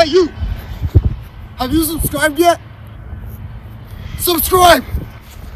Hey, 0.00 0.12
you! 0.12 0.28
Have 1.58 1.74
you 1.74 1.84
subscribed 1.84 2.38
yet? 2.38 2.58
Subscribe! 4.16 4.82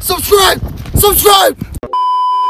Subscribe! 0.01 0.61
Subscribe! 0.95 1.57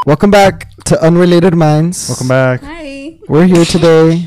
Welcome 0.05 0.33
back 0.33 0.75
to 0.87 1.01
Unrelated 1.01 1.55
Minds. 1.55 2.09
Welcome 2.09 2.27
back. 2.27 2.63
Hi. 2.65 3.21
We're 3.29 3.47
here 3.47 3.65
today 3.65 4.27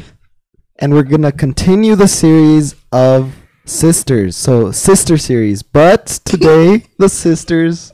and 0.80 0.94
we're 0.94 1.04
going 1.04 1.24
to 1.24 1.34
continue 1.34 1.98
the 1.98 2.08
series 2.08 2.74
of 2.94 3.36
sisters. 3.66 4.38
So, 4.38 4.72
sister 4.72 5.18
series. 5.18 5.62
But 5.62 6.06
today, 6.24 6.86
the 7.00 7.10
sisters 7.10 7.92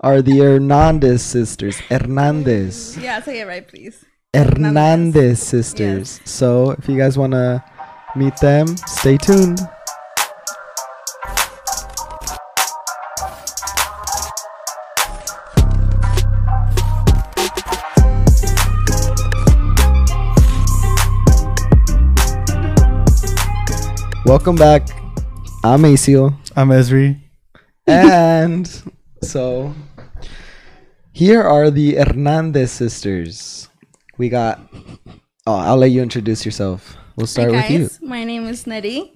are 0.00 0.22
the 0.22 0.38
Hernandez 0.38 1.22
sisters. 1.22 1.78
Hernandez. 1.78 2.96
Yeah, 2.96 3.20
say 3.20 3.40
it 3.40 3.46
right, 3.46 3.68
please. 3.68 4.02
Hernandez 4.32 5.42
sisters. 5.42 6.22
So, 6.24 6.70
if 6.70 6.88
you 6.88 6.96
guys 6.96 7.18
want 7.18 7.32
to 7.32 7.62
meet 8.16 8.36
them, 8.38 8.76
stay 8.86 9.16
tuned. 9.16 9.60
Welcome 24.24 24.54
back. 24.54 24.88
I'm 25.64 25.82
Acio. 25.82 26.34
I'm 26.54 26.68
Esri. 26.68 27.20
and 27.86 28.70
so 29.22 29.74
here 31.12 31.42
are 31.42 31.70
the 31.70 31.96
Hernandez 31.96 32.70
sisters. 32.70 33.68
We 34.18 34.28
got. 34.28 34.60
Oh, 35.46 35.56
I'll 35.56 35.76
let 35.76 35.90
you 35.90 36.00
introduce 36.00 36.44
yourself. 36.44 36.96
We'll 37.20 37.26
start 37.28 37.52
Hi 37.52 37.56
with 37.60 37.70
you. 37.70 37.78
guys, 37.84 38.00
my 38.00 38.24
name 38.24 38.46
is 38.48 38.66
Nettie. 38.66 39.12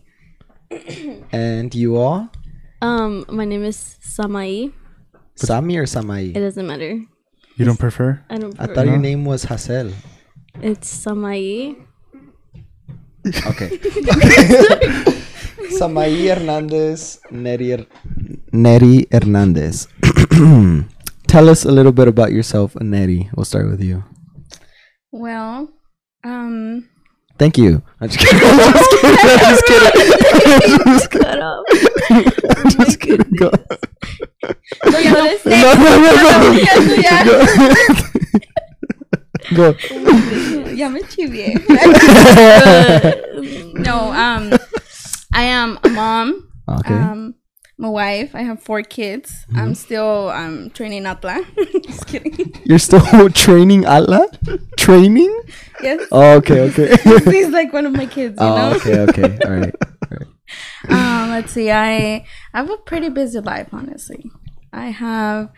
And 1.32 1.74
you 1.74 1.96
all? 1.96 2.28
Um, 2.82 3.24
my 3.32 3.46
name 3.46 3.64
is 3.64 3.96
Samai. 4.04 4.74
Sami 5.36 5.78
or 5.78 5.84
Samai? 5.88 6.36
It 6.36 6.40
doesn't 6.44 6.66
matter. 6.66 7.00
You 7.56 7.64
don't 7.64 7.78
prefer? 7.80 8.20
I 8.28 8.36
don't. 8.36 8.52
I 8.60 8.66
prefer- 8.66 8.74
thought 8.74 8.86
your 8.92 8.98
name 9.00 9.24
was 9.24 9.44
Hassel. 9.48 9.88
it's 10.60 10.92
Samai. 10.92 11.80
Okay. 13.48 13.70
Samai 15.80 16.12
Hernandez, 16.28 17.20
Neri, 17.30 17.70
Her- 17.70 17.86
Neri 18.52 19.06
Hernandez. 19.10 19.88
Tell 21.26 21.48
us 21.48 21.64
a 21.64 21.72
little 21.72 21.92
bit 21.92 22.06
about 22.06 22.32
yourself, 22.32 22.76
Neri. 22.82 23.30
We'll 23.34 23.46
start 23.48 23.66
with 23.70 23.80
you. 23.82 24.04
Well, 25.10 25.72
um, 26.22 26.86
Thank 27.38 27.58
you. 27.58 27.82
I'm 28.00 28.08
just 28.08 28.20
kidding. 28.20 28.48
I'm 28.48 28.60
just 29.40 29.64
kidding. 29.66 29.90
I'm 30.86 30.98
just 30.98 31.10
kidding. 31.10 31.42
I'm 32.56 32.70
just 32.70 33.00
kidding. 33.00 33.30
Go. 33.36 33.50
so 34.90 34.98
ya 34.98 35.12
no 35.12 35.26
sé. 35.42 35.50
No, 35.50 35.74
no, 35.74 35.90
no, 35.98 36.10
no. 36.14 36.38
Ya, 37.00 37.24
Go. 39.54 39.74
ya, 39.74 40.72
ya 40.72 40.88
me 40.88 41.00
chivié. 41.02 41.54
no, 43.74 44.12
um, 44.12 44.52
I 45.32 45.42
am 45.44 45.78
a 45.82 45.88
mom. 45.88 46.48
Okay. 46.68 46.94
Um, 46.94 47.34
my 47.84 47.90
wife. 47.90 48.34
I 48.34 48.42
have 48.42 48.62
four 48.62 48.82
kids. 48.82 49.44
I'm 49.54 49.74
still 49.74 50.30
um 50.30 50.70
training 50.70 51.04
Atla. 51.06 51.44
Just 51.84 52.06
kidding. 52.06 52.52
You're 52.64 52.78
still 52.80 53.28
training 53.44 53.84
Allah? 53.84 54.28
Training? 54.78 55.32
yes. 55.82 56.00
Oh, 56.10 56.36
okay, 56.40 56.60
okay. 56.72 56.96
He's 57.30 57.50
like 57.50 57.72
one 57.72 57.84
of 57.86 57.92
my 57.92 58.06
kids, 58.06 58.40
you 58.40 58.46
know. 58.46 58.72
oh, 58.72 58.76
okay, 58.76 58.98
okay. 59.08 59.38
All 59.44 59.52
right. 59.52 59.74
All 60.10 60.16
right. 60.16 60.28
Um, 60.88 61.30
let's 61.30 61.52
see. 61.52 61.70
I 61.70 62.24
I 62.54 62.58
have 62.64 62.70
a 62.70 62.78
pretty 62.78 63.10
busy 63.10 63.40
life, 63.40 63.68
honestly. 63.72 64.30
I 64.72 64.88
have 64.88 65.52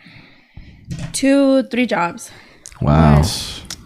two, 1.13 1.63
three 1.71 1.85
jobs. 1.87 2.31
Wow. 2.81 3.23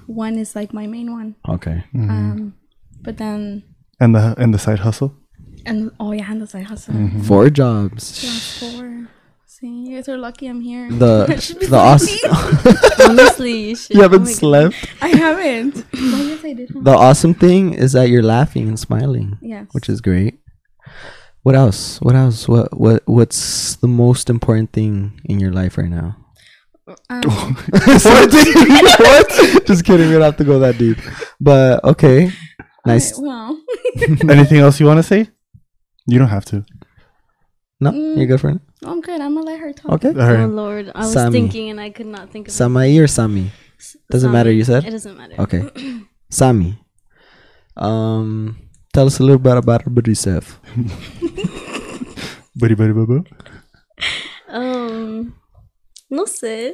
One 0.08 0.38
is 0.38 0.56
like 0.56 0.74
my 0.74 0.88
main 0.88 1.14
one. 1.14 1.36
Okay. 1.48 1.86
Um, 1.94 2.54
but 3.02 3.18
then 3.18 3.64
And 4.02 4.16
the 4.16 4.34
and 4.38 4.52
the 4.54 4.60
side 4.60 4.80
hustle? 4.80 5.14
And 5.66 5.92
oh 6.00 6.12
yeah, 6.12 6.32
and 6.32 6.42
the 6.42 6.48
side 6.48 6.66
hustle. 6.66 6.94
Four 7.24 7.50
jobs. 7.50 8.22
That's 8.22 8.60
four. 8.60 9.08
See, 9.46 9.68
you 9.90 9.96
guys 9.98 10.10
are 10.10 10.18
lucky 10.18 10.48
I'm 10.48 10.62
here. 10.62 10.90
The 10.92 11.26
I 11.30 11.36
should 11.38 11.60
be 11.60 11.66
the 11.68 11.78
awesome. 11.78 12.18
Honestly, 13.10 13.70
you 13.70 13.76
should. 13.80 13.96
you 13.96 14.00
oh 14.02 14.04
haven't 14.04 14.24
my 14.24 14.30
God. 14.30 14.36
slept. 14.36 14.76
I 15.02 15.08
haven't. 15.10 15.86
oh 15.94 16.24
yes, 16.28 16.44
I 16.44 16.54
did. 16.54 16.70
huh? 16.74 16.80
The 16.84 16.92
awesome 16.92 17.34
thing 17.34 17.74
is 17.74 17.92
that 17.94 18.10
you're 18.10 18.24
laughing 18.24 18.68
and 18.68 18.80
smiling, 18.80 19.38
Yes. 19.42 19.68
which 19.72 19.88
is 19.90 20.02
great. 20.02 20.40
What 21.44 21.56
else? 21.56 22.00
What 22.02 22.16
else? 22.16 22.48
What 22.48 22.78
what 22.80 23.04
what's 23.06 23.76
the 23.78 23.88
most 23.88 24.30
important 24.30 24.74
thing 24.74 25.20
in 25.26 25.40
your 25.40 25.52
life 25.52 25.78
right 25.78 25.90
now? 25.90 26.18
Um, 27.10 27.22
what? 27.24 28.96
what? 29.00 29.66
Just 29.66 29.86
kidding. 29.86 30.08
We 30.08 30.14
don't 30.14 30.22
have 30.22 30.38
to 30.38 30.44
go 30.44 30.60
that 30.60 30.78
deep. 30.78 30.98
But 31.40 31.84
okay. 31.84 32.32
Nice. 32.86 33.18
alright, 33.18 33.56
well, 33.98 34.30
Anything 34.30 34.58
else 34.60 34.80
you 34.80 34.86
want 34.88 34.98
to 34.98 35.04
say? 35.04 35.30
You 36.08 36.20
don't 36.20 36.30
have 36.30 36.46
to. 36.46 36.66
No, 37.80 37.92
Mm. 37.92 38.18
you're 38.18 38.28
good 38.28 38.42
for 38.42 38.50
it. 38.52 38.60
I'm 38.86 39.02
good. 39.02 39.22
I'm 39.22 39.34
gonna 39.34 39.46
let 39.46 39.60
her 39.60 39.74
talk. 39.74 39.92
Okay. 39.94 40.10
All 40.10 40.30
Oh. 40.44 40.48
Lord, 40.48 40.92
I 40.94 41.00
was 41.02 41.14
Sammy. 41.14 41.32
thinking 41.32 41.70
and 41.70 41.80
I 41.80 41.90
could 41.90 42.06
not 42.08 42.30
think 42.32 42.48
of 42.48 42.54
it. 42.54 42.58
Samai 42.58 43.00
or 43.02 43.08
Sami? 43.08 43.52
Doesn't 44.12 44.32
matter, 44.32 44.52
you 44.52 44.64
said? 44.64 44.86
It 44.86 44.92
doesn't 44.92 45.18
matter. 45.18 45.36
Okay. 45.40 45.64
Sami. 46.30 46.78
Um, 47.78 48.58
tell 48.94 49.08
us 49.08 49.20
a 49.20 49.24
little 49.24 49.40
bit 49.40 49.58
about 49.58 49.82
yourself. 50.08 50.60
Buddy, 52.56 52.76
buddy, 52.76 52.94
buddy. 52.94 53.24
Um, 54.50 55.34
no 56.10 56.26
sé. 56.26 56.74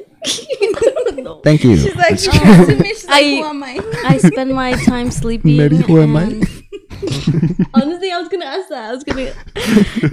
no. 1.16 1.40
Thank 1.44 1.64
you. 1.64 1.76
She's 1.76 1.94
like, 1.96 2.18
Just 2.18 2.24
she 2.24 2.30
kidding. 2.38 2.78
me, 2.80 2.88
she's 2.88 3.06
like, 3.06 3.24
I- 3.24 3.36
who 3.36 3.44
am 3.44 3.62
I? 3.62 3.80
I 4.04 4.18
spend 4.18 4.50
my 4.54 4.72
time 4.84 5.10
sleeping. 5.10 5.56
Nettie, 5.56 5.76
who 5.76 6.00
am 6.00 6.16
I? 6.16 6.42
And- 7.02 7.66
honestly, 7.74 8.10
I 8.10 8.18
was 8.18 8.28
gonna 8.28 8.44
ask 8.46 8.68
that. 8.68 8.90
I 8.90 8.92
was 8.92 9.04
gonna. 9.04 9.32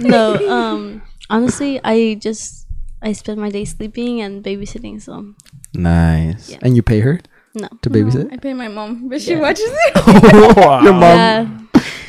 no, 0.00 0.36
um, 0.50 1.02
honestly, 1.30 1.80
I 1.84 2.14
just 2.20 2.66
I 3.02 3.12
spend 3.12 3.40
my 3.40 3.50
day 3.50 3.64
sleeping 3.64 4.20
and 4.20 4.42
babysitting. 4.44 5.00
So 5.02 5.34
Nice. 5.74 6.50
Yeah. 6.50 6.58
And 6.62 6.74
you 6.76 6.82
pay 6.82 7.00
her 7.00 7.20
no. 7.54 7.68
to 7.82 7.88
No, 7.90 7.94
babysit? 7.98 8.32
I 8.32 8.36
pay 8.38 8.54
my 8.54 8.68
mom, 8.68 9.08
but 9.08 9.20
she 9.20 9.32
Yeah. 9.32 9.40
watches 9.40 9.66
it. 9.70 10.56
Wow. 10.56 10.82
your 10.82 10.92
mom, 10.92 11.02
Yeah, 11.02 11.58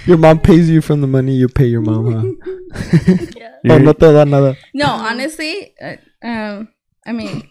your 0.05 0.17
mom 0.17 0.39
pays 0.39 0.69
you 0.69 0.81
from 0.81 1.01
the 1.01 1.07
money 1.07 1.33
you 1.35 1.49
pay 1.49 1.65
your 1.65 1.81
mom. 1.81 2.39
Huh? 2.41 3.25
yeah. 3.35 3.57
oh, 3.71 3.77
no 3.77 3.93
te 3.93 4.11
da 4.11 4.23
nada. 4.23 4.55
No, 4.73 4.87
honestly, 4.87 5.73
uh, 5.81 5.95
um, 6.23 6.67
I 7.05 7.11
mean, 7.11 7.49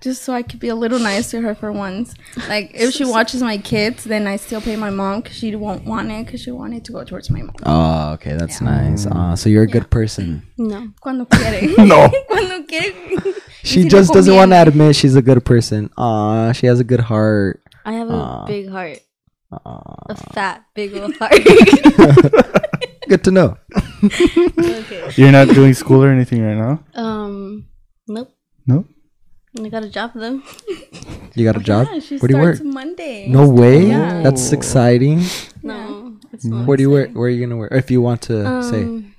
just 0.00 0.22
so 0.22 0.32
I 0.32 0.42
could 0.42 0.60
be 0.60 0.68
a 0.68 0.74
little 0.74 0.98
nice 0.98 1.30
to 1.30 1.40
her 1.42 1.54
for 1.54 1.70
once. 1.72 2.14
Like, 2.48 2.70
if 2.74 2.92
she 2.94 3.04
watches 3.04 3.42
my 3.42 3.58
kids, 3.58 4.04
then 4.04 4.26
I 4.26 4.36
still 4.36 4.60
pay 4.60 4.76
my 4.76 4.90
mom 4.90 5.20
because 5.20 5.36
she 5.36 5.54
won't 5.54 5.84
want 5.84 6.10
it 6.10 6.26
because 6.26 6.40
she 6.40 6.50
wanted 6.50 6.84
to 6.86 6.92
go 6.92 7.04
towards 7.04 7.30
my 7.30 7.42
mom. 7.42 7.54
Oh, 7.64 8.12
okay, 8.14 8.34
that's 8.34 8.60
nice. 8.60 9.06
Uh, 9.06 9.36
so 9.36 9.48
you're 9.48 9.64
a 9.64 9.66
good 9.68 9.90
person. 9.90 10.42
No. 10.56 10.88
Cuando 11.00 11.24
quiere. 11.30 11.74
No. 11.86 12.08
Cuando 12.28 12.62
quiere. 12.64 12.92
She 13.62 13.82
si 13.82 13.84
le 13.84 13.90
just 13.90 14.12
doesn't 14.14 14.34
want 14.34 14.52
to 14.52 14.62
admit 14.62 14.96
she's 14.96 15.16
a 15.16 15.20
good 15.20 15.44
person. 15.44 15.90
Aw, 15.98 16.52
she 16.52 16.66
has 16.66 16.80
a 16.80 16.84
good 16.84 17.00
heart. 17.00 17.62
I 17.84 17.92
have 17.92 18.08
a 18.08 18.44
big 18.46 18.70
heart, 18.70 19.00
Aw. 19.52 19.94
a 20.08 20.14
fat, 20.32 20.64
big 20.74 20.96
old 20.96 21.14
heart. 21.18 21.32
Good 23.06 23.22
to 23.24 23.30
know. 23.30 23.58
okay. 24.02 25.10
You're 25.16 25.30
not 25.30 25.48
doing 25.48 25.74
school 25.74 26.02
or 26.02 26.08
anything 26.08 26.42
right 26.42 26.56
now? 26.56 26.82
Um, 26.94 27.66
nope. 28.08 28.32
No? 28.66 28.86
I 29.58 29.68
got 29.68 29.82
a 29.84 29.88
job 29.88 30.12
though. 30.14 30.40
You 31.34 31.44
got 31.44 31.56
a 31.56 31.60
job? 31.60 31.88
Yeah, 31.92 31.98
she 32.00 32.18
Where 32.18 32.28
do 32.28 32.36
you 32.36 32.42
work? 32.42 32.56
starts 32.56 32.74
Monday. 32.74 33.28
No 33.28 33.48
way. 33.48 33.86
Yeah. 33.86 34.22
That's 34.22 34.52
exciting. 34.52 35.22
No, 35.62 36.16
it's 36.32 36.44
not. 36.44 36.66
Where 36.66 36.76
do 36.76 36.82
you 36.82 36.90
work? 36.90 37.10
Where 37.12 37.26
are 37.26 37.28
you 37.28 37.40
gonna 37.44 37.56
work? 37.56 37.72
If 37.72 37.90
you 37.90 38.00
want 38.00 38.22
to 38.22 38.62
say. 38.62 38.82
Um, 38.82 39.14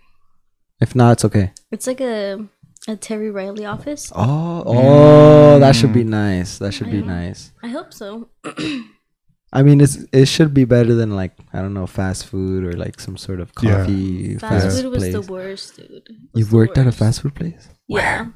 If 0.80 0.96
not, 0.96 1.12
it's 1.14 1.26
okay. 1.26 1.52
it's 1.72 1.86
like 1.86 2.02
a 2.02 2.48
a 2.88 2.96
Terry 2.96 3.30
Riley 3.30 3.66
office. 3.66 4.12
Oh, 4.16 4.64
oh, 4.66 5.60
that 5.60 5.76
should 5.76 5.94
be 5.94 6.04
nice. 6.04 6.58
That 6.58 6.74
should 6.74 6.90
be 6.90 6.98
I 6.98 7.02
know. 7.02 7.14
nice. 7.14 7.52
I 7.62 7.68
hope 7.68 7.94
so. 7.94 8.30
I 9.54 9.62
mean, 9.64 9.82
it's 9.82 9.98
it 10.14 10.26
should 10.28 10.54
be 10.54 10.64
better 10.66 10.96
than 10.96 11.12
like 11.16 11.34
I 11.54 11.60
don't 11.62 11.74
know 11.76 11.86
fast 11.86 12.26
food 12.26 12.64
or 12.64 12.72
like 12.74 13.00
some 13.00 13.18
sort 13.18 13.40
of 13.42 13.52
Yeah. 13.62 13.84
coffee 13.84 14.38
Fast 14.40 14.64
fast, 14.66 14.82
food 14.82 14.92
was 14.92 15.12
the 15.12 15.22
worst, 15.22 15.76
dude. 15.76 16.08
You've 16.34 16.50
the 16.50 16.56
worked 16.56 16.78
at 16.78 16.88
a 16.88 16.92
fast 16.92 17.22
food 17.22 17.36
place? 17.36 17.68
Yeah. 17.88 18.28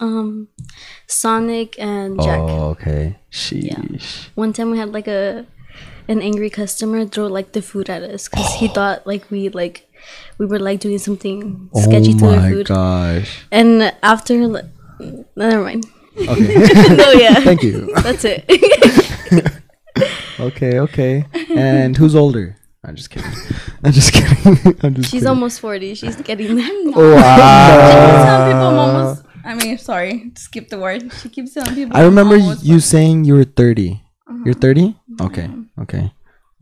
Um, 0.00 0.48
Sonic 1.06 1.78
and 1.78 2.20
Jack. 2.20 2.38
Oh, 2.40 2.70
okay. 2.70 3.16
Sheesh. 3.30 4.28
One 4.34 4.52
time 4.52 4.70
we 4.70 4.78
had 4.78 4.92
like 4.92 5.06
a 5.08 5.46
an 6.08 6.20
angry 6.20 6.50
customer 6.50 7.06
throw 7.06 7.26
like 7.28 7.52
the 7.52 7.62
food 7.62 7.88
at 7.88 8.02
us 8.02 8.28
because 8.28 8.54
he 8.54 8.68
thought 8.74 9.06
like 9.06 9.30
we 9.30 9.48
like 9.48 9.88
we 10.38 10.46
were 10.46 10.58
like 10.58 10.80
doing 10.80 10.98
something 10.98 11.70
sketchy 11.74 12.12
oh 12.14 12.18
to 12.18 12.26
their 12.26 12.50
food. 12.50 12.70
Oh 12.70 12.74
my 12.74 13.14
gosh. 13.20 13.44
And 13.50 13.94
after, 14.02 14.34
like, 14.46 14.66
never 15.36 15.62
mind. 15.62 15.86
Okay. 16.16 16.54
no, 16.96 17.12
yeah, 17.12 17.34
Thank 17.40 17.62
you. 17.62 17.92
that's 18.02 18.24
it. 18.24 18.44
Okay, 20.40 20.80
okay. 20.80 21.24
And 21.56 21.96
who's 21.96 22.16
older? 22.16 22.56
I'm 22.82 22.96
just 22.96 23.08
kidding. 23.08 23.30
I'm 23.84 23.92
just 23.92 24.12
kidding. 24.12 24.76
I'm 24.82 24.94
just 24.94 25.08
She's 25.10 25.20
kidding. 25.20 25.28
almost 25.28 25.60
40. 25.60 25.94
She's 25.94 26.16
getting 26.16 26.56
there. 26.56 26.68
Wow. 26.92 28.24
Some 28.24 28.50
people 28.50 28.80
almost. 28.80 29.23
I 29.44 29.54
mean, 29.54 29.78
sorry, 29.78 30.32
skip 30.36 30.68
the 30.68 30.78
word. 30.78 31.12
She 31.20 31.28
keeps 31.28 31.52
telling 31.54 31.74
people. 31.74 31.96
I 31.96 32.02
remember 32.04 32.36
I'm 32.36 32.56
you 32.62 32.80
saying 32.80 33.24
you 33.24 33.34
were 33.34 33.44
30. 33.44 34.00
You're 34.44 34.54
30? 34.54 34.96
Okay. 35.20 35.50
Okay. 35.80 36.12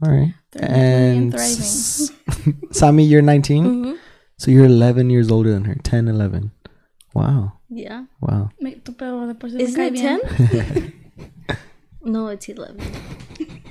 All 0.05 0.11
right. 0.11 0.35
30, 0.53 0.67
and 0.67 1.35
And 1.35 1.35
S- 1.35 2.11
Sami, 2.73 3.05
you're 3.05 3.23
19? 3.23 3.65
Mhm. 3.65 3.99
So 4.39 4.51
you're 4.51 4.67
11 4.67 5.11
years 5.11 5.31
older 5.31 5.51
than 5.53 5.65
her. 5.65 5.77
10, 5.77 6.09
11. 6.09 6.51
Wow. 7.15 7.53
Yeah. 7.71 8.07
Wow. 8.21 8.51
Me- 8.61 8.75
tu 8.83 8.93
pedo 8.93 9.27
de 9.27 9.35
por 9.35 9.51
sí 9.51 9.57
me 9.57 9.63
Isn't 9.63 9.97
it 9.97 10.21
10? 10.51 10.93
no, 12.05 12.29
it's 12.29 12.49
11. 12.49 12.83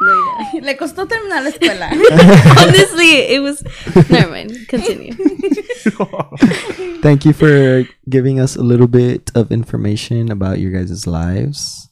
No, 0.00 0.14
yeah. 0.52 0.60
Le 0.62 0.76
costó 0.76 1.06
terminar 1.06 1.42
la 1.42 1.50
escuela. 1.50 1.90
Honestly, 2.58 3.34
it 3.34 3.42
was. 3.42 3.62
Never 4.10 4.30
mind. 4.30 4.68
Continue. 4.68 5.14
Thank 7.02 7.24
you 7.24 7.32
for 7.32 7.84
giving 8.08 8.38
us 8.38 8.56
a 8.56 8.62
little 8.62 8.88
bit 8.88 9.30
of 9.34 9.50
information 9.50 10.30
about 10.30 10.58
your 10.58 10.72
guys' 10.72 11.06
lives, 11.06 11.88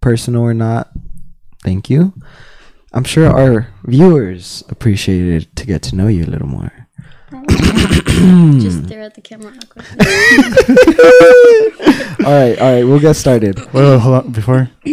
personal 0.00 0.42
or 0.42 0.54
not. 0.54 0.90
Thank 1.64 1.90
you. 1.90 2.12
I'm 2.92 3.04
sure 3.04 3.26
our 3.28 3.68
viewers 3.84 4.62
appreciated 4.68 5.54
to 5.56 5.66
get 5.66 5.82
to 5.84 5.96
know 5.96 6.06
you 6.06 6.24
a 6.24 6.30
little 6.30 6.48
more. 6.48 6.72
Just 8.60 8.86
stare 8.86 9.02
at 9.02 9.14
the 9.14 9.20
camera. 9.20 9.52
all 12.24 12.32
right, 12.32 12.58
all 12.58 12.72
right, 12.72 12.84
we'll 12.84 13.00
get 13.00 13.16
started. 13.16 13.58
Wait, 13.58 13.74
wait, 13.74 13.98
hold 13.98 14.14
on. 14.14 14.32
Before 14.32 14.70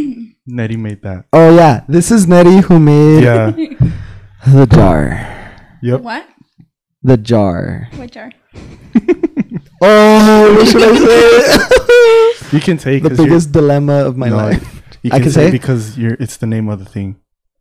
Nettie 0.46 0.78
made 0.78 1.02
that. 1.04 1.26
Oh 1.32 1.56
yeah, 1.56 1.84
this 1.88 2.12
is 2.12 2.28
Nettie 2.28 2.60
who 2.62 2.80
made 2.80 3.24
Yeah. 3.24 3.52
the 4.48 4.66
jar. 4.68 5.20
Yep. 5.82 6.02
what? 6.02 6.26
The 7.04 7.18
jar. 7.18 7.88
Which 7.96 8.12
jar? 8.14 8.32
Oh, 9.86 10.56
what 10.56 10.68
should 10.70 10.82
I 10.82 10.96
say? 10.96 12.56
You 12.56 12.62
can 12.62 12.80
say 12.80 13.00
the 13.00 13.10
'cause 13.10 13.18
you're- 13.18 13.30
biggest 13.30 13.52
dilemma 13.52 14.06
of 14.06 14.16
my 14.16 14.30
No, 14.30 14.38
life. 14.38 14.82
You 15.02 15.10
I 15.12 15.18
can, 15.18 15.24
can 15.24 15.32
say, 15.34 15.46
say? 15.48 15.52
because 15.52 15.98
you're. 15.98 16.16
It's 16.22 16.38
the 16.38 16.46
name 16.48 16.70
of 16.70 16.80
the 16.80 16.86
thing. 16.86 17.18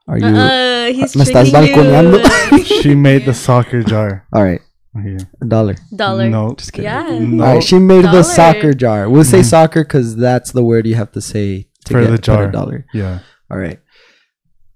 Are 0.07 0.19
you? 0.19 0.27
Uh, 0.27 0.87
he's 0.93 1.17
Me 1.17 1.25
estás 1.25 1.51
balconeando? 1.51 2.23
you. 2.53 2.65
She 2.65 2.95
made 2.95 3.25
the 3.25 3.35
soccer 3.35 3.83
jar. 3.83 4.25
all 4.33 4.45
right, 4.45 4.61
Here. 5.03 5.19
a 5.41 5.47
dollar. 5.47 5.75
Dollar. 5.97 6.29
No. 6.29 6.55
Just 6.55 6.73
kidding. 6.73 6.85
Yeah. 6.85 7.19
No. 7.19 7.43
All 7.45 7.55
right, 7.55 7.63
she 7.65 7.79
made 7.81 8.03
Dollar. 8.03 8.19
the 8.19 8.23
soccer 8.23 8.73
jar. 8.75 9.09
We'll 9.11 9.25
say 9.25 9.41
Mhm. 9.41 9.45
soccer 9.51 9.83
because 9.83 10.15
that's 10.15 10.53
the 10.53 10.63
word 10.63 10.87
you 10.87 10.95
have 10.95 11.11
to 11.13 11.21
say 11.21 11.67
to 11.87 11.93
For 11.93 12.01
get 12.03 12.11
the 12.11 12.19
jar. 12.19 12.49
a 12.49 12.53
dollar. 12.53 12.87
Yeah. 12.93 13.21
All 13.51 13.59
right. 13.59 13.79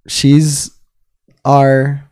She's 0.08 0.70
our 1.44 2.08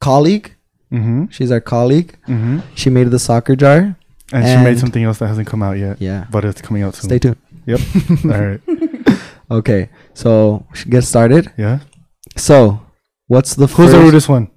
colleague. 0.00 0.54
Mm-hmm. 0.92 1.26
She's 1.30 1.50
our 1.50 1.60
colleague. 1.60 2.16
Mm-hmm. 2.28 2.60
She 2.74 2.90
made 2.90 3.10
the 3.10 3.18
soccer 3.18 3.56
jar. 3.56 3.96
And, 4.32 4.46
she 4.46 4.64
made 4.64 4.78
something 4.78 5.02
else 5.04 5.18
that 5.18 5.28
hasn't 5.28 5.46
come 5.46 5.62
out 5.62 5.78
yet. 5.78 6.00
Yeah. 6.00 6.26
But 6.30 6.44
it's 6.44 6.60
coming 6.62 6.82
out 6.82 6.94
soon. 6.94 7.08
Stay 7.10 7.18
tuned. 7.18 7.36
Yep. 7.66 7.80
All 8.24 8.30
right. 8.40 8.60
Okay, 9.50 9.90
so 10.14 10.66
we 10.70 10.76
should 10.78 10.90
get 10.90 11.04
started. 11.04 11.52
Yeah. 11.58 11.80
So, 12.36 12.80
what's 13.26 13.54
the 13.54 13.66
Who's 13.66 13.76
first? 13.76 13.92
the 13.92 14.00
rudest 14.00 14.28
one? 14.28 14.50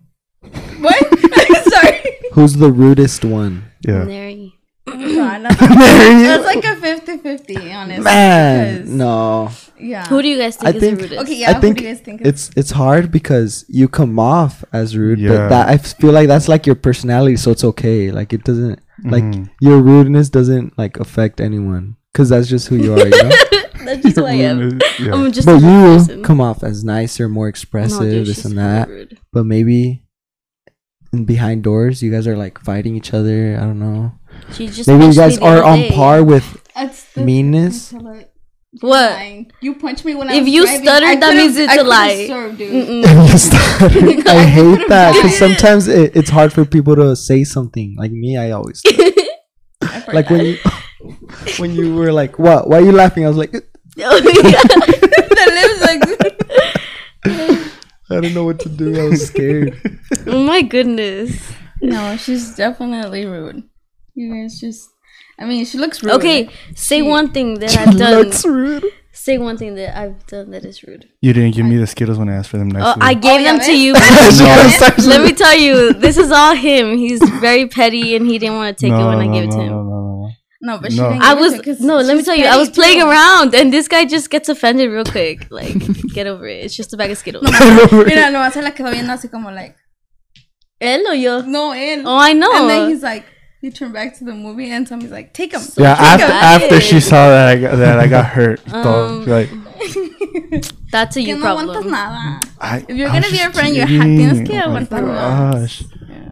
What? 0.79 1.19
sorry. 1.73 2.01
Who's 2.31 2.53
the 2.53 2.71
rudest 2.71 3.25
one? 3.25 3.65
Yeah. 3.85 4.05
Nary. 4.05 4.46
God, 4.87 5.43
that's, 5.43 5.59
that's 5.59 6.45
like 6.45 6.63
a 6.63 6.75
50-50, 6.75 7.75
honestly. 7.75 8.03
Man, 8.03 8.75
because- 8.77 8.89
no. 8.89 9.49
Yeah. 9.79 10.05
Who 10.07 10.21
do 10.21 10.27
you 10.27 10.37
guys 10.39 10.55
think 10.57 10.73
I 10.73 10.77
is 10.77 10.81
think- 10.81 10.97
the 10.97 11.03
rudest? 11.03 11.21
Okay, 11.21 11.35
yeah. 11.35 11.49
I 11.51 11.53
who 11.53 11.61
think 11.61 11.77
do 11.77 11.83
you 11.83 11.89
guys 11.93 11.99
think? 12.01 12.21
is- 12.21 12.27
It's 12.27 12.49
it's 12.55 12.71
hard 12.71 13.11
because 13.11 13.63
you 13.67 13.87
come 13.87 14.17
off 14.17 14.63
as 14.73 14.97
rude, 14.97 15.19
Yeah. 15.19 15.29
but 15.29 15.49
that 15.49 15.69
I 15.69 15.77
feel 15.77 16.11
like 16.11 16.27
that's 16.27 16.47
like 16.47 16.65
your 16.65 16.75
personality, 16.75 17.35
so 17.37 17.51
it's 17.51 17.63
okay. 17.63 18.09
Like 18.11 18.33
it 18.33 18.43
doesn't 18.43 18.79
like 19.03 19.23
Mhm. 19.23 19.49
your 19.61 19.79
rudeness 19.81 20.29
doesn't 20.29 20.75
like 20.79 20.97
affect 20.99 21.39
anyone 21.39 21.95
because 22.11 22.29
that's 22.29 22.47
just 22.47 22.69
who 22.69 22.77
you 22.77 22.93
are. 22.93 23.05
You 23.07 23.23
know? 23.23 23.31
That's 23.87 24.01
just 24.03 24.15
who 24.19 24.25
I 24.25 24.33
am. 24.33 24.79
Yeah. 24.99 25.13
I'm 25.13 25.31
just 25.31 25.45
but 25.45 25.61
you 25.61 25.69
person. 25.95 26.21
come 26.23 26.41
off 26.41 26.61
as 26.63 26.83
nicer, 26.83 27.29
more 27.29 27.45
No, 27.45 27.49
expressive, 27.49 28.01
dude, 28.11 28.25
this 28.27 28.43
and 28.43 28.57
that. 28.57 28.89
rude. 28.89 29.17
But 29.31 29.45
maybe 29.45 30.03
in 31.13 31.23
behind 31.23 31.63
doors, 31.63 32.01
you 32.03 32.11
guys 32.11 32.27
are 32.27 32.35
like 32.35 32.59
fighting 32.59 32.95
each 32.97 33.13
other. 33.13 33.55
I 33.55 33.61
don't 33.61 33.79
know. 33.79 34.11
She 34.53 34.67
just 34.67 34.87
Maybe 34.87 35.05
you 35.05 35.13
guys 35.13 35.37
are 35.39 35.63
on 35.63 35.79
day. 35.79 35.91
par 35.91 36.23
with 36.23 36.61
That's 36.75 37.03
the- 37.13 37.21
meanness. 37.23 37.91
What? 37.93 38.33
Lying. 38.81 39.51
You 39.61 39.73
punched 39.75 40.05
me 40.05 40.13
when 40.13 40.29
I 40.29 40.35
If 40.35 40.43
was 40.43 40.49
you 40.53 40.63
driving. 40.63 40.81
stuttered, 40.83 41.09
I 41.09 41.15
that 41.15 41.35
means 41.35 41.57
it's 41.57 41.71
I 41.71 41.75
a 41.77 41.83
lie. 41.83 42.27
served 42.27 42.61
I 44.27 44.45
hate 44.45 44.63
could've 44.75 44.89
that 44.89 45.13
because 45.15 45.37
sometimes 45.37 45.87
it, 45.87 46.15
it's 46.15 46.29
hard 46.29 46.53
for 46.53 46.63
people 46.65 46.95
to 46.95 47.15
say 47.15 47.43
something. 47.43 47.95
Like 47.97 48.11
me, 48.11 48.37
I 48.37 48.51
always 48.51 48.81
I've 49.81 50.07
like 50.13 50.29
when 50.29 50.45
you 50.45 50.57
when 51.57 51.73
you 51.73 51.95
were 51.95 52.11
like, 52.11 52.37
"What? 52.37 52.67
Why 52.69 52.77
are 52.77 52.81
you 52.81 52.91
laughing?" 52.91 53.25
I 53.25 53.29
was 53.29 53.37
like, 53.37 53.53
Oh, 53.55 53.61
yeah. 53.97 54.61
the 54.61 55.47
lips 55.57 55.81
like. 55.81 56.01
I 58.09 58.21
don't 58.21 58.33
know 58.33 58.45
what 58.45 58.59
to 58.61 58.69
do. 58.69 58.99
I 58.99 59.09
was 59.09 59.25
scared. 59.27 59.75
oh 60.27 60.43
my 60.43 60.61
goodness. 60.61 61.51
No, 61.81 62.15
she's 62.17 62.55
definitely 62.55 63.25
rude. 63.25 63.63
You 64.17 64.33
guys 64.33 64.59
just. 64.59 64.89
I 65.39 65.45
mean, 65.45 65.63
she 65.65 65.77
looks 65.77 66.01
rude. 66.03 66.13
Okay, 66.17 66.49
say 66.75 66.97
She- 66.97 67.01
one 67.03 67.27
thing 67.31 67.59
that 67.61 67.77
I've 67.77 67.95
done. 67.97 68.13
Looks 68.23 68.43
rude. 68.45 68.83
Say 69.13 69.37
one 69.37 69.57
thing 69.57 69.75
that 69.75 69.97
I've 69.97 70.25
done 70.27 70.51
that 70.51 70.63
is 70.65 70.83
rude. 70.83 71.03
You 71.21 71.33
didn't 71.33 71.53
give 71.55 71.65
me 71.65 71.77
the 71.77 71.87
Skittles 71.87 72.17
when 72.19 72.29
I 72.29 72.35
asked 72.35 72.49
for 72.49 72.57
them 72.57 72.69
Oh, 72.75 72.79
nicely. 72.79 73.01
I 73.01 73.13
gave 73.15 73.41
Oh, 73.41 73.43
yeah, 73.43 73.51
them 73.57 73.59
to 73.65 73.73
you. 73.83 73.93
No. 73.93 75.09
Let 75.13 75.21
me 75.27 75.33
tell 75.33 75.55
you, 75.57 75.93
this 75.93 76.17
is 76.17 76.31
all 76.31 76.55
him. 76.55 76.97
He's 76.97 77.21
very 77.41 77.67
petty, 77.67 78.15
and 78.15 78.27
he 78.27 78.37
didn't 78.39 78.55
want 78.57 78.77
to 78.77 78.81
take 78.85 78.91
it 78.93 78.97
No, 78.97 79.07
when 79.07 79.19
I 79.19 79.27
no, 79.27 79.33
gave 79.33 79.43
it 79.49 79.51
to 79.51 79.57
him. 79.59 79.67
no, 79.71 79.81
no, 79.83 79.89
no. 79.89 80.29
No, 80.61 80.77
but 80.79 80.91
she 80.91 80.97
No. 80.99 81.09
didn't. 81.09 81.23
I 81.23 81.29
give 81.33 81.37
it 81.37 81.41
was 81.41 81.53
to 81.53 81.63
'cause 81.63 81.79
no. 81.81 81.95
Let 81.97 82.17
me 82.17 82.23
tell 82.23 82.35
you, 82.35 82.45
I 82.45 82.57
was 82.57 82.69
playing 82.69 82.99
too. 83.01 83.07
around, 83.09 83.53
and 83.55 83.71
this 83.73 83.87
guy 83.87 84.05
just 84.05 84.29
gets 84.29 84.49
offended 84.49 84.89
real 84.91 85.03
quick. 85.05 85.47
Like, 85.51 85.73
get 86.17 86.25
over 86.27 86.47
it. 86.47 86.63
It's 86.65 86.75
just 86.75 86.93
a 86.93 86.97
bag 86.97 87.11
of 87.11 87.17
Skittles. 87.17 87.43
Mira, 87.91 88.31
no, 88.31 88.47
se 88.51 88.61
la 88.61 88.71
quedó 88.71 88.91
viendo 88.91 89.11
así 89.13 89.29
como 89.29 89.51
like. 89.51 89.75
Él 90.81 91.01
o 91.07 91.13
yo? 91.13 91.41
No, 91.41 91.73
él. 91.73 92.03
Oh, 92.05 92.17
I 92.17 92.33
know. 92.33 92.51
And 92.53 92.69
then 92.69 92.89
he's 92.89 93.01
like, 93.03 93.25
he 93.67 93.71
turned 93.75 93.91
back 93.93 94.15
to 94.17 94.23
the 94.23 94.33
movie, 94.33 94.71
and 94.71 94.87
somebody's 94.87 95.11
like, 95.11 95.33
take 95.33 95.51
him. 95.51 95.61
Yeah, 95.75 95.91
after, 95.99 96.27
got 96.27 96.43
after 96.63 96.79
she 96.79 96.99
saw 97.01 97.27
that 97.27 97.47
I 97.51 97.55
got, 97.59 97.75
that 97.75 97.99
I 97.99 98.07
got 98.07 98.25
hurt, 98.25 98.61
Um, 98.73 99.25
so, 99.27 99.31
like 99.35 99.49
That's 100.91 101.17
a 101.17 101.19
Que 101.19 101.27
you 101.27 101.35
no 101.35 101.41
problem. 101.41 101.91
Nada. 101.91 102.39
I, 102.59 102.85
if 102.87 102.95
you're 102.95 103.09
I 103.09 103.19
gonna 103.19 103.29
be 103.29 103.37
a 103.43 103.51
just 103.51 103.59
friend, 103.59 103.75
you 103.75 103.81
ha- 103.81 103.87
kidding. 103.87 104.17
tienes 104.17 104.39
que 104.47 104.55
Oh 104.55 104.67
aguantar 104.71 105.03
más. 105.03 105.51
gosh. 105.51 105.83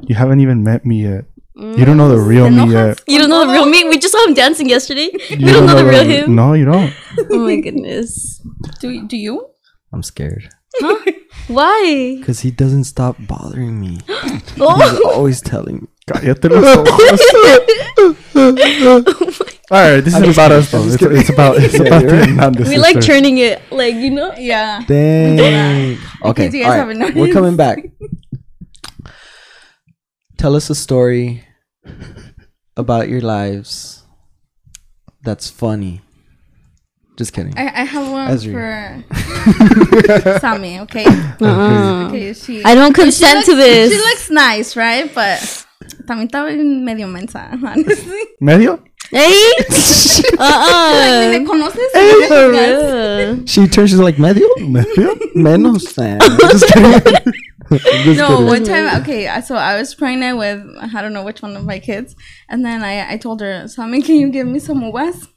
You 0.07 0.15
haven't 0.15 0.39
even 0.39 0.63
met 0.63 0.85
me 0.85 1.03
yet. 1.03 1.25
You 1.55 1.83
don't 1.85 1.97
know 1.97 2.09
the 2.09 2.19
real 2.19 2.49
me 2.49 2.71
yet. 2.71 3.01
You 3.07 3.19
don't 3.19 3.29
know 3.29 3.45
the 3.45 3.51
real 3.51 3.65
me. 3.65 3.83
We 3.87 3.97
just 3.97 4.11
saw 4.15 4.23
him 4.27 4.33
dancing 4.33 4.67
yesterday. 4.69 5.09
You 5.29 5.37
we 5.45 5.51
don't 5.51 5.65
know 5.67 5.75
the 5.75 5.85
real 5.85 6.03
him. 6.03 6.35
No, 6.35 6.53
you 6.53 6.65
don't. 6.65 6.91
Oh 7.31 7.39
my 7.47 7.55
goodness. 7.59 8.41
Do, 8.79 9.07
do 9.07 9.15
you? 9.17 9.49
I'm 9.93 10.03
scared 10.03 10.49
Huh? 10.79 11.11
Why? 11.47 12.15
because 12.19 12.39
he 12.39 12.49
doesn't 12.51 12.85
stop 12.85 13.15
bothering 13.19 13.79
me. 13.79 13.99
Oh, 14.57 14.79
He's 14.79 14.99
always 15.01 15.41
telling 15.41 15.75
me. 15.81 15.87
Cállate 16.07 16.49
los 16.49 16.63
ojos. 16.63 17.21
Oh 18.35 18.55
all 19.71 19.81
right, 19.81 20.01
this 20.01 20.13
I'm 20.13 20.23
is 20.23 20.35
about 20.37 20.51
kidding. 20.51 20.57
us 20.63 20.71
though. 20.71 20.83
It's, 20.87 21.01
it's 21.01 21.29
about 21.29 21.57
it's 21.57 21.73
Yeah, 21.79 21.81
about 21.87 22.01
you're 22.03 22.11
the. 22.11 22.25
Hernandez 22.27 22.69
we 22.69 22.77
like 22.77 22.95
sisters. 22.95 23.05
turning 23.15 23.37
it, 23.39 23.61
like 23.71 23.95
you 23.95 24.11
know. 24.11 24.33
Yeah. 24.37 24.83
Dang. 24.87 25.97
Okay, 26.23 26.45
you 26.45 26.63
guys 26.63 26.79
all 26.79 26.87
right. 26.95 27.15
We're 27.15 27.33
coming 27.33 27.55
back. 27.57 27.79
Tell 30.37 30.55
us 30.55 30.69
a 30.69 30.75
story 30.75 31.43
about 32.77 33.09
your 33.09 33.21
lives 33.21 34.03
that's 35.23 35.49
funny. 35.49 36.01
Just 37.17 37.31
kidding. 37.33 37.57
I, 37.57 37.67
I 37.67 37.83
have 37.85 38.11
one 38.11 38.27
Ezri. 38.27 38.51
for 38.51 40.39
Sammy, 40.39 40.79
okay? 40.81 41.05
Uh-uh. 41.05 42.07
Okay, 42.07 42.33
she. 42.33 42.63
I 42.63 42.75
don't 42.75 42.93
she 42.95 43.03
consent 43.03 43.35
looks, 43.35 43.47
to 43.47 43.55
this. 43.55 43.91
She 43.91 43.97
looks 43.97 44.29
nice, 44.29 44.75
right? 44.75 45.13
But 45.13 45.39
también 46.05 46.27
está 46.27 46.45
bien 46.45 46.83
medio 46.83 47.07
mensa, 47.07 47.49
honestly. 47.63 48.19
Medio? 48.41 48.83
Hey. 49.11 49.53
Like, 49.57 50.39
uh-uh. 50.39 51.29
¿Me 51.31 51.45
conoces? 51.45 52.27
For 52.27 52.51
real. 52.51 53.45
She 53.45 53.67
turns 53.67 53.91
she's 53.91 53.99
like 53.99 54.17
medio, 54.17 54.47
Medio? 54.59 55.15
menos. 55.35 55.97
Eh. 55.97 56.17
Nah, 56.17 56.37
just 56.51 56.67
kidding. 56.73 57.33
I'm 57.71 57.79
just 57.79 58.19
No, 58.19 58.27
kidding. 58.29 58.45
one 58.45 58.63
time, 58.63 59.01
okay, 59.01 59.41
so 59.41 59.55
I 59.55 59.77
was 59.79 59.95
pregnant 59.95 60.37
with 60.37 60.63
I 60.79 61.01
don't 61.01 61.13
know 61.13 61.23
which 61.23 61.41
one 61.41 61.55
of 61.55 61.63
my 61.65 61.79
kids, 61.79 62.15
and 62.49 62.63
then 62.65 62.83
I, 62.83 63.13
I 63.13 63.17
told 63.17 63.41
her, 63.41 63.67
Sammy, 63.67 64.01
can 64.01 64.15
you 64.15 64.29
give 64.29 64.47
me 64.47 64.59
some 64.59 64.81
uvas? 64.81 65.27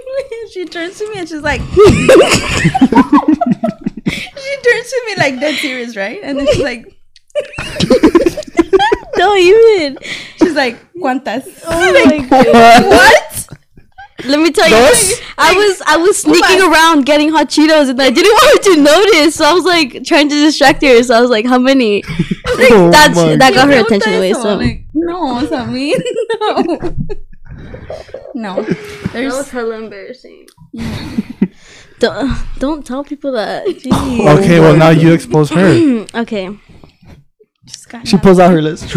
she 0.52 0.64
turns 0.66 0.98
to 0.98 1.08
me 1.10 1.18
and 1.20 1.28
she's 1.28 1.42
like, 1.42 1.60
she 1.62 1.66
turns 4.62 4.90
to 4.90 5.02
me 5.06 5.14
like 5.18 5.40
dead 5.40 5.54
serious, 5.56 5.96
right? 5.96 6.20
And 6.22 6.38
then 6.38 6.46
she's 6.46 6.62
like, 6.62 6.86
Don't 9.16 9.38
even. 9.38 9.98
she's 10.38 10.54
like, 10.54 10.76
¿cuántas? 10.94 11.44
Oh 11.66 12.04
my 12.06 12.18
god. 12.28 12.86
What? 12.86 13.46
Let 14.24 14.40
me 14.40 14.50
tell 14.50 14.68
you, 14.68 14.74
I 15.38 15.54
was 15.54 15.82
I 15.86 15.96
was 15.96 16.18
sneaking 16.18 16.60
around 16.60 17.06
getting 17.06 17.30
hot 17.30 17.48
Cheetos, 17.48 17.88
and 17.88 18.02
I 18.02 18.10
didn't 18.10 18.32
want 18.32 18.66
her 18.66 18.74
to 18.74 18.80
notice. 18.82 19.36
So 19.36 19.44
I 19.44 19.52
was 19.52 19.64
like 19.64 20.02
trying 20.04 20.28
to 20.28 20.34
distract 20.34 20.82
her. 20.82 21.00
So 21.04 21.14
I 21.14 21.20
was 21.20 21.30
like, 21.30 21.46
"How 21.46 21.58
many?" 21.58 22.02
Oh 22.60 22.90
That's 22.90 23.14
that 23.14 23.54
got 23.54 23.68
her 23.68 23.80
attention 23.84 24.14
away. 24.14 24.30
eso, 24.32 24.42
So 24.42 24.56
like, 24.56 24.86
no, 24.94 25.46
Sammy, 25.46 25.94
no. 26.40 26.96
No, 28.34 28.62
there's 29.12 29.50
hella 29.50 29.76
embarrassing. 29.76 30.46
don't 32.00 32.36
don't 32.58 32.84
tell 32.84 33.04
people 33.04 33.32
that. 33.32 33.66
Jeez. 33.66 34.38
Okay, 34.38 34.58
well 34.58 34.76
now 34.76 34.90
you 34.90 35.12
expose 35.12 35.50
her. 35.50 36.06
okay, 36.14 36.58
She 38.04 38.16
pulls 38.18 38.40
out 38.40 38.50
her 38.50 38.62
list. 38.62 38.96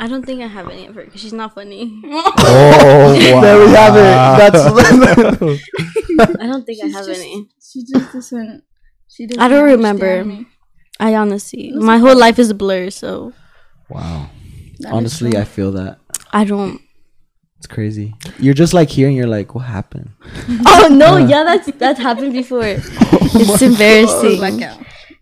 I 0.00 0.06
don't 0.06 0.24
think 0.24 0.42
I 0.42 0.46
have 0.46 0.68
any 0.68 0.86
of 0.86 0.94
her 0.94 1.04
because 1.04 1.20
she's 1.20 1.32
not 1.32 1.54
funny. 1.54 2.00
Oh, 2.04 2.32
wow. 2.38 3.40
there 3.42 3.58
we 3.58 3.66
have 3.72 3.96
it. 3.96 4.52
That's 4.52 6.36
I 6.40 6.46
don't 6.46 6.64
think 6.64 6.84
I 6.84 6.86
have 6.88 7.06
just- 7.06 7.20
any. 7.20 7.48
She 7.60 7.84
just 7.84 8.12
doesn't. 8.12 8.62
She 9.08 9.26
doesn't. 9.26 9.42
I 9.42 9.48
don't 9.48 9.64
remember. 9.64 10.24
me. 10.24 10.46
I 11.00 11.14
honestly, 11.14 11.70
my 11.72 11.98
whole 11.98 12.16
life 12.16 12.38
is 12.38 12.50
a 12.50 12.54
blur. 12.54 12.90
So 12.90 13.32
wow. 13.88 14.28
That 14.80 14.88
is 14.88 14.92
Honestly. 14.92 15.36
I 15.36 15.44
feel 15.44 15.72
that. 15.72 15.98
I 16.32 16.44
don't. 16.44 16.80
It's 17.58 17.66
crazy. 17.66 18.14
You're 18.38 18.54
just 18.54 18.72
like 18.72 18.88
here 18.88 19.08
and 19.08 19.16
you're 19.16 19.26
like, 19.26 19.54
what 19.54 19.62
happened? 19.66 20.10
Oh 20.66 20.88
no, 20.90 21.16
yeah, 21.32 21.42
that's 21.42 21.66
that's 21.76 21.98
happened 22.00 22.32
before. 22.32 22.62
Oh 22.62 23.18
it's 23.34 23.62
embarrassing. 23.62 24.36
blackout. 24.38 24.78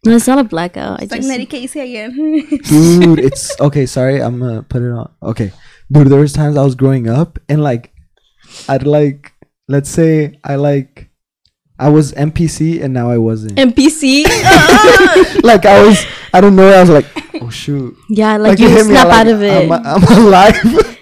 No, 0.07 0.15
it's 0.15 0.29
not 0.29 0.39
a 0.39 0.45
blackout. 0.45 1.01
I 1.01 1.03
It's 1.03 1.11
like 1.11 1.21
just 1.21 1.29
Nettie 1.29 1.47
Casey 1.47 1.81
again. 1.81 2.15
Dude, 2.65 3.19
it's 3.19 3.61
okay. 3.61 3.87
Sorry, 3.87 4.23
I'm 4.23 4.39
gonna 4.39 4.63
put 4.63 4.83
it 4.83 4.93
on. 4.93 5.11
Okay, 5.21 5.53
dude, 5.91 6.07
there 6.07 6.21
was 6.21 6.33
times 6.33 6.57
I 6.57 6.63
was 6.63 6.77
growing 6.77 7.09
up 7.09 7.41
and 7.49 7.63
like, 7.63 7.93
I'd 8.69 8.87
like, 8.87 9.33
let's 9.67 9.91
say 9.91 10.39
I 10.45 10.55
like, 10.55 11.11
I 11.79 11.89
was 11.89 12.13
NPC 12.13 12.83
and 12.83 12.95
now 12.95 13.11
I 13.11 13.19
wasn't. 13.19 13.57
NPC. 13.57 14.25
like 15.43 15.67
I 15.67 15.85
was, 15.85 16.07
I 16.33 16.41
don't 16.41 16.55
know. 16.55 16.69
I 16.69 16.81
was 16.81 16.91
like, 16.91 17.07
oh 17.43 17.51
shoot, 17.51 17.97
yeah, 18.09 18.37
like, 18.37 18.55
it 18.55 18.63
you 18.63 18.69
hit 18.69 18.87
me, 18.87 18.93
snap 18.93 19.09
like, 19.09 19.27
out 19.27 19.27
of 19.27 19.43
it. 19.43 19.71
I'm, 19.71 19.73
I'm 19.73 20.27
alive. 20.27 20.55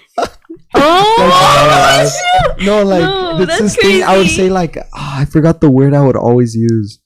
oh, 0.73 2.55
no, 2.61 2.83
like 2.83 3.01
No, 3.01 3.37
it's 3.37 3.47
that's 3.47 3.61
this 3.61 3.75
thing 3.75 4.03
I 4.03 4.17
would 4.17 4.29
say 4.29 4.49
like 4.49 4.77
ah, 4.93 5.21
I 5.21 5.25
forgot 5.25 5.61
the 5.61 5.69
word 5.69 5.93
I 5.93 6.01
would 6.01 6.17
always 6.17 6.55
use, 6.55 6.99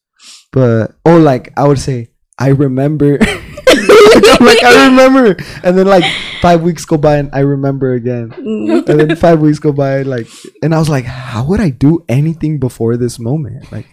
but 0.51 0.95
oh 1.05 1.17
like 1.17 1.51
I 1.57 1.67
would 1.67 1.79
say 1.79 2.09
I 2.37 2.49
remember. 2.49 3.17
I'm 3.21 4.45
like 4.45 4.63
I 4.63 4.87
remember, 4.87 5.35
and 5.63 5.77
then 5.77 5.85
like 5.87 6.03
five 6.41 6.61
weeks 6.63 6.85
go 6.85 6.97
by 6.97 7.17
and 7.17 7.29
I 7.33 7.39
remember 7.39 7.93
again, 7.93 8.31
and 8.35 8.85
then 8.85 9.15
five 9.17 9.39
weeks 9.41 9.59
go 9.59 9.71
by 9.71 10.01
like, 10.03 10.27
and 10.63 10.73
I 10.73 10.79
was 10.79 10.89
like, 10.89 11.05
how 11.05 11.45
would 11.45 11.59
I 11.59 11.69
do 11.69 12.03
anything 12.09 12.59
before 12.59 12.97
this 12.97 13.19
moment? 13.19 13.71
Like 13.71 13.85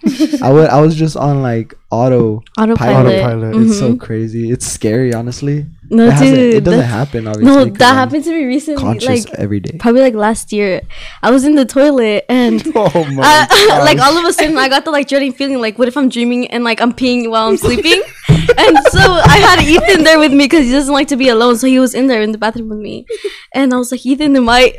I 0.42 0.50
would 0.52 0.68
I 0.70 0.80
was 0.80 0.94
just 0.94 1.16
on 1.16 1.42
like 1.42 1.74
auto. 1.90 2.42
autopilot. 2.58 3.14
Autopilot. 3.20 3.56
It's 3.56 3.78
so 3.78 3.92
Mhm. 3.94 4.00
crazy. 4.00 4.50
It's 4.50 4.66
scary, 4.66 5.12
honestly. 5.12 5.66
No, 5.88 6.08
it, 6.08 6.18
dude, 6.18 6.54
it 6.54 6.64
doesn't 6.64 6.80
happen. 6.80 7.26
Obviously, 7.28 7.54
No, 7.54 7.64
that 7.64 7.90
I'm 7.90 7.94
happened 7.96 8.24
to 8.24 8.30
me 8.30 8.44
recently. 8.44 8.82
Conscious 8.82 9.28
Like 9.28 9.38
every 9.38 9.60
day. 9.60 9.76
probably 9.78 10.00
like 10.00 10.14
last 10.14 10.52
year, 10.52 10.80
I 11.22 11.30
was 11.30 11.44
in 11.44 11.54
the 11.54 11.64
toilet 11.64 12.24
and. 12.28 12.62
Oh 12.76 13.04
my 13.12 13.22
I, 13.24 13.78
like 13.84 13.98
all 13.98 14.16
of 14.16 14.24
a 14.24 14.32
sudden, 14.32 14.56
I 14.58 14.68
got 14.68 14.84
the 14.84 14.90
like 14.90 15.08
dreading 15.08 15.32
feeling. 15.32 15.60
Like, 15.60 15.78
what 15.78 15.88
if 15.88 15.96
I'm 15.96 16.08
dreaming 16.08 16.46
and 16.48 16.64
like 16.64 16.80
I'm 16.80 16.92
peeing 16.92 17.30
while 17.30 17.48
I'm 17.48 17.56
sleeping? 17.56 18.02
and 18.28 18.78
so 18.88 19.00
I 19.00 19.38
had 19.38 19.60
Ethan 19.62 20.04
there 20.04 20.18
with 20.18 20.32
me 20.32 20.44
because 20.44 20.66
he 20.66 20.72
doesn't 20.72 20.92
like 20.92 21.08
to 21.08 21.16
be 21.16 21.28
alone. 21.28 21.56
So 21.56 21.66
he 21.66 21.78
was 21.78 21.94
in 21.94 22.06
there 22.06 22.22
in 22.22 22.32
the 22.32 22.38
bathroom 22.38 22.68
with 22.68 22.78
me, 22.78 23.06
and 23.52 23.72
I 23.72 23.76
was 23.76 23.92
like, 23.92 24.04
Ethan, 24.04 24.36
am 24.36 24.48
I 24.48 24.74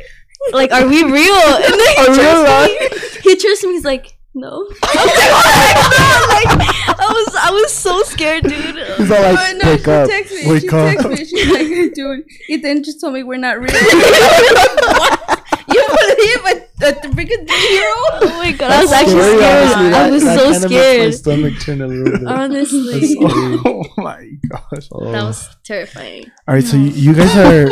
like, 0.52 0.72
are 0.72 0.86
we 0.86 1.02
real? 1.02 1.34
And 1.34 1.74
then 1.74 1.88
he 1.88 2.06
turns 2.06 2.18
to 2.18 2.66
me. 2.68 3.20
He 3.22 3.36
turns 3.36 3.58
to 3.60 3.66
me. 3.68 3.72
He's 3.74 3.84
like, 3.84 4.17
no. 4.34 4.66
I 4.82 4.94
was 4.94 5.14
like, 5.18 5.32
"Oh 5.34 6.26
my 6.28 6.44
God," 6.46 6.58
like, 6.58 6.98
I 7.00 7.12
was, 7.12 7.34
I 7.36 7.50
was 7.50 7.72
so 7.72 8.02
scared, 8.02 8.44
dude. 8.44 8.76
He's 8.98 9.10
all 9.10 9.22
like, 9.22 9.56
no, 9.56 9.70
wake 9.70 9.84
she 9.84 9.90
up. 9.90 10.08
texted 10.10 10.44
me. 10.44 10.50
Wake 10.52 10.60
she 10.62 10.68
up. 10.68 10.74
texted 10.74 11.10
me. 11.10 11.24
She's 11.24 11.50
like, 11.50 11.94
dude, 11.94 12.24
Ethan 12.48 12.82
just 12.84 13.00
told 13.00 13.14
me 13.14 13.22
we're 13.22 13.36
not 13.38 13.58
real. 13.60 13.68
You 15.70 15.86
believe 15.86 16.44
a, 16.46 16.88
a 16.88 16.92
freaking 17.12 17.46
three-year-old? 17.46 18.22
Oh 18.22 18.38
my 18.42 18.52
god, 18.52 18.70
I 18.70 18.80
was 18.82 18.90
actually 18.92 19.20
scary, 19.20 19.68
scared. 19.68 19.92
honestly. 19.92 19.98
I 19.98 20.10
was 20.10 20.22
that 20.24 20.38
so 20.38 20.52
kinda 20.52 20.68
makes 20.70 21.26
My 21.26 21.32
stomach 21.34 21.60
turn 21.60 21.82
a 21.82 21.86
little 21.86 22.18
bit. 22.18 22.26
Honestly, 22.26 23.00
scary. 23.06 23.58
oh 23.66 23.84
my 23.98 24.30
gosh. 24.48 24.88
Oh. 24.92 25.12
that 25.12 25.24
was 25.24 25.56
terrifying. 25.64 26.24
All 26.46 26.54
right, 26.54 26.64
so 26.64 26.78
you, 26.78 26.88
you 26.88 27.12
guys 27.14 27.36
are. 27.36 27.68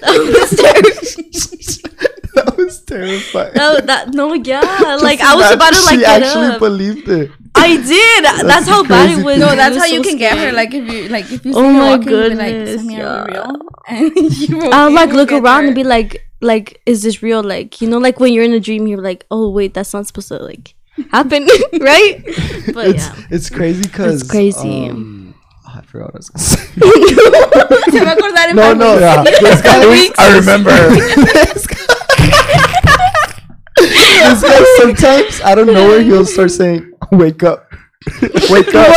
That 0.00 0.18
was 0.34 0.50
terrifying. 0.58 2.04
That 2.44 2.56
was 2.56 2.80
terrifying. 2.82 3.52
No, 3.54 3.80
that 3.80 4.14
no, 4.14 4.32
yeah. 4.34 4.60
Like 5.02 5.20
I 5.20 5.34
was 5.34 5.50
about 5.52 5.74
to 5.74 5.80
like 5.82 5.98
she 5.98 6.00
get 6.00 6.22
actually 6.22 6.46
up. 6.54 6.58
believe 6.60 7.08
it. 7.08 7.30
I 7.54 7.76
did. 7.76 8.24
That's, 8.46 8.68
how 8.68 8.84
bad 8.84 9.10
it 9.18 9.24
was. 9.24 9.34
thing. 9.34 9.40
No, 9.40 9.54
that's 9.56 9.74
was 9.74 9.82
how 9.84 9.88
you 9.90 10.02
so 10.02 10.08
can 10.10 10.18
get 10.18 10.38
her. 10.38 10.52
Like 10.52 10.72
if 10.74 10.84
you 10.92 11.08
like 11.08 11.24
if 11.32 11.44
you 11.44 11.52
see 11.52 11.58
Oh 11.58 11.64
her 11.64 11.72
my 11.72 11.96
walking, 11.96 12.08
you'll 12.14 12.28
be 12.30 12.34
like, 12.36 12.52
goodness, 12.52 12.80
"Sammy, 12.82 12.96
yeah. 12.96 13.24
real?" 13.24 13.52
And 13.88 14.38
you 14.48 14.58
won't 14.58 14.74
I'll 14.74 14.92
like 14.92 15.10
look 15.12 15.32
around 15.32 15.62
there. 15.62 15.66
and 15.68 15.74
be 15.74 15.84
like, 15.84 16.24
like, 16.40 16.80
is 16.86 17.02
this 17.02 17.22
real? 17.22 17.42
Like, 17.42 17.80
you 17.80 17.88
know, 17.88 17.98
like 17.98 18.20
when 18.20 18.32
you're 18.32 18.44
in 18.44 18.52
a 18.52 18.60
dream, 18.60 18.86
you're 18.86 19.02
like, 19.02 19.26
oh 19.30 19.50
wait, 19.50 19.74
that's 19.74 19.92
not 19.92 20.06
supposed 20.06 20.28
to 20.28 20.38
like 20.38 20.74
happen, 21.10 21.46
right? 21.80 22.22
But 22.74 22.88
It's 22.94 23.06
yeah, 23.06 23.14
it's 23.30 23.50
crazy 23.50 23.82
because 23.82 24.22
It's 24.22 24.30
crazy. 24.30 24.88
Um, 24.88 25.34
oh, 25.66 25.72
I 25.76 25.82
forgot 25.82 26.14
what 26.14 26.16
I 26.16 26.18
was 26.18 26.30
gonna 26.30 26.44
say. 26.44 26.64
Se 27.90 28.00
va 28.04 28.10
a 28.12 28.14
acordar 28.14 28.48
en 28.50 28.56
no, 28.56 28.74
no, 28.74 28.98
yeah. 28.98 29.22
this 29.24 29.62
guy, 29.62 30.10
I 30.18 30.38
remember. 30.38 30.74
This 34.28 34.42
guy, 34.42 34.64
sometimes 34.78 35.40
out 35.40 35.58
of 35.58 35.66
nowhere 35.66 36.00
he'll 36.02 36.24
start 36.26 36.50
saying, 36.50 36.92
"Wake 37.12 37.42
up, 37.42 37.66
wake 38.50 38.74
up," 38.74 38.96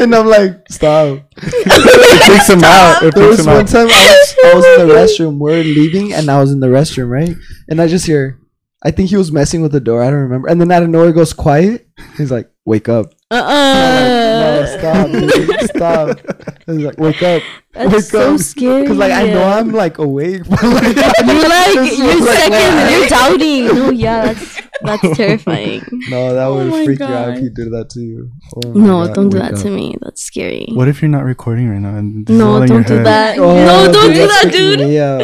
and 0.00 0.14
I'm 0.14 0.26
like, 0.26 0.62
"Stop." 0.70 1.24
it 1.36 2.22
freaks 2.26 2.48
him 2.48 2.62
out. 2.64 3.02
It 3.02 3.14
There 3.14 3.24
freaks 3.24 3.38
was 3.38 3.40
him 3.40 3.46
one 3.46 3.56
out. 3.62 3.68
time 3.68 3.88
I 3.88 3.90
was, 3.90 4.34
I 4.44 4.54
was 4.54 4.64
in 4.66 4.88
the 4.88 4.94
restroom. 5.00 5.38
We're 5.38 5.62
leaving, 5.64 6.12
and 6.12 6.30
I 6.30 6.40
was 6.40 6.52
in 6.52 6.60
the 6.60 6.68
restroom, 6.68 7.08
right? 7.10 7.36
And 7.68 7.80
I 7.80 7.86
just 7.88 8.06
hear, 8.06 8.38
I 8.82 8.90
think 8.90 9.10
he 9.10 9.16
was 9.16 9.32
messing 9.32 9.62
with 9.62 9.72
the 9.72 9.80
door. 9.80 10.02
I 10.02 10.10
don't 10.10 10.20
remember. 10.20 10.48
And 10.48 10.60
then 10.60 10.70
out 10.70 10.82
of 10.82 10.88
nowhere, 10.88 11.10
it 11.10 11.14
goes 11.14 11.32
quiet. 11.32 11.88
He's 12.16 12.30
like, 12.30 12.50
"Wake 12.64 12.88
up!" 12.88 13.12
Uh, 13.30 13.36
No, 13.36 14.62
uh 14.62 14.78
stop, 14.78 15.10
dude, 15.10 15.60
stop. 15.70 16.18
He's 16.66 16.76
like, 16.78 16.98
"Wake 16.98 17.22
up!" 17.22 17.42
that's 17.74 17.92
wake 17.92 18.02
so 18.04 18.34
up. 18.34 18.40
scary. 18.40 18.82
Because 18.82 18.96
like 18.96 19.12
I 19.12 19.26
know. 19.28 19.42
I'm 19.44 19.72
like 19.72 19.98
awake, 19.98 20.42
but 20.48 20.62
like 20.62 20.96
You're 21.26 21.48
like 21.48 21.74
you're 21.98 22.06
was 22.16 22.26
like, 22.26 22.38
second. 22.38 22.74
what? 22.76 22.90
You're 22.90 23.08
doubting. 23.08 23.64
No, 23.66 23.90
yeah, 23.90 24.32
that's 24.32 24.60
that's 24.82 25.16
terrifying. 25.16 25.82
no, 26.08 26.34
that 26.34 26.46
would 26.46 26.68
my 26.68 26.84
freak 26.84 27.00
you 27.00 27.04
out 27.06 27.28
if 27.30 27.34
God. 27.34 27.42
he 27.42 27.48
did 27.50 27.70
that 27.72 27.90
to 27.90 28.00
you. 28.00 28.30
Oh 28.64 28.72
No, 28.72 29.06
God, 29.06 29.14
don't 29.14 29.28
do 29.28 29.38
that 29.38 29.54
up. 29.54 29.60
to 29.60 29.70
me. 29.70 29.96
That's 30.00 30.22
scary. 30.22 30.66
What 30.72 30.88
if 30.88 31.02
you're 31.02 31.10
not 31.10 31.24
recording 31.24 31.68
right 31.68 31.80
now? 31.80 31.96
And 31.96 32.26
this 32.26 32.34
is 32.34 32.40
all 32.40 32.56
No, 32.58 32.62
in 32.62 32.68
your 32.68 32.82
don't 32.82 32.86
do 32.96 33.02
that. 33.04 33.38
Oh, 33.38 33.54
no, 33.54 33.92
don't 33.92 34.12
do 34.14 34.26
that, 34.26 34.44
freaking 34.46 34.52
dude. 34.52 34.80
me 34.80 34.98
out. 34.98 35.20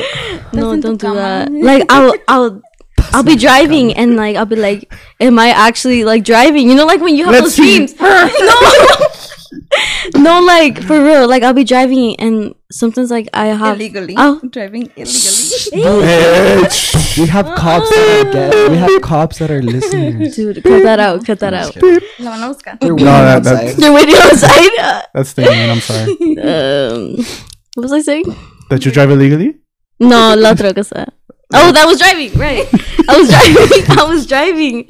No, 0.53 0.71
That's 0.71 0.75
in 0.75 0.81
don't 0.81 1.01
do 1.01 1.15
that. 1.15 1.51
Like 1.53 1.87
I'll 1.91 2.15
I'll 2.29 2.63
I'll 3.15 3.23
be 3.23 3.37
driving 3.37 3.95
and 3.95 4.17
like 4.17 4.37
I'll 4.37 4.45
be 4.47 4.57
like, 4.57 4.93
am 5.21 5.39
I 5.39 5.49
actually 5.51 6.05
like 6.05 6.25
driving? 6.25 6.69
You 6.69 6.75
know, 6.75 6.87
like 6.87 7.01
when 7.01 7.15
you 7.17 7.25
have 7.27 7.33
Let's 7.35 7.57
those 7.57 7.57
dreams. 7.57 7.95
no, 8.01 8.11
no, 10.17 10.41
like 10.43 10.83
for 10.83 11.03
real. 11.03 11.29
Like 11.29 11.43
I'll 11.43 11.53
be 11.55 11.65
driving 11.65 12.17
and 12.17 12.55
sometimes 12.71 13.11
like 13.11 13.29
I 13.33 13.47
have 13.47 13.77
illegally 13.77 14.15
Oh. 14.19 14.41
driving 14.51 14.91
illegally. 14.97 15.41
We 17.17 17.27
have 17.29 17.47
cops 17.57 17.89
that 17.91 18.27
are 18.27 18.33
get, 18.33 18.71
we 18.71 18.77
have 18.77 19.01
cops 19.01 19.39
that 19.39 19.51
are 19.51 19.63
listeners. 19.63 20.35
dude. 20.35 20.63
Cut 20.65 20.83
that 20.83 20.99
out. 20.99 21.25
Cut 21.25 21.39
that 21.41 21.55
out. 21.55 21.77
No, 21.77 21.91
van 22.19 22.43
a 22.43 22.49
buscar. 22.53 22.79
They're 22.81 22.95
No, 22.95 23.05
that- 23.05 23.37
outside. 23.39 23.55
that's- 23.55 23.79
You're 23.79 23.93
waiting 23.95 24.17
outside. 24.17 25.05
That's 25.15 25.31
staying 25.31 25.61
in. 25.65 25.71
I'm 25.71 25.81
sorry. 25.81 26.11
um, 26.43 27.25
what 27.75 27.83
was 27.85 27.93
I 27.93 28.01
saying? 28.01 28.25
That 28.71 28.85
you 28.85 28.91
drive 28.91 29.11
illegally? 29.13 29.55
No, 30.01 30.35
la 30.35 30.51
otra 30.55 30.75
cosa. 30.75 31.13
Oh, 31.55 31.73
that 31.73 31.87
was 31.87 31.99
driving. 31.99 32.33
Right. 32.39 32.67
I 33.09 33.19
was 33.19 33.29
driving. 33.29 33.99
I 33.99 34.05
was 34.05 34.27
driving. 34.27 34.87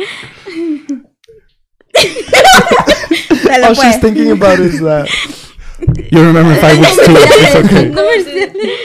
Dale, 3.45 3.65
All 3.67 3.75
she's 3.75 3.99
thinking 3.99 4.31
about 4.33 4.59
is 4.61 4.81
that. 4.81 5.09
You 6.11 6.25
remember 6.25 6.55
five 6.61 6.79
weeks 6.79 6.97
too. 7.07 7.15
It's 7.17 7.57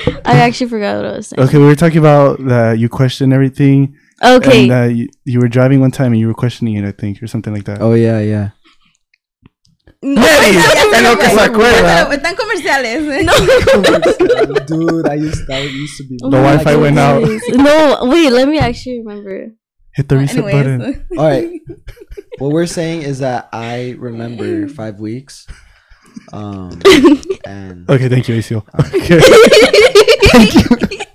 okay. 0.07 0.19
I 0.25 0.39
actually 0.39 0.69
forgot 0.69 0.98
what 0.98 1.05
I 1.05 1.12
was 1.17 1.27
saying. 1.27 1.48
Okay, 1.48 1.57
we 1.57 1.65
were 1.65 1.75
talking 1.75 2.00
about 2.00 2.43
that 2.45 2.79
you 2.79 2.89
question 2.89 3.31
everything. 3.31 3.95
Okay. 4.24 4.63
And 4.63 4.71
uh, 4.71 4.93
you, 4.93 5.07
you 5.24 5.39
were 5.39 5.48
driving 5.48 5.79
one 5.79 5.91
time 5.91 6.12
and 6.12 6.19
you 6.19 6.27
were 6.27 6.33
questioning 6.33 6.75
it, 6.75 6.86
I 6.86 6.91
think, 6.91 7.24
or 7.24 7.27
something 7.27 7.53
like 7.53 7.65
that. 7.65 7.81
Oh 7.81 7.93
yeah, 7.93 8.19
yeah. 8.19 8.50
Mary, 10.01 10.58
en 10.96 11.03
lo 11.03 11.18
que 11.20 11.25
se 11.25 11.39
acuerda. 11.41 12.08
Pero 12.08 12.13
Están 12.13 12.36
comerciales. 12.36 13.06
Dude, 14.68 15.08
I 15.10 15.15
used 15.15 15.46
that 15.48 15.63
used 15.63 15.98
to 15.98 16.03
be. 16.08 16.18
Oh 16.24 16.29
The 16.29 16.38
my 16.38 16.56
Wi-Fi 16.56 16.75
went 16.77 16.98
out. 16.98 17.27
No, 17.53 18.06
wait. 18.10 18.32
Let 18.32 18.48
me 18.48 18.60
actually 18.60 19.00
remember. 19.00 19.51
Hit 19.94 20.08
the 20.08 20.18
reset 20.18 20.44
button. 20.44 21.06
All 21.18 21.25
right. 21.27 21.50
What 22.38 22.51
we're 22.51 22.68
saying 22.68 23.01
is 23.01 23.20
that 23.20 23.50
I 23.51 23.96
remember 24.00 24.70
five 24.70 25.00
weeks. 25.00 25.46
Um, 26.32 26.79
and 27.46 27.89
Okay, 27.89 28.08
thank 28.08 28.29
you, 28.29 28.36
ACO. 28.36 28.65
Okay. 28.79 29.20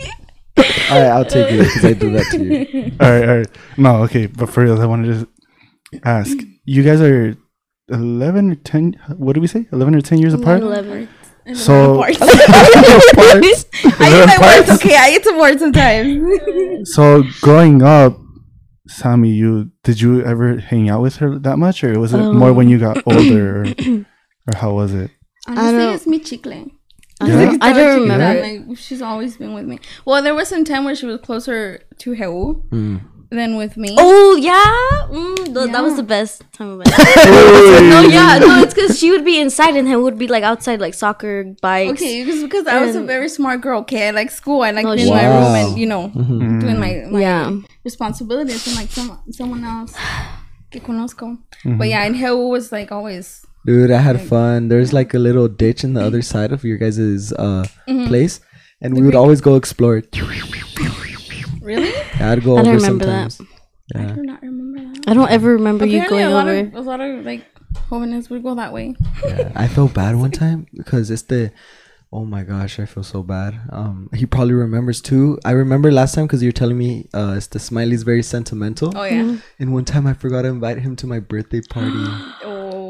right, 0.91 1.11
I'll 1.11 1.25
take 1.25 1.51
it 1.51 1.59
because 1.59 1.85
I 1.85 1.93
do 1.95 2.13
that 2.13 2.27
to 2.33 2.45
you. 2.45 2.93
all 3.01 3.11
right, 3.11 3.29
all 3.29 3.37
right. 3.39 3.49
No, 3.77 4.03
okay, 4.05 4.27
but 4.27 4.51
for 4.51 4.65
real, 4.65 4.81
I 4.81 4.87
wanted 4.87 5.21
to 5.21 6.01
ask. 6.05 6.37
You 6.65 6.83
guys 6.83 7.01
are 7.01 7.37
11 7.89 8.51
or 8.51 8.55
10, 8.55 8.95
what 9.17 9.35
do 9.35 9.41
we 9.41 9.47
say? 9.47 9.67
11 9.73 9.95
or 9.95 10.01
10 10.01 10.19
years 10.19 10.35
apart? 10.35 10.63
11. 10.63 11.09
So- 11.55 11.97
parts. 11.99 12.19
Parts? 12.19 13.67
I 13.85 14.11
there 14.11 14.23
eat 14.23 14.27
my 14.27 14.37
parts? 14.39 14.69
words. 14.69 14.71
Okay, 14.85 14.97
I 14.97 15.11
eat 15.11 15.25
some 15.25 15.39
words 15.39 15.61
sometimes. 15.61 16.89
So 16.95 17.23
growing 17.41 17.83
up, 17.83 18.19
Sammy, 18.89 19.31
you 19.31 19.71
did 19.83 20.01
you 20.01 20.23
ever 20.25 20.59
hang 20.59 20.89
out 20.91 21.01
with 21.03 21.17
her 21.17 21.39
that 21.39 21.59
much, 21.59 21.83
or 21.85 21.99
was 21.99 22.13
it 22.13 22.21
um, 22.21 22.37
more 22.37 22.53
when 22.53 22.69
you 22.69 22.79
got 22.79 23.03
older, 23.07 23.63
or, 23.63 23.67
or 23.67 24.57
how 24.57 24.75
was 24.75 24.93
it? 24.93 25.11
Honestly, 25.47 25.73
don't- 25.79 25.95
it's 25.95 26.07
me 26.07 26.19
chicle. 26.19 26.53
I 27.21 27.27
Yeah? 27.29 27.45
don't, 27.45 27.63
I 27.63 27.73
don't 27.73 28.01
remember. 28.03 28.41
Like 28.69 28.79
she's 28.79 29.01
always 29.01 29.37
been 29.39 29.55
with 29.55 29.65
me. 29.67 29.79
Well, 30.05 30.23
there 30.23 30.35
was 30.35 30.49
some 30.49 30.65
time 30.65 30.85
where 30.85 30.95
she 30.95 31.07
was 31.07 31.21
closer 31.21 31.81
to 31.99 32.15
Heu 32.17 32.63
than 33.35 33.57
with 33.57 33.77
me. 33.77 33.95
Oh 33.99 34.37
yeah, 34.37 35.13
mm, 35.15 35.37
th- 35.55 35.71
that 35.73 35.83
was 35.83 35.97
the 35.97 36.03
best 36.03 36.43
time 36.53 36.71
of 36.71 36.79
my 36.79 36.85
life. 36.85 37.83
no, 37.93 38.01
yeah, 38.03 38.39
no, 38.39 38.63
it's 38.63 38.73
because 38.75 38.99
she 38.99 39.11
would 39.11 39.25
be 39.25 39.41
inside 39.41 39.77
and 39.77 39.87
he 39.89 39.97
would 39.97 40.19
be 40.19 40.27
like 40.29 40.43
outside, 40.45 40.81
like 40.81 40.95
soccer, 40.95 41.45
bikes. 41.61 42.01
Okay, 42.01 42.25
because 42.25 42.43
because 42.43 42.67
I 42.67 42.81
was 42.81 42.97
a 42.97 43.03
very 43.03 43.29
smart 43.29 43.61
girl. 43.61 43.81
Okay, 43.81 44.09
I 44.09 44.11
like 44.13 44.31
school. 44.31 44.63
I 44.63 44.71
like 44.71 44.85
No, 44.85 44.95
being 44.95 45.09
in 45.09 45.15
my 45.15 45.27
room 45.27 45.55
and 45.55 45.79
you 45.79 45.87
know 45.87 46.09
doing 46.09 46.79
my, 46.79 47.05
my 47.11 47.21
Yeah. 47.21 47.51
responsibilities 47.85 48.67
and 48.67 48.77
like 48.77 48.91
some 48.91 49.21
someone 49.31 49.65
else 49.65 49.95
que 50.71 50.81
conozco. 50.81 51.37
But 51.65 51.89
yeah, 51.89 52.05
and 52.05 52.17
Heu 52.17 52.49
was 52.49 52.73
like 52.73 52.91
always. 52.93 53.45
Dude, 53.67 53.91
I 53.91 53.99
had 54.01 54.21
fun. 54.21 54.69
There's 54.69 54.93
like 54.93 55.15
a 55.15 55.19
little 55.19 55.49
ditch 55.49 55.85
in 55.85 55.95
the 55.95 56.03
other 56.05 56.21
side 56.21 56.53
of 56.53 56.65
your 56.65 56.77
guys' 56.77 57.33
uh, 57.33 57.65
Mm-hmm. 57.89 58.09
place, 58.09 58.41
and 58.83 58.95
we 58.95 59.03
would 59.07 59.15
always 59.15 59.41
go 59.41 59.57
explore 59.57 59.97
it. 59.97 60.13
Really? 61.65 61.91
Yeah, 62.19 62.33
I'd 62.33 62.45
go 62.45 62.57
I 62.57 62.61
over 62.61 62.65
don't 62.79 62.99
that. 62.99 63.33
sometimes. 63.33 63.41
I 63.95 64.03
do 64.13 64.23
not 64.23 64.43
remember 64.43 64.81
that. 65.01 65.09
I 65.11 65.15
don't 65.15 65.31
ever 65.31 65.53
remember 65.53 65.87
you 65.87 66.07
going 66.09 66.25
a 66.25 66.31
lot 66.31 66.47
over. 66.49 66.59
of 66.69 66.75
a 66.75 66.81
lot 66.81 67.01
of 67.01 67.25
like 67.25 67.45
jóvenes 67.89 68.31
would 68.31 68.43
go 68.43 68.55
that 68.55 68.73
way. 68.73 68.95
yeah, 69.27 69.51
I 69.55 69.67
felt 69.69 69.95
bad 69.95 70.17
one 70.17 70.31
time 70.31 70.67
because 70.75 71.11
it's 71.11 71.23
the. 71.23 71.53
Oh 72.13 72.25
my 72.25 72.45
gosh, 72.45 72.79
I 72.79 72.87
feel 72.87 73.03
so 73.03 73.25
bad. 73.25 73.61
Um, 73.71 74.09
he 74.15 74.25
probably 74.25 74.55
remembers 74.55 75.01
too. 75.03 75.37
I 75.45 75.51
remember 75.51 75.91
last 75.91 76.15
time 76.15 76.27
because 76.27 76.45
you're 76.45 76.53
telling 76.53 76.79
me 76.79 77.09
uh, 77.13 77.35
it's 77.37 77.49
the 77.49 77.59
Smiley's 77.59 78.05
very 78.05 78.23
sentimental. 78.23 78.93
Oh 78.97 79.03
yeah. 79.03 79.39
And 79.59 79.73
one 79.75 79.85
time 79.85 80.07
I 80.07 80.13
forgot 80.15 80.43
to 80.43 80.49
invite 80.49 80.79
him 80.79 80.95
to 80.97 81.07
my 81.09 81.19
birthday 81.19 81.61
party. 81.69 81.91
Oh 82.45 82.51
yeah. 82.53 82.84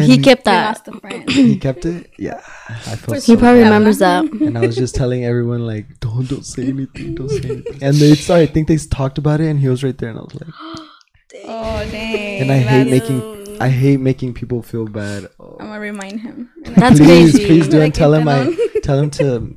He 0.00 0.18
kept 0.18 0.44
We 0.46 0.50
that. 0.50 0.66
lost 0.66 0.88
a 0.88 0.92
friend. 1.00 1.30
he 1.30 1.56
kept 1.58 1.84
it. 1.86 2.10
Yeah, 2.18 2.40
I 2.68 2.96
felt 2.96 3.22
So 3.22 3.32
He 3.32 3.38
probably 3.38 3.60
bad. 3.62 3.68
remembers 3.70 3.98
that. 3.98 4.24
And 4.24 4.56
I 4.58 4.60
was 4.66 4.76
just 4.76 4.94
telling 4.94 5.24
everyone 5.24 5.66
like, 5.66 5.86
don't 6.00 6.28
don't 6.28 6.44
say 6.44 6.66
anything, 6.68 7.14
don't 7.14 7.28
say 7.30 7.48
anything. 7.50 7.78
And 7.82 7.94
they 7.96 8.14
started. 8.14 8.50
I 8.50 8.52
think 8.52 8.68
they 8.68 8.76
talked 8.76 9.18
about 9.18 9.40
it, 9.40 9.48
and 9.48 9.58
he 9.60 9.68
was 9.68 9.82
right 9.84 9.96
there, 9.96 10.10
and 10.10 10.18
I 10.18 10.22
was 10.22 10.34
like, 10.34 10.50
Oh 11.44 11.86
dang. 11.90 12.40
and 12.42 12.52
I 12.52 12.58
hate 12.58 12.84
that's- 12.90 13.10
making. 13.10 13.36
I 13.58 13.70
hate 13.70 14.00
making 14.00 14.34
people 14.34 14.60
feel 14.60 14.84
bad. 14.86 15.28
Oh. 15.40 15.56
I'm 15.58 15.68
gonna 15.68 15.80
remind 15.80 16.20
him. 16.20 16.50
That's 16.76 16.98
please, 17.00 17.32
crazy. 17.32 17.46
please 17.46 17.68
do, 17.68 17.78
Like, 17.80 17.84
and 17.86 17.94
tell 17.94 18.12
him 18.12 18.28
I 18.28 18.54
tell 18.82 18.98
him 18.98 19.10
to. 19.12 19.56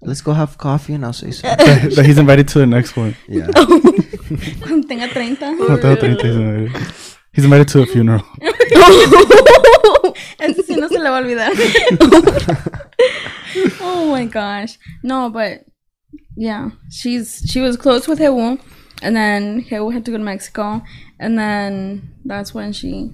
Let's 0.00 0.20
go 0.22 0.32
have 0.32 0.56
coffee, 0.58 0.94
and 0.94 1.04
I'll 1.04 1.12
say 1.12 1.30
something. 1.30 1.66
that, 1.66 1.92
that 1.96 2.06
he's 2.06 2.16
invited 2.18 2.48
to 2.48 2.58
the 2.58 2.66
next 2.66 2.96
one. 2.96 3.16
Yeah. 3.28 3.48
Cuando 3.52 4.86
tenga 4.88 5.08
30. 5.12 5.40
No, 5.40 5.76
tengo 5.76 5.96
30, 5.96 6.68
he's 7.34 7.44
invited. 7.44 7.44
He's 7.44 7.44
invited 7.44 7.68
to 7.68 7.82
a 7.82 7.86
funeral. 7.86 8.22
Ese 10.38 10.62
sí 10.66 10.76
no 10.76 10.88
se 10.88 10.98
le 10.98 11.10
va 11.10 11.18
a 11.18 11.22
olvidar. 11.22 11.52
oh 13.80 14.10
my 14.10 14.24
gosh. 14.26 14.78
No, 15.02 15.30
but 15.30 15.64
yeah, 16.36 16.70
she's 16.90 17.42
she 17.48 17.60
was 17.60 17.76
close 17.76 18.08
with 18.08 18.18
Heu, 18.18 18.58
and 19.02 19.16
then 19.16 19.60
Heu 19.70 19.90
had 19.90 20.04
to 20.04 20.10
go 20.10 20.18
to 20.18 20.24
Mexico, 20.24 20.82
and 21.18 21.38
then 21.38 22.14
that's 22.24 22.52
when 22.54 22.72
she 22.72 23.10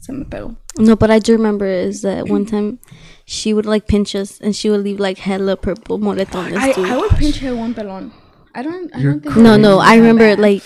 se 0.00 0.12
me 0.12 0.24
pegó. 0.24 0.56
No, 0.78 0.96
but 0.96 1.10
I 1.10 1.18
do 1.18 1.32
remember 1.34 1.66
is 1.66 2.02
that 2.02 2.28
one 2.28 2.46
time 2.46 2.78
she 3.26 3.52
would 3.52 3.66
like 3.66 3.86
pinch 3.86 4.14
us 4.14 4.40
and 4.40 4.56
she 4.56 4.70
would 4.70 4.80
leave 4.82 4.98
like 4.98 5.18
hella 5.18 5.56
purple 5.56 5.98
moretones. 5.98 6.56
I, 6.56 6.72
dude. 6.72 6.86
I 6.86 6.96
would 6.96 7.10
pinch 7.10 7.38
Heu 7.40 7.56
one 7.56 7.74
pelon. 7.74 8.10
I 8.54 8.62
don't. 8.62 8.94
I 8.94 8.98
You're 8.98 9.12
don't 9.12 9.22
think 9.22 9.36
no, 9.36 9.56
no, 9.56 9.78
I 9.78 9.96
remember 9.96 10.24
bad. 10.24 10.38
like 10.38 10.62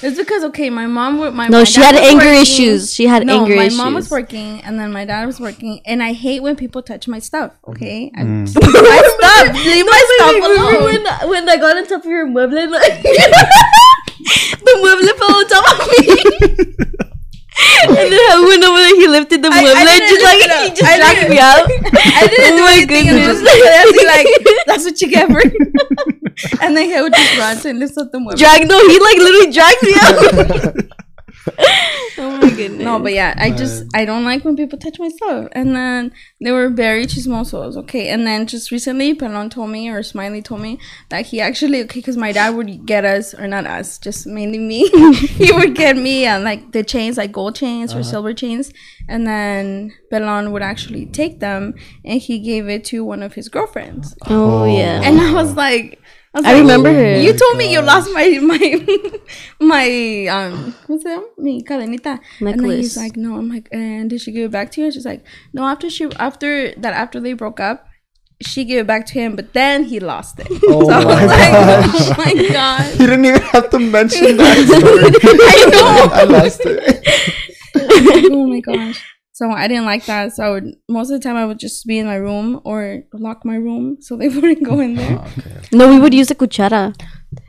It's 0.00 0.16
because 0.16 0.44
okay, 0.44 0.70
my 0.70 0.86
mom 0.86 1.18
would 1.18 1.34
my 1.34 1.48
No, 1.48 1.58
my 1.58 1.64
she 1.64 1.80
had 1.80 1.96
anger 1.96 2.26
working- 2.26 2.42
issues. 2.42 2.94
She 2.94 3.06
had 3.06 3.22
anger 3.28 3.52
issues. 3.54 3.56
no, 3.56 3.62
anger 3.64 3.76
my 3.76 3.84
mom 3.84 3.94
was 3.94 4.10
working, 4.10 4.60
and 4.62 4.78
then 4.78 4.92
my 4.92 5.04
dad 5.04 5.26
was 5.26 5.40
working, 5.40 5.80
and 5.84 6.02
I 6.02 6.12
hate 6.12 6.40
when 6.42 6.54
people 6.56 6.82
touch 6.82 7.08
my 7.08 7.18
stuff. 7.18 7.52
Okay, 7.66 8.10
I, 8.14 8.22
Mm. 8.22 8.46
leave 8.62 8.72
my 8.72 9.02
stuff, 9.18 9.64
leave 9.66 9.86
my 9.86 10.02
stuff 10.14 10.34
Remember 10.34 10.62
alone. 10.62 10.84
when, 10.84 11.28
when 11.30 11.48
I 11.48 11.56
got 11.56 11.76
on 11.76 11.86
top 11.86 12.04
of 12.04 12.10
your 12.10 12.26
mueble 12.26 12.62
and 12.62 12.70
like, 12.70 13.02
the 13.02 14.74
mueble 14.82 15.14
fell 15.18 15.34
on 15.36 15.46
top 15.48 15.66
of 15.72 15.78
me. 15.90 15.98
and 17.88 18.12
then 18.12 18.22
I 18.30 18.44
went 18.46 18.62
over 18.62 18.78
there, 18.78 18.94
he 19.00 19.06
lifted 19.08 19.42
the 19.42 19.48
I- 19.50 19.58
I 19.58 19.84
mueble 19.84 20.08
just 20.08 20.22
like 20.22 20.38
it 20.38 20.50
he 20.62 20.74
just 20.78 20.90
I 20.90 20.96
dragged 20.98 21.28
me 21.30 21.38
out. 21.40 21.66
I 21.66 22.26
didn't 22.30 22.54
Oh 22.54 22.56
do 22.56 22.62
my 22.62 22.72
anything. 22.78 23.08
And 23.08 23.18
it 23.18 23.26
was 23.26 23.40
goodness. 23.42 24.04
like, 24.06 24.26
like 24.46 24.56
that's 24.66 24.84
what 24.84 25.00
you 25.02 25.08
get 25.08 25.26
for. 25.30 25.42
and 26.62 26.76
then 26.76 26.88
he 26.88 27.00
would 27.00 27.14
just 27.14 27.38
run 27.38 27.56
to 27.58 27.68
and 27.70 27.78
lift 27.78 27.98
up 27.98 28.12
the 28.12 28.18
mueble. 28.18 28.36
Drag 28.36 28.68
no, 28.68 28.78
he 28.88 28.98
like 28.98 29.18
literally 29.18 29.52
dragged 29.52 29.82
me 29.82 29.94
out. 29.96 30.94
oh 32.18 32.38
my 32.40 32.50
goodness. 32.50 32.82
No, 32.82 32.98
but 32.98 33.12
yeah, 33.12 33.34
I 33.36 33.50
just 33.50 33.84
I 33.94 34.04
don't 34.04 34.24
like 34.24 34.44
when 34.44 34.56
people 34.56 34.78
touch 34.78 34.98
my 34.98 35.08
stuff. 35.08 35.48
And 35.52 35.74
then 35.74 36.12
they 36.40 36.52
were 36.52 36.68
very 36.68 37.06
chismosos, 37.06 37.76
okay. 37.76 38.08
And 38.08 38.26
then 38.26 38.46
just 38.46 38.70
recently, 38.70 39.14
Pelon 39.14 39.50
told 39.50 39.70
me 39.70 39.88
or 39.88 40.02
Smiley 40.02 40.42
told 40.42 40.60
me 40.60 40.78
that 41.10 41.26
he 41.26 41.40
actually 41.40 41.82
okay, 41.82 42.00
because 42.00 42.16
my 42.16 42.32
dad 42.32 42.50
would 42.50 42.86
get 42.86 43.04
us 43.04 43.34
or 43.34 43.46
not 43.46 43.66
us, 43.66 43.98
just 43.98 44.26
mainly 44.26 44.58
me. 44.58 44.88
he 45.14 45.52
would 45.52 45.74
get 45.74 45.96
me 45.96 46.26
uh, 46.26 46.40
like 46.40 46.72
the 46.72 46.82
chains, 46.82 47.16
like 47.16 47.32
gold 47.32 47.54
chains 47.54 47.94
or 47.94 48.02
silver 48.02 48.34
chains, 48.34 48.72
and 49.08 49.26
then 49.26 49.92
Pelon 50.12 50.52
would 50.52 50.62
actually 50.62 51.06
take 51.06 51.40
them 51.40 51.74
and 52.04 52.20
he 52.20 52.38
gave 52.38 52.68
it 52.68 52.84
to 52.86 53.04
one 53.04 53.22
of 53.22 53.34
his 53.34 53.48
girlfriends. 53.48 54.16
Oh 54.26 54.64
yeah. 54.64 55.00
And 55.02 55.20
I 55.20 55.32
was 55.32 55.54
like. 55.54 56.00
Was 56.38 56.46
I 56.46 56.52
like, 56.54 56.60
remember 56.62 56.92
her. 56.92 57.18
You 57.20 57.32
told 57.36 57.56
me 57.56 57.72
you 57.72 57.80
lost 57.82 58.10
my 58.12 58.26
my 58.42 58.64
my 59.60 60.26
um 60.30 60.74
what's 60.86 61.04
it? 61.04 61.20
Mi 61.38 61.62
cadenita. 61.62 62.18
And 62.40 62.60
then 62.60 62.70
he's 62.70 62.96
like, 62.96 63.16
no. 63.16 63.36
I'm 63.36 63.48
like, 63.48 63.68
and 63.72 64.08
did 64.10 64.20
she 64.20 64.32
give 64.32 64.46
it 64.46 64.52
back 64.52 64.70
to 64.72 64.80
you? 64.80 64.86
And 64.86 64.94
she's 64.94 65.06
like, 65.06 65.24
no. 65.52 65.64
After 65.64 65.90
she 65.90 66.08
after 66.18 66.72
that 66.76 66.94
after 66.94 67.20
they 67.20 67.32
broke 67.34 67.60
up, 67.60 67.86
she 68.40 68.64
gave 68.64 68.80
it 68.80 68.86
back 68.86 69.04
to 69.06 69.14
him, 69.14 69.34
but 69.36 69.52
then 69.52 69.84
he 69.84 69.98
lost 70.00 70.38
it. 70.38 70.46
Oh 70.68 70.84
so 70.88 70.92
I 70.94 71.04
was 71.04 71.16
my 71.16 71.26
like, 71.26 71.52
gosh. 71.52 71.94
oh 71.94 72.14
my 72.24 72.48
god. 72.52 72.92
He 72.98 73.06
didn't 73.06 73.24
even 73.24 73.42
have 73.42 73.70
to 73.70 73.78
mention 73.78 74.36
that 74.36 74.56
story. 74.66 75.10
I 75.42 75.58
know. 75.74 76.10
I 76.14 76.22
lost 76.24 76.60
it. 76.64 78.30
oh 78.32 78.46
my 78.46 78.60
gosh. 78.60 79.04
So 79.38 79.44
I 79.62 79.68
didn't 79.70 79.84
like 79.92 80.04
that. 80.06 80.24
So 80.34 80.40
I 80.46 80.50
would 80.54 80.66
most 80.88 81.08
of 81.10 81.16
the 81.20 81.24
time 81.26 81.36
I 81.42 81.46
would 81.48 81.60
just 81.66 81.86
be 81.90 81.96
in 82.02 82.06
my 82.12 82.16
room 82.28 82.60
or 82.70 82.80
lock 83.26 83.38
my 83.44 83.54
room 83.66 83.84
so 84.06 84.10
they 84.20 84.28
wouldn't 84.28 84.64
go 84.70 84.80
in 84.86 84.92
there. 85.00 85.16
Oh, 85.20 85.26
no, 85.78 85.84
we 85.92 85.98
would 86.02 86.12
use 86.20 86.30
a 86.34 86.34
cuchara. 86.40 86.84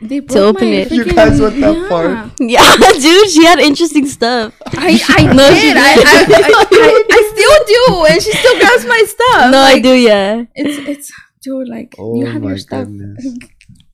They 0.09 0.19
broke 0.19 0.37
open 0.49 0.67
it. 0.79 0.91
You 0.91 1.03
guys 1.05 1.41
went 1.41 1.57
that 1.61 1.77
far? 1.89 2.07
Yeah, 2.55 2.75
dude, 3.05 3.29
she 3.33 3.43
had 3.49 3.57
interesting 3.69 4.05
stuff. 4.17 4.53
I, 4.87 4.89
I 5.17 5.33
No, 5.39 5.45
she 5.55 5.61
did. 5.73 5.77
I, 5.77 5.91
I, 6.13 6.21
I, 6.49 6.65
I, 6.89 6.93
I 7.17 7.19
still 7.33 7.57
do, 7.73 7.83
and 8.11 8.17
she 8.21 8.31
still 8.41 8.57
grabs 8.61 8.85
my 8.85 9.01
stuff. 9.07 9.51
No, 9.55 9.59
I 9.73 9.79
do, 9.79 9.93
yeah. 10.11 10.43
It's 10.53 10.77
it's 10.93 11.07
dude, 11.41 11.69
like 11.69 11.95
you 11.97 12.03
Oh 12.03 12.25
have 12.33 12.41
my 12.43 12.49
your 12.49 12.57
stuff. 12.59 12.85
goodness. 12.85 13.25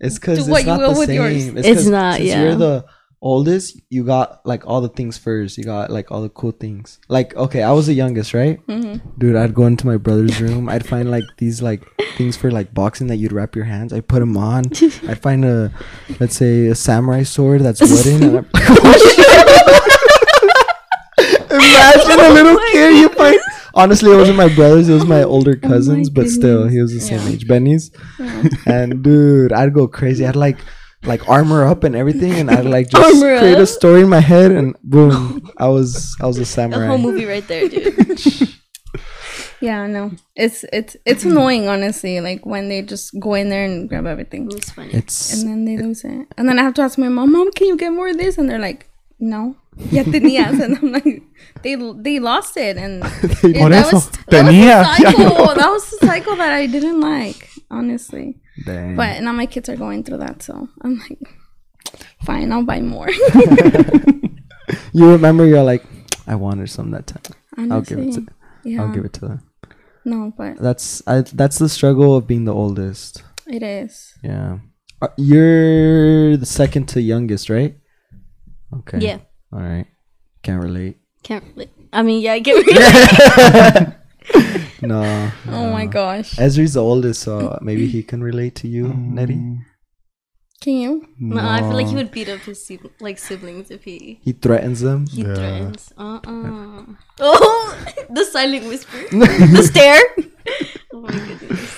It's 0.05 0.15
because 0.19 0.39
it's 0.39 0.49
what 0.49 0.61
you 0.67 0.73
not 0.73 0.79
will 0.81 0.93
the 0.95 0.99
with 0.99 1.07
same. 1.09 1.21
yours. 1.21 1.47
It's 1.63 1.67
'cause 1.85 1.87
not, 1.87 2.19
yeah. 2.19 2.41
you're 2.41 2.55
the 2.67 2.83
oldest, 3.21 3.79
you 3.89 4.03
got 4.03 4.45
like 4.45 4.65
all 4.67 4.81
the 4.81 4.89
things 4.89 5.17
first. 5.17 5.57
You 5.57 5.63
got 5.63 5.89
like 5.89 6.11
all 6.11 6.21
the 6.21 6.29
cool 6.29 6.51
things. 6.51 6.99
Like 7.09 7.35
okay, 7.35 7.63
I 7.63 7.71
was 7.71 7.87
the 7.87 7.93
youngest, 7.93 8.33
right? 8.33 8.65
Mm-hmm. 8.67 9.09
Dude, 9.19 9.35
I'd 9.35 9.53
go 9.53 9.65
into 9.65 9.85
my 9.87 9.97
brother's 9.97 10.39
room. 10.41 10.69
I'd 10.69 10.85
find 10.85 11.09
like 11.09 11.23
these 11.37 11.61
like 11.61 11.83
things 12.17 12.37
for 12.37 12.51
like 12.51 12.73
boxing 12.73 13.07
that 13.07 13.17
you'd 13.17 13.31
wrap 13.33 13.55
your 13.55 13.65
hands. 13.65 13.93
I 13.93 13.99
put 14.01 14.19
them 14.19 14.37
on. 14.37 14.65
I'd 15.07 15.21
find 15.21 15.43
a 15.45 15.71
let's 16.19 16.35
say 16.35 16.67
a 16.67 16.75
samurai 16.75 17.23
sword 17.23 17.61
that's 17.61 17.81
wooden. 17.81 18.35
and 18.35 18.47
I- 18.53 19.81
Imagine 21.51 22.19
a 22.19 22.29
little 22.33 22.57
kid 22.71 22.97
you 22.97 23.09
find. 23.09 23.39
Honestly, 23.73 24.11
it 24.11 24.15
wasn't 24.15 24.37
my 24.37 24.53
brothers; 24.53 24.87
it 24.89 24.93
was 24.93 25.05
my 25.05 25.23
older 25.23 25.55
cousins. 25.55 26.09
but 26.09 26.29
still, 26.29 26.67
he 26.67 26.81
was 26.81 26.93
the 26.93 26.99
same 26.99 27.19
Yeah. 27.21 27.29
age, 27.33 27.47
Benny's. 27.47 27.91
And 28.65 29.03
dude, 29.03 29.51
I'd 29.53 29.73
go 29.73 29.87
crazy. 29.87 30.25
I'd 30.25 30.35
like 30.35 30.57
like 31.05 31.27
armor 31.29 31.65
up 31.65 31.83
and 31.83 31.95
everything, 31.95 32.33
and 32.33 32.49
I'd 32.49 32.65
like 32.65 32.89
just 32.89 33.03
Armor 33.23 33.37
create 33.39 33.57
a 33.59 33.65
story 33.65 34.01
in 34.01 34.09
my 34.09 34.19
head, 34.19 34.51
and 34.51 34.75
boom, 34.83 35.49
I 35.57 35.67
was 35.67 36.15
I 36.21 36.25
was 36.25 36.37
a 36.37 36.45
samurai. 36.45 36.79
The 36.79 36.85
samurai. 36.85 36.87
whole 36.87 36.97
movie 37.11 37.25
right 37.25 37.47
there, 37.47 37.67
dude. 37.69 38.49
Yeah, 39.61 39.87
no, 39.87 40.11
it's 40.35 40.65
it's 40.73 40.97
it's 41.05 41.23
annoying, 41.23 41.67
honestly. 41.69 42.19
Like 42.19 42.45
when 42.45 42.67
they 42.69 42.81
just 42.81 43.17
go 43.19 43.33
in 43.33 43.49
there 43.49 43.63
and 43.65 43.87
grab 43.89 44.05
everything, 44.05 44.49
It's 44.51 44.69
funny. 44.69 44.91
It's 44.93 45.33
and 45.33 45.49
then 45.49 45.65
they 45.65 45.77
lose 45.81 46.03
it, 46.03 46.27
and 46.37 46.47
then 46.47 46.59
I 46.59 46.63
have 46.63 46.73
to 46.75 46.81
ask 46.81 46.97
my 46.97 47.07
mom, 47.09 47.31
"Mom, 47.31 47.51
can 47.53 47.67
you 47.67 47.77
get 47.77 47.91
more 47.91 48.09
of 48.09 48.17
this?" 48.17 48.37
And 48.37 48.49
they're 48.49 48.59
like, 48.59 48.87
"No." 49.19 49.55
Ya 49.91 50.03
tenías, 50.03 50.61
and 50.63 50.77
I'm 50.77 50.91
like, 50.91 51.21
they 51.63 51.75
they 51.75 52.19
lost 52.19 52.55
it, 52.57 52.77
and 52.77 53.03
it- 53.23 53.53
that 53.69 53.89
was 53.91 54.09
that 54.27 54.45
was 54.45 54.53
tenía, 54.55 54.81
a 54.81 54.95
cycle. 55.01 55.55
That 55.55 55.69
was 55.71 55.93
a 55.93 56.05
cycle 56.05 56.35
that 56.35 56.51
I 56.53 56.65
didn't 56.67 56.99
like, 57.01 57.49
honestly. 57.71 58.37
Dang. 58.63 58.95
But 58.95 59.21
now 59.21 59.31
my 59.33 59.45
kids 59.45 59.67
are 59.69 59.75
going 59.75 60.03
through 60.03 60.17
that, 60.19 60.41
so 60.41 60.69
I'm 60.81 60.99
like, 60.99 61.19
fine, 62.23 62.51
I'll 62.51 62.63
buy 62.63 62.79
more. 62.81 63.09
you 64.93 65.09
remember 65.11 65.45
you're 65.45 65.63
like, 65.63 65.83
I 66.27 66.35
wanted 66.35 66.69
some 66.69 66.91
that 66.91 67.07
time. 67.07 67.71
I'll 67.71 67.81
give 67.81 67.99
it 67.99 68.13
to 68.13 68.17
Honestly, 68.19 68.25
yeah. 68.63 68.81
I'll 68.81 68.93
give 68.93 69.05
it 69.05 69.13
to 69.13 69.21
them. 69.21 69.49
No, 70.05 70.33
but 70.37 70.57
That's 70.57 71.01
I, 71.07 71.21
that's 71.21 71.57
the 71.57 71.67
struggle 71.67 72.15
of 72.15 72.27
being 72.27 72.45
the 72.45 72.53
oldest. 72.53 73.23
it 73.47 73.63
is. 73.63 74.13
Yeah. 74.23 74.59
Uh, 75.01 75.07
You're 75.17 76.37
the 76.37 76.45
second 76.45 76.87
to 76.89 77.01
youngest, 77.01 77.49
right? 77.49 77.75
Okay. 78.73 78.99
Yeah. 78.99 79.19
All 79.51 79.59
right. 79.59 79.87
Can't 80.43 80.63
relate. 80.63 80.97
Can't. 81.23 81.43
Really, 81.55 81.71
I 81.91 82.03
mean, 82.03 82.21
yeah, 82.21 82.33
I 82.33 82.39
get. 82.39 83.95
No. 84.81 85.31
Oh 85.49 85.69
my 85.71 85.85
gosh. 85.85 86.35
Ezri's 86.35 86.73
the 86.73 86.83
oldest, 86.83 87.21
so 87.21 87.57
maybe 87.61 87.87
he 87.87 88.03
can 88.03 88.21
relate 88.23 88.55
to 88.55 88.67
you, 88.67 88.89
Nettie. 88.93 89.59
Can 90.61 90.73
you? 90.81 91.07
no, 91.19 91.37
I 91.41 91.59
feel 91.61 91.73
like 91.75 91.87
he 91.87 91.95
would 91.95 92.09
beat 92.11 92.27
up 92.29 92.39
his 92.41 92.65
sib- 92.65 92.89
like 92.99 93.19
siblings 93.19 93.69
if 93.69 93.83
he 93.83 94.19
He 94.23 94.31
threatens 94.33 94.81
them. 94.81 95.05
he 95.07 95.21
Yeah. 95.21 95.35
threatens. 95.35 95.93
Uh 95.97 96.19
uh 96.25 96.83
Oh, 97.19 97.77
the 98.09 98.23
silent 98.25 98.65
whisper, 98.65 98.97
the 99.11 99.61
stare. 99.71 100.01
Oh 100.93 101.01
my 101.01 101.11
goodness. 101.11 101.69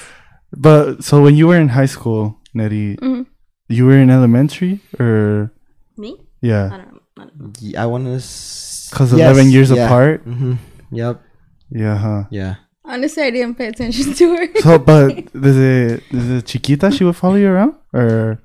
But 0.56 1.04
so 1.04 1.22
when 1.22 1.36
you 1.36 1.48
were 1.48 1.58
in 1.60 1.70
high 1.70 1.90
school, 1.90 2.40
Nettie, 2.54 2.96
Mhm. 2.98 3.26
you 3.68 3.86
were 3.86 3.98
in 3.98 4.10
elementary 4.10 4.80
or 5.00 5.52
Me? 5.98 6.16
I 6.16 6.24
yeah, 6.42 6.70
don't 6.70 6.94
know. 6.94 7.02
I 7.18 7.22
don't 7.26 7.40
know. 7.42 7.52
Yeah, 7.60 7.84
I 7.84 7.86
want 7.88 8.06
to. 8.06 8.22
S- 8.22 8.88
because 8.92 9.12
eleven 9.12 9.50
years 9.52 9.70
yeah. 9.72 9.84
apart. 9.86 10.24
Mm-hmm. 10.26 10.54
Yep. 10.96 11.16
Yeah, 11.72 11.98
huh. 11.98 12.24
Yeah. 12.32 12.56
Honestly, 12.98 13.24
I 13.24 13.30
didn't 13.32 13.56
pay 13.56 13.68
attention 13.68 14.14
to 14.20 14.36
her. 14.36 14.48
So, 14.62 14.78
but 14.80 15.08
desde 15.34 16.02
desde 16.12 16.42
chiquita 16.46 16.92
she 16.92 17.04
would 17.06 17.16
follow 17.16 17.36
you 17.36 17.48
around, 17.50 17.76
or 17.94 18.40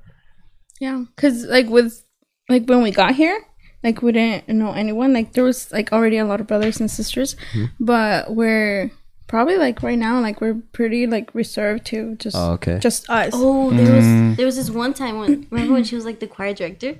Yeah, 0.79 1.03
cause 1.17 1.45
like 1.45 1.67
with 1.69 2.03
like 2.49 2.65
when 2.69 2.83
we 2.83 2.91
got 2.91 3.15
here, 3.15 3.37
like 3.83 4.01
we 4.01 4.11
didn't 4.11 4.47
know 4.49 4.73
anyone. 4.73 5.13
Like 5.13 5.33
there 5.33 5.43
was 5.43 5.71
like 5.71 5.91
already 5.93 6.17
a 6.17 6.25
lot 6.25 6.39
of 6.41 6.47
brothers 6.47 6.79
and 6.79 6.89
sisters, 6.91 7.35
but 7.79 8.33
we're 8.35 8.91
probably 9.27 9.57
like 9.57 9.81
right 9.81 9.97
now 9.97 10.19
like 10.21 10.41
we're 10.41 10.61
pretty 10.73 11.07
like 11.07 11.33
reserved 11.33 11.85
to 11.87 12.15
just 12.17 12.35
Oh, 12.37 12.51
okay. 12.53 12.77
just 12.79 13.09
us. 13.09 13.31
Oh, 13.33 13.71
there 13.71 13.93
was 13.95 14.05
Mm. 14.05 14.35
there 14.37 14.45
was 14.45 14.55
this 14.57 14.69
one 14.69 14.93
time 14.93 15.17
when 15.19 15.47
remember 15.49 15.73
when 15.73 15.83
she 15.83 15.95
was 15.95 16.05
like 16.05 16.19
the 16.19 16.27
choir 16.27 16.53
director. 16.53 16.99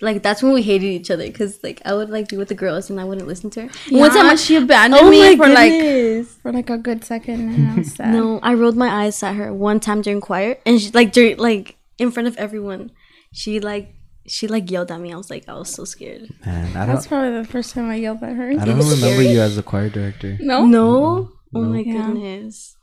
Like 0.00 0.22
that's 0.22 0.42
when 0.42 0.52
we 0.52 0.62
hated 0.62 0.86
each 0.86 1.10
other 1.10 1.26
because 1.26 1.62
like 1.62 1.82
I 1.84 1.92
would 1.94 2.08
like 2.10 2.28
be 2.28 2.36
with 2.36 2.48
the 2.48 2.54
girls 2.54 2.88
and 2.90 2.98
I 3.00 3.04
wouldn't 3.04 3.26
listen 3.28 3.50
to 3.50 3.62
her. 3.66 3.68
One 3.90 4.10
time 4.10 4.36
she 4.36 4.56
abandoned 4.56 5.02
Oh 5.02 5.10
me 5.10 5.36
my 5.36 5.36
for 5.36 5.48
like 5.52 6.26
for 6.42 6.52
like 6.52 6.70
a 6.70 6.78
good 6.78 7.04
second, 7.04 7.52
and 7.54 7.68
I 7.72 7.76
was 7.76 7.94
sad. 7.96 8.12
No, 8.14 8.40
I 8.42 8.54
rolled 8.54 8.76
my 8.76 9.04
eyes 9.04 9.22
at 9.22 9.34
her 9.34 9.52
one 9.52 9.78
time 9.80 10.00
during 10.02 10.20
choir, 10.20 10.56
and 10.64 10.80
she 10.80 10.90
like 10.92 11.12
during 11.12 11.36
like 11.38 11.76
in 11.98 12.10
front 12.10 12.28
of 12.28 12.36
everyone, 12.38 12.92
she 13.32 13.60
like 13.60 13.94
she 14.26 14.46
like 14.48 14.70
yelled 14.70 14.90
at 14.90 15.00
me. 15.00 15.12
I 15.12 15.16
was 15.16 15.28
like, 15.30 15.48
I 15.48 15.54
was 15.54 15.68
so 15.72 15.84
scared. 15.84 16.28
Man, 16.46 16.76
I 16.76 16.86
That's 16.86 17.04
don't. 17.04 17.08
probably 17.08 17.38
the 17.38 17.44
first 17.46 17.74
time 17.74 17.90
I 17.90 17.96
yelled 17.96 18.22
at 18.22 18.36
her. 18.36 18.50
I 18.52 18.64
don't 18.64 18.78
remember 18.78 19.22
you 19.22 19.40
as 19.40 19.58
a 19.58 19.62
choir 19.62 19.90
director. 19.90 20.38
No. 20.40 20.64
No, 20.64 21.30
oh 21.54 21.60
my 21.62 21.80
Yeah. 21.80 22.06
goodness. 22.06 22.76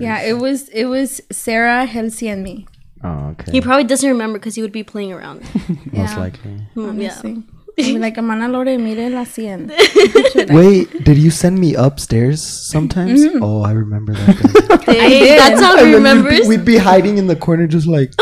Yeah, 0.00 0.20
it 0.22 0.38
was 0.38 0.68
it 0.70 0.84
was 0.86 1.20
Sarah, 1.30 1.86
Helsi, 1.86 2.26
and 2.28 2.42
me. 2.42 2.66
Oh, 3.04 3.30
okay. 3.32 3.52
He 3.52 3.60
probably 3.60 3.84
doesn't 3.84 4.08
remember 4.08 4.38
because 4.38 4.54
he 4.56 4.62
would 4.62 4.72
be 4.72 4.82
playing 4.82 5.12
around. 5.12 5.40
Most 5.92 6.14
Yeah. 6.14 6.18
likely. 6.18 6.52
Hmm, 6.74 6.80
yeah. 6.80 6.88
Honestly. 6.88 7.42
I'd 7.78 7.84
be 7.94 7.98
like, 7.98 8.18
Amana 8.18 8.48
Lore, 8.48 8.76
mire 8.76 9.08
la 9.10 9.24
cien. 9.24 9.70
Wait, 10.52 11.04
did 11.04 11.16
you 11.16 11.30
send 11.30 11.58
me 11.60 11.74
upstairs 11.76 12.42
sometimes? 12.42 13.22
Oh, 13.40 13.62
I 13.62 13.70
remember 13.70 14.14
that. 14.14 14.82
day. 14.86 14.92
Hey, 14.98 15.18
did. 15.20 15.38
that's 15.38 15.60
how 15.60 15.76
And 15.78 15.86
he 15.86 15.92
then 15.92 16.02
remembers. 16.02 16.40
We'd 16.40 16.42
be, 16.42 16.48
we'd 16.48 16.64
be 16.64 16.76
hiding 16.78 17.18
in 17.18 17.28
the 17.28 17.36
corner, 17.36 17.66
just 17.68 17.86
like. 17.86 18.12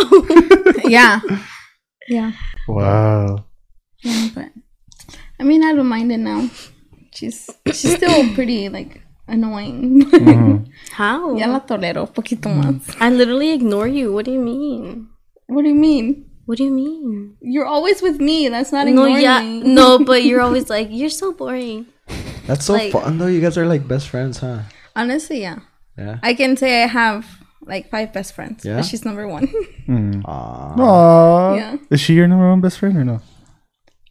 yeah. 0.85 1.21
Yeah. 2.09 2.33
wow. 2.69 3.47
Yeah, 4.03 4.29
but 4.35 4.51
I 5.41 5.43
mean, 5.43 5.65
I 5.65 5.73
don't 5.73 5.87
mind 5.89 6.13
it 6.13 6.19
now. 6.19 6.49
She's 7.15 7.49
she's 7.73 7.97
still 7.97 8.35
pretty 8.35 8.69
like 8.69 9.01
annoying. 9.29 10.03
Mhm. 10.11 10.67
How? 10.93 11.37
ya 11.37 11.47
la 11.47 11.61
tolero 11.61 12.03
un 12.03 12.13
poquito 12.13 12.49
más. 12.49 12.83
I 13.01 13.11
literally 13.11 13.51
ignore 13.53 13.87
you. 13.89 14.13
What 14.13 14.25
do 14.25 14.33
you 14.33 14.41
mean? 14.41 15.09
What 15.49 15.63
do 15.63 15.69
you 15.69 15.75
mean? 15.75 16.25
What 16.47 16.59
do 16.59 16.65
you 16.65 16.71
mean? 16.73 17.37
You're 17.41 17.67
always 17.67 18.03
with 18.03 18.21
me. 18.21 18.49
That's 18.49 18.71
not 18.73 18.87
ignoring 18.87 19.15
No, 19.15 19.21
yeah, 19.21 19.41
me. 19.43 19.63
no, 19.75 19.99
but 20.05 20.23
you're 20.25 20.41
always 20.41 20.71
like, 20.71 20.89
you're 20.91 21.11
so 21.11 21.33
boring. 21.33 21.87
That's 22.47 22.65
so 22.65 22.75
Like- 22.75 22.93
fun 22.93 23.19
though. 23.19 23.27
You 23.27 23.41
guys 23.41 23.59
are 23.59 23.67
like 23.67 23.87
best 23.89 24.09
friends, 24.09 24.39
huh? 24.39 24.61
Honestly, 24.95 25.41
yeah. 25.43 25.59
Yeah. 25.99 26.19
I 26.23 26.35
can 26.35 26.57
say 26.57 26.85
I 26.85 26.87
have 26.87 27.27
like 27.67 27.91
five 27.91 28.13
best 28.13 28.35
friends. 28.35 28.65
Yeah? 28.65 28.77
But 28.77 28.85
she's 28.87 29.05
number 29.05 29.27
one. 29.27 29.49
Mm. 29.87 30.23
Aw. 30.27 30.75
Aww. 30.75 31.57
Yeah. 31.57 31.77
Is 31.91 32.01
she 32.01 32.15
your 32.15 32.27
number 32.27 32.49
one 32.51 32.61
best 32.61 32.79
friend 32.79 32.97
or 32.99 33.05
no? 33.05 33.21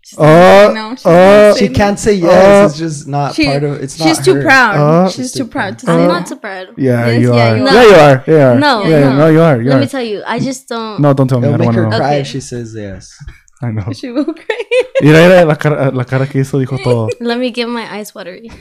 She's 0.05 0.19
Oh, 0.19 0.71
no, 0.71 0.93
she's 0.95 1.03
not 1.05 1.57
She 1.57 1.69
can't 1.69 1.97
say 1.99 2.13
yes. 2.13 2.29
Uh, 2.31 2.65
it's 2.69 2.77
just 2.77 3.07
not 3.07 3.33
She- 3.33 3.45
part 3.45 3.63
of. 3.63 3.81
It's 3.81 3.97
not. 3.97 4.07
she's 4.07 4.19
too 4.23 4.35
her. 4.35 4.43
proud. 4.43 4.75
Uh, 4.77 5.09
she's 5.09 5.31
too 5.31 5.47
proud 5.47 5.79
to 5.79 5.85
say 5.87 5.91
I'm 5.91 6.01
Uh, 6.01 6.07
not 6.07 6.19
that. 6.19 6.27
so 6.29 6.35
proud. 6.35 6.67
Yeah, 6.77 7.07
Yes, 7.07 7.21
you 7.21 7.33
yeah, 7.33 7.49
are. 7.51 7.57
you 7.57 7.65
Yeah, 7.65 7.71
are. 7.73 7.83
you 7.87 7.95
are. 7.95 8.23
Yeah. 8.27 8.53
No, 8.59 8.83
yeah, 8.85 8.99
no. 9.09 9.17
no, 9.17 9.27
you 9.29 9.41
are. 9.41 9.57
You 9.59 9.69
Let 9.69 9.77
are. 9.77 9.79
me 9.81 9.87
tell 9.87 10.03
you, 10.03 10.21
I 10.27 10.37
just 10.37 10.69
don't. 10.69 11.01
no, 11.01 11.13
don't 11.13 11.27
tell 11.27 11.39
me. 11.41 11.47
I 11.47 11.57
don't 11.57 11.65
want 11.65 11.75
to 11.77 11.89
know. 11.89 11.97
cry 11.97 12.11
Okay. 12.11 12.21
if 12.21 12.27
she 12.27 12.39
says 12.39 12.75
yes. 12.77 13.17
I 13.63 13.71
know. 13.71 13.91
She 13.93 14.11
will 14.11 14.25
cry. 14.25 14.61
Mira, 15.01 15.17
mira 15.27 15.45
la 15.45 15.55
cara, 15.55 15.89
la 15.89 16.03
cara 16.03 16.27
que 16.27 16.39
hizo 16.41 16.59
dijo 16.63 16.77
todo. 16.83 17.09
Let 17.19 17.39
me 17.39 17.49
get 17.49 17.67
my 17.67 17.91
eyes 17.97 18.13
watery. 18.13 18.51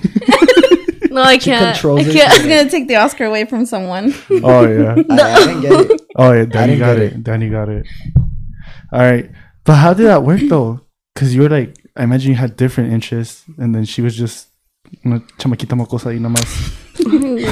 no, 1.10 1.20
I 1.20 1.36
can't. 1.36 1.74
controls 1.76 2.06
I 2.06 2.10
it. 2.10 2.22
I 2.24 2.38
was 2.38 2.46
gonna 2.46 2.70
take 2.70 2.88
the 2.88 2.96
Oscar 2.96 3.24
away 3.26 3.44
from 3.44 3.66
someone. 3.66 4.14
Oh 4.42 4.64
yeah. 4.66 4.94
I, 5.10 5.34
I 5.34 5.44
didn't 5.44 5.60
get 5.60 5.90
it. 5.90 6.00
Oh 6.16 6.32
yeah. 6.32 6.44
Danny 6.46 6.78
got 6.78 6.96
get 6.96 7.02
it. 7.12 7.22
Danny 7.22 7.50
got 7.50 7.68
it. 7.68 7.84
All 8.92 9.00
right. 9.00 9.30
But 9.64 9.74
how 9.74 9.92
did 9.92 10.06
that 10.06 10.22
work 10.22 10.40
though? 10.48 10.80
Because 11.14 11.34
you 11.34 11.42
were 11.42 11.48
like, 11.48 11.76
I 11.96 12.02
imagine 12.02 12.30
you 12.30 12.36
had 12.36 12.56
different 12.56 12.92
interests, 12.92 13.44
and 13.58 13.74
then 13.74 13.84
she 13.84 14.02
was 14.02 14.16
just 14.16 14.48
una 15.04 15.20
chamaquita 15.38 15.76
mocosa 15.76 16.06
y 16.06 16.18
nomás. 16.18 16.72
you 16.98 17.44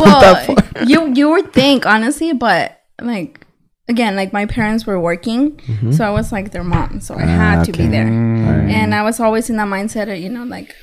went 0.00 0.02
well, 0.02 0.56
you 0.86 1.12
you 1.14 1.30
would 1.30 1.52
think 1.52 1.86
honestly, 1.86 2.32
but 2.32 2.80
like 3.00 3.46
again, 3.88 4.16
like 4.16 4.32
my 4.32 4.46
parents 4.46 4.86
were 4.86 5.00
working, 5.00 5.60
so 5.92 6.04
I 6.04 6.10
was 6.10 6.32
like 6.32 6.52
their 6.52 6.64
mom, 6.64 7.00
so 7.00 7.14
I 7.16 7.26
had 7.26 7.64
to 7.64 7.72
be 7.72 7.86
there, 7.86 8.06
and 8.06 8.94
I 8.94 9.02
was 9.02 9.20
always 9.20 9.50
in 9.50 9.56
that 9.56 9.68
mindset 9.68 10.10
of 10.12 10.18
you 10.18 10.28
know 10.28 10.44
like 10.44 10.74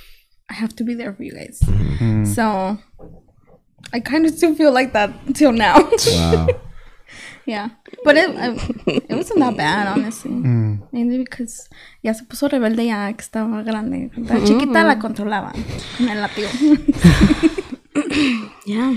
I 0.50 0.54
have 0.54 0.76
to 0.78 0.84
be 0.84 0.94
there 0.94 1.14
for 1.14 1.24
you 1.24 1.34
guys. 1.34 1.60
Mm. 1.66 2.28
So 2.28 2.78
I 3.94 4.00
kind 4.00 4.26
of 4.26 4.34
still 4.34 4.56
feel 4.56 4.72
like 4.72 4.94
that 4.94 5.12
till 5.34 5.52
now. 5.52 5.90
Wow. 6.08 6.48
yeah, 7.46 7.70
but 8.04 8.16
it 8.18 8.30
it 8.86 9.16
wasn't 9.16 9.40
that 9.40 9.58
bad 9.58 9.88
honestly. 9.88 10.32
Mm. 10.32 10.67
Mainly 10.92 11.20
because 11.20 11.70
ya 12.02 12.14
se 12.14 12.24
puso 12.26 12.48
rebelde 12.50 12.86
ya 12.86 13.12
que 13.14 13.24
estaba 13.24 13.64
grande. 13.64 14.12
La 14.16 14.44
chiquita 14.44 14.84
la 14.84 15.00
controlaba 15.00 15.54
con 15.98 16.10
el 16.10 16.22
látigo. 16.22 16.50
Yeah. 18.66 18.96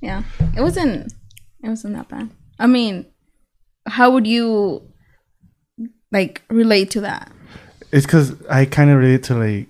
Yeah, 0.00 0.22
it 0.54 0.60
wasn't. 0.60 1.14
It 1.62 1.68
wasn't 1.70 1.94
that 1.94 2.08
bad. 2.10 2.28
I 2.58 2.66
mean, 2.66 3.06
how 3.86 4.10
would 4.10 4.26
you 4.26 4.82
like 6.12 6.42
relate 6.50 6.90
to 6.90 7.00
that? 7.00 7.32
It's 7.90 8.04
because 8.04 8.34
I 8.50 8.66
kind 8.66 8.90
of 8.90 8.98
relate 8.98 9.22
to 9.24 9.34
like 9.34 9.68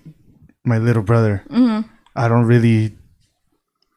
my 0.64 0.78
little 0.78 1.04
brother. 1.04 1.44
Mm-hmm. 1.50 1.88
I 2.16 2.26
don't 2.26 2.46
really 2.46 2.96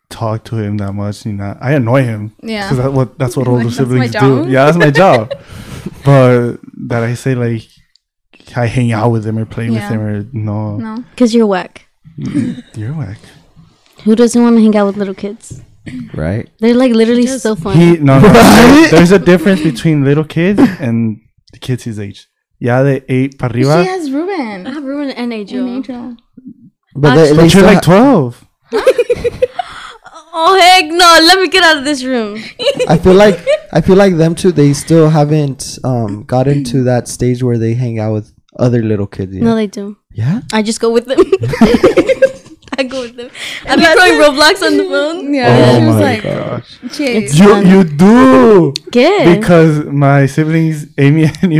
talk 0.09 0.43
to 0.45 0.57
him 0.57 0.77
that 0.77 0.93
much. 0.93 1.25
You 1.25 1.33
know, 1.33 1.57
I 1.59 1.73
annoy 1.73 2.03
him. 2.03 2.35
Yeah. 2.41 2.63
because 2.69 2.77
that's 2.77 2.93
what 2.93 3.17
that's 3.19 3.37
what 3.37 3.47
older 3.47 3.65
Like, 3.65 3.73
siblings 3.73 4.11
do. 4.11 4.45
Yeah, 4.47 4.65
that's 4.65 4.77
my 4.77 4.91
job. 4.91 5.31
but 6.05 6.57
that 6.89 7.03
I 7.03 7.13
say 7.13 7.35
like 7.35 7.63
I 8.55 8.65
hang 8.65 8.91
out 8.91 9.11
with 9.11 9.25
him 9.25 9.37
or 9.37 9.45
play 9.45 9.69
with 9.69 9.81
him 9.83 9.99
or 9.99 10.25
no, 10.33 10.77
No. 10.77 11.03
Because 11.11 11.33
you're 11.33 11.47
whack. 11.47 11.85
Mm-hmm. 12.19 12.79
you're 12.79 12.93
whack. 12.93 13.19
Who 14.03 14.15
doesn't 14.15 14.41
want 14.41 14.55
to 14.55 14.61
hang 14.61 14.75
out 14.75 14.87
with 14.87 14.97
little 14.97 15.13
kids? 15.13 15.61
Right. 16.13 16.49
They're 16.59 16.75
like 16.75 16.91
literally 16.93 17.27
so 17.27 17.55
fun. 17.55 17.77
He 17.77 17.97
no, 17.97 18.19
no 18.19 18.27
there- 18.29 18.89
there's 18.91 19.11
a 19.11 19.19
difference 19.19 19.61
between 19.63 20.03
little 20.03 20.23
kids 20.25 20.59
and 20.79 21.19
the 21.53 21.59
kids 21.59 21.83
his 21.83 21.99
age. 21.99 22.27
Yeah, 22.59 22.81
they 22.83 23.03
eight 23.07 23.37
para 23.37 23.53
She 23.53 23.63
arriba. 23.63 23.83
has 23.83 24.11
Ruben. 24.11 24.65
I 24.67 24.71
have 24.71 24.83
Ruben 24.83 25.11
and 25.11 25.31
Angel. 25.31 25.59
And 25.59 25.69
Angel. 25.69 25.95
Angel. 25.95 26.23
But 26.95 27.15
they, 27.15 27.21
Actually- 27.21 27.37
they 27.37 27.43
But 27.43 27.53
you're 27.53 27.63
like 27.63 27.81
twelve. 27.83 28.45
Oh 30.39 30.55
heck 30.59 30.85
no! 30.85 31.25
Let 31.25 31.39
me 31.39 31.47
get 31.49 31.63
out 31.63 31.77
of 31.77 31.83
this 31.83 32.03
room. 32.03 32.41
I 32.87 32.97
feel 32.97 33.13
like 33.15 33.39
I 33.73 33.81
feel 33.81 33.95
like 33.95 34.15
them 34.17 34.35
too. 34.35 34.51
They 34.51 34.73
still 34.73 35.09
haven't 35.09 35.79
um 35.83 36.23
gotten 36.23 36.63
to 36.65 36.83
that 36.83 37.07
stage 37.07 37.41
where 37.41 37.57
they 37.57 37.73
hang 37.73 37.97
out 37.99 38.13
with 38.13 38.31
other 38.59 38.81
little 38.83 39.07
kids. 39.07 39.33
Yet. 39.33 39.43
No, 39.43 39.55
they 39.55 39.67
do. 39.67 39.97
yeah. 40.11 40.41
I 40.53 40.61
just 40.61 40.79
go 40.79 40.91
with 40.91 41.05
them. 41.05 41.19
I 42.79 42.83
go 42.83 43.01
with 43.01 43.15
them. 43.15 43.31
I've 43.65 43.79
been 43.79 43.97
playing 43.97 44.21
Roblox 44.21 44.61
on 44.61 44.77
the 44.77 44.83
phone. 44.83 45.33
Yeah, 45.33 45.47
Oh 45.49 45.79
she 45.79 45.85
was 45.85 45.95
my 45.95 46.01
like, 46.01 46.23
gosh. 46.23 46.79
she, 46.93 47.03
It's- 47.05 47.39
You 47.39 47.55
you 47.65 47.83
do 47.83 48.73
Good. 48.91 49.39
because 49.39 49.85
my 49.85 50.27
siblings 50.27 50.85
Amy 50.99 51.25
and 51.41 51.51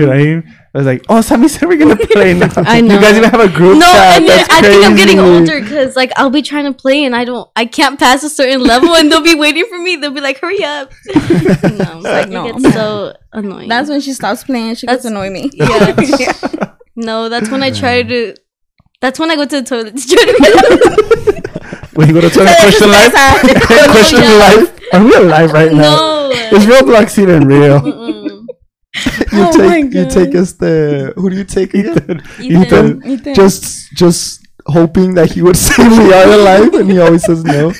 Ibrahim 0.74 0.78
was 0.78 0.86
like, 0.86 1.06
oh, 1.10 1.22
Sammy 1.22 1.48
said 1.48 1.68
we're 1.68 1.78
gonna 1.78 1.96
play 2.12 2.34
now. 2.34 2.50
I 2.58 2.82
know. 2.82 2.96
You 2.96 3.02
guys 3.02 3.18
even 3.18 3.30
have 3.30 3.40
a 3.40 3.48
group 3.48 3.78
no, 3.80 3.86
chat. 3.86 4.18
and 4.18 4.28
then 4.28 4.38
That's 4.38 4.54
I 4.54 4.62
think 4.62 4.86
I'm 4.86 4.96
getting 4.96 5.20
older 5.20 5.62
because 5.62 5.96
like 5.96 6.12
I'll 6.16 6.30
be 6.30 6.42
trying 6.42 6.66
to 6.66 6.74
play 6.74 7.04
and 7.04 7.16
I 7.16 7.26
don't, 7.26 7.50
I 7.56 7.66
can't 7.66 7.98
pass 8.00 8.24
a 8.24 8.30
certain 8.30 8.62
level 8.64 8.94
and 8.96 9.12
they'll 9.12 9.22
be 9.22 9.36
waiting 9.36 9.66
for 9.70 9.78
me. 9.80 9.96
They'll 9.96 10.12
be 10.12 10.22
like, 10.22 10.40
"Hurry 10.40 10.64
up!" 10.64 10.92
no, 11.16 12.00
like, 12.04 12.30
no. 12.30 12.48
it 12.48 12.62
gets 12.62 12.74
so 12.74 13.16
annoying. 13.34 13.70
that's 13.70 13.90
when 13.90 14.02
she 14.02 14.14
stops 14.14 14.44
playing. 14.44 14.76
She 14.76 14.88
gets 14.88 15.04
That's- 15.04 15.06
annoy 15.06 15.30
me. 15.30 15.50
yeah. 15.54 16.74
no, 16.96 17.30
that's 17.30 17.50
when 17.50 17.64
I 17.64 17.72
try 17.72 18.04
to. 18.04 18.36
That's 19.00 19.20
when 19.20 19.30
I 19.32 19.36
go 19.36 19.46
to 19.46 19.62
the 19.62 19.64
toilet 19.64 19.96
to 19.96 20.08
try 20.08 20.26
to. 20.26 21.44
When 21.96 22.08
you 22.10 22.14
go 22.14 22.22
to 22.22 22.30
turn 22.30 22.46
question 22.46 22.92
live, 22.92 23.12
question 23.12 24.20
oh, 24.22 24.22
yeah. 24.22 24.56
live. 24.56 24.80
Are 24.94 25.04
we 25.04 25.14
alive 25.16 25.52
right 25.52 25.72
now? 25.72 26.30
No. 26.30 26.30
Is 26.52 26.66
Roblox 26.66 27.18
even 27.18 27.48
real? 27.48 27.80
Mm-mm. 27.82 28.27
You 29.32 29.44
Oh 29.44 29.52
take 29.52 29.94
you 29.94 30.06
take 30.10 30.34
us 30.36 30.54
the 30.54 31.14
who 31.16 31.30
do 31.30 31.36
you 31.38 31.44
take 31.44 31.74
again? 31.74 32.22
Ethan. 32.40 33.04
Ethan. 33.06 33.36
just 33.36 33.92
just 33.94 34.46
hoping 34.66 35.14
that 35.16 35.32
he 35.32 35.42
would 35.42 35.56
say 35.56 35.76
we 35.88 36.12
are 36.14 36.30
alive, 36.32 36.74
and 36.74 36.92
he 36.92 37.00
always 37.00 37.24
says 37.24 37.44
no. 37.44 37.72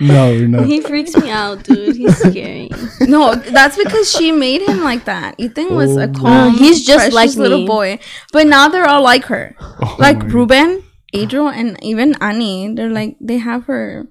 No, 0.00 0.32
we're. 0.32 0.62
He 0.64 0.80
freaks 0.80 1.14
me 1.16 1.28
out, 1.30 1.62
dude. 1.64 1.96
He's 1.96 2.16
scary. 2.16 2.70
No, 3.00 3.34
that's 3.34 3.76
because 3.76 4.10
she 4.10 4.32
made 4.32 4.62
him 4.62 4.80
like 4.82 5.04
that. 5.04 5.34
Ethan 5.38 5.74
was 5.74 5.96
a 5.96 6.08
Oh. 6.08 6.12
calm, 6.14 6.52
he's 6.54 6.86
just 6.86 7.10
precious 7.10 7.14
like 7.14 7.34
little 7.36 7.60
me. 7.60 7.66
boy. 7.66 7.98
But 8.32 8.46
now 8.46 8.68
they're 8.68 8.88
all 8.88 9.02
like 9.02 9.24
her, 9.26 9.54
Oh 9.60 9.96
like 9.98 10.22
Ruben, 10.22 10.82
Adriel, 11.12 11.48
and 11.48 11.76
even 11.84 12.14
Annie. 12.20 12.72
They're 12.74 12.88
like 12.88 13.16
they 13.20 13.38
have 13.38 13.64
her. 13.64 14.06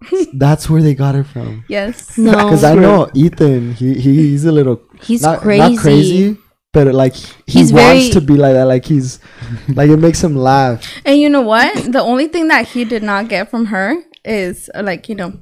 That's 0.34 0.68
where 0.70 0.82
they 0.82 0.94
got 0.94 1.14
it 1.14 1.24
from. 1.24 1.64
Yes. 1.68 2.16
No. 2.18 2.32
Because 2.32 2.64
I 2.64 2.74
know 2.74 3.10
Ethan, 3.14 3.74
he, 3.74 3.94
he 3.94 4.14
he's 4.30 4.44
a 4.44 4.52
little 4.52 4.80
He's 5.02 5.22
not, 5.22 5.40
crazy. 5.40 5.60
not 5.74 5.78
crazy, 5.78 6.36
but 6.72 6.94
like 6.94 7.14
he 7.14 7.34
He's 7.46 7.72
wants 7.72 7.86
very- 8.08 8.10
to 8.10 8.20
be 8.20 8.34
like 8.34 8.54
that. 8.54 8.64
Like 8.66 8.84
he's 8.84 9.20
like 9.68 9.90
it 9.90 9.98
makes 9.98 10.22
him 10.22 10.36
laugh. 10.36 10.84
And 11.04 11.20
you 11.20 11.28
know 11.28 11.42
what? 11.42 11.92
The 11.92 12.00
only 12.00 12.28
thing 12.28 12.48
that 12.48 12.68
he 12.68 12.84
did 12.84 13.02
not 13.02 13.28
get 13.28 13.50
from 13.50 13.66
her 13.66 13.96
is 14.24 14.68
uh, 14.74 14.82
like 14.82 15.08
you 15.08 15.14
know 15.14 15.32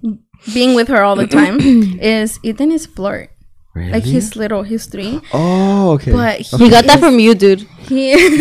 being 0.55 0.75
with 0.75 0.89
her 0.89 1.03
all 1.03 1.17
the 1.17 1.27
time 1.27 1.59
is 2.01 2.39
Ethan 2.43 2.71
is 2.73 2.87
flirt. 2.87 3.31
Really? 3.75 3.93
Like 3.93 4.05
he's 4.05 4.37
little, 4.37 4.63
he's 4.63 4.87
three. 4.87 5.21
Oh, 5.35 5.93
okay. 5.93 6.11
but 6.13 6.41
he, 6.41 6.57
He 6.57 6.71
got 6.71 6.87
that 6.87 6.99
from 6.99 7.19
you, 7.19 7.35
dude. 7.35 7.69
He 7.89 8.13
He 8.13 8.39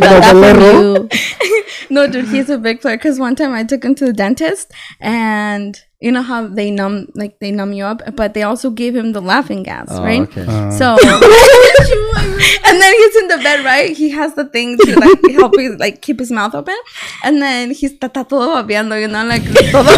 got 0.00 0.22
that 0.22 0.32
from 0.32 0.60
you. 0.60 1.08
no, 1.90 2.06
dude, 2.06 2.28
he's 2.28 2.50
a 2.50 2.58
big 2.58 2.80
player. 2.80 2.96
Because 2.96 3.18
one 3.18 3.34
time 3.36 3.52
I 3.52 3.64
took 3.64 3.84
him 3.84 3.94
to 3.96 4.06
the 4.06 4.12
dentist, 4.12 4.72
and 5.00 5.78
you 6.00 6.10
know 6.12 6.22
how 6.22 6.46
they 6.46 6.70
numb, 6.70 7.08
like 7.14 7.38
they 7.40 7.50
numb 7.50 7.72
you 7.72 7.84
up, 7.84 8.02
but 8.16 8.34
they 8.34 8.42
also 8.42 8.70
gave 8.70 8.94
him 8.94 9.12
the 9.12 9.20
laughing 9.22 9.62
gas, 9.62 9.88
Oh, 9.90 10.02
right? 10.02 10.22
okay. 10.22 10.44
Uh. 10.46 10.70
So, 10.70 10.96
and 12.66 12.80
then 12.80 12.92
he's 12.94 13.16
in 13.16 13.28
the 13.28 13.40
bed, 13.42 13.64
right? 13.64 13.96
He 13.96 14.10
has 14.10 14.34
the 14.34 14.44
thing 14.44 14.76
to 14.78 14.98
like 14.98 15.32
help 15.34 15.56
him 15.58 15.76
like 15.78 16.02
keep 16.02 16.18
his 16.18 16.30
mouth 16.30 16.54
open, 16.54 16.76
and 17.22 17.40
then 17.40 17.70
he's 17.70 17.92
está 17.94 18.08
está 18.12 18.28
todo 18.28 18.48
babeando, 18.62 19.00
you 19.00 19.08
know, 19.08 19.24
like 19.24 19.42
todo 19.72 19.92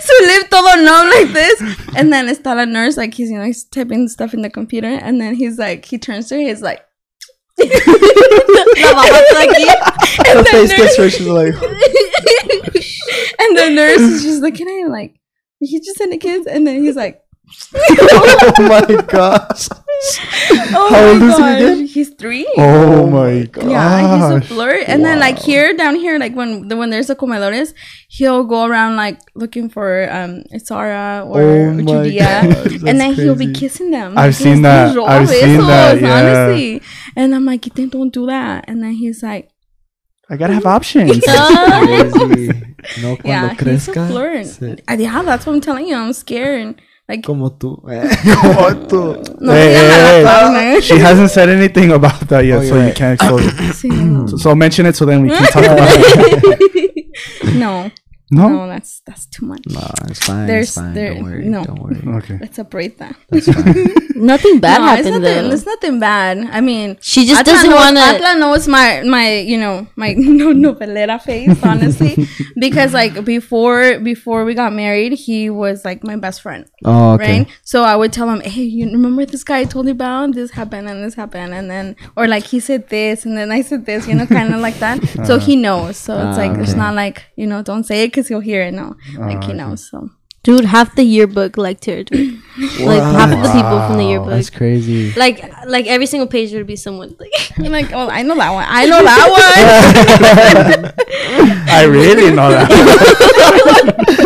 su 0.00 0.14
lip 0.26 0.48
todo 0.50 0.74
numb 0.82 1.10
like 1.10 1.32
this, 1.32 1.60
and 1.96 2.12
then 2.12 2.26
está 2.28 2.54
la 2.56 2.64
nurse 2.64 2.96
like 2.96 3.14
he's 3.14 3.30
you 3.30 3.38
know 3.38 3.44
he's 3.44 3.64
typing 3.64 4.08
stuff 4.08 4.32
in 4.34 4.42
the 4.42 4.50
computer, 4.50 4.88
and 4.88 5.20
then 5.20 5.34
he's 5.34 5.58
like 5.58 5.84
he 5.84 5.98
turns 5.98 6.28
to 6.28 6.36
her, 6.36 6.40
he's 6.40 6.62
like. 6.62 6.80
La 7.58 8.92
mamá 8.94 9.20
está. 9.20 9.40
Her 10.26 10.44
face 10.44 10.70
the 10.70 10.76
gets 10.76 10.98
nurse, 10.98 10.98
red. 10.98 11.12
She's 11.12 11.26
like, 11.26 11.54
and 13.38 13.56
the 13.56 13.70
nurse 13.70 14.00
is 14.00 14.22
just 14.22 14.42
looking 14.42 14.68
at 14.68 14.84
him 14.86 14.90
like 14.90 15.14
he 15.60 15.78
just 15.80 15.98
sent 15.98 16.12
a 16.12 16.18
kiss, 16.18 16.46
and 16.46 16.66
then 16.66 16.82
he's 16.82 16.96
like, 16.96 17.22
oh 17.74 18.54
my 18.58 19.02
gosh. 19.08 19.68
"Oh 20.72 20.88
How 20.88 21.00
my 21.02 21.08
old 21.12 21.22
is 21.22 21.36
he 21.36 21.42
gosh, 21.42 21.60
again? 21.60 21.86
he's 21.86 22.10
three. 22.14 22.46
Oh 22.56 23.06
my 23.10 23.44
god. 23.46 23.70
Yeah, 23.70 24.16
he's 24.16 24.44
a 24.44 24.48
flirt. 24.48 24.84
And 24.86 25.04
then 25.04 25.18
like 25.18 25.38
here, 25.38 25.76
down 25.76 25.96
here, 25.96 26.18
like 26.18 26.34
when 26.34 26.68
the, 26.68 26.76
when 26.76 26.90
there's 26.90 27.10
a 27.10 27.16
comedores, 27.16 27.74
he'll 28.08 28.44
go 28.44 28.64
around 28.64 28.96
like 28.96 29.18
looking 29.34 29.68
for 29.68 30.08
um 30.10 30.44
Sara 30.58 31.24
or 31.26 31.42
Oh 31.42 31.74
my 31.74 31.82
Judia, 31.82 32.18
gosh, 32.48 32.82
and 32.86 33.00
then 33.00 33.12
he'll 33.14 33.34
be 33.36 33.52
kissing 33.52 33.90
them. 33.90 34.16
I've 34.16 34.36
He 34.38 34.44
seen 34.44 34.62
has 34.64 34.94
that. 34.94 34.98
I've 34.98 35.28
seen 35.28 35.58
that, 35.66 36.00
yeah. 36.00 36.46
Honestly, 36.46 36.82
and 37.16 37.34
I'm 37.34 37.44
like, 37.44 37.66
"Ethan, 37.66 37.88
don't 37.90 38.12
do 38.12 38.26
that. 38.26 38.64
And 38.68 38.82
then 38.82 38.92
he's 38.92 39.22
like, 39.22 39.50
I 40.28 40.36
gotta 40.36 40.54
have 40.54 40.66
options. 40.66 41.20
Crazy. 41.26 42.50
No, 43.02 43.18
Yeah, 43.24 43.52
he's 43.54 43.88
a 43.88 43.92
flirt. 44.08 44.46
se- 44.46 44.78
Uh, 44.88 44.94
Yeah, 44.98 45.20
that's 45.22 45.44
what 45.44 45.52
I'm 45.54 45.60
telling 45.60 45.86
you. 45.86 45.94
I'm 45.96 46.14
scared. 46.14 46.80
Like, 47.08 47.22
Como 47.24 47.50
tú. 47.50 47.76
Como 47.82 48.86
tú. 48.88 49.40
no 49.40 49.52
Hey, 49.52 49.68
me 49.68 50.58
hey, 50.58 50.74
hey. 50.74 50.80
she 50.80 50.96
hasn't 50.98 51.30
said 51.30 51.48
anything 51.50 51.90
about 51.92 52.20
that 52.28 52.44
yet, 52.46 52.58
Oh, 52.60 52.62
so 52.64 52.76
you're 52.76 52.86
you 52.88 52.94
can't 52.94 53.20
expose 53.20 53.44
it. 53.46 53.52
Sí. 53.74 54.30
So, 54.30 54.36
so 54.38 54.54
mention 54.54 54.86
it 54.86 54.96
so 54.96 55.04
then 55.04 55.22
we 55.22 55.28
can 55.28 55.44
talk 55.48 55.64
about 55.64 55.88
it. 55.92 57.06
No, 57.56 57.90
No? 58.32 58.48
no, 58.48 58.66
that's 58.68 59.00
that's 59.06 59.26
too 59.26 59.44
much. 59.46 59.62
No, 59.68 59.80
it's 60.08 60.20
fine. 60.24 60.46
There's- 60.46 60.68
it's 60.68 60.76
fine. 60.76 60.94
there- 60.94 61.14
don't 61.14 61.24
worry. 61.24 61.44
no. 61.48 61.64
Don't 61.64 61.78
worry. 61.82 62.00
Okay. 62.20 62.38
Let's 62.40 62.56
separate 62.56 62.98
that. 62.98 63.16
That's 63.28 63.46
fine. 63.52 63.86
Nothing 64.16 64.60
bad 64.60 64.78
no, 64.80 64.92
it's 64.92 65.06
happened 65.06 65.24
nothing, 65.24 65.48
though. 65.48 65.54
It's 65.54 65.66
nothing 65.66 65.98
bad. 66.00 66.38
I 66.52 66.60
mean, 66.60 66.98
She 67.00 67.24
just 67.26 67.40
Atla 67.40 67.52
doesn't 67.54 67.72
want 67.72 67.96
to. 67.96 68.02
Atla 68.02 68.38
knows 68.38 68.68
my 68.68 69.02
my 69.04 69.38
you 69.38 69.56
know 69.58 69.86
my 69.96 70.12
no 70.18 70.52
novelera 70.52 71.20
face 71.20 71.56
honestly 71.62 72.28
because 72.58 72.92
like 72.92 73.24
before 73.24 73.98
before 74.00 74.44
we 74.44 74.52
got 74.54 74.72
married 74.74 75.12
he 75.14 75.48
was 75.48 75.84
like 75.84 76.04
my 76.04 76.16
best 76.16 76.42
friend 76.42 76.66
Oh, 76.84 77.14
okay. 77.14 77.38
right 77.40 77.48
so 77.64 77.82
I 77.82 77.96
would 77.96 78.12
tell 78.12 78.28
him 78.28 78.40
hey 78.40 78.62
you 78.62 78.86
remember 78.90 79.24
this 79.24 79.42
guy 79.44 79.60
I 79.60 79.64
told 79.64 79.86
you 79.86 79.92
about 79.92 80.34
this 80.34 80.50
happened 80.50 80.88
and 80.88 81.02
this 81.02 81.14
happened 81.14 81.54
and 81.54 81.70
then 81.70 81.96
or 82.16 82.28
like 82.28 82.44
he 82.44 82.60
said 82.60 82.88
this 82.90 83.24
and 83.24 83.36
then 83.38 83.50
I 83.50 83.62
said 83.62 83.86
this 83.86 84.06
you 84.06 84.14
know 84.14 84.26
kind 84.26 84.52
of 84.54 84.60
like 84.60 84.78
that 84.80 85.00
so 85.26 85.38
he 85.38 85.56
knows 85.56 85.96
so 85.96 86.12
it's 86.28 86.36
Ah, 86.38 86.42
like 86.42 86.58
it's 86.58 86.74
not 86.74 86.94
like 86.94 87.24
you 87.36 87.46
know 87.46 87.62
don't 87.62 87.84
say 87.84 88.04
it 88.04 88.12
because 88.20 88.28
he'll 88.28 88.40
hear 88.40 88.62
it 88.62 88.72
no 88.72 88.96
ah, 89.18 89.26
like 89.26 89.48
you 89.48 89.54
know, 89.54 89.74
so 89.74 90.10
Dude, 90.42 90.64
half 90.64 90.94
the 90.94 91.02
yearbook 91.02 91.58
liked 91.58 91.84
her. 91.84 92.02
Dude. 92.02 92.40
Like 92.80 93.02
half 93.02 93.30
of 93.30 93.42
the 93.42 93.52
people 93.52 93.86
from 93.86 93.98
the 93.98 94.04
yearbook. 94.04 94.30
That's 94.30 94.48
crazy. 94.48 95.12
Like 95.12 95.44
like 95.66 95.86
every 95.86 96.06
single 96.06 96.26
page 96.26 96.54
would 96.54 96.66
be 96.66 96.76
someone 96.76 97.14
like 97.18 97.30
like 97.58 97.92
oh 97.92 98.08
I 98.08 98.22
know 98.22 98.34
that 98.36 98.50
one 98.50 98.64
I 98.66 98.86
know 98.86 99.02
that 99.04 99.28
one 99.28 100.94
I 101.68 101.84
really 101.84 102.34
know 102.34 102.50
that. 102.50 102.70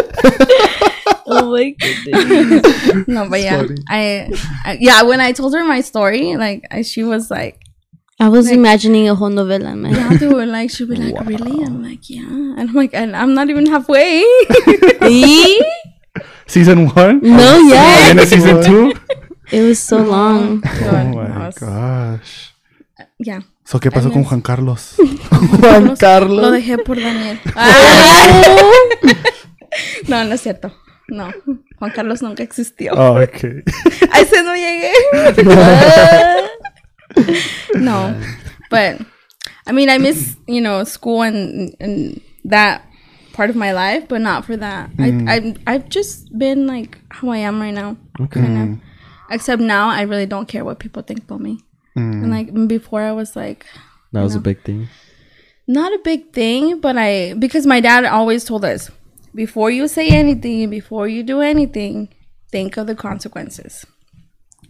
Oh 1.27 1.51
my 1.51 1.71
goodness. 1.71 3.09
no 3.09 3.29
but 3.29 3.41
yeah. 3.41 3.67
I, 3.89 4.31
I 4.65 4.77
yeah 4.79 5.03
when 5.03 5.21
I 5.21 5.33
told 5.33 5.55
her 5.55 5.65
my 5.65 5.81
story 5.81 6.37
like 6.37 6.65
I, 6.71 6.83
she 6.83 7.03
was 7.03 7.31
like 7.31 7.64
I 8.21 8.29
was 8.29 8.51
imagining 8.51 9.09
a 9.09 9.15
whole 9.15 9.31
novela, 9.31 9.75
man. 9.77 9.93
yeah 9.93 10.17
dude 10.17 10.49
like 10.49 10.71
she'd 10.71 10.89
be 10.89 10.97
like 10.97 11.27
really 11.27 11.65
I'm 11.65 11.83
like 11.83 12.09
yeah 12.09 12.23
and 12.23 12.61
I'm 12.71 12.75
like 12.75 12.95
and 12.95 13.17
I'm 13.17 13.35
not 13.35 13.51
even 13.51 13.67
halfway 13.67 14.23
season 16.47 16.87
one? 16.95 17.21
no, 17.23 17.39
And 18.09 18.19
yeah. 18.19 18.25
season 18.25 18.63
two? 18.63 18.93
It 19.51 19.61
was 19.63 19.79
so 19.79 19.99
long. 19.99 20.63
Oh 20.65 21.15
my 21.15 21.51
gosh. 21.59 22.53
yeah 23.19 23.41
So, 23.65 23.79
¿qué 23.81 23.91
pasó 23.91 24.13
con 24.13 24.25
Juan 24.25 24.41
Carlos? 24.43 24.95
Juan 25.61 25.87
lo 25.89 25.97
Carlos. 25.97 26.53
dejé 26.53 26.79
por 26.79 27.01
Daniel 27.01 27.41
no 30.09 30.25
no 30.25 30.35
es 30.35 30.41
cierto 30.43 30.73
no 31.09 31.31
Juan 31.79 31.91
Carlos 31.93 32.23
nunca 32.23 32.43
existió 32.43 32.93
Oh, 32.95 33.21
okay. 33.21 33.63
a 34.13 34.21
ese 34.21 34.43
no 34.43 34.55
llegué 34.55 34.93
no 37.75 38.21
but 38.71 39.01
I 39.67 39.73
mean 39.73 39.89
I 39.89 39.99
miss 39.99 40.37
you 40.47 40.61
know 40.61 40.85
school 40.85 41.23
and 41.23 41.75
and 41.81 42.21
that 42.45 42.85
part 43.33 43.51
of 43.51 43.57
my 43.57 43.73
life 43.73 44.07
but 44.09 44.21
not 44.21 44.45
for 44.45 44.57
that. 44.57 44.91
I, 44.99 45.11
mm. 45.11 45.29
I 45.67 45.73
I've 45.73 45.89
just 45.89 46.37
been 46.39 46.67
like 46.67 46.99
how 47.11 47.29
I 47.31 47.39
am 47.39 47.61
right 47.61 47.75
now 47.75 47.97
Okay. 48.21 48.41
kind 48.41 48.59
of 48.63 48.79
except 49.31 49.61
now 49.61 49.89
I 49.89 50.03
really 50.03 50.27
don't 50.27 50.47
care 50.47 50.65
what 50.65 50.79
people 50.79 51.03
think 51.03 51.25
about 51.25 51.41
me. 51.41 51.61
Mm. 51.97 52.23
And 52.23 52.31
like 52.31 52.69
before 52.69 53.03
I 53.03 53.13
was 53.13 53.35
like 53.37 53.67
That 54.13 54.23
was 54.23 54.35
a 54.35 54.41
big 54.41 54.63
thing. 54.63 54.89
not 55.67 55.93
a 55.93 55.99
big 56.05 56.33
thing, 56.33 56.81
but 56.81 56.97
I 56.97 57.35
because 57.35 57.67
my 57.67 57.81
dad 57.81 58.05
always 58.05 58.45
told 58.45 58.65
us 58.65 58.91
before 59.35 59.71
you 59.71 59.89
say 59.89 60.09
anything, 60.11 60.71
before 60.71 61.09
you 61.09 61.23
do 61.25 61.41
anything, 61.41 62.09
think 62.53 62.77
of 62.77 62.87
the 62.87 62.95
consequences. 62.95 63.85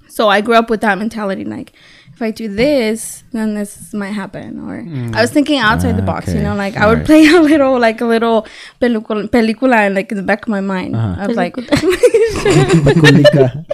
So 0.09 0.29
I 0.29 0.41
grew 0.41 0.55
up 0.55 0.71
with 0.71 0.81
that 0.83 0.97
mentality 0.97 1.45
like 1.45 1.73
if 2.15 2.23
I 2.23 2.31
do 2.31 2.47
this, 2.49 3.25
then 3.33 3.55
this 3.55 3.93
might 3.93 4.13
happen 4.15 4.61
or 4.63 4.87
I 5.17 5.21
was 5.21 5.31
thinking 5.31 5.59
outside 5.59 5.97
the 5.97 6.03
box, 6.03 6.33
you 6.33 6.41
know, 6.41 6.55
like 6.55 6.77
I 6.77 6.87
would 6.87 6.99
Right. 6.99 7.07
play 7.07 7.27
a 7.35 7.41
little 7.43 7.79
like 7.79 8.01
a 8.01 8.07
little 8.07 8.47
película, 8.81 9.29
película 9.29 9.87
in 9.87 9.95
like 9.95 10.11
in 10.13 10.17
the 10.17 10.23
back 10.23 10.43
of 10.47 10.49
my 10.49 10.61
mind 10.61 10.95
Uh-huh. 10.95 11.25
of 11.29 11.35
like 11.37 11.55
Peculica. 11.55 13.53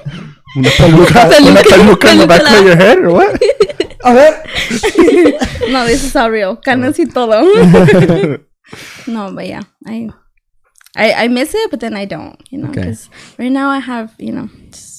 Una 0.56 0.70
peluca, 0.80 1.30
una 1.46 1.62
peluca 1.62 2.08
in 2.12 2.18
the 2.18 2.26
back 2.26 2.42
of 2.42 2.64
your 2.66 2.74
head, 2.76 2.98
or 2.98 3.12
what? 3.12 3.38
no, 5.70 5.86
this 5.86 6.02
is 6.02 6.16
all 6.16 6.30
real. 6.30 6.56
Canas 6.56 6.98
y 6.98 7.04
todo. 7.06 7.44
no, 9.06 9.32
but 9.32 9.46
yeah, 9.46 9.62
I, 9.86 10.10
I, 10.96 11.12
I 11.24 11.28
miss 11.28 11.54
it, 11.54 11.70
but 11.70 11.78
then 11.80 11.94
I 11.94 12.04
don't, 12.04 12.36
you 12.50 12.58
know, 12.58 12.70
Okay. 12.70 12.80
because 12.82 13.08
right 13.38 13.52
now 13.52 13.68
I 13.70 13.78
have, 13.78 14.14
you 14.18 14.32
know, 14.32 14.48
just, 14.72 14.89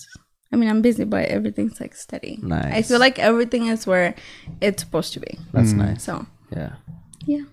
I 0.51 0.57
mean, 0.57 0.69
I'm 0.69 0.81
busy, 0.81 1.05
but 1.05 1.25
everything's 1.29 1.79
like 1.79 1.95
steady. 1.95 2.37
Nice. 2.41 2.73
I 2.73 2.81
feel 2.81 2.99
like 2.99 3.17
everything 3.19 3.67
is 3.67 3.87
where 3.87 4.15
it's 4.59 4.83
supposed 4.83 5.13
to 5.13 5.19
be. 5.19 5.39
That's 5.53 5.71
nice. 5.73 6.03
So 6.03 6.25
Yeah. 6.55 6.73
yeah, 7.25 7.43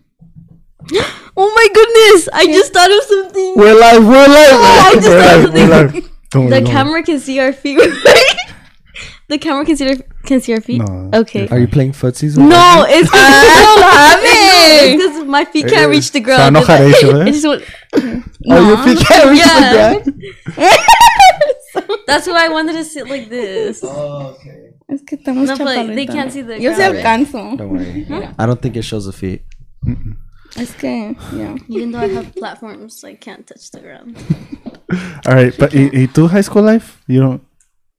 Oh 1.36 1.50
my 1.54 1.68
goodness! 1.74 2.28
I 2.32 2.46
just 2.46 2.72
thought 2.72 2.90
of 2.90 3.02
something. 3.04 3.54
We're 3.56 3.78
live. 3.78 4.02
We're 4.04 4.26
live. 4.26 4.58
I 4.60 4.90
just 4.94 5.08
We're 5.08 5.22
thought 5.22 5.36
of 5.36 5.42
live, 5.44 5.54
we're 5.54 5.68
something. 5.68 6.02
live. 6.02 6.10
Don't 6.30 6.50
The 6.50 6.60
don't 6.60 6.70
camera 6.72 7.02
can 7.02 7.20
see 7.20 7.38
our 7.40 7.52
feet. 7.52 7.78
The 9.28 9.36
camera 9.36 9.62
can 9.66 9.76
see 9.76 9.84
your, 9.84 9.96
can 10.24 10.40
see 10.40 10.52
your 10.52 10.62
feet. 10.62 10.80
No. 10.80 11.10
Okay. 11.12 11.46
Are 11.48 11.58
you 11.58 11.68
playing 11.68 11.92
footsies? 11.92 12.38
with 12.38 12.46
No, 12.48 12.86
Leslie? 12.88 12.94
it's 12.96 13.10
because 14.96 15.12
because 15.12 15.28
my 15.28 15.44
feet 15.44 15.68
can't 15.68 15.90
reach 15.90 16.10
the 16.12 16.20
Se 16.20 16.24
ground. 16.24 16.56
va 16.56 16.60
a 16.60 16.62
enojar 16.64 16.80
eso, 16.80 17.20
¿eh? 17.20 17.28
It 17.28 17.32
just 17.32 17.46
went- 17.46 17.62
Oh, 18.50 18.68
your 18.68 18.78
feet 18.84 19.06
can't 19.06 19.28
reach 19.30 19.44
Yeah. 19.44 19.98
the 19.98 20.12
ground. 20.12 20.22
That's 22.06 22.26
why 22.26 22.46
I 22.46 22.48
wanted 22.48 22.72
to 22.74 22.84
sit 22.84 23.08
like 23.08 23.28
this. 23.28 23.80
Oh, 23.82 24.34
okay. 24.36 24.70
Es 24.88 25.02
que 25.02 25.18
estamos 25.18 25.46
No, 25.46 25.56
but 25.58 25.94
they 25.94 26.06
can't 26.06 26.32
see 26.32 26.42
the 26.42 26.58
Yo 26.60 26.72
sí 26.72 26.76
ground. 26.76 26.96
alcanzo. 26.96 27.56
Don't 27.58 27.70
worry. 27.70 28.06
I 28.38 28.46
don't 28.46 28.60
think 28.60 28.76
it 28.76 28.82
shows 28.82 29.04
the 29.04 29.12
feet. 29.12 29.42
Es 30.56 30.72
que, 30.74 31.14
yeah. 31.34 31.56
Even 31.68 31.92
though 31.92 32.00
I 32.00 32.08
have 32.08 32.34
platforms, 32.34 33.04
I 33.04 33.14
can't 33.14 33.46
touch 33.46 33.70
the 33.70 33.80
ground. 33.80 34.16
All 35.26 35.34
right, 35.34 35.54
but 35.58 35.74
y, 35.74 35.90
y 35.92 36.06
tu 36.12 36.26
high 36.26 36.40
school 36.40 36.62
life? 36.62 37.02
You 37.06 37.20
don't, 37.20 37.42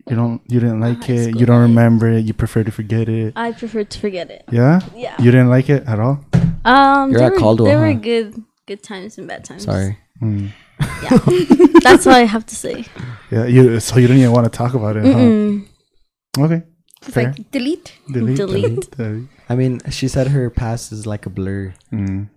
you 0.10 0.16
don't, 0.16 0.42
you 0.48 0.60
didn't 0.60 0.80
like 0.82 1.04
high 1.06 1.14
it. 1.14 1.40
You 1.40 1.46
don't 1.46 1.62
life. 1.62 1.70
remember 1.70 2.10
it. 2.10 2.26
You 2.26 2.34
prefer 2.34 2.64
to 2.64 2.72
forget 2.72 3.08
it. 3.08 3.34
I 3.36 3.52
prefer 3.52 3.84
to 3.84 4.00
forget 4.00 4.32
it. 4.32 4.44
Yeah. 4.52 4.80
Yeah. 4.96 5.16
You 5.20 5.30
didn't 5.30 5.50
like 5.50 5.70
it 5.70 5.84
at 5.88 6.00
all. 6.00 6.26
Um, 6.66 7.12
You're 7.12 7.20
there 7.20 7.28
at 7.28 7.34
were, 7.34 7.40
Caldwell, 7.40 7.68
There 7.70 7.80
were 7.80 7.94
good, 7.94 8.34
good 8.66 8.82
times 8.82 9.20
and 9.20 9.28
bad 9.28 9.46
times. 9.46 9.64
Sorry. 9.66 9.98
Mm. 10.22 10.50
Yeah, 10.80 11.18
that's 11.84 12.08
all 12.08 12.14
I 12.14 12.26
have 12.26 12.46
to 12.48 12.56
say. 12.56 12.86
Yeah. 13.32 13.46
You. 13.46 13.80
So 13.80 13.98
you 14.00 14.08
don't 14.08 14.18
even 14.18 14.32
want 14.32 14.46
to 14.52 14.56
talk 14.58 14.74
about 14.74 14.96
it. 14.98 15.06
Huh? 15.06 16.44
Okay. 16.46 16.64
It's 17.02 17.14
Fair. 17.14 17.32
like, 17.32 17.52
delete. 17.52 17.94
Delete. 18.12 18.38
Delete. 18.38 18.92
delete. 18.98 19.28
I 19.50 19.56
mean, 19.56 19.80
she 19.90 20.08
said 20.08 20.28
her 20.28 20.50
past 20.50 20.92
is 20.92 21.06
like 21.08 21.26
a 21.26 21.30
blur, 21.30 21.74
Mm. 21.92 22.30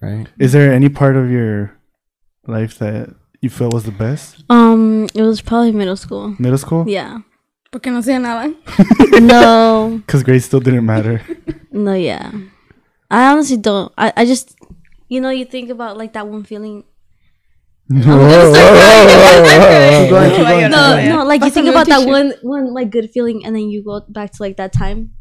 right? 0.00 0.26
Is 0.38 0.52
there 0.52 0.72
any 0.72 0.88
part 0.88 1.16
of 1.16 1.30
your 1.30 1.72
life 2.46 2.78
that 2.78 3.14
you 3.40 3.48
felt 3.50 3.72
was 3.72 3.84
the 3.84 3.92
best? 3.92 4.44
Um, 4.50 5.06
it 5.14 5.22
was 5.22 5.40
probably 5.40 5.72
middle 5.72 5.96
school. 5.96 6.34
Middle 6.38 6.58
school? 6.58 6.84
Yeah. 6.88 7.20
Porque 7.72 7.86
no 7.86 8.00
sé 8.02 8.20
nada. 8.20 8.52
no, 9.20 10.02
Because 10.04 10.22
grades 10.24 10.44
still 10.44 10.60
didn't 10.60 10.84
matter. 10.84 11.22
no, 11.70 11.94
yeah. 11.94 12.32
I 13.10 13.30
honestly 13.32 13.56
don't. 13.56 13.92
I, 13.96 14.12
I 14.16 14.24
just, 14.26 14.56
you 15.08 15.20
know, 15.20 15.30
you 15.30 15.44
think 15.44 15.70
about 15.70 15.96
like 15.96 16.12
that 16.14 16.26
one 16.26 16.42
feeling. 16.44 16.82
Keep 16.82 16.82
going, 16.82 16.84
keep 16.84 16.84
going. 16.84 16.84
No, 19.50 20.96
no, 21.08 21.24
like 21.24 21.42
you 21.44 21.50
think 21.50 21.68
about 21.68 21.86
that 21.88 22.06
one, 22.06 22.32
one 22.42 22.72
like 22.72 22.90
good 22.90 23.10
feeling, 23.10 23.44
and 23.44 23.54
then 23.54 23.68
you 23.70 23.82
go 23.84 24.00
back 24.08 24.32
to 24.32 24.42
like 24.42 24.56
that 24.58 24.72
time. 24.72 25.12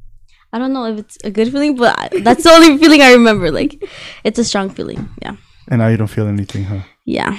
I 0.51 0.57
don't 0.59 0.73
know 0.73 0.85
if 0.85 0.99
it's 0.99 1.17
a 1.23 1.31
good 1.31 1.51
feeling, 1.51 1.75
but 1.75 1.97
I, 1.97 2.09
that's 2.21 2.43
the 2.43 2.49
only 2.55 2.77
feeling 2.77 3.01
I 3.01 3.13
remember. 3.13 3.51
Like, 3.51 3.83
it's 4.23 4.39
a 4.39 4.43
strong 4.43 4.69
feeling. 4.69 5.09
Yeah, 5.21 5.35
and 5.67 5.79
now 5.79 5.87
you 5.87 5.97
don't 5.97 6.07
feel 6.07 6.27
anything, 6.27 6.63
huh? 6.65 6.81
yeah. 7.05 7.37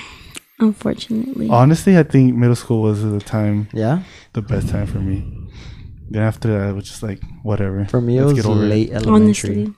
Unfortunately, 0.63 1.49
Honestly, 1.49 1.97
I 1.97 2.03
think 2.03 2.35
middle 2.37 2.55
school 2.55 2.83
was 2.83 3.03
the 3.03 3.19
time, 3.19 3.69
Yeah. 3.73 4.03
the 4.35 4.43
best 4.43 4.69
time 4.69 4.87
for 4.87 4.99
me. 4.99 5.25
Then 6.11 6.23
after 6.23 6.49
that, 6.49 6.69
it 6.69 6.73
was 6.75 6.85
just 6.85 7.03
like 7.03 7.19
whatever. 7.43 7.87
For 7.87 7.99
me, 8.03 8.19
it 8.19 8.25
Let's 8.25 8.35
was 8.35 8.43
get 8.43 8.51
over 8.51 8.63
it. 8.65 8.67
late 8.69 8.91
elementary. 8.91 9.15
honestly, 9.63 9.75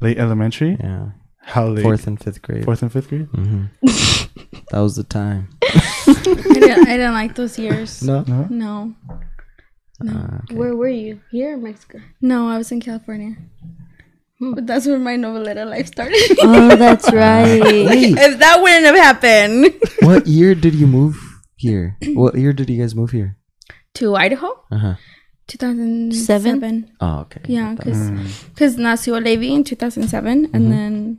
Late 0.00 0.18
elementary. 0.18 0.76
Yeah. 0.78 1.08
How 1.50 1.66
late? 1.68 1.82
Fourth 1.82 2.06
and 2.06 2.18
fifth 2.18 2.42
grade. 2.42 2.64
Fourth 2.64 2.82
and 2.82 2.92
fifth 2.92 3.08
grade. 3.08 3.26
hmm 3.34 3.64
that 4.70 4.80
was 4.80 4.94
the 4.96 5.04
time. 5.04 5.48
I, 5.62 6.22
didn't, 6.54 6.86
I 6.88 6.96
didn't 6.96 7.12
like 7.14 7.34
those 7.34 7.58
years. 7.58 8.02
No. 8.02 8.22
No. 8.26 8.46
No. 8.50 8.94
Uh, 10.00 10.38
okay. 10.44 10.54
where 10.54 10.74
were 10.76 10.88
you? 10.88 11.20
Here, 11.30 11.54
in 11.54 11.62
Mexico. 11.62 11.98
No, 12.22 12.48
I 12.48 12.56
was 12.58 12.70
in 12.72 12.80
California. 12.80 13.36
But 14.40 14.66
that's 14.66 14.86
where 14.86 14.98
my 14.98 15.16
noveleta 15.16 15.66
life 15.68 15.88
started. 15.88 16.16
Oh, 16.42 16.74
that's 16.76 17.12
right. 17.12 17.60
If 18.16 18.38
that 18.38 18.62
wouldn't 18.62 18.86
have 18.86 18.96
happened. 18.96 19.74
what 20.00 20.26
year 20.26 20.54
did 20.54 20.74
you 20.74 20.86
move 20.86 21.18
here? 21.56 21.98
What 22.14 22.34
year 22.38 22.54
did 22.54 22.70
you 22.70 22.80
guys 22.80 22.94
move 22.94 23.10
here? 23.10 23.36
to 23.94 24.14
Idaho? 24.14 24.48
Uh 24.70 24.78
huh. 24.78 24.94
2007. 25.48 26.92
Oh, 27.00 27.18
okay. 27.26 27.40
Yeah, 27.46 27.74
because 27.74 27.98
Mm. 27.98 28.24
because 28.54 28.76
nació 28.78 29.18
Levi 29.22 29.50
in 29.52 29.64
2007, 29.64 30.46
Mhm. 30.46 30.54
and 30.54 30.72
then 30.72 31.18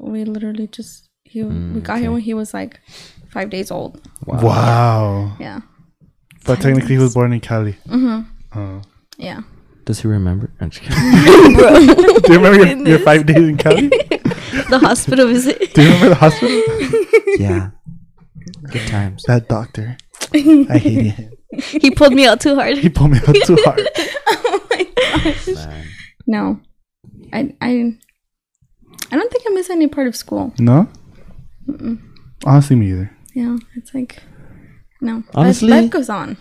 we 0.00 0.24
literally 0.24 0.66
just 0.66 1.08
he 1.24 1.40
Mm, 1.40 1.74
we 1.74 1.80
got 1.80 2.00
here 2.00 2.10
when 2.10 2.20
he 2.22 2.34
was 2.34 2.52
like 2.52 2.80
five 3.30 3.50
days 3.50 3.70
old. 3.70 4.00
Wow. 4.26 5.36
Yeah. 5.38 5.60
But 6.44 6.60
technically, 6.60 6.96
he 6.96 6.98
was 6.98 7.14
born 7.14 7.32
in 7.32 7.40
Cali. 7.40 7.76
Mhm. 7.86 8.26
Oh. 8.56 8.82
Yeah. 9.18 9.42
Does 9.84 10.00
he 10.00 10.08
remember? 10.08 10.50
I'm 10.60 10.70
just 10.70 10.82
kidding. 10.82 10.96
Do 12.22 12.32
you 12.32 12.38
remember 12.38 12.66
your, 12.66 12.88
your 12.88 12.98
five 13.00 13.26
days 13.26 13.36
in 13.48 13.56
Cali? 13.56 13.88
the 13.88 14.78
hospital 14.80 15.26
visit. 15.28 15.58
Do 15.74 15.82
you 15.82 15.88
remember 15.88 16.08
the 16.10 16.14
hospital? 16.16 16.62
yeah. 17.38 17.70
Good 18.70 18.88
times. 18.88 19.22
That 19.24 19.48
doctor. 19.48 19.96
I 20.34 20.78
hated 20.78 21.06
him. 21.12 21.32
he 21.80 21.90
pulled 21.90 22.12
me 22.14 22.26
out 22.26 22.40
too 22.40 22.54
hard. 22.54 22.78
He 22.78 22.88
pulled 22.88 23.10
me 23.10 23.18
out 23.18 23.34
too 23.44 23.56
hard. 23.64 23.88
oh 24.26 24.66
my 24.70 24.86
gosh. 24.96 25.46
Man. 25.48 25.86
No, 26.26 26.60
I 27.32 27.54
I 27.60 27.96
I 29.12 29.16
don't 29.16 29.30
think 29.30 29.44
I 29.46 29.50
miss 29.50 29.70
any 29.70 29.86
part 29.88 30.06
of 30.06 30.14
school. 30.16 30.52
No? 30.58 30.88
Honestly, 32.44 32.76
me 32.76 32.90
either. 32.92 33.10
Yeah, 33.34 33.56
it's 33.76 33.94
like 33.94 34.22
no. 35.00 35.22
Honestly- 35.34 35.68
life, 35.70 35.90
goes 35.90 36.08
on. 36.08 36.36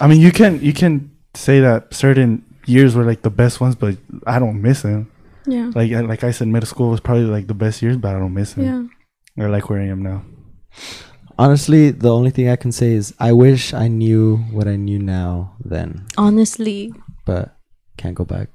I 0.00 0.06
mean, 0.06 0.20
you 0.20 0.32
can 0.32 0.60
you 0.60 0.72
can 0.72 1.10
say 1.34 1.60
that 1.60 1.92
certain 1.94 2.44
years 2.66 2.94
were 2.94 3.04
like 3.04 3.22
the 3.22 3.30
best 3.30 3.60
ones, 3.60 3.74
but 3.74 3.96
I 4.26 4.38
don't 4.38 4.60
miss 4.62 4.82
them. 4.82 5.10
Yeah. 5.46 5.70
Like 5.74 5.92
I- 5.92 6.00
like 6.00 6.24
I 6.24 6.30
said, 6.32 6.48
middle 6.48 6.66
school 6.66 6.90
was 6.90 7.00
probably 7.00 7.24
like 7.24 7.46
the 7.46 7.54
best 7.54 7.82
years, 7.82 7.96
but 7.96 8.14
I 8.14 8.18
don't 8.18 8.34
miss 8.34 8.54
them. 8.54 8.64
Yeah. 9.36 9.44
Or 9.44 9.48
like 9.50 9.68
where 9.68 9.80
I 9.80 9.86
am 9.86 10.02
now. 10.02 10.22
Honestly, 11.38 11.90
the 11.90 12.12
only 12.12 12.30
thing 12.30 12.48
I 12.48 12.56
can 12.56 12.70
say 12.70 12.92
is 12.92 13.12
I 13.18 13.32
wish 13.32 13.74
I 13.74 13.88
knew 13.88 14.36
what 14.52 14.68
I 14.68 14.76
knew 14.76 15.00
now 15.00 15.56
then, 15.64 16.06
Honestly, 16.16 16.92
but 17.26 17.56
can't 17.96 18.14
go 18.14 18.24
back. 18.24 18.48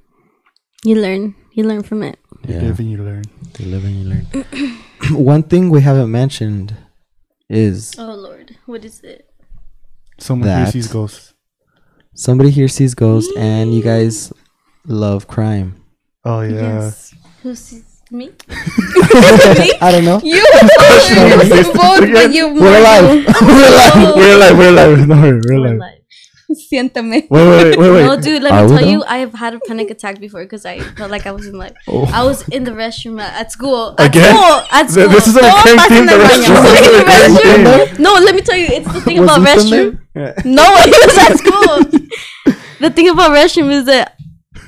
you 0.86 0.95
learn. 0.95 1.36
You 1.53 1.65
learn 1.65 1.84
from 1.84 2.03
it. 2.03 2.17
You 2.50 2.56
Yeah. 2.56 2.62
live 2.68 2.80
and 2.80 2.90
you 2.92 2.98
learn. 3.04 3.24
You 3.60 3.66
live 3.74 3.84
and 3.86 3.96
you 3.96 4.06
learn. 4.12 4.26
One 5.34 5.44
thing 5.44 5.70
we 5.70 5.82
haven't 5.82 6.12
mentioned 6.12 6.76
is 7.50 7.94
Oh 7.98 8.14
Lord, 8.16 8.56
what 8.66 8.84
is 8.86 9.02
it? 9.02 9.30
Someone 10.18 10.50
here 10.50 10.66
sees 10.72 10.88
ghosts. 10.88 11.34
somebody 12.14 12.50
here 12.50 12.68
sees 12.68 12.94
ghosts 12.96 13.32
and 13.38 13.74
you 13.74 13.82
guys 13.82 14.34
love 14.86 15.28
crime. 15.28 15.70
Oh 16.26 16.42
yeah. 16.42 16.62
Yes. 16.84 17.14
Who 17.44 17.56
sees 17.56 17.86
me? 18.12 18.32
I 19.82 19.90
don't 19.94 20.06
know. 20.06 20.20
You, 20.24 20.36
you 20.36 21.64
both, 21.74 22.14
but 22.14 22.32
you 22.34 22.54
We're 22.64 22.80
alive. 22.80 23.26
We're 23.42 23.70
alive. 23.72 24.16
we're 24.18 24.36
alive. 24.36 24.58
We're 24.58 24.70
alive. 24.70 25.08
No, 25.08 25.16
we're 25.22 25.42
We're 25.48 25.76
alive. 25.76 25.99
alive. 26.54 26.58
Siéntame. 26.70 27.12
Wait, 27.12 27.30
wait, 27.30 27.78
wait, 27.78 27.92
wait. 27.92 28.04
No, 28.06 28.20
dude, 28.20 28.42
let 28.44 28.54
me 28.70 28.78
tell 28.78 28.88
you, 28.88 29.04
I 29.04 29.18
have 29.20 29.34
had 29.34 29.54
a 29.54 29.60
panic 29.60 29.90
attack 29.90 30.20
before 30.20 30.44
because 30.44 30.66
I 30.66 30.80
felt 30.80 31.12
like 31.12 31.26
I 31.26 31.32
was 31.32 31.48
in 31.48 31.58
like 31.58 31.76
Oh. 31.88 32.06
I 32.14 32.24
was 32.24 32.48
in 32.50 32.64
the 32.64 32.72
restroom 32.72 33.20
at, 33.22 33.34
at 33.40 33.52
school. 33.52 33.96
At 33.98 34.08
Again? 34.08 34.36
school. 34.36 34.62
At 34.72 34.90
school. 34.90 35.10
This 35.10 35.28
is 35.28 35.36
a 35.36 35.42
recurring 35.42 35.78
pasa 35.78 35.90
theme. 35.90 36.06
The 36.06 36.14
el 36.14 36.20
restroom. 36.20 36.56
baño. 36.56 36.64
This 36.64 36.82
is 36.82 36.96
a 36.96 37.00
recurring 37.00 37.96
theme. 37.96 38.04
No, 38.04 38.14
let 38.14 38.36
me 38.36 38.42
tell 38.42 38.58
you, 38.58 38.66
it's 38.70 38.94
the 38.94 39.02
thing 39.02 39.20
Was 39.22 39.30
about 39.38 39.48
restroom. 39.48 40.00
there? 40.14 40.36
No, 40.46 40.64
it 40.68 41.08
was 41.08 41.18
at 41.18 41.38
school. 41.38 42.56
the 42.80 42.90
thing 42.90 43.10
about 43.10 43.32
restroom 43.32 43.72
is 43.72 43.86
that 43.86 44.16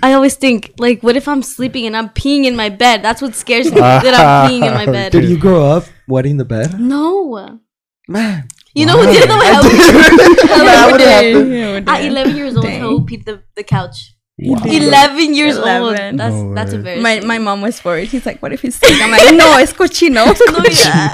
I 0.03 0.13
always 0.13 0.35
think 0.35 0.73
like, 0.79 1.01
what 1.03 1.15
if 1.15 1.27
I'm 1.27 1.43
sleeping 1.43 1.85
and 1.85 1.95
I'm 1.95 2.09
peeing 2.09 2.45
in 2.45 2.55
my 2.55 2.69
bed? 2.69 3.03
That's 3.03 3.21
what 3.21 3.35
scares 3.35 3.71
me. 3.71 3.79
that 3.79 4.05
I'm 4.15 4.49
peeing 4.49 4.65
in 4.67 4.73
my 4.73 4.85
bed. 4.85 5.11
Did 5.11 5.25
you 5.25 5.37
grow 5.37 5.63
up 5.65 5.85
wetting 6.07 6.37
the 6.37 6.45
bed? 6.45 6.79
No. 6.79 7.59
Man. 8.07 8.47
You 8.73 8.85
know 8.85 8.97
who 8.97 9.11
didn't 9.11 9.29
know 9.29 9.39
how 9.39 9.61
That 9.61 10.89
would 10.91 11.01
happen. 11.01 11.87
At 11.89 12.05
11 12.05 12.35
years 12.35 12.55
old, 12.55 12.65
Dang. 12.65 12.81
who 12.81 13.05
peed 13.05 13.25
the, 13.25 13.43
the 13.55 13.63
couch? 13.63 14.13
Wow. 14.39 14.61
11 14.65 15.33
years 15.35 15.57
old. 15.57 15.95
That's 15.97 16.17
No 16.17 16.53
that's 16.55 16.73
embarrassing. 16.73 17.03
My 17.03 17.19
my 17.19 17.37
mom 17.37 17.61
was 17.61 17.83
worried. 17.85 18.07
He's 18.07 18.25
like, 18.25 18.41
"What 18.41 18.53
if 18.53 18.61
he's 18.61 18.75
sick?" 18.75 18.89
I'm 19.01 19.11
like, 19.11 19.35
"No, 19.43 19.57
it's 19.57 19.73
cochino." 19.73 20.25
No, 20.25 20.63
yeah. 20.65 21.11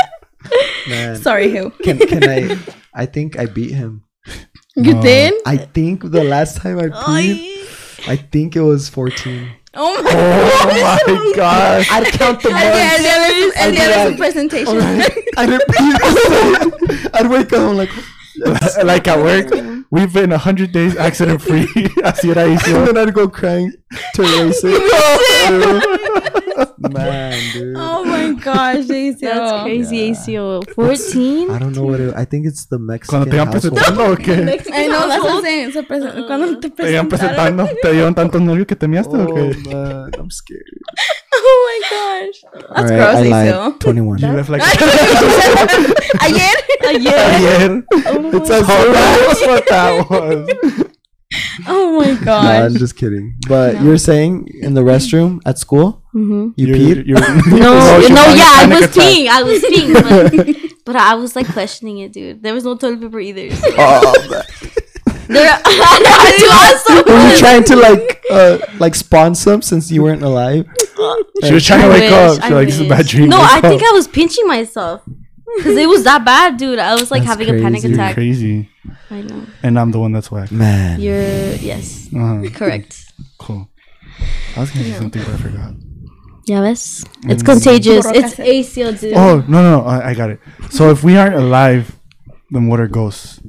Man. 0.88 1.16
Sorry, 1.18 1.52
who? 1.52 1.72
Can, 1.84 1.98
can 2.00 2.24
I? 2.24 2.58
I 2.94 3.06
think 3.06 3.38
I 3.38 3.46
beat 3.48 3.72
him. 3.72 4.04
You 4.78 4.94
No. 4.94 5.02
did? 5.02 5.34
I 5.46 5.58
think 5.58 6.10
the 6.10 6.24
last 6.24 6.58
time 6.58 6.80
I 6.80 6.88
peed, 6.88 8.08
I 8.08 8.16
think 8.16 8.56
it 8.56 8.62
was 8.62 8.88
14. 8.88 9.50
Oh 9.80 10.02
my 10.02 10.12
Oh 10.12 11.06
my 11.08 11.34
gosh. 11.36 11.88
I'd 11.92 12.06
count 12.14 12.42
the 12.42 12.50
El 12.50 12.56
months. 12.56 12.98
día 13.00 13.18
de 13.22 13.30
su, 13.34 13.52
el 13.56 13.70
I'd 13.70 13.76
día 13.76 13.88
be 13.88 14.10
like, 14.10 14.18
presentation. 14.18 14.78
Alright. 14.78 15.14
I'd 15.38 15.50
repeat. 15.50 15.94
I'd 17.14 17.28
wake 17.30 17.54
up. 17.54 17.60
I'm 17.70 17.78
like, 17.78 17.92
like 18.84 19.08
at 19.08 19.18
work, 19.20 19.48
we've 19.92 20.12
been 20.14 20.32
hundred 20.32 20.72
days 20.72 20.96
accident 20.98 21.42
free. 21.42 21.66
Así 22.04 22.30
era 22.30 22.44
and 22.46 22.60
hizo. 22.60 22.86
then 22.86 22.98
I'd 22.98 23.14
go 23.14 23.28
crying 23.28 23.72
to 24.16 24.22
erase 24.24 24.62
it. 24.64 24.82
Man, 26.80 27.54
dude. 27.54 27.76
Oh 27.78 28.04
my 28.04 28.07
gosh, 28.48 28.86
Daisy. 28.92 29.26
That's 29.26 29.64
crazy, 29.64 29.98
Yeah. 29.98 30.12
ACO. 30.14 30.62
14? 30.76 31.52
I 31.52 31.60
don't 31.60 31.76
know 31.76 31.84
what 31.84 32.00
it, 32.00 32.14
I 32.16 32.26
think 32.26 32.46
it's 32.48 32.66
the 32.68 32.80
Mexican 32.80 33.24
Cuando 33.24 33.32
te 33.32 33.38
iban 33.38 33.50
presentando 33.52 34.06
o 34.12 34.16
qué? 34.16 34.34
I 34.74 34.88
know, 34.88 35.08
that's 35.08 35.24
what 35.24 35.34
I'm 35.36 35.42
saying. 35.44 35.72
So 35.74 35.84
presen- 35.84 36.26
cuando 36.28 36.60
te 36.60 36.70
Te 36.70 36.92
iban 36.92 37.08
presentaron. 37.10 37.56
presentando. 37.58 37.82
¿Te 37.82 37.92
dieron 37.94 38.16
tantos 38.16 38.42
nervios 38.42 38.68
que 38.68 38.76
te 38.76 38.88
miaste 38.88 39.16
o 39.16 39.22
Oh 39.24 39.28
qué? 39.34 39.56
man, 39.70 40.12
I'm 40.18 40.30
scared. 40.32 40.64
Oh 41.40 41.58
my 41.70 41.80
gosh. 41.92 42.38
That's 42.52 42.92
Alright, 42.92 42.98
gross, 42.98 43.16
I 43.16 43.30
lied. 43.30 43.54
Daisy. 43.54 43.78
21. 43.80 44.18
You 44.18 44.28
left 44.34 44.50
like 44.50 44.62
Ayer. 46.22 46.56
Yeah. 47.00 47.38
ayer. 47.38 47.84
Oh 48.08 48.38
it's 48.38 48.50
a 48.50 48.58
Oh, 48.64 48.92
that's 48.94 49.42
what 49.46 49.64
that 49.70 50.10
was. 50.10 50.97
Oh 51.68 52.00
my 52.00 52.12
Nah, 52.20 52.24
god. 52.24 52.64
I'm 52.64 52.76
just 52.76 52.96
kidding. 52.96 53.36
But 53.48 53.82
you're 53.82 53.98
saying 53.98 54.48
in 54.62 54.74
the 54.74 54.82
restroom 54.82 55.42
at 55.46 55.58
school, 55.60 56.04
Mm-hmm. 56.16 56.50
you 56.56 56.68
You're- 56.68 56.80
peed? 56.80 57.06
you're- 57.06 57.22
No, 57.60 58.02
she 58.02 58.14
no, 58.14 58.22
had 58.24 58.34
a 58.34 58.38
yeah, 58.38 58.54
I 58.58 58.66
was 58.70 58.84
attack. 58.86 59.04
peeing. 59.04 59.28
I 59.28 59.44
was 59.44 59.62
peeing, 59.62 59.94
but, 59.94 60.72
but 60.86 60.96
I 60.96 61.14
was 61.16 61.36
like 61.36 61.48
questioning 61.54 62.00
it, 62.00 62.12
dude. 62.14 62.42
There 62.42 62.54
was 62.56 62.64
no 62.64 62.76
toilet 62.76 63.02
paper 63.02 63.20
either. 63.20 63.52
So. 63.56 63.68
Oh, 63.78 64.42
There, 65.28 65.52
I 65.66 65.72
had 66.08 66.38
to 66.40 67.04
also. 67.04 67.14
were 67.14 67.30
you 67.32 67.38
trying 67.38 67.64
to 67.66 67.76
like 67.76 68.24
uh 68.32 68.58
like 68.80 68.96
spawn 68.96 69.36
some 69.36 69.62
since 69.62 69.92
you 69.92 70.02
weren't 70.02 70.24
alive? 70.24 70.66
She 71.44 71.54
was 71.54 71.66
trying 71.66 71.82
to 71.82 71.90
wake 71.90 72.04
wish, 72.04 72.12
up. 72.14 72.36
She 72.38 72.42
I 72.44 72.50
like, 72.50 72.68
this 72.68 72.80
is 72.80 72.86
a 72.86 72.90
bad 72.90 73.06
dream. 73.06 73.30
No, 73.30 73.38
Wake 73.40 73.52
I 73.52 73.62
think 73.62 73.82
up. 73.84 73.90
I 73.90 73.92
was 73.92 74.08
pinching 74.08 74.48
myself 74.48 75.02
because 75.56 75.78
it 75.78 75.88
was 75.88 76.04
that 76.04 76.26
bad, 76.26 76.58
dude. 76.58 76.80
I 76.80 76.94
was 76.96 77.10
like 77.12 77.24
That's 77.24 77.40
having 77.40 77.50
a 77.50 77.62
panic 77.62 77.82
crazy. 77.82 77.88
You're 77.90 77.96
attack. 77.96 78.14
crazy. 78.16 78.70
I 79.10 79.22
know. 79.22 79.46
And 79.64 79.80
I'm 79.80 79.92
the 79.92 80.00
one 80.00 80.12
that's 80.12 80.30
whack. 80.30 80.52
Man. 80.52 81.00
You're 81.00 81.54
yes, 81.56 82.10
Uh-huh. 82.14 82.44
correct. 82.54 83.06
Cool. 83.40 83.70
I 84.56 84.60
was 84.62 84.72
gonna 84.72 84.86
say 84.86 84.92
something, 84.94 85.22
but 85.24 85.34
I 85.34 85.38
forgot. 85.38 85.74
Yeah, 86.46 86.62
ves. 86.62 87.04
It's 87.26 87.44
Mm. 87.44 87.46
contagious. 87.46 88.06
It's 88.06 88.36
cassette. 88.36 88.46
ACL, 88.48 88.94
dude. 89.00 89.14
Oh 89.16 89.44
no 89.48 89.62
no 89.62 89.80
no! 89.80 89.86
I, 89.86 90.10
I 90.10 90.14
got 90.14 90.30
it. 90.30 90.40
So 90.70 90.90
if 90.92 91.04
we 91.04 91.18
aren't 91.18 91.36
alive, 91.36 91.96
then 92.52 92.68
what 92.68 92.80
are 92.80 92.88
ghosts? 92.88 93.40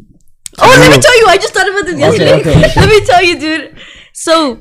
Oh, 0.60 0.76
let 0.80 0.90
me 0.90 1.00
tell 1.00 1.16
you, 1.20 1.26
I 1.28 1.36
just 1.36 1.54
thought 1.54 1.68
about 1.68 1.86
this 1.86 1.98
yesterday. 1.98 2.32
okay, 2.40 2.50
okay. 2.50 2.60
let 2.80 2.88
me 2.88 3.00
tell 3.06 3.22
you, 3.22 3.38
dude. 3.38 3.78
So, 4.12 4.60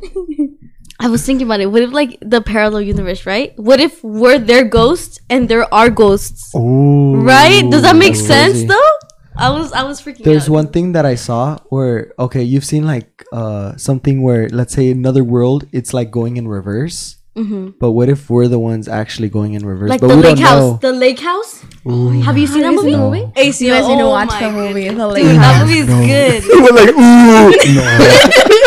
I 1.00 1.10
was 1.10 1.24
thinking 1.26 1.46
about 1.48 1.60
it. 1.60 1.68
What 1.72 1.82
if, 1.84 1.92
like, 1.92 2.18
the 2.22 2.42
parallel 2.42 2.82
universe, 2.82 3.26
right? 3.26 3.54
What 3.58 3.80
if 3.80 4.04
we're 4.04 4.40
their 4.40 4.64
ghosts 4.66 5.20
and 5.30 5.48
there 5.48 5.72
are 5.74 5.90
ghosts, 5.90 6.52
Oh, 6.56 7.16
right? 7.18 7.62
Does 7.70 7.84
that 7.84 7.96
make 7.96 8.16
sense, 8.16 8.54
crazy. 8.54 8.68
though? 8.68 8.92
I 9.38 9.52
was, 9.52 9.72
I 9.74 9.84
was 9.84 10.02
freaking 10.02 10.24
There's 10.24 10.46
out. 10.50 10.54
one 10.54 10.68
thing 10.70 10.94
that 10.94 11.06
I 11.06 11.14
saw 11.14 11.60
where 11.70 12.12
okay, 12.18 12.42
you've 12.42 12.66
seen 12.66 12.88
like 12.88 13.24
uh 13.32 13.78
something 13.78 14.24
where 14.24 14.50
let's 14.50 14.74
say 14.74 14.90
another 14.90 15.24
world, 15.24 15.68
it's 15.72 15.94
like 15.94 16.10
going 16.10 16.38
in 16.38 16.48
reverse. 16.48 17.18
Mhm. 17.38 17.76
But 17.80 17.92
what 17.92 18.10
if 18.10 18.32
we're 18.32 18.48
the 18.48 18.58
ones 18.58 18.88
actually 18.88 19.30
going 19.30 19.54
in 19.54 19.64
reverse? 19.64 19.92
Like 19.92 20.02
but 20.02 20.08
the 20.08 20.16
we 20.18 20.24
lake 20.24 20.38
don't 20.38 20.46
house. 20.48 20.60
know. 20.60 20.80
The 20.82 20.92
lake 20.92 21.20
house. 21.20 21.64
Ooh. 21.86 22.20
Have 22.22 22.36
you 22.36 22.48
seen 22.48 22.64
that 22.64 22.74
movie? 22.74 22.90
seen 22.90 23.00
the 23.00 23.06
movie? 23.06 23.26
ACL. 23.38 23.62
You 23.62 23.70
guys 23.78 23.88
need 23.88 23.98
to 24.02 24.04
oh 24.06 24.10
watch 24.10 24.34
the 24.42 24.50
movie, 24.52 24.84
goodness. 24.90 24.98
The 24.98 25.08
Lake 25.08 25.24
Dude, 25.24 25.36
that 25.36 25.56
House. 25.56 25.68
movie 25.70 25.80
is 25.86 25.90
good. 26.10 26.42
We're 26.58 26.74
like, 26.74 26.94
ooh, 26.98 27.50
no. 27.78 28.67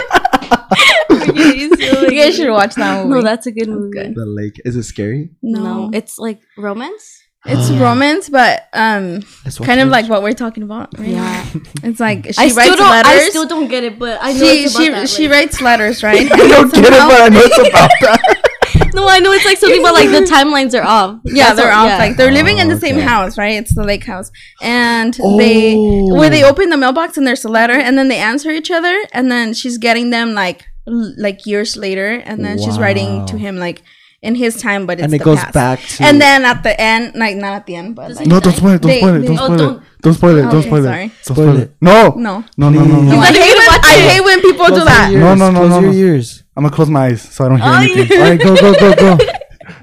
You 2.30 2.36
guys 2.36 2.36
should 2.46 2.50
watch 2.50 2.74
that 2.76 3.06
movie. 3.06 3.14
No, 3.16 3.22
that's 3.22 3.46
a 3.46 3.52
good 3.52 3.68
movie. 3.68 3.90
good. 3.98 4.14
The 4.14 4.26
lake. 4.26 4.60
Is 4.64 4.76
it 4.76 4.84
scary? 4.84 5.30
No. 5.42 5.62
no. 5.62 5.90
it's 5.92 6.18
like 6.18 6.40
romance. 6.56 7.22
It's 7.46 7.70
romance, 7.86 8.28
but 8.28 8.68
um, 8.72 9.20
Let's 9.44 9.58
kind 9.58 9.80
of 9.80 9.88
like 9.88 10.08
what 10.08 10.22
we're 10.22 10.34
talking 10.34 10.62
about. 10.62 10.96
Right 10.98 11.08
Yeah. 11.08 11.46
It's 11.82 11.98
like 12.00 12.26
she 12.26 12.34
I 12.38 12.44
writes 12.44 12.52
still 12.62 12.76
don't. 12.76 12.90
letters. 12.90 13.12
I 13.12 13.28
still 13.30 13.46
don't 13.46 13.68
get 13.68 13.84
it, 13.84 13.98
but 13.98 14.18
I 14.20 14.32
know 14.32 14.38
she 14.38 14.64
it's 14.64 14.74
about 14.74 14.82
she 14.84 14.90
that, 14.90 15.08
she 15.08 15.22
like- 15.28 15.32
writes 15.36 15.60
letters, 15.62 16.02
right? 16.08 16.30
I 16.30 16.36
don't 16.36 16.72
get 16.72 16.84
it, 16.84 16.90
but 16.90 17.20
I 17.22 17.28
know 17.28 17.40
it's 17.42 17.58
about 17.58 17.90
that. 18.02 18.46
No, 18.92 19.06
I 19.08 19.20
know 19.20 19.30
it's 19.32 19.44
like 19.44 19.56
something 19.56 19.80
about 19.80 19.94
like 19.94 20.10
the 20.10 20.22
timelines 20.22 20.78
are 20.78 20.84
off. 20.84 21.20
Yeah, 21.24 21.44
That's 21.54 21.60
they're 21.60 21.72
all- 21.72 21.88
off. 21.88 21.98
Like 21.98 22.16
they're 22.16 22.32
living 22.32 22.58
in 22.58 22.68
the 22.68 22.74
Oh, 22.74 22.78
same 22.78 22.96
okay. 22.96 23.04
house, 23.06 23.38
right? 23.38 23.54
It's 23.54 23.74
the 23.74 23.84
lake 23.84 24.04
house, 24.04 24.30
and 24.60 25.14
they 25.38 25.76
Oh. 25.76 26.14
where 26.14 26.28
they 26.28 26.42
open 26.44 26.70
the 26.70 26.76
mailbox 26.76 27.16
and 27.16 27.24
there's 27.26 27.44
a 27.44 27.48
letter, 27.48 27.72
and 27.74 27.96
then 27.96 28.08
they 28.08 28.18
answer 28.18 28.50
each 28.50 28.70
other, 28.70 28.94
and 29.12 29.30
then 29.30 29.54
she's 29.54 29.78
getting 29.78 30.10
them 30.10 30.34
like 30.34 30.58
l- 30.62 30.66
like 30.86 31.46
years 31.46 31.76
later, 31.76 32.08
and 32.24 32.44
then 32.44 32.58
she's 32.58 32.78
writing 32.78 33.26
to 33.26 33.36
him 33.38 33.56
like 33.56 33.82
in 34.22 34.34
his 34.34 34.60
time, 34.60 34.84
but 34.86 34.98
it's 34.98 35.04
and 35.04 35.14
it 35.14 35.18
the 35.18 35.24
goes 35.24 35.38
past. 35.40 35.54
back 35.54 35.80
to 35.80 36.04
And 36.04 36.20
then 36.20 36.44
at 36.44 36.62
the 36.62 36.78
end, 36.78 37.14
like 37.14 37.36
not 37.36 37.54
at 37.54 37.66
the 37.66 37.74
end, 37.76 37.96
but 37.96 38.12
like, 38.12 38.26
No, 38.26 38.38
don't 38.40 38.52
spoil 38.52 38.72
it. 38.74 38.82
Don't 38.82 38.98
spoil 38.98 39.14
it. 39.16 39.26
Don't 39.26 39.36
spoil 39.36 39.60
it. 39.78 39.82
Don't 40.02 40.14
spoil 40.14 40.36
it. 40.36 40.42
Don't 40.50 40.62
spoil 40.62 40.84
it. 40.84 40.90
Don't 40.90 41.12
Spoil 41.22 41.34
spoil 41.34 41.56
it. 41.56 41.62
it. 41.62 41.76
No. 41.80 42.10
no. 42.16 42.44
No, 42.58 42.68
no, 42.70 42.84
no, 42.84 43.00
no. 43.02 43.18
I 43.18 43.26
hate 43.32 43.56
when 43.56 43.80
I 43.82 44.08
hate 44.10 44.24
when 44.24 44.40
people 44.42 44.66
Close 44.66 44.78
do 44.78 44.84
that. 44.84 45.10
No, 45.12 45.34
no, 45.34 45.50
no, 45.50 45.58
close 45.60 45.70
no, 45.70 45.80
your 45.90 45.92
ears. 46.14 46.44
I'm 46.56 46.64
gonna 46.64 46.74
close 46.76 46.90
my 46.90 47.06
eyes 47.06 47.22
so 47.22 47.44
I 47.46 47.48
don't 47.48 47.58
hear 47.60 47.70
Oh, 47.70 47.76
anything. 47.76 48.20
All 48.20 48.28
right, 48.28 48.40
go 48.40 48.56
go 48.56 48.74
go 48.74 48.94
go. 49.16 49.18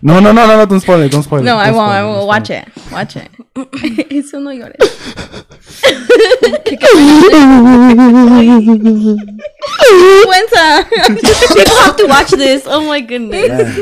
No, 0.08 0.20
no, 0.22 0.32
no, 0.32 0.48
no, 0.48 0.58
no. 0.58 0.66
Don't 0.66 0.80
spoil 0.80 1.02
it. 1.02 1.12
Don't 1.12 1.24
spoil 1.24 1.40
it. 1.42 1.44
No, 1.44 1.58
I 1.58 1.72
won't. 1.72 1.92
I 1.92 2.00
Don't 2.00 2.10
will 2.10 2.16
spoil 2.22 2.28
watch 2.28 2.50
it. 2.50 2.66
Watch 2.92 3.16
it. 3.18 3.30
Eso 4.18 4.40
no 4.40 4.52
llores. 4.52 4.78
Cuenta. 10.26 10.86
People 11.56 11.76
have 11.84 11.96
to 11.98 12.06
watch 12.08 12.30
this. 12.32 12.64
Oh 12.68 12.86
my 12.88 13.02
goodness. 13.02 13.78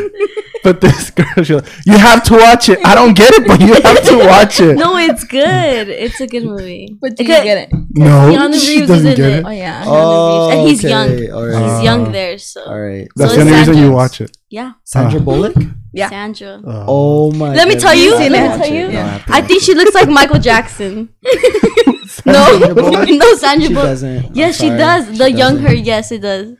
But 0.63 0.81
this 0.81 1.11
girl, 1.11 1.27
she's 1.37 1.51
like, 1.51 1.65
you 1.85 1.97
have 1.97 2.23
to 2.23 2.33
watch 2.33 2.69
it. 2.69 2.79
I 2.85 2.95
don't 2.95 3.15
get 3.15 3.31
it, 3.33 3.47
but 3.47 3.59
you 3.61 3.73
have 3.75 4.01
to 4.09 4.17
watch 4.17 4.59
it. 4.59 4.75
No, 4.75 4.97
it's 4.97 5.23
good. 5.23 5.89
It's 5.89 6.19
a 6.21 6.27
good 6.27 6.43
movie. 6.43 6.97
But 6.99 7.15
do 7.15 7.23
It 7.23 7.27
you 7.29 7.43
get 7.43 7.57
it? 7.69 7.73
No, 7.91 8.31
Keanu 8.33 8.59
she 8.59 8.77
Reeves 8.77 8.87
doesn't 8.87 9.07
is 9.07 9.13
in 9.19 9.23
get 9.23 9.29
it. 9.31 9.39
it. 9.39 9.45
Oh 9.45 9.49
yeah. 9.51 9.83
Oh, 9.85 10.49
and 10.49 10.67
he's 10.67 10.79
okay, 10.83 10.89
young. 10.89 11.31
all 11.31 11.45
right. 11.47 11.63
He's 11.75 11.83
young 11.83 12.11
there, 12.11 12.37
so 12.39 12.63
All 12.65 12.79
right. 12.79 13.07
That's 13.15 13.31
So 13.31 13.35
the 13.37 13.41
only 13.45 13.53
it's 13.59 13.67
reason 13.67 13.83
you 13.83 13.91
watch 13.91 14.21
it. 14.21 14.35
yeah. 14.49 14.73
Sandra 14.83 15.19
Uh. 15.19 15.23
Bullock. 15.23 15.55
Yeah. 15.95 16.09
Sandra. 16.09 16.61
Oh. 16.65 16.85
oh 16.87 17.31
my. 17.31 17.53
Let 17.55 17.67
me 17.67 17.75
tell 17.75 17.95
you. 17.95 18.15
Let 18.15 18.31
me 18.31 18.37
tell 18.65 18.73
you. 18.73 18.91
No, 18.91 18.99
I 18.99 19.03
have 19.03 19.25
to 19.25 19.31
I 19.33 19.39
watch 19.39 19.47
think 19.47 19.63
she 19.63 19.73
looks 19.73 19.93
like 19.95 20.09
Michael 20.09 20.39
Jackson. 20.39 21.09
no, 22.25 22.57
no, 23.23 23.35
Sandra 23.35 23.67
She 23.67 23.73
doesn't. 23.73 24.35
Yes, 24.35 24.55
she 24.59 24.67
sorry. 24.67 24.77
does. 24.77 25.07
She 25.07 25.17
The 25.17 25.31
young 25.31 25.55
doesn't. 25.55 25.67
her, 25.67 25.73
yes, 25.73 26.11
it 26.11 26.19
does. 26.21 26.53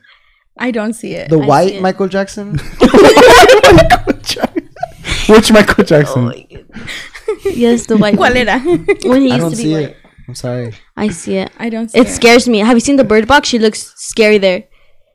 I 0.58 0.70
don't 0.70 0.94
see 0.94 1.12
it. 1.14 1.28
The 1.28 1.38
I 1.38 1.46
white 1.46 1.72
it. 1.74 1.82
Michael 1.86 2.08
Jackson. 2.08 2.58
Which 5.28 5.50
Michael 5.52 5.84
Jackson? 5.84 6.28
Oh 7.28 7.50
yes, 7.50 7.86
the 7.86 7.96
white. 7.98 8.14
¿Cuál 8.14 8.30
one. 8.34 8.36
era? 8.36 8.58
When 9.04 9.22
he 9.22 9.32
I 9.32 9.38
don't 9.38 9.50
to 9.50 9.56
be 9.56 9.62
see 9.64 9.72
white. 9.74 9.90
it. 9.90 9.96
I'm 10.28 10.34
sorry. 10.34 10.72
I 10.96 11.08
see 11.08 11.36
it. 11.36 11.50
I 11.58 11.68
don't 11.68 11.90
see 11.90 11.98
It 11.98 12.06
it. 12.06 12.10
scares 12.10 12.48
me. 12.48 12.58
Have 12.60 12.76
you 12.76 12.80
seen 12.80 12.96
the 12.96 13.04
Bird 13.04 13.26
Box? 13.26 13.48
She 13.48 13.58
looks 13.58 13.92
scary 13.96 14.38
there. 14.38 14.64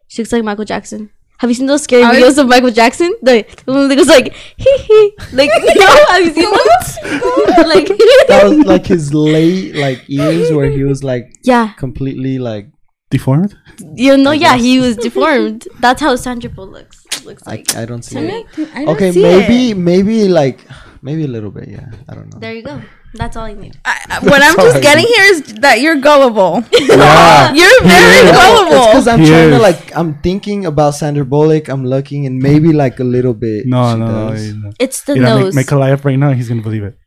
She 0.08 0.22
looks 0.22 0.32
like 0.32 0.44
Michael 0.44 0.66
Jackson. 0.66 1.10
Have 1.42 1.50
you 1.50 1.56
seen 1.56 1.66
those 1.68 1.84
scary 1.84 2.04
I 2.04 2.16
videos 2.16 2.38
of 2.38 2.48
Michael 2.48 2.72
Jackson? 2.72 3.14
The 3.24 3.44
the 3.66 3.74
one 3.74 3.88
that 3.90 3.96
goes 3.96 4.08
like 4.08 4.34
hee 4.58 4.78
hee. 4.88 5.14
Like 5.34 5.50
no, 5.84 5.88
have 6.10 6.24
you 6.26 6.34
seen 6.34 6.52
those? 6.52 7.68
like 7.74 7.88
That 8.32 8.42
was 8.46 8.60
like 8.66 8.86
his 8.86 9.14
late 9.14 9.76
like 9.76 10.04
years 10.08 10.52
where 10.52 10.70
he 10.70 10.84
was 10.84 11.04
like 11.04 11.34
yeah, 11.44 11.74
completely 11.78 12.38
like 12.40 12.68
Deformed? 13.10 13.56
you 13.96 14.16
know, 14.16 14.32
yeah, 14.32 14.56
he 14.56 14.80
was 14.80 14.96
deformed. 14.96 15.68
That's 15.82 16.00
how 16.02 16.16
Sandra 16.16 16.50
Bullock 16.50 16.94
looks 17.12 17.26
looks 17.26 17.44
I, 17.46 17.52
like. 17.52 17.76
I 17.76 17.86
don't 17.86 18.04
see 18.04 18.16
To 18.16 18.22
it. 18.24 18.58
me. 18.58 18.68
I 18.74 18.86
don't 18.86 18.96
Okay, 18.96 19.12
see 19.12 19.22
maybe 19.22 19.72
it. 19.72 19.78
maybe 19.78 20.28
like 20.30 20.66
maybe 21.02 21.26
a 21.26 21.28
little 21.28 21.52
bit. 21.52 21.68
Yeah, 21.68 21.90
I 22.08 22.14
don't 22.16 22.32
know. 22.34 22.40
There 22.40 22.54
you 22.54 22.64
go. 22.64 22.82
That's 23.14 23.36
all 23.36 23.44
I 23.44 23.54
need. 23.54 23.78
I, 23.84 24.00
I- 24.10 24.20
what 24.26 24.42
I'm 24.42 24.56
just 24.56 24.78
I 24.78 24.80
getting 24.80 25.06
here 25.06 25.24
is 25.34 25.42
that 25.62 25.82
you're 25.82 25.98
gullible. 25.98 26.64
Yeah. 26.72 27.54
You're 27.60 27.82
very 27.84 28.16
is. 28.24 28.30
It's 28.30 28.38
gullible. 28.38 28.86
because 28.88 29.08
I'm 29.08 29.20
He 29.20 29.28
trying 29.28 29.50
to 29.52 29.60
like 29.60 29.96
I'm 29.98 30.16
thinking 30.22 30.66
about 30.66 30.92
Sandra 30.96 31.26
Bullock. 31.26 31.68
I'm 31.70 31.86
looking 31.86 32.26
and 32.26 32.40
maybe 32.40 32.72
like 32.74 33.00
a 33.00 33.04
little 33.04 33.34
bit. 33.34 33.66
No, 33.66 33.96
no, 33.96 34.06
no. 34.08 34.34
no. 34.34 34.72
It's 34.80 35.02
the 35.04 35.16
You 35.16 35.22
know, 35.22 35.40
nose. 35.40 35.56
make, 35.56 35.68
make 35.68 35.72
a 35.72 35.76
lie 35.78 35.92
up 35.92 36.04
right 36.06 36.18
now. 36.18 36.32
He's 36.32 36.48
gonna 36.50 36.62
believe 36.62 36.84
it. 36.84 36.98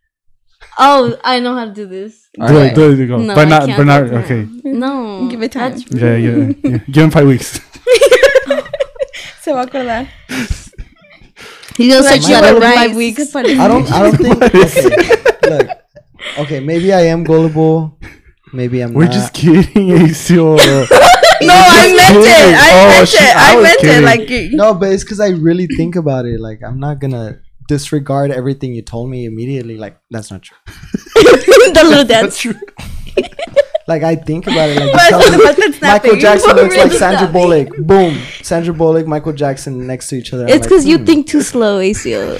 oh, 0.78 1.16
I 1.24 1.40
know 1.40 1.54
how 1.54 1.64
to 1.66 1.72
do 1.72 1.86
this. 1.86 2.28
Do 2.34 2.42
right. 2.42 2.72
it, 2.72 2.74
do 2.74 2.90
it, 2.92 2.96
do 2.96 3.02
it, 3.02 3.06
go. 3.06 3.18
No, 3.18 3.34
but 3.34 3.48
not, 3.48 3.66
but 3.76 3.84
not. 3.84 4.02
Okay. 4.24 4.46
No, 4.64 5.28
Give 5.30 5.42
it 5.42 5.52
time. 5.52 5.76
Yeah, 5.90 6.16
yeah, 6.16 6.52
yeah. 6.64 6.78
Give 6.90 7.04
him 7.04 7.10
five 7.10 7.26
weeks. 7.26 7.60
Se 9.42 9.52
va 9.52 9.60
a 9.62 9.66
acordar. 9.66 10.08
He's 11.76 11.92
gonna 11.92 12.04
Like 12.04 12.22
search 12.22 12.28
you 12.30 12.40
that 12.40 12.42
were 12.42 12.48
up 12.48 12.56
in 12.56 12.62
right. 12.62 12.74
five 12.88 12.96
weeks. 12.96 13.34
I 13.36 13.42
don't. 13.68 13.90
I 13.92 14.02
don't 14.02 14.16
think. 14.16 14.42
Okay, 14.42 14.82
look. 14.82 15.33
Okay, 16.38 16.60
maybe 16.60 16.92
I 16.92 17.02
am 17.02 17.24
gullible. 17.24 17.98
Maybe 18.52 18.80
I'm 18.80 18.92
not. 18.92 18.98
We're 18.98 19.04
not. 19.06 19.12
just 19.12 19.34
kidding, 19.34 19.88
Acio. 19.90 20.58
No, 21.42 21.52
I 21.52 21.92
meant 21.92 22.24
it. 22.24 22.54
I 22.56 22.70
Oh, 22.72 22.88
meant 22.88 23.08
she- 23.08 23.16
it. 23.18 23.36
I 23.36 23.52
I 23.52 23.56
was 23.56 23.62
meant 23.64 23.84
it. 23.84 24.04
Like 24.04 24.52
No, 24.52 24.72
but 24.72 24.92
it's 24.92 25.02
because 25.02 25.18
I 25.20 25.30
really 25.30 25.66
think 25.66 25.96
about 25.96 26.26
it. 26.26 26.40
Like 26.40 26.62
I'm 26.62 26.78
not 26.78 27.00
gonna 27.00 27.40
disregard 27.68 28.30
everything 28.30 28.72
you 28.72 28.82
told 28.82 29.10
me 29.10 29.24
immediately. 29.26 29.76
Like 29.76 29.98
that's 30.10 30.30
not 30.30 30.42
true. 30.42 30.56
the 31.14 31.82
little 31.84 32.04
dance. 32.04 32.46
Like 33.86 34.02
I 34.02 34.16
think 34.16 34.46
about 34.46 34.70
it. 34.70 34.80
Like 34.80 34.92
But 34.92 35.10
but 35.10 35.58
Michael 35.58 35.80
nothing. 35.82 36.18
Jackson 36.20 36.56
looks 36.56 36.74
like 36.74 36.92
Sandra 36.92 37.26
nothing. 37.26 37.32
Bullock. 37.32 37.76
Boom, 37.86 38.18
Sandra 38.42 38.72
Bullock, 38.72 39.06
Michael 39.06 39.34
Jackson 39.34 39.86
next 39.86 40.08
to 40.08 40.16
each 40.16 40.32
other. 40.32 40.44
I'm 40.44 40.48
It's 40.48 40.60
like, 40.60 40.68
because 40.70 40.86
you 40.86 40.96
hmm. 40.96 41.04
think 41.04 41.26
too 41.26 41.42
slow, 41.42 41.80
ACO. 41.80 42.34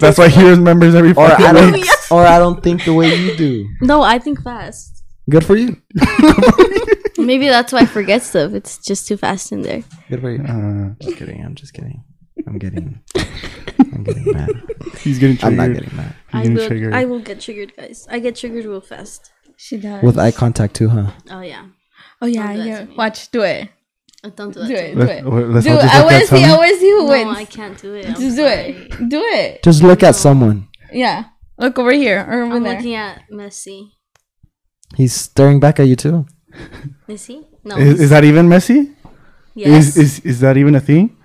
That's 0.00 0.16
why 0.16 0.28
he 0.28 0.48
remembers 0.48 0.94
every 0.94 1.10
or 1.10 1.28
fucking 1.28 1.44
I 1.44 1.52
don't, 1.52 1.72
week. 1.72 1.84
Or 2.10 2.24
I 2.24 2.38
don't 2.38 2.62
think 2.62 2.84
the 2.84 2.94
way 2.94 3.14
you 3.14 3.36
do. 3.36 3.68
no, 3.80 4.02
I 4.02 4.18
think 4.18 4.42
fast. 4.42 5.02
Good 5.28 5.44
for 5.44 5.56
you. 5.56 5.76
Maybe 7.18 7.48
that's 7.48 7.72
why 7.72 7.80
I 7.80 7.86
forget 7.86 8.22
stuff. 8.22 8.52
It's 8.52 8.78
just 8.78 9.08
too 9.08 9.16
fast 9.16 9.50
in 9.52 9.62
there. 9.62 9.82
Good 10.08 10.20
for 10.20 10.30
you. 10.30 10.42
Uh, 10.44 10.94
Just 11.02 11.16
kidding. 11.16 11.42
I'm 11.44 11.54
just 11.54 11.72
kidding. 11.74 12.04
I'm 12.46 12.58
getting. 12.58 13.00
I'm 13.80 14.04
getting 14.04 14.32
mad. 14.32 14.50
he's 15.00 15.18
getting 15.18 15.36
triggered. 15.36 15.58
I'm 15.60 15.72
not 15.72 15.72
getting 15.80 15.96
mad. 15.96 16.14
He's 16.28 16.34
I 16.34 16.42
getting 16.42 16.54
will, 16.56 16.66
triggered. 16.68 16.94
I 16.94 17.04
will 17.06 17.20
get 17.20 17.40
triggered, 17.40 17.74
guys. 17.76 18.06
I 18.10 18.18
get 18.20 18.36
triggered 18.36 18.66
real 18.66 18.80
fast. 18.80 19.32
She 19.56 19.78
does. 19.78 20.02
With 20.02 20.18
eye 20.18 20.30
contact 20.30 20.74
too, 20.76 20.90
huh? 20.90 21.10
Oh 21.30 21.40
yeah. 21.40 21.66
oh 22.20 22.26
yeah, 22.26 22.46
Don't 22.52 22.62
do 22.62 22.68
yeah. 22.68 22.84
Watch, 22.96 23.30
do 23.30 23.40
it. 23.42 23.68
Oh, 24.22 24.30
don't 24.30 24.52
do 24.52 24.60
that. 24.60 24.68
Do 24.68 24.74
it. 24.74 24.94
Do 24.94 25.00
it. 25.00 25.24
wait, 25.24 25.46
let's 25.48 25.66
Do 25.66 25.72
it. 25.72 25.78
I 25.84 25.98
look 26.02 26.10
want 26.12 26.20
to 26.20 26.26
see. 26.28 26.36
I 26.36 26.40
Tommy. 26.42 26.58
want 26.58 26.70
to 26.72 26.78
see 26.78 26.90
who 26.90 26.98
No, 26.98 27.04
wins. 27.06 27.38
I 27.38 27.44
can't 27.46 27.78
do 27.80 27.94
it. 27.94 28.06
I'm 28.06 28.14
Just 28.14 28.36
do 28.36 28.44
it. 28.44 29.08
Do 29.08 29.22
it. 29.22 29.62
Just 29.62 29.82
look 29.82 30.02
at 30.02 30.14
someone. 30.14 30.68
Yeah. 30.92 31.24
Look 31.58 31.78
over 31.78 31.92
here 31.92 32.20
or 32.28 32.42
over 32.42 32.56
I'm 32.56 32.62
there. 32.62 32.76
looking 32.76 32.94
at 32.94 33.22
Messi. 33.32 33.90
He's 34.96 35.12
staring 35.14 35.58
back 35.60 35.80
at 35.80 35.86
you 35.88 35.96
too. 35.96 36.26
Missy? 37.08 37.46
No. 37.64 37.76
Is, 37.76 38.00
is 38.00 38.10
that 38.10 38.24
even 38.24 38.48
messy? 38.48 38.92
yes. 39.54 39.96
Is, 39.96 39.96
is 39.96 40.20
is 40.20 40.40
that 40.40 40.56
even 40.56 40.74
a 40.74 40.80
thing? 40.80 41.16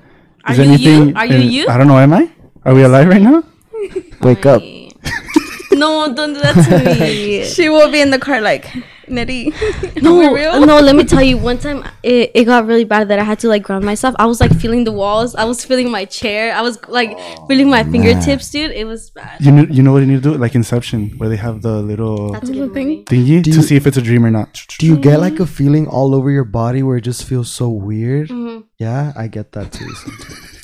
Are 0.45 0.53
Is 0.53 0.57
you 0.59 0.63
you? 0.65 0.69
anything 0.71 1.15
Are 1.17 1.25
you 1.25 1.35
in- 1.35 1.51
you? 1.51 1.67
I 1.67 1.77
don't 1.77 1.87
know. 1.87 1.99
Am 1.99 2.13
I? 2.13 2.31
Are 2.65 2.73
we 2.73 2.83
alive 2.83 3.07
right 3.07 3.21
now? 3.21 3.43
Wake 4.21 4.45
up. 4.45 4.61
no, 5.71 6.13
don't 6.13 6.33
do 6.33 6.39
that 6.41 6.55
to 6.65 6.99
me. 6.99 7.43
She 7.53 7.69
will 7.69 7.91
be 7.91 8.01
in 8.01 8.09
the 8.11 8.19
car 8.19 8.41
like, 8.41 8.65
Nitty. 9.07 9.53
No, 10.01 10.33
real? 10.33 10.65
no. 10.65 10.79
Let 10.79 10.95
me 10.95 11.03
tell 11.03 11.21
you. 11.21 11.37
One 11.37 11.57
time, 11.57 11.83
it, 12.03 12.31
it 12.33 12.45
got 12.45 12.65
really 12.65 12.83
bad 12.85 13.07
that 13.09 13.19
I 13.19 13.23
had 13.23 13.39
to 13.39 13.47
like 13.47 13.63
ground 13.63 13.83
myself. 13.85 14.15
I 14.19 14.25
was 14.25 14.39
like 14.41 14.53
feeling 14.57 14.83
the 14.83 14.91
walls. 14.91 15.35
I 15.35 15.43
was 15.45 15.63
feeling 15.65 15.89
my 15.91 16.05
chair. 16.05 16.53
I 16.53 16.61
was 16.61 16.77
like 16.87 17.17
feeling 17.47 17.69
my 17.69 17.83
fingertips, 17.83 18.49
dude. 18.49 18.71
It 18.71 18.85
was 18.85 19.09
bad. 19.11 19.41
You 19.41 19.51
know, 19.51 19.63
you 19.69 19.83
know 19.83 19.91
what 19.93 19.99
you 19.99 20.07
need 20.07 20.23
to 20.23 20.31
do? 20.31 20.37
Like 20.37 20.55
Inception, 20.55 21.11
where 21.17 21.29
they 21.29 21.37
have 21.37 21.61
the 21.61 21.81
little 21.81 22.31
That's 22.31 22.49
a 22.49 22.53
Little 22.53 22.73
thing. 22.73 23.05
thingy 23.05 23.41
Do 23.43 23.51
to 23.51 23.57
you- 23.57 23.61
see 23.63 23.75
if 23.75 23.85
it's 23.87 23.97
a 23.97 24.01
dream 24.01 24.25
or 24.25 24.31
not. 24.31 24.65
Do 24.79 24.85
you 24.87 24.97
get 24.97 25.19
like 25.19 25.39
a 25.39 25.45
feeling 25.45 25.87
all 25.87 26.15
over 26.15 26.29
your 26.31 26.43
body 26.45 26.81
where 26.83 26.97
it 26.97 27.01
just 27.01 27.23
feels 27.25 27.51
so 27.51 27.69
weird? 27.69 28.29
Mm-hmm. 28.29 28.61
Yeah, 28.77 29.13
I 29.15 29.27
get 29.27 29.51
that 29.53 29.71
too. 29.71 29.89
sometimes. 29.93 30.60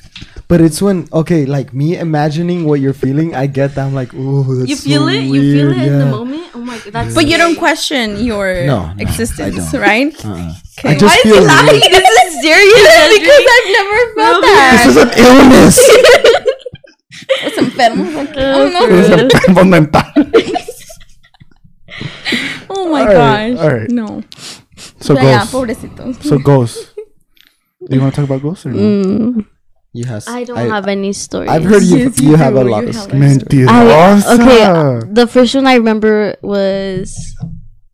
But 0.48 0.62
it's 0.62 0.80
when 0.82 1.08
okay, 1.12 1.44
like 1.46 1.74
me 1.76 1.98
imagining 2.00 2.64
what 2.64 2.80
you're 2.80 2.96
feeling, 2.96 3.36
I 3.36 3.48
get 3.52 3.76
that. 3.76 3.84
I'm 3.86 3.94
like, 3.94 4.14
ooh, 4.16 4.48
that's 4.64 4.70
You 4.70 4.78
feel 4.80 5.02
so 5.04 5.08
it. 5.12 5.28
You 5.28 5.42
feel 5.44 5.68
weird, 5.76 5.78
it 5.84 5.92
in 5.92 6.00
the 6.00 6.06
moment. 6.08 6.48
Oh 6.56 6.60
my 6.64 6.78
god, 6.80 6.94
that's. 6.94 7.14
But 7.16 7.28
you 7.28 7.36
don't 7.36 7.58
question 7.60 8.16
your 8.24 8.64
No, 8.66 8.94
no, 8.96 9.04
existence, 9.04 9.60
don't. 9.72 9.82
right? 9.82 10.08
Uh-uh. 10.24 10.56
Okay. 10.80 10.90
I 10.90 10.96
just 10.96 11.04
Why 11.04 11.16
is 11.20 11.24
feel 11.28 11.36
he 11.36 11.40
weird. 11.44 11.52
laughing? 11.52 11.84
This 11.92 12.16
is 12.32 12.34
serious. 12.48 12.96
because 13.20 13.44
I've 13.44 13.70
never 13.76 14.00
felt 14.16 14.40
that. 14.48 14.72
This 14.72 14.86
is 14.88 14.98
an 15.04 15.12
illness. 15.20 15.76
It's 17.44 17.58
enfermo. 17.60 18.06
Like, 18.16 18.32
I 18.38 18.56
don't 18.56 18.72
know. 18.72 18.86
Es 18.88 19.10
enfermo 19.12 19.64
mental. 19.68 20.02
Oh 22.70 22.90
my 22.92 23.02
All 23.02 23.08
right, 23.08 23.54
gosh. 23.56 23.60
all 23.64 23.72
right. 23.78 23.90
No. 23.90 24.24
So 25.00 25.14
Ya, 25.16 25.22
ya, 25.24 25.38
ghosts. 25.40 25.52
pobrecito. 25.54 26.04
So 26.24 26.38
ghosts. 26.38 26.94
Do 27.88 27.96
you 27.96 28.02
want 28.02 28.14
to 28.14 28.22
talk 28.22 28.30
about 28.30 28.42
ghosts 28.42 28.66
or 28.66 28.72
no? 28.74 28.80
Mm, 28.80 29.46
You 29.98 30.06
have. 30.06 30.24
I 30.28 30.44
don't 30.44 30.70
have 30.70 30.88
any 30.88 31.12
stories. 31.12 31.50
I've 31.50 31.64
heard 31.64 31.82
you. 31.82 31.98
Yes, 31.98 32.22
You 32.22 32.30
you 32.32 32.36
have 32.36 32.56
a 32.56 32.64
lot 32.64 32.84
You 32.84 32.90
of 32.90 32.96
stories. 32.96 33.44
I, 33.68 34.34
okay, 34.36 35.08
the 35.12 35.26
first 35.26 35.56
one 35.56 35.66
I 35.66 35.74
remember 35.76 36.36
was 36.44 37.18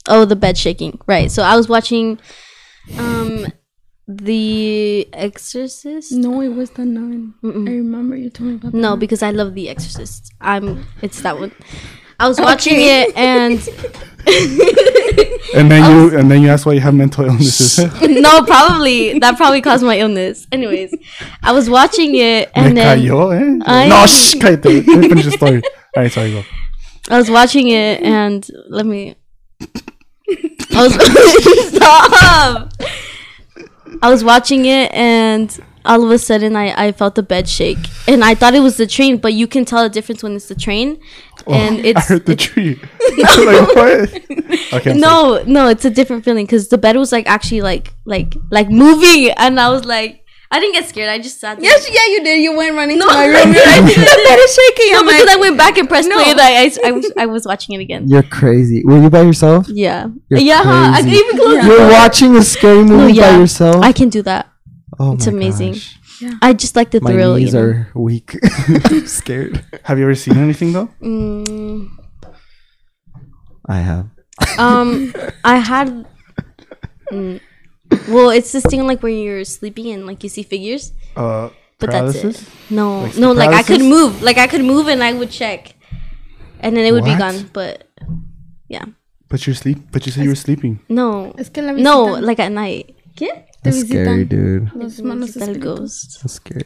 oh 0.10 0.26
the 0.26 0.36
bed 0.36 0.58
shaking. 0.58 1.00
Right. 1.08 1.32
So 1.32 1.44
I 1.44 1.56
was 1.56 1.70
watching 1.70 2.20
um 2.98 3.48
The 4.06 5.08
Exorcist. 5.14 6.12
No, 6.12 6.42
it 6.42 6.50
was 6.50 6.72
the 6.72 6.84
nun. 6.84 7.36
Mm-mm. 7.42 7.70
I 7.70 7.72
remember 7.72 8.18
you 8.18 8.30
told 8.30 8.50
me 8.50 8.56
about 8.56 8.74
that. 8.74 8.78
No, 8.78 8.98
because 8.98 9.24
I 9.24 9.32
love 9.32 9.54
The 9.56 9.70
Exorcist. 9.70 10.34
I'm. 10.42 10.86
It's 11.02 11.22
that 11.22 11.40
one. 11.40 11.54
I 12.24 12.28
was 12.30 12.40
watching 12.40 12.76
it 12.80 13.16
and 13.18 13.60
And 15.56 15.70
then 15.70 15.84
you 15.92 16.18
and 16.18 16.32
then 16.32 16.42
you 16.42 16.48
ask 16.50 16.66
why 16.66 16.72
you 16.74 16.80
have 16.80 16.94
mental 16.96 17.26
illnesses. 17.26 17.78
no, 18.02 18.44
probably 18.44 19.20
that 19.20 19.36
probably 19.36 19.62
caused 19.62 19.84
my 19.84 20.00
illness. 20.00 20.48
Anyways, 20.52 20.96
I 21.44 21.52
was 21.52 21.70
watching 21.70 22.16
it 22.16 22.48
Me 22.48 22.52
and 22.56 22.78
then 22.78 22.98
cayó, 23.00 23.20
eh? 23.36 23.64
I- 23.66 23.90
no, 23.90 24.06
shh, 24.08 24.36
cállate. 24.36 24.88
Let 24.88 24.98
me 25.00 25.10
finish 25.10 25.26
the 25.26 25.32
story. 25.32 25.62
All 25.98 26.04
right, 26.04 26.12
sorry, 26.12 26.32
go. 26.32 26.44
I 27.10 27.18
was 27.18 27.30
watching 27.30 27.68
it 27.68 28.02
and 28.02 28.48
let 28.70 28.86
me. 28.86 29.16
I 29.60 30.88
was 30.88 30.94
stop. 31.76 32.72
I 34.02 34.10
was 34.10 34.24
watching 34.24 34.64
it 34.66 34.92
and 34.94 35.60
all 35.86 36.02
of 36.04 36.10
a 36.12 36.18
sudden 36.18 36.56
I, 36.56 36.88
I 36.88 36.92
felt 36.94 37.16
the 37.16 37.24
bed 37.24 37.48
shake 37.50 37.78
and 38.08 38.24
I 38.24 38.36
thought 38.36 38.54
it 38.56 38.62
was 38.62 38.78
the 38.78 38.88
train, 38.88 39.18
but 39.18 39.34
you 39.34 39.48
can 39.48 39.66
tell 39.66 39.84
the 39.84 39.90
difference 39.90 40.24
when 40.24 40.34
it's 40.36 40.48
the 40.48 40.56
train 40.56 41.00
Oh, 41.46 41.54
and 41.54 41.76
Oh, 41.78 41.80
I 41.80 41.84
it's 41.90 42.08
heard 42.08 42.26
the 42.26 42.36
tree. 42.36 42.76
like 43.18 43.76
what? 43.76 44.10
Okay. 44.74 44.92
I'm 44.92 45.00
sorry. 45.00 45.00
no 45.00 45.44
no 45.46 45.68
it's 45.68 45.86
a 45.86 45.90
different 45.90 46.24
feeling 46.24 46.46
because 46.46 46.70
the 46.70 46.78
bed 46.78 46.96
was 46.96 47.12
like 47.12 47.28
actually 47.28 47.62
like 47.62 47.94
like 48.06 48.36
like 48.52 48.70
moving 48.70 49.32
and 49.32 49.60
I 49.60 49.70
was 49.70 49.84
like 49.86 50.22
I 50.52 50.60
didn't 50.60 50.74
get 50.76 50.88
scared 50.88 51.10
I 51.10 51.18
just 51.18 51.40
sat 51.40 51.56
there. 51.58 51.66
Yes, 51.66 51.90
yeah, 51.92 52.06
you 52.14 52.24
did. 52.24 52.40
You 52.40 52.56
went 52.56 52.76
running 52.76 53.00
No, 53.00 53.08
to 53.08 53.14
my 53.14 53.24
I 53.24 53.26
room. 53.26 53.54
You're 53.54 53.66
like, 53.66 53.86
didn't. 53.88 54.06
the 54.06 54.24
bed 54.30 54.38
is 54.40 54.54
shaking. 54.54 54.92
No, 54.94 55.00
I'm 55.00 55.06
because 55.08 55.26
like, 55.26 55.36
I 55.38 55.40
went 55.42 55.58
back 55.58 55.78
and 55.80 55.90
pressed 55.90 56.08
No. 56.10 56.16
play 56.22 56.32
and 56.32 56.40
I, 56.40 56.52
I, 56.66 56.72
I 56.86 56.92
was 56.92 57.12
I 57.18 57.26
was 57.26 57.46
watching 57.48 57.74
it 57.76 57.82
again. 57.82 58.08
You're 58.08 58.22
crazy. 58.24 58.84
Were 58.86 59.02
you 59.02 59.10
by 59.10 59.24
yourself? 59.24 59.68
Yeah, 59.68 60.08
You're 60.30 60.40
yeah. 60.40 60.62
huh? 60.64 60.92
I 60.96 61.02
can 61.02 61.10
even 61.10 61.38
close. 61.38 61.56
Yeah. 61.56 61.66
You're 61.66 61.90
watching 61.92 62.36
a 62.36 62.44
scary 62.44 62.84
No, 62.84 62.98
movie 62.98 63.20
by 63.20 63.38
yourself. 63.38 63.78
I 63.84 63.92
can 63.94 64.10
do 64.10 64.22
that. 64.24 64.48
oh 65.00 65.14
it's 65.14 65.26
my 65.26 65.34
amazing. 65.34 65.74
gosh. 65.74 65.98
I 66.42 66.54
just 66.54 66.76
like 66.76 66.92
the 66.92 67.02
My 67.02 67.12
thrill. 67.12 67.36
knees 67.36 67.54
you 67.54 67.60
know? 67.60 67.66
are 67.66 67.88
weak. 67.96 68.38
I'm 68.92 69.08
scared. 69.08 69.64
Have 69.84 69.98
you 69.98 70.06
ever 70.06 70.16
seen 70.16 70.38
anything 70.38 70.74
though? 70.74 70.90
Mm, 71.02 71.88
I 73.66 73.78
have. 73.80 74.08
um, 74.58 75.14
I 75.44 75.58
had. 75.58 76.06
Mm, 77.12 77.40
well, 78.10 78.30
it's 78.30 78.52
this 78.52 78.64
thing 78.66 78.86
like 78.88 79.04
when 79.04 79.18
you're 79.18 79.44
sleeping 79.46 79.92
and 79.94 80.06
like 80.08 80.24
you 80.24 80.30
see 80.30 80.44
figures, 80.44 80.92
Uh, 81.16 81.50
but 81.80 81.92
paralysis. 81.92 82.24
that's 82.24 82.42
it. 82.42 82.74
No, 82.74 83.02
Like 83.04 83.18
no, 83.18 83.34
sleep 83.34 83.38
like 83.48 83.54
I 83.54 83.64
could 83.64 83.82
move, 83.82 84.22
like 84.22 84.38
I 84.38 84.48
could 84.48 84.64
move 84.66 84.88
and 84.88 85.04
I 85.04 85.14
would 85.14 85.30
check, 85.30 85.76
and 86.60 86.76
then 86.76 86.86
it 86.86 86.92
would 86.92 87.06
be 87.06 87.16
gone. 87.16 87.50
But 87.54 87.88
yeah, 88.68 88.86
But 89.30 89.46
you're 89.46 89.56
sleep. 89.56 89.92
But 89.92 90.06
you 90.06 90.12
said 90.12 90.24
you 90.24 90.30
were 90.30 90.36
sleeping. 90.40 90.80
no, 90.90 91.34
Es 91.38 91.50
que 91.50 91.62
la 91.62 91.72
no, 91.74 92.06
like 92.20 92.40
at 92.40 92.52
night. 92.52 92.96
¿Qué? 93.16 93.30
Te 93.64 93.72
That's 93.72 93.88
scary, 93.88 94.26
dude. 94.26 94.72
Los 94.76 95.02
malos 95.02 95.28
Visitar 95.34 95.50
el 95.50 95.60
That's 95.60 96.34
scary. 96.34 96.66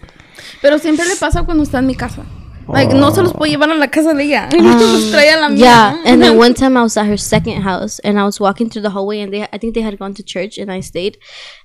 Pero 0.62 0.80
siempre 0.80 1.06
le 1.06 1.16
pasa 1.16 1.44
cuando 1.44 1.64
está 1.64 1.80
en 1.80 1.88
mi 1.88 1.96
casa. 1.96 2.26
Like, 2.68 2.94
no 2.94 3.12
se 3.12 3.22
los 3.22 3.32
puedo 3.32 3.50
llevar 3.50 3.70
a 3.70 3.76
la 3.76 3.88
casa 3.90 4.14
de 4.14 4.24
ella. 4.24 4.50
los 4.52 5.12
trae 5.12 5.32
a 5.32 5.38
la 5.40 5.46
ah, 5.46 5.50
mía. 5.50 5.58
Yeah, 5.58 6.02
and 6.06 6.22
then 6.22 6.38
one 6.38 6.54
time 6.54 6.76
I 6.76 6.82
was 6.82 6.98
at 6.98 7.06
her 7.06 7.18
second 7.18 7.62
house, 7.62 8.00
and 8.00 8.20
I 8.20 8.26
was 8.26 8.42
walking 8.42 8.70
through 8.70 8.82
the 8.82 8.90
hallway, 8.90 9.22
and 9.22 9.32
they, 9.32 9.44
I 9.44 9.58
think 9.58 9.74
they 9.74 9.82
had 9.82 9.98
gone 9.98 10.14
to 10.16 10.24
church, 10.24 10.58
and 10.58 10.70
I 10.70 10.82
stayed, 10.82 11.18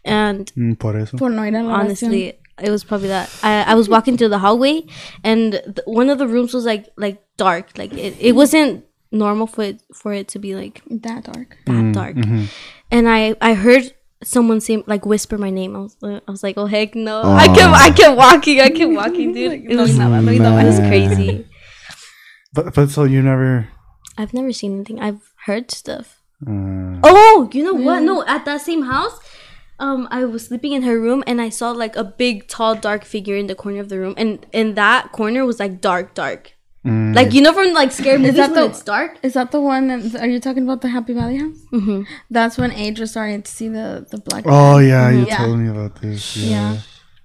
and 0.05 0.53
Mm, 0.57 0.79
por 0.79 0.97
eso. 0.97 1.17
Por 1.17 1.31
no 1.31 1.43
ir 1.43 1.57
a 1.57 1.63
la 1.63 1.73
oración. 1.73 1.81
honestly 1.81 2.35
it 2.63 2.71
was 2.71 2.85
probably 2.85 3.09
that 3.09 3.31
I, 3.43 3.63
I 3.63 3.75
was 3.75 3.89
walking 3.89 4.17
through 4.17 4.29
the 4.29 4.39
hallway 4.39 4.87
and 5.25 5.53
th- 5.53 5.79
one 5.87 6.11
of 6.11 6.19
the 6.19 6.29
rooms 6.29 6.53
was 6.53 6.65
like 6.65 6.89
like 6.97 7.23
dark 7.37 7.77
like 7.79 7.93
it, 7.95 8.15
it 8.21 8.33
wasn't 8.33 8.85
normal 9.11 9.47
for 9.47 9.65
it 9.65 9.83
for 9.95 10.13
it 10.13 10.29
to 10.29 10.39
be 10.39 10.55
like 10.55 10.83
That 10.89 11.25
dark. 11.25 11.57
that 11.67 11.93
dark 11.95 12.17
mm, 12.17 12.23
mm-hmm. 12.25 12.45
and 12.91 13.09
i 13.09 13.35
i 13.41 13.55
heard 13.55 13.95
someone 14.25 14.61
say 14.61 14.83
like 14.87 15.05
whisper 15.07 15.39
my 15.39 15.51
name. 15.51 15.77
I 15.77 15.81
was, 15.81 15.97
uh, 16.03 16.21
I 16.27 16.31
was 16.31 16.43
like 16.43 16.57
oh 16.59 16.67
heck 16.67 16.95
no. 16.95 17.23
I 17.23 17.47
kept 17.47 17.73
i 17.73 17.91
kept 17.91 18.17
walking 18.17 18.61
i 18.61 18.71
kept 18.71 18.93
walking 18.93 19.33
dude. 19.33 19.53
It 19.71 19.77
was, 19.77 19.99
it 19.99 20.41
was 20.41 20.79
crazy. 20.79 21.47
But 22.53 22.75
but 22.75 22.91
so 22.91 23.05
you 23.05 23.23
never. 23.23 23.69
i've 24.19 24.35
never 24.35 24.53
seen 24.53 24.75
anything. 24.75 25.01
I've 25.01 25.33
heard 25.47 25.71
stuff. 25.71 26.21
Uh, 26.47 26.99
Oh, 27.05 27.51
you 27.53 27.65
know 27.65 27.75
what? 27.75 28.03
No, 28.03 28.25
at 28.27 28.45
that 28.45 28.61
same 28.61 28.83
house, 28.83 29.19
um, 29.79 30.07
I 30.11 30.25
was 30.25 30.47
sleeping 30.47 30.73
in 30.73 30.83
her 30.83 31.01
room 31.01 31.25
and 31.27 31.41
I 31.41 31.49
saw 31.49 31.71
like 31.73 31.97
a 31.97 32.05
big, 32.05 32.47
tall, 32.47 32.75
dark 32.75 33.05
figure 33.05 33.37
in 33.37 33.47
the 33.49 33.55
corner 33.55 33.81
of 33.81 33.89
the 33.89 33.99
room, 33.99 34.15
and 34.17 34.45
in 34.53 34.75
that 34.75 35.13
corner 35.13 35.45
was 35.45 35.59
like 35.59 35.81
dark, 35.81 36.15
dark. 36.15 36.55
Mm, 36.85 37.15
Like 37.15 37.33
you 37.33 37.41
know 37.43 37.53
from 37.53 37.73
like 37.75 37.93
scary 37.93 38.19
movies 38.19 38.37
that 38.37 38.51
when 38.51 38.61
the- 38.61 38.67
it's 38.71 38.83
dark. 38.83 39.19
Is 39.23 39.35
that 39.35 39.51
the 39.51 39.61
one? 39.61 39.89
that- 39.89 40.21
Are 40.23 40.29
you 40.29 40.41
talking 40.41 40.63
about 40.65 40.81
the 40.81 40.89
Happy 40.89 41.13
Valley 41.15 41.39
house? 41.39 41.59
Mm-hmm. 41.73 42.03
That's 42.31 42.59
when 42.59 42.71
Adra 42.73 43.09
started 43.09 43.45
to 43.45 43.51
see 43.51 43.69
the 43.69 44.07
the 44.11 44.19
black. 44.19 44.45
oh 44.47 44.79
yeah, 44.79 45.11
you 45.11 45.27
Yeah. 45.27 45.39
told 45.39 45.59
me 45.59 45.69
about 45.69 46.01
this. 46.03 46.37
Yeah. 46.37 46.49
Yeah. 46.51 46.79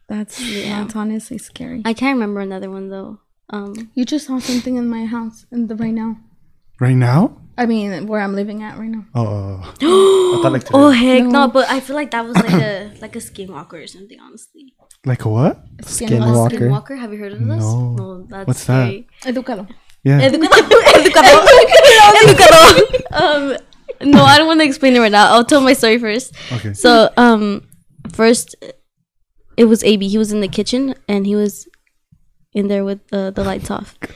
That's 0.10 0.38
that's 0.40 0.96
honestly 0.96 1.38
scary. 1.38 1.82
I 1.86 1.94
can't 1.94 2.16
remember 2.16 2.40
another 2.40 2.70
one 2.70 2.90
though. 2.90 3.20
Um, 3.50 3.92
You 3.96 4.04
just 4.06 4.28
saw 4.28 4.40
something 4.40 4.76
in 4.76 4.88
my 4.90 5.06
house 5.06 5.46
in 5.52 5.68
the 5.68 5.76
right 5.76 5.94
now. 5.94 6.18
Right 6.80 6.96
now? 6.96 7.42
I 7.58 7.66
mean, 7.66 8.06
where 8.08 8.22
I'm 8.22 8.36
living 8.36 8.62
at 8.62 8.78
right 8.78 8.90
now. 8.92 9.06
Oh. 9.16 9.64
I 9.82 10.40
thought 10.44 10.52
like 10.54 10.68
oh 10.74 10.92
heck 10.92 11.24
no. 11.24 11.30
No. 11.30 11.48
but 11.48 11.68
I 11.70 11.80
feel 11.80 11.96
like 11.96 12.12
that 12.12 12.24
was 12.26 12.36
like 12.36 12.54
a 12.54 12.92
like 13.02 13.16
a 13.16 13.20
skinwalker 13.28 13.84
or 13.84 13.88
something. 13.88 14.20
Honestly, 14.22 14.76
Like 15.08 15.24
a 15.26 15.30
what? 15.30 15.64
Skinwalker. 15.82 16.52
skinwalker. 16.52 16.98
Have 17.00 17.14
you 17.14 17.20
heard 17.20 17.34
of 17.34 17.40
this? 17.40 17.48
No. 17.48 18.26
that's 18.30 18.48
What's 18.48 18.66
that? 18.66 18.88
scary. 18.88 19.08
Educado. 19.24 19.68
Yeah. 20.04 20.20
Educado. 20.22 20.58
Educado. 21.00 21.46
Educado. 22.24 23.12
Um, 23.12 23.58
no, 24.12 24.24
I 24.24 24.38
don't 24.38 24.48
want 24.48 24.60
to 24.60 24.66
explain 24.66 24.96
it 24.96 25.00
right 25.00 25.12
now. 25.12 25.32
I'll 25.34 25.46
tell 25.46 25.62
my 25.62 25.74
story 25.74 25.98
first. 25.98 26.34
Okay. 26.52 26.74
So, 26.74 27.10
um, 27.18 27.68
first, 28.14 28.56
it 29.56 29.66
was 29.66 29.84
AB. 29.84 30.08
He 30.08 30.18
was 30.18 30.32
in 30.32 30.42
the 30.42 30.48
kitchen 30.48 30.94
and 31.08 31.26
he 31.26 31.36
was 31.36 31.68
in 32.54 32.68
there 32.68 32.84
with 32.84 33.08
the 33.08 33.32
the 33.36 33.44
lights 33.44 33.72
off. 33.72 33.98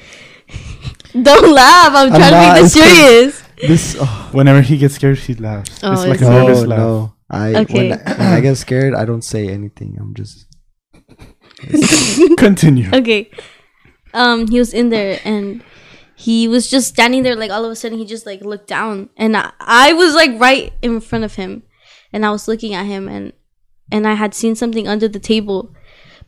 Don't 1.13 1.53
laugh. 1.53 1.93
I'm 1.93 2.11
I'm 2.13 2.19
trying 2.19 2.31
to 2.31 2.37
not, 2.37 2.53
make 2.53 2.63
this 2.63 2.75
it's 2.75 2.85
'cause- 2.85 2.95
serious. 2.97 3.43
This. 3.67 3.95
Oh, 3.99 4.29
Whenever 4.31 4.61
he 4.61 4.77
gets 4.77 4.95
scared, 4.95 5.19
he 5.19 5.35
laughs. 5.35 5.79
Oh, 5.83 5.91
it's 5.93 6.01
like 6.05 6.21
it's- 6.21 6.27
a 6.27 6.31
no, 6.31 6.45
laugh. 6.67 6.79
no. 6.79 7.13
I 7.29 7.53
Okay. 7.61 7.89
when, 7.91 7.99
when 7.99 8.21
I 8.33 8.39
get 8.41 8.55
scared, 8.57 8.93
I 8.93 9.05
don't 9.05 9.23
say 9.23 9.47
anything. 9.47 9.97
I'm 9.99 10.13
just. 10.15 10.47
Continue. 12.37 12.89
Okay. 12.93 13.31
Um, 14.13 14.47
he 14.47 14.59
was 14.59 14.73
in 14.73 14.89
there 14.89 15.19
and 15.23 15.63
he 16.15 16.47
was 16.47 16.69
just 16.69 16.87
standing 16.87 17.23
there. 17.23 17.35
Like 17.35 17.51
all 17.51 17.65
of 17.65 17.71
a 17.71 17.75
sudden, 17.75 17.97
he 17.97 18.05
just 18.05 18.25
like 18.25 18.41
looked 18.41 18.67
down, 18.67 19.09
and 19.17 19.35
I, 19.35 19.51
I 19.59 19.93
was 19.93 20.13
like 20.13 20.39
right 20.39 20.73
in 20.81 20.99
front 21.01 21.23
of 21.23 21.35
him, 21.35 21.63
and 22.13 22.25
I 22.25 22.31
was 22.31 22.47
looking 22.47 22.73
at 22.73 22.85
him, 22.85 23.07
and 23.07 23.33
and 23.91 24.07
I 24.07 24.13
had 24.13 24.33
seen 24.33 24.55
something 24.55 24.87
under 24.87 25.07
the 25.07 25.19
table, 25.19 25.73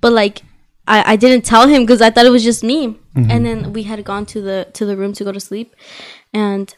but 0.02 0.12
like 0.12 0.42
I, 0.88 1.14
I 1.14 1.16
didn't 1.16 1.46
tell 1.46 1.68
him 1.68 1.84
because 1.84 2.02
I 2.02 2.10
thought 2.10 2.26
it 2.26 2.32
was 2.32 2.44
just 2.44 2.64
me. 2.64 3.00
And 3.16 3.46
then 3.46 3.74
we 3.74 3.84
had 3.84 4.04
gone 4.04 4.26
to 4.28 4.42
the 4.42 4.68
to 4.74 4.86
the 4.86 4.98
room 4.98 5.14
to 5.14 5.24
go 5.24 5.32
to 5.32 5.40
sleep, 5.40 5.76
and 6.34 6.74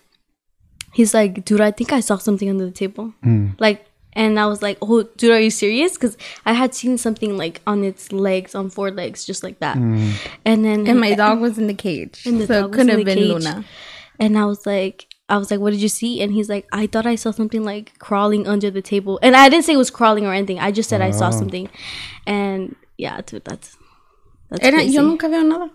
he's 0.94 1.14
like, 1.14 1.46
dude, 1.46 1.62
I 1.62 1.72
think 1.72 1.94
I 1.94 2.02
saw 2.02 2.18
something 2.18 2.50
under 2.50 2.66
the 2.66 2.72
table. 2.72 3.14
Mm. 3.24 3.56
Like, 3.58 3.86
and 4.16 4.40
I 4.40 4.46
was 4.46 4.62
like, 4.62 4.78
oh, 4.82 5.04
dude, 5.04 5.32
are 5.32 5.40
you 5.40 5.50
serious? 5.50 5.94
Because 5.94 6.18
I 6.46 6.54
had 6.54 6.74
seen 6.74 6.98
something 6.98 7.38
like 7.38 7.62
on 7.68 7.84
its 7.84 8.12
legs, 8.12 8.56
on 8.56 8.70
four 8.70 8.90
legs, 8.92 9.26
just 9.26 9.44
like 9.44 9.60
that. 9.60 9.78
Mm. 9.78 10.14
And 10.46 10.64
then 10.66 10.88
And 10.88 11.00
my 11.00 11.14
dog 11.16 11.40
was 11.42 11.58
in 11.58 11.68
the 11.68 11.74
cage. 11.74 12.26
And 12.26 12.40
the 12.42 12.48
so 12.48 12.66
it 12.66 12.72
couldn't 12.72 12.90
have 12.90 13.04
been 13.06 13.18
cage. 13.18 13.28
Luna. 13.28 13.66
And 14.20 14.38
I 14.38 14.46
was 14.46 14.66
like, 14.66 15.08
I 15.28 15.38
was 15.38 15.50
like, 15.52 15.60
what 15.60 15.72
did 15.72 15.82
you 15.82 15.90
see? 15.90 16.22
And 16.22 16.32
he's 16.32 16.50
like, 16.50 16.68
I 16.72 16.88
thought 16.88 17.06
I 17.06 17.16
saw 17.16 17.32
something 17.32 17.64
like 17.64 17.98
crawling 18.00 18.48
under 18.48 18.70
the 18.72 18.82
table. 18.82 19.20
And 19.22 19.36
I 19.36 19.50
didn't 19.50 19.66
say 19.66 19.74
it 19.74 19.78
was 19.78 19.90
crawling 19.92 20.26
or 20.26 20.34
anything. 20.34 20.60
I 20.60 20.72
just 20.72 20.88
said 20.90 21.02
I 21.02 21.12
saw 21.12 21.28
Oh. 21.28 21.32
something. 21.32 21.68
And 22.26 22.76
yeah, 22.98 23.20
dude, 23.26 23.44
that's 23.44 23.76
that's 24.56 24.66
Era, 24.66 24.78
crazy. 24.78 24.96
yo 24.96 25.02
nunca 25.04 25.30
veo 25.30 25.42
nada. 25.44 25.70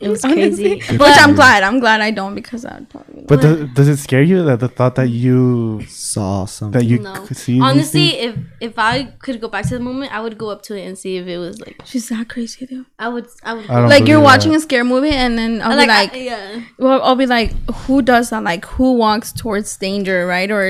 it 0.00 0.08
was 0.08 0.24
Honestly. 0.28 0.80
crazy. 0.80 0.98
Which 0.98 1.16
I'm 1.24 1.34
glad. 1.34 1.62
I'm 1.62 1.78
glad 1.80 2.00
I 2.00 2.10
don't 2.10 2.34
because 2.34 2.64
I'd 2.66 2.88
probably. 2.90 3.24
But 3.26 3.40
does, 3.40 3.68
does 3.74 3.88
it 3.88 3.96
scare 3.98 4.22
you 4.22 4.42
that 4.44 4.60
the 4.60 4.68
thought 4.68 4.96
that 4.96 5.08
you 5.08 5.82
Saw 5.88 6.44
something. 6.44 6.78
that 6.78 6.86
you 6.86 6.98
no. 6.98 7.14
could 7.26 7.36
see? 7.36 7.60
Honestly, 7.60 8.08
if 8.26 8.36
if 8.60 8.78
I 8.78 9.04
could 9.24 9.40
go 9.40 9.48
back 9.48 9.66
to 9.68 9.74
the 9.78 9.80
moment, 9.80 10.12
I 10.12 10.20
would 10.20 10.36
go 10.36 10.50
up 10.50 10.62
to 10.62 10.74
it 10.76 10.84
and 10.86 10.98
see 10.98 11.16
if 11.16 11.26
it 11.26 11.38
was 11.38 11.60
like 11.60 11.76
She's 11.84 12.08
that 12.10 12.28
crazy, 12.28 12.66
dude. 12.66 12.84
I 12.98 13.08
would 13.08 13.26
I 13.42 13.54
would 13.54 13.70
I 13.70 13.80
don't 13.80 13.88
Like 13.88 14.06
you're 14.08 14.18
believe 14.18 14.24
watching 14.32 14.52
that. 14.52 14.58
a 14.58 14.68
scare 14.68 14.84
movie 14.84 15.10
and 15.24 15.38
then 15.38 15.62
I'll 15.62 15.76
like, 15.76 15.86
be 15.86 15.88
like, 15.88 16.12
I- 16.14 16.16
yeah. 16.18 16.62
well, 16.78 17.00
I'll 17.02 17.16
be 17.16 17.26
like, 17.26 17.52
who 17.86 18.02
does 18.02 18.30
that? 18.30 18.42
Like, 18.42 18.64
who 18.66 18.94
walks 18.94 19.32
towards 19.32 19.74
danger, 19.78 20.26
right? 20.26 20.50
Or 20.50 20.62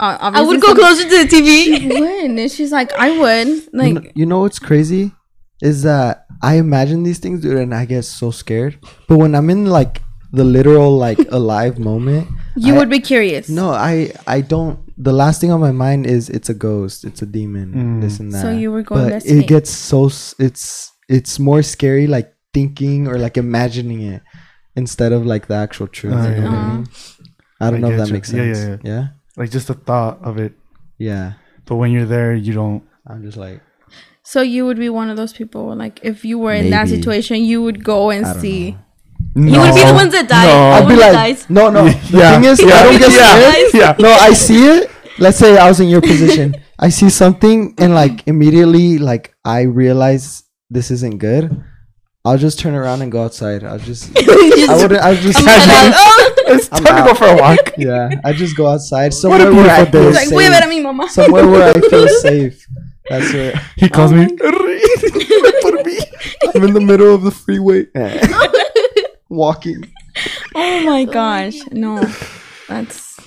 uh, 0.00 0.18
I 0.20 0.40
would 0.42 0.60
go 0.60 0.74
closer 0.74 1.04
to 1.04 1.16
the 1.24 1.28
TV. 1.28 1.64
She 1.64 1.78
TV. 1.78 2.00
would. 2.00 2.30
And 2.40 2.50
she's 2.50 2.72
like, 2.72 2.92
I 2.94 3.10
would. 3.18 3.46
you, 3.48 3.62
Like, 3.72 3.92
know, 3.94 4.02
you 4.14 4.26
know 4.26 4.40
what's 4.40 4.58
crazy 4.58 5.12
is 5.62 5.82
that 5.82 6.26
I 6.42 6.54
imagine 6.56 7.02
these 7.02 7.18
things, 7.18 7.40
dude, 7.42 7.58
and 7.58 7.74
I 7.74 7.84
get 7.84 8.04
so 8.04 8.30
scared. 8.30 8.78
But 9.08 9.18
when 9.18 9.34
I'm 9.34 9.50
in 9.50 9.66
like 9.66 10.02
the 10.32 10.44
literal 10.44 10.96
like 10.96 11.18
alive 11.30 11.78
moment, 11.78 12.28
you 12.56 12.74
I- 12.74 12.78
would 12.78 12.90
be 12.90 13.00
curious. 13.00 13.48
No, 13.48 13.70
I 13.70 14.12
I 14.26 14.40
don't. 14.40 14.78
The 14.96 15.12
last 15.12 15.40
thing 15.40 15.50
on 15.50 15.60
my 15.60 15.72
mind 15.72 16.06
is 16.06 16.28
it's 16.28 16.48
a 16.50 16.54
ghost, 16.54 17.04
it's 17.04 17.22
a 17.22 17.26
demon, 17.26 17.72
mm. 17.72 18.00
this 18.02 18.20
and 18.20 18.32
that. 18.32 18.42
So 18.42 18.50
you 18.50 18.70
were 18.70 18.82
going 18.82 19.08
but 19.10 19.24
it 19.24 19.46
gets 19.46 19.70
so 19.70 20.06
it's 20.38 20.92
it's 21.08 21.38
more 21.38 21.62
scary 21.62 22.06
like 22.06 22.34
thinking 22.52 23.08
or 23.08 23.16
like 23.18 23.36
imagining 23.36 24.02
it 24.02 24.22
instead 24.76 25.12
of 25.12 25.24
like 25.26 25.46
the 25.48 25.54
actual 25.54 25.88
truth. 25.88 26.14
Oh, 26.16 26.28
you 26.28 26.36
know 26.36 26.36
yeah. 26.36 26.44
what 26.44 26.54
I 26.54 26.76
mean? 26.76 26.86
I 27.60 27.70
don't 27.70 27.84
I 27.84 27.88
know 27.88 27.90
if 27.92 27.98
that 27.98 28.08
you. 28.08 28.12
makes 28.14 28.32
Yeah, 28.32 28.54
sense. 28.54 28.80
yeah, 28.84 28.92
yeah, 28.92 29.04
like 29.36 29.50
just 29.50 29.68
the 29.68 29.74
thought 29.74 30.22
of 30.22 30.38
it. 30.38 30.52
yeah. 30.98 31.34
But 31.66 31.76
when 31.76 31.92
you're 31.92 32.06
there, 32.06 32.34
you 32.34 32.52
don't. 32.52 32.82
I'm 33.06 33.22
just 33.22 33.36
like 33.36 33.60
So 34.32 34.42
you 34.42 34.64
would 34.66 34.78
be 34.78 34.88
one 34.88 35.10
of 35.10 35.16
those 35.16 35.32
people. 35.32 35.74
Like, 35.74 35.98
if 36.04 36.24
you 36.24 36.38
were 36.38 36.52
in 36.54 36.70
that 36.70 36.86
Maybe. 36.86 36.96
situation, 36.98 37.42
you 37.42 37.62
would 37.64 37.82
go 37.82 38.10
and 38.10 38.24
I 38.24 38.32
don't 38.32 38.40
see. 38.42 38.76
know. 39.34 39.52
You 39.52 39.58
would 39.60 39.74
be 39.74 39.84
the 39.84 39.92
ones 40.02 40.12
that 40.12 40.28
die. 40.28 40.46
No. 40.46 40.70
I'd 40.70 40.84
one 40.84 40.88
be 40.94 40.96
that 41.02 41.12
like, 41.18 41.36
dies. 41.36 41.50
no, 41.50 41.64
no. 41.70 41.82
The 42.14 42.18
Yeah. 42.18 42.30
thing 42.34 42.44
is, 42.44 42.62
Yeah. 42.62 42.74
I 42.78 42.82
don't 42.84 42.98
get 43.04 43.10
Yeah. 43.10 43.34
scared. 43.34 43.74
Yeah. 43.82 43.96
No, 44.06 44.10
I 44.28 44.32
see 44.32 44.62
it. 44.74 44.90
Let's 45.18 45.36
say 45.42 45.58
I 45.58 45.66
was 45.68 45.80
in 45.80 45.88
your 45.88 46.00
position. 46.00 46.54
I 46.78 46.90
see 46.90 47.10
something 47.10 47.74
and 47.82 47.92
like 47.92 48.22
immediately 48.26 48.98
like 48.98 49.34
I 49.44 49.62
realize 49.62 50.44
this 50.70 50.90
isn't 50.92 51.18
good. 51.18 51.50
I'll 52.24 52.38
just 52.38 52.58
turn 52.60 52.74
around 52.74 53.02
and 53.02 53.10
go 53.10 53.24
outside. 53.24 53.64
I'll 53.64 53.82
just 53.90 54.12
I 54.16 54.76
wouldn't 54.78 55.02
I 55.02 55.14
just 55.16 55.38
oh. 55.42 56.34
it's 56.54 56.68
I'm 56.72 56.84
time 56.84 56.96
to 56.96 57.02
go 57.02 57.10
out. 57.10 57.18
for 57.18 57.28
a 57.34 57.36
walk. 57.36 57.64
yeah, 57.76 58.10
I 58.24 58.32
just 58.32 58.56
go 58.56 58.68
outside 58.68 59.10
What 59.10 59.40
a 59.42 59.50
somewhere 59.50 59.52
where 59.52 59.70
I 59.70 59.84
beautiful 59.84 60.00
feel 60.00 60.12
day. 60.12 60.18
Like, 60.20 60.30
voy 60.30 60.46
a 60.46 60.50
ver 60.54 60.64
a 60.64 60.68
mi 60.68 60.80
mamá. 60.86 61.08
Somewhere 61.08 61.46
where 61.48 61.74
I 61.74 61.80
feel 61.80 62.08
safe. 62.22 62.66
That's 63.10 63.32
where 63.34 63.52
He 63.76 63.88
calls 63.88 64.12
oh 64.12 64.16
me. 64.22 64.24
I'm 66.54 66.62
in 66.64 66.72
the 66.74 66.80
middle 66.80 67.14
of 67.14 67.22
the 67.22 67.30
freeway. 67.30 67.86
Walking. 69.28 69.84
Oh 70.54 70.82
my 70.84 71.02
oh 71.02 71.12
gosh. 71.12 71.56
No. 71.72 72.00
That's 72.68 73.18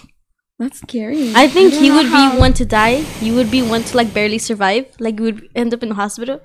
that's 0.59 0.79
scary. 0.79 1.33
I 1.35 1.47
think 1.47 1.73
don't 1.73 1.83
he 1.83 1.91
would 1.91 2.05
how- 2.07 2.31
be 2.33 2.39
one 2.39 2.53
to 2.53 2.65
die. 2.65 3.03
You 3.21 3.35
would 3.35 3.49
be 3.51 3.61
one 3.61 3.83
to 3.83 3.97
like 3.97 4.13
barely 4.13 4.37
survive. 4.37 4.85
Like 4.99 5.17
you 5.19 5.25
would 5.25 5.49
end 5.55 5.73
up 5.73 5.83
in 5.83 5.89
the 5.89 5.95
hospital. 5.95 6.39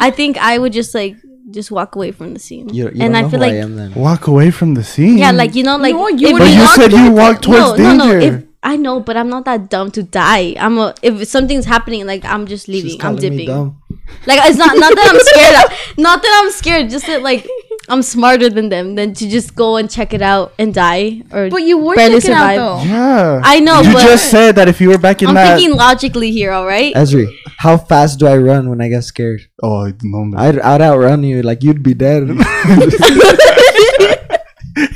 I 0.00 0.10
think 0.10 0.38
I 0.38 0.58
would 0.58 0.72
just 0.72 0.94
like 0.94 1.16
just 1.50 1.70
walk 1.70 1.96
away 1.96 2.12
from 2.12 2.34
the 2.34 2.40
scene. 2.40 2.68
You, 2.68 2.90
you 2.94 3.02
and 3.02 3.16
I 3.16 3.22
know 3.22 3.30
feel 3.30 3.40
who 3.40 3.46
like 3.46 3.52
I 3.54 3.56
am 3.56 3.76
then. 3.76 3.94
Walk 3.94 4.26
away 4.28 4.50
from 4.50 4.74
the 4.74 4.84
scene. 4.84 5.18
yeah, 5.18 5.32
like 5.32 5.54
you 5.54 5.62
know, 5.64 5.76
like 5.76 5.94
No, 5.94 6.08
you 6.08 6.28
if 6.28 6.38
But 6.38 6.50
you 6.52 6.60
walk 6.60 6.74
said 6.76 6.92
you 6.92 7.10
walk 7.12 7.42
towards 7.42 7.78
no, 7.78 7.94
no, 7.96 8.12
danger. 8.12 8.18
no. 8.20 8.36
If 8.38 8.44
I 8.64 8.76
know, 8.76 9.00
but 9.00 9.16
I'm 9.16 9.28
not 9.28 9.44
that 9.46 9.70
dumb 9.70 9.90
to 9.92 10.02
die. 10.04 10.54
I'm 10.58 10.78
a 10.78 10.94
if 11.02 11.26
something's 11.28 11.64
happening, 11.64 12.06
like 12.06 12.24
I'm 12.24 12.46
just 12.46 12.66
She's 12.66 12.74
leaving. 12.84 12.92
I'm 12.92 12.98
calling 13.16 13.22
me 13.22 13.30
dipping. 13.30 13.46
dumb. 13.46 13.82
Like 14.26 14.38
it's 14.48 14.56
not 14.58 14.76
not 14.78 14.94
that 14.94 15.08
I'm 15.12 15.20
scared. 15.32 15.56
Of, 15.64 15.98
not 15.98 16.22
that 16.22 16.42
I'm 16.44 16.50
scared. 16.52 16.90
Just 16.90 17.06
that 17.08 17.22
like 17.22 17.46
I'm 17.88 18.02
smarter 18.02 18.48
than 18.48 18.68
them 18.68 18.94
than 18.94 19.14
to 19.14 19.28
just 19.28 19.56
go 19.56 19.76
and 19.76 19.90
check 19.90 20.14
it 20.14 20.22
out 20.22 20.52
and 20.60 20.72
die 20.72 21.22
or. 21.32 21.50
But 21.50 21.64
you 21.64 21.76
would 21.78 21.96
barely 21.96 22.20
check 22.20 22.30
it 22.30 22.36
out 22.36 22.54
though. 22.56 22.82
yeah. 22.84 23.40
I 23.42 23.58
know, 23.58 23.80
You 23.80 23.92
but 23.92 24.02
just 24.04 24.30
said 24.30 24.54
that 24.54 24.68
if 24.68 24.80
you 24.80 24.90
were 24.90 24.98
back 24.98 25.22
in 25.22 25.26
that. 25.26 25.30
I'm 25.30 25.34
that. 25.34 25.56
thinking 25.58 25.76
logically 25.76 26.30
here. 26.30 26.52
All 26.52 26.64
right. 26.66 26.94
Ezri, 26.94 27.26
how 27.58 27.76
fast 27.76 28.20
do 28.20 28.28
I 28.28 28.36
run 28.38 28.70
when 28.70 28.80
I 28.80 28.88
get 28.88 29.02
scared? 29.02 29.40
oh 29.62 29.90
no, 30.04 30.24
man. 30.24 30.38
I'd, 30.40 30.58
I'd 30.60 30.80
outrun 30.82 31.24
you. 31.24 31.42
Like 31.42 31.64
you'd 31.64 31.82
be 31.82 31.94
dead. 31.94 32.28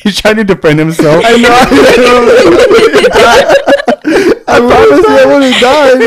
He's 0.06 0.20
trying 0.20 0.36
to 0.36 0.44
defend 0.44 0.78
himself. 0.78 1.24
I 1.26 1.34
know. 1.36 1.50
I 4.46 4.58
promise 4.70 5.02
you 5.02 5.18
I 5.18 5.26
wouldn't 5.26 5.58
die. 5.58 5.98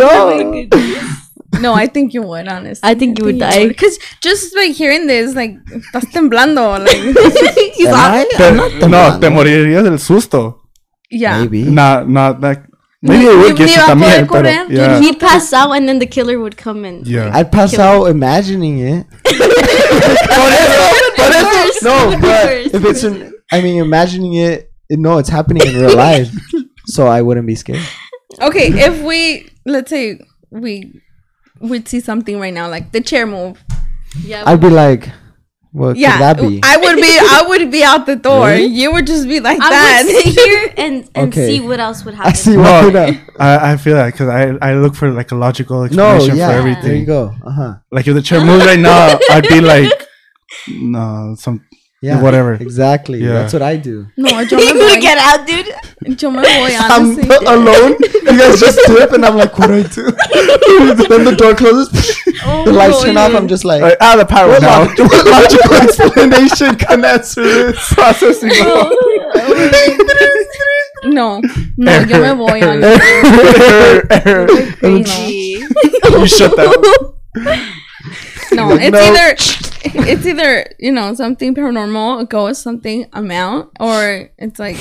No. 1.59 1.59
No, 1.59 1.73
I 1.73 1.87
think 1.87 2.13
you 2.13 2.21
would, 2.21 2.47
honestly. 2.47 2.79
I 2.87 2.95
think 2.95 3.19
you 3.19 3.25
would 3.25 3.39
die. 3.39 3.67
Because 3.67 3.99
just 4.21 4.55
like 4.55 4.71
hearing 4.71 5.07
this, 5.07 5.35
like, 5.35 5.51
estás 5.67 6.05
temblando. 6.13 6.79
Like, 6.79 6.95
He's 7.75 7.87
Am 7.87 7.95
I? 7.95 8.23
Te- 8.37 8.87
no, 8.87 9.19
te 9.19 9.27
morirías 9.29 9.83
del 9.83 9.99
susto. 9.99 10.61
yeah. 11.11 11.39
Maybe. 11.41 11.63
Not, 11.63 12.07
not 12.07 12.39
that. 12.39 12.63
Maybe 13.01 13.25
it 13.25 13.35
would 13.35 13.57
get 13.57 13.75
you 13.75 13.81
a 13.81 13.87
poder 13.87 13.99
también, 13.99 14.27
pero 14.27 14.41
correr. 14.43 14.67
Dude, 14.69 14.77
yeah. 14.77 14.99
He'd 15.01 15.19
pass 15.19 15.51
out 15.51 15.71
and 15.73 15.87
then 15.89 15.99
the 15.99 16.05
killer 16.05 16.39
would 16.39 16.55
come 16.55 16.85
in. 16.85 17.03
Yeah. 17.05 17.31
I'd 17.33 17.51
pass 17.51 17.71
Kill 17.71 17.81
out 17.81 18.05
imagining 18.05 18.79
it. 18.79 19.05
Reverse, 21.17 21.81
No, 21.83 22.17
but 22.21 22.73
if 22.73 22.85
it's 22.85 23.03
an, 23.03 23.33
I 23.51 23.61
mean, 23.61 23.81
imagining 23.81 24.33
it. 24.35 24.71
No, 24.91 25.17
it's 25.19 25.29
happening 25.29 25.65
in 25.67 25.75
real 25.75 25.95
life, 25.95 26.29
so 26.85 27.05
I 27.07 27.21
wouldn't 27.21 27.45
be 27.45 27.55
scared. 27.55 27.85
Okay, 28.41 28.67
if 28.73 29.01
we, 29.03 29.49
let's 29.65 29.89
say, 29.89 30.19
we 30.49 31.01
would 31.61 31.87
see 31.87 31.99
something 31.99 32.39
right 32.39 32.53
now, 32.53 32.67
like 32.69 32.91
the 32.91 33.01
chair 33.01 33.27
move. 33.27 33.63
yeah, 34.23 34.43
I'd 34.47 34.59
be 34.61 34.69
like, 34.71 35.09
"What 35.71 35.95
Yeah, 35.97 36.13
could 36.13 36.21
that 36.21 36.37
be?" 36.49 36.59
I 36.63 36.77
would 36.77 36.95
be, 36.95 37.17
I 37.21 37.45
would 37.47 37.71
be 37.71 37.83
out 37.83 38.05
the 38.07 38.15
door. 38.15 38.47
Really? 38.47 38.65
You 38.65 38.91
would 38.93 39.05
just 39.05 39.27
be 39.27 39.39
like 39.39 39.59
I 39.61 39.69
that. 39.69 40.03
would 40.05 40.15
sit 40.33 40.39
here 40.45 40.73
and, 40.77 41.09
and 41.13 41.27
Okay. 41.33 41.45
see 41.47 41.59
what 41.59 41.79
else 41.79 42.03
would 42.05 42.15
happen. 42.15 42.31
I 42.33 42.35
see 42.35 42.55
No, 42.55 42.61
what. 42.89 42.93
No, 42.93 43.13
I, 43.39 43.73
I 43.73 43.77
feel 43.77 43.93
that 43.95 44.11
because 44.13 44.29
I, 44.29 44.57
I 44.71 44.73
look 44.73 44.95
for 44.95 45.11
like 45.11 45.31
a 45.31 45.35
logical 45.35 45.81
no, 45.81 45.85
explanation 46.15 46.35
yeah. 46.37 46.47
for 46.47 46.53
There 46.53 46.65
you 46.67 46.71
everything. 46.77 47.05
go. 47.05 47.35
Uh 47.45 47.51
huh. 47.51 47.73
Like 47.91 48.07
if 48.07 48.15
the 48.15 48.23
chair 48.23 48.43
moves 48.43 48.65
right 48.65 48.79
now, 48.79 49.19
I'd 49.29 49.47
be 49.47 49.61
like, 49.61 49.91
no, 50.67 51.35
some 51.37 51.65
Yeah. 52.01 52.21
Whatever. 52.21 52.53
Exactly. 52.53 53.19
Yeah. 53.19 53.33
That's 53.33 53.51
what 53.51 53.61
I 53.61 53.75
do. 53.75 54.07
No, 54.15 54.29
yo 54.39 54.57
You 54.57 54.73
me 54.79 54.79
voy. 54.95 55.01
get 55.01 55.17
out, 55.17 55.45
dude. 55.45 55.67
Yo 56.21 56.31
me 56.31 56.37
voy, 56.39 56.71
I'm 56.79 57.19
alone. 57.45 57.97
You 57.99 58.37
guys 58.39 58.59
just 58.59 58.79
dip, 58.87 59.11
and 59.11 59.25
I'm 59.25 59.35
like, 59.35 59.57
what 59.59 59.67
do 59.67 59.73
I 59.79 59.83
do? 59.83 60.03
then 61.09 61.25
the 61.25 61.35
door 61.37 61.55
closes. 61.55 62.17
Oh, 62.45 62.63
the 62.63 62.71
lights 62.71 63.03
turn 63.03 63.17
off. 63.17 63.33
I'm 63.35 63.49
just 63.49 63.65
like, 63.65 63.81
out 63.99 64.17
of 64.17 64.25
the 64.27 64.33
power 64.33 64.47
what, 64.47 64.61
now. 64.61 64.85
log- 64.85 64.97
what 64.97 65.25
logical 65.27 65.75
explanation 65.75 66.75
can 66.77 67.03
answer 67.03 67.43
this? 67.43 67.93
Processing. 67.93 68.49
No, 71.05 71.41
no, 71.77 71.99
yo 72.01 72.21
me 72.21 72.37
voy, 72.45 72.61
honestly. 72.61 73.07
Error, 73.61 74.07
error. 74.09 74.47
Crazy. 74.79 75.63
You 76.11 76.27
shut 76.27 76.55
that. 76.55 77.73
No, 78.51 78.71
it's 78.71 78.91
no. 78.91 78.99
either 78.99 80.09
it's 80.09 80.25
either 80.25 80.65
you 80.79 80.91
know 80.91 81.13
something 81.13 81.53
paranormal, 81.53 82.21
a 82.21 82.25
ghost, 82.25 82.61
something 82.63 83.05
amount, 83.13 83.69
or 83.79 84.29
it's 84.37 84.57
like 84.59 84.77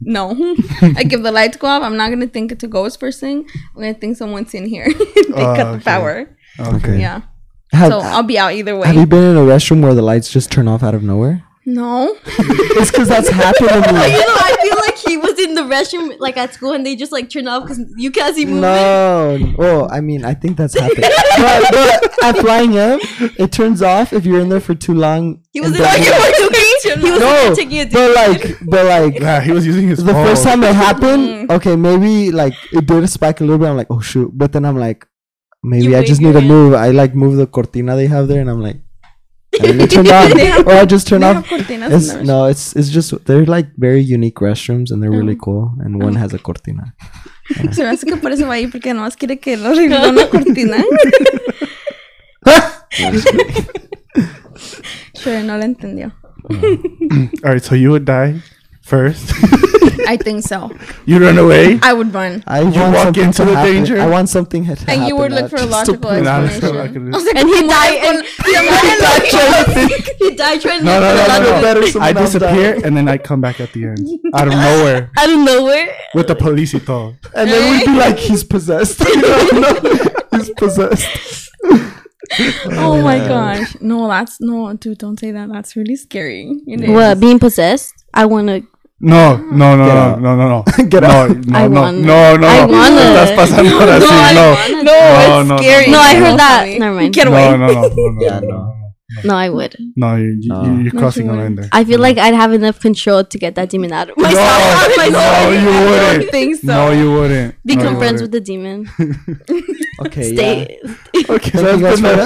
no. 0.00 0.28
like 0.82 1.12
if 1.12 1.22
the 1.22 1.32
lights 1.32 1.56
go 1.56 1.66
off, 1.68 1.82
I'm 1.82 1.96
not 1.96 2.10
gonna 2.10 2.26
think 2.26 2.52
it's 2.52 2.62
a 2.64 2.68
ghost 2.68 3.00
first 3.00 3.20
thing. 3.20 3.46
I'm 3.74 3.80
gonna 3.82 3.94
think 3.94 4.16
someone's 4.16 4.52
in 4.54 4.66
here. 4.66 4.86
they 4.92 5.22
Oh, 5.44 5.54
cut 5.56 5.64
the 5.64 5.70
okay. 5.76 5.82
power. 5.84 6.36
Okay. 6.60 7.00
Yeah. 7.00 7.22
Have, 7.72 7.90
so 7.90 8.00
I'll 8.00 8.22
be 8.22 8.38
out 8.38 8.52
either 8.52 8.78
way. 8.78 8.86
have 8.86 8.96
you 8.96 9.06
been 9.06 9.24
in 9.24 9.36
a 9.36 9.40
restroom 9.40 9.82
where 9.82 9.94
the 9.94 10.02
lights 10.02 10.30
just 10.30 10.52
turn 10.52 10.68
off 10.68 10.82
out 10.82 10.94
of 10.94 11.02
nowhere? 11.02 11.42
No. 11.66 12.16
It's 12.76 12.90
because 12.90 13.08
that's 13.08 13.28
happened 13.28 13.68
to 13.68 13.92
me. 13.92 14.00
You 14.14 14.18
know, 14.18 14.36
I 14.36 14.56
feel 14.62 14.76
like 14.76 14.96
he 14.96 15.16
was 15.16 15.38
in 15.38 15.54
the 15.54 15.62
restroom, 15.62 16.18
like 16.18 16.36
at 16.36 16.52
school, 16.54 16.72
and 16.72 16.84
they 16.84 16.96
just 16.96 17.12
like 17.12 17.30
turn 17.30 17.46
off 17.48 17.62
because 17.62 17.80
you 17.96 18.10
can't 18.10 18.34
see 18.34 18.44
movement. 18.44 18.62
No. 18.62 19.54
Well, 19.56 19.88
I 19.92 20.00
mean, 20.00 20.24
I 20.24 20.34
think 20.34 20.56
that's 20.56 20.78
happened. 20.78 21.02
but, 21.36 21.70
but 21.70 22.24
at 22.24 22.36
Flying 22.38 22.76
M, 22.76 22.98
it 23.38 23.52
turns 23.52 23.80
off 23.82 24.12
if 24.12 24.26
you're 24.26 24.40
in 24.40 24.48
there 24.48 24.60
for 24.60 24.74
too 24.74 24.94
long. 24.94 25.42
He 25.52 25.60
was 25.60 25.70
and 25.70 25.78
in 25.78 25.82
don't 25.82 26.00
there 26.00 26.10
move. 26.20 26.82
taking 26.82 27.00
He 27.02 27.10
was 27.10 27.20
in 27.20 27.20
No, 27.20 27.30
there 27.30 27.54
taking 27.54 27.80
a 27.80 27.86
but 27.86 28.14
like, 28.14 28.58
but 28.66 28.86
like, 28.86 29.20
Yeah, 29.20 29.40
he 29.40 29.52
was 29.52 29.64
using 29.66 29.88
his 29.88 30.02
the 30.04 30.12
phone. 30.12 30.26
first 30.26 30.42
time 30.42 30.62
it 30.64 30.74
happened, 30.74 31.48
mm. 31.48 31.50
okay, 31.56 31.76
maybe 31.76 32.32
like 32.32 32.54
it 32.72 32.86
did 32.86 33.08
spike 33.08 33.40
a 33.40 33.44
little 33.44 33.58
bit. 33.58 33.68
I'm 33.68 33.76
like, 33.76 33.90
oh 33.90 34.00
shoot, 34.00 34.30
but 34.34 34.52
then 34.52 34.64
I'm 34.64 34.76
like, 34.78 35.06
maybe 35.62 35.86
You 35.86 35.96
I 35.96 36.04
just 36.04 36.20
need 36.20 36.32
to 36.32 36.40
move. 36.40 36.74
I 36.74 36.90
like 36.90 37.14
move 37.14 37.36
the 37.36 37.46
cortina 37.46 37.94
they 37.96 38.06
have 38.08 38.26
there, 38.28 38.40
and 38.40 38.50
I'm 38.50 38.60
like, 38.60 38.76
and 39.60 39.68
then 39.68 39.80
it 39.80 39.90
turned 39.90 40.08
on, 40.08 40.32
or 40.66 40.72
I 40.72 40.84
just 40.84 41.06
turn 41.06 41.22
off. 41.22 41.36
have 41.36 41.46
cortinas 41.46 41.86
in 41.88 41.92
It's, 41.92 42.14
no, 42.26 42.46
it's 42.46 42.74
it's 42.76 42.88
just 42.90 43.12
they're 43.26 43.44
like 43.46 43.68
very 43.76 44.00
unique 44.02 44.36
restrooms 44.36 44.90
and 44.90 45.02
they're 45.02 45.10
really 45.10 45.34
Oh. 45.34 45.44
cool, 45.44 45.72
and 45.80 46.02
one 46.02 46.14
mm. 46.14 46.18
has 46.18 46.32
a 46.34 46.38
cortina. 46.38 46.94
Se 47.72 47.82
me 47.82 47.90
hace 47.90 48.06
que 48.06 48.16
por 48.16 48.32
eso 48.32 48.46
va 48.46 48.54
ahí, 48.54 48.66
porque 48.68 48.94
nomás 48.94 49.16
quiere 49.16 49.38
que 49.38 49.56
lo 49.56 49.68
arregle 49.72 50.08
una 50.08 50.26
cortina. 50.28 50.76
sure, 55.14 55.42
no 55.42 55.56
lo 55.58 55.64
entendió. 55.64 56.12
All 56.50 57.52
right, 57.52 57.62
so 57.62 57.74
you 57.74 57.90
would 57.90 58.04
die 58.04 58.40
first. 58.84 59.32
I 60.06 60.18
think 60.18 60.42
so. 60.44 60.70
you 61.06 61.18
run 61.18 61.38
away. 61.38 61.78
I 61.82 61.94
would 61.94 62.12
run. 62.12 62.44
I 62.46 62.60
You 62.60 62.66
want 62.78 62.94
walk 62.94 63.16
into 63.16 63.44
the 63.44 63.54
happen. 63.54 63.72
danger? 63.72 63.98
I 64.00 64.06
want 64.06 64.28
something 64.28 64.62
to 64.64 64.68
happen. 64.76 64.90
And 64.90 65.08
you 65.08 65.16
would 65.16 65.32
look 65.32 65.48
for 65.48 65.56
a 65.56 65.64
logical 65.64 66.10
explanation. 66.10 66.60
that's 66.60 66.62
what 66.62 66.76
I 66.76 66.88
I 66.88 67.16
was 67.16 67.24
like. 67.24 67.36
And 67.36 67.48
he 67.48 67.60
died. 67.66 67.98
And 68.04 68.26
"Come 69.32 70.00
he 70.18 70.36
died 70.36 70.60
trying 70.60 70.80
to 70.80 70.84
No, 70.84 71.00
no, 71.00 71.14
look 71.14 71.28
no, 71.28 71.38
no, 71.38 71.44
no. 71.44 71.50
lot 71.52 71.62
better 71.62 71.80
of- 71.80 71.88
someone 71.88 72.08
I 72.16 72.20
disappear 72.20 72.80
and 72.84 72.94
then 72.96 73.08
I 73.08 73.16
come 73.16 73.40
back 73.40 73.60
at 73.60 73.72
the 73.72 73.84
end 73.86 74.06
out 74.34 74.46
of 74.48 74.52
nowhere 74.54 75.10
out 75.16 75.30
of 75.30 75.38
nowhere. 75.40 75.88
with 76.14 76.26
the 76.28 76.34
police 76.36 76.74
and 76.74 76.88
all. 76.90 77.14
and 77.34 77.48
then 77.48 77.62
we'd 77.70 77.86
be 77.86 77.96
like, 77.98 78.18
he's 78.18 78.44
possessed. 78.44 79.00
You 79.00 79.22
no, 79.22 79.72
he's 80.32 80.50
possessed. 80.50 81.50
Oh 82.72 83.00
my 83.02 83.18
gosh. 83.18 83.76
No, 83.80 84.08
that's 84.08 84.40
no, 84.40 84.72
dude, 84.74 84.98
don't 84.98 85.18
say 85.18 85.30
that. 85.30 85.48
That's 85.50 85.76
really 85.76 85.96
scary. 85.96 86.60
You 86.66 86.76
know? 86.76 86.92
What 86.92 87.20
being 87.20 87.38
possessed? 87.38 87.94
I 88.12 88.26
wanna. 88.26 88.62
No, 89.00 89.36
no, 89.36 89.76
no, 89.76 89.76
no, 89.76 90.16
no, 90.16 90.36
no, 90.36 90.48
no. 90.48 90.64
Get 90.88 91.04
out. 91.14 91.30
No, 91.46 91.58
I 91.58 91.68
no, 91.68 91.80
wanna. 91.80 91.98
no, 91.98 92.36
no. 92.36 92.46
I 92.46 92.64
wanna. 92.64 93.00
Estás 93.00 93.32
pasando 93.36 93.70
ahora 93.80 94.00
sí, 94.00 94.34
no. 94.34 94.54
wanna. 94.54 94.82
No, 94.82 94.82
No, 94.82 95.20
it's 95.20 95.28
no, 95.28 95.42
no, 95.44 95.56
scary. 95.58 95.90
No, 95.90 95.98
I 96.00 96.14
heard 96.14 96.38
that. 96.38 96.66
Never 96.78 96.94
mind. 96.94 97.12
Get 97.14 97.26
away. 97.26 97.50
No, 97.50 97.56
no, 97.56 97.66
no, 97.66 97.74
no, 97.74 97.88
no, 97.94 98.08
no, 98.10 98.40
no. 98.40 98.48
no. 98.48 98.70
No, 99.22 99.34
I 99.36 99.48
would. 99.50 99.76
No, 99.96 100.16
you, 100.16 100.38
you, 100.40 100.48
No. 100.48 100.64
you're 100.80 100.90
crossing 100.92 101.26
she 101.26 101.28
a 101.28 101.32
line 101.34 101.54
there. 101.56 101.68
I 101.72 101.84
feel 101.84 102.00
like 102.00 102.16
I'd 102.18 102.34
have 102.34 102.52
enough 102.52 102.80
control 102.80 103.22
to 103.22 103.38
get 103.38 103.54
that 103.56 103.68
demon 103.68 103.92
out 103.92 104.08
of 104.10 104.16
No, 104.16 104.22
myself. 104.24 104.96
no, 104.96 105.02
you 105.50 105.66
wouldn't. 105.66 106.22
don't 106.22 106.30
think 106.30 106.56
so. 106.56 106.66
No, 106.66 106.90
you 106.90 107.12
wouldn't. 107.12 107.54
Become 107.64 107.84
no, 107.84 107.90
you 107.92 107.98
friends 107.98 108.22
wouldn't. 108.22 108.22
with 108.22 108.32
the 108.32 108.40
demon. 108.40 108.88
Okay, 110.06 110.32
Stay. 110.34 110.78
Okay, 111.28 111.50
so 111.50 111.76
that's 111.76 112.00
for. 112.00 112.16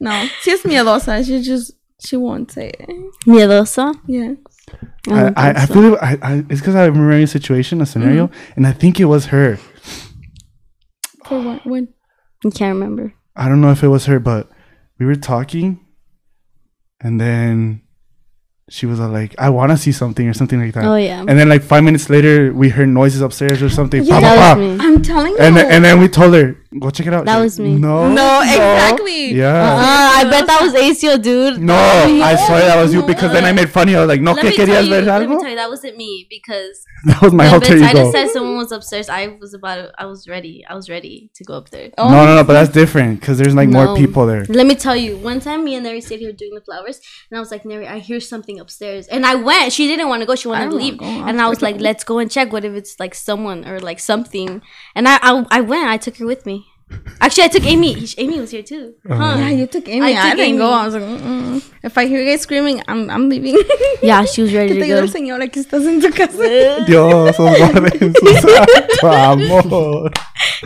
No, 0.00 0.26
she 0.42 0.50
is 0.52 0.62
miedosa. 0.62 1.22
She 1.24 1.40
just 1.42 1.72
she 2.04 2.16
won't 2.16 2.50
say 2.50 2.68
it. 2.68 2.88
Miedosa. 3.26 3.94
Yeah. 4.06 4.34
I 5.08 5.14
I, 5.14 5.20
don't 5.20 5.38
I, 5.38 5.52
think 5.52 5.58
I 5.58 5.66
so. 5.66 5.74
feel 5.74 5.94
it, 5.94 5.98
I, 6.02 6.18
I, 6.22 6.44
it's 6.50 6.60
because 6.60 6.74
I 6.74 6.84
remember 6.86 7.12
a 7.12 7.26
situation, 7.26 7.80
a 7.80 7.86
scenario, 7.86 8.28
mm-hmm. 8.28 8.52
and 8.56 8.66
I 8.66 8.72
think 8.72 9.00
it 9.00 9.04
was 9.06 9.26
her. 9.26 9.58
For 11.26 11.40
what? 11.42 11.66
When? 11.66 11.88
I 12.44 12.50
can't 12.50 12.74
remember. 12.74 13.14
I 13.36 13.48
don't 13.48 13.60
know 13.60 13.70
if 13.70 13.82
it 13.82 13.88
was 13.88 14.06
her, 14.06 14.18
but 14.18 14.50
we 14.98 15.06
were 15.06 15.16
talking, 15.16 15.84
and 17.00 17.20
then 17.20 17.82
she 18.68 18.86
was 18.86 18.98
like, 18.98 19.34
"I 19.38 19.50
want 19.50 19.72
to 19.72 19.76
see 19.76 19.92
something" 19.92 20.28
or 20.28 20.34
something 20.34 20.60
like 20.60 20.74
that. 20.74 20.84
Oh 20.84 20.96
yeah. 20.96 21.20
And 21.20 21.38
then 21.38 21.48
like 21.48 21.62
five 21.62 21.84
minutes 21.84 22.08
later, 22.08 22.52
we 22.52 22.68
heard 22.70 22.88
noises 22.88 23.20
upstairs 23.20 23.62
or 23.62 23.68
something. 23.68 24.02
Yeah, 24.02 24.20
Pa, 24.20 24.20
pa, 24.20 24.34
that 24.34 24.58
was 24.58 24.78
me. 24.78 24.84
I'm 24.84 25.02
telling 25.02 25.32
you. 25.32 25.38
And 25.38 25.56
then, 25.56 25.70
and 25.70 25.84
then 25.84 26.00
we 26.00 26.08
told 26.08 26.34
her, 26.34 26.56
"Go 26.78 26.90
check 26.90 27.06
it 27.06 27.14
out." 27.14 27.24
That 27.24 27.40
was 27.40 27.58
me. 27.58 27.74
No, 27.76 28.10
no, 28.12 28.40
exactly. 28.42 29.32
Yeah. 29.32 29.62
Uh, 29.62 30.20
I 30.20 30.24
bet 30.30 30.46
that 30.46 30.60
was 30.62 30.72
Acio, 30.74 31.20
dude. 31.20 31.60
No, 31.60 31.74
I 31.74 32.36
swear 32.46 32.60
that 32.66 32.80
was 32.82 32.92
you 32.94 33.02
because 33.02 33.32
then 33.32 33.44
I 33.44 33.52
made 33.52 33.70
funny. 33.70 33.94
I 33.96 34.00
was 34.00 34.08
like, 34.08 34.20
"No, 34.20 34.32
Let 34.32 34.42
que 34.42 34.50
me, 34.50 34.56
tell 34.56 34.66
querías 34.66 34.84
you, 34.84 34.90
ver 34.90 35.02
let 35.02 35.28
me 35.28 35.36
tell 35.36 35.48
you, 35.50 35.56
that 35.56 35.70
wasn't 35.70 35.96
me 35.96 36.26
because 36.28 36.84
That 37.06 37.20
was 37.20 37.32
my 37.34 37.44
when 37.44 37.54
alter 37.54 37.74
Betsaida 37.74 37.90
ego. 37.90 38.12
said 38.12 38.28
someone 38.30 38.56
was 38.56 38.72
upstairs, 38.72 39.08
I 39.10 39.26
was 39.26 39.52
about 39.52 39.74
to, 39.76 39.92
I 39.98 40.06
was 40.06 40.26
ready. 40.26 40.64
I 40.68 40.74
was 40.74 40.88
ready 40.88 41.30
to 41.34 41.44
go 41.44 41.54
up 41.54 41.68
there. 41.70 41.90
Oh, 41.98 42.08
No, 42.08 42.24
no, 42.24 42.34
no, 42.36 42.44
but 42.44 42.54
that's 42.54 42.70
different 42.72 43.20
because 43.20 43.36
there's 43.38 43.54
like 43.54 43.68
more 43.68 43.94
people 43.94 44.26
there. 44.26 44.44
Let 44.48 44.66
me 44.66 44.74
tell 44.74 44.96
you, 44.96 45.16
one 45.18 45.40
time 45.40 45.64
me 45.64 45.74
and 45.74 45.84
Neri 45.84 46.00
stayed 46.00 46.20
here 46.20 46.32
doing 46.32 46.54
the 46.54 46.60
flowers, 46.62 47.00
and 47.30 47.36
I 47.36 47.40
was 47.40 47.50
like, 47.50 47.64
Neri, 47.64 47.86
I 47.86 47.98
hear 47.98 48.20
something 48.20 48.58
upstairs. 48.58 49.06
And 49.08 49.26
I 49.26 49.34
went. 49.34 49.72
She 49.72 49.86
didn't 49.86 50.08
want 50.08 50.20
to 50.22 50.26
go. 50.26 50.34
She 50.34 50.48
wanted 50.48 50.64
to 50.64 50.70
don't 50.70 50.80
leave. 50.80 51.02
And 51.02 51.40
I 51.40 51.48
was 51.48 51.60
like, 51.60 51.78
let's 51.78 52.04
go 52.04 52.18
and 52.18 52.30
check. 52.30 52.52
What 52.52 52.64
if 52.64 52.72
it's 52.72 52.98
like 52.98 53.14
someone 53.14 53.66
or 53.68 53.80
like 53.80 54.00
something? 54.00 54.62
And 54.94 55.06
I 55.06 55.18
I, 55.22 55.46
I 55.50 55.60
went. 55.60 55.86
I 55.88 55.96
took 55.98 56.16
her 56.16 56.26
with 56.26 56.46
me. 56.46 56.63
Actually, 57.20 57.44
I 57.44 57.48
took 57.48 57.64
Amy. 57.64 58.06
Amy 58.18 58.40
was 58.40 58.50
here 58.50 58.62
too. 58.62 58.94
Uh-huh. 59.08 59.36
Yeah, 59.38 59.50
you 59.50 59.66
took 59.66 59.88
Amy. 59.88 60.14
I 60.16 60.30
I, 60.32 60.34
didn't 60.34 60.58
go. 60.58 60.70
I 60.70 60.84
was 60.84 60.94
like, 60.94 61.02
Mm-mm. 61.04 61.62
if 61.82 61.96
I 61.96 62.06
hear 62.06 62.20
you 62.22 62.30
guys 62.30 62.42
screaming, 62.42 62.82
I'm 62.88 63.08
I'm 63.10 63.28
leaving. 63.28 63.56
Yeah, 64.02 64.24
she 64.24 64.42
was 64.42 64.52
ready 64.52 64.74
te 64.74 64.80
to 64.80 64.84
ayude 64.84 65.00
go. 65.00 65.06
el 65.06 65.08
señor 65.08 65.40
aquí 65.42 65.60
estás 65.60 65.86
en 65.86 66.00
tu 66.00 66.10
casa. 66.10 66.84
Dios, 66.86 67.38
os 67.38 67.58
guarde 67.58 67.90
en 68.00 68.12
su 68.14 68.26
santo 68.40 69.08
amor. 69.12 70.10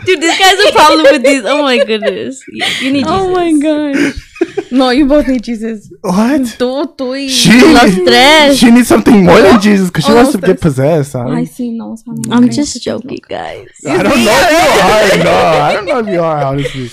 Dude, 0.05 0.19
this 0.21 0.37
guy's 0.37 0.59
a 0.67 0.71
problem 0.73 1.03
with 1.13 1.23
these. 1.23 1.43
Oh 1.45 1.61
my 1.63 1.77
goodness. 1.85 2.41
You, 2.51 2.65
you 2.81 2.91
need 2.91 3.05
Jesus. 3.05 3.21
Oh 3.21 3.31
my 3.31 3.51
gosh. 3.59 4.28
No, 4.71 4.91
you 4.91 5.05
both 5.07 5.27
need 5.27 5.43
Jesus. 5.43 5.89
What? 6.01 6.41
Tú, 6.57 6.85
tú 6.95 7.13
y... 7.15 7.27
She, 7.27 7.59
Los 7.73 7.93
tres. 8.05 8.57
she 8.57 8.71
needs 8.71 8.87
something 8.87 9.25
more 9.25 9.41
than 9.41 9.59
Jesus 9.59 9.89
because 9.89 10.05
she 10.05 10.11
Oh, 10.11 10.15
wants 10.15 10.33
los 10.33 10.41
to 10.41 10.47
get 10.47 10.59
tres. 10.59 10.61
possessed. 10.61 11.15
I 11.15 11.45
see. 11.45 11.77
don't, 11.77 11.97
sí, 11.97 12.05
no. 12.05 12.35
I'm 12.35 12.49
just 12.49 12.81
joking, 12.81 13.19
guys. 13.27 13.67
I 13.85 14.03
don't 14.03 14.05
know 14.05 14.13
if 14.13 14.23
you 14.23 14.29
are. 14.29 15.23
No, 15.23 15.31
I 15.31 15.73
don't 15.73 15.85
know 15.85 15.99
if 15.99 16.07
you 16.07 16.21
are, 16.21 16.43
honestly. 16.45 16.89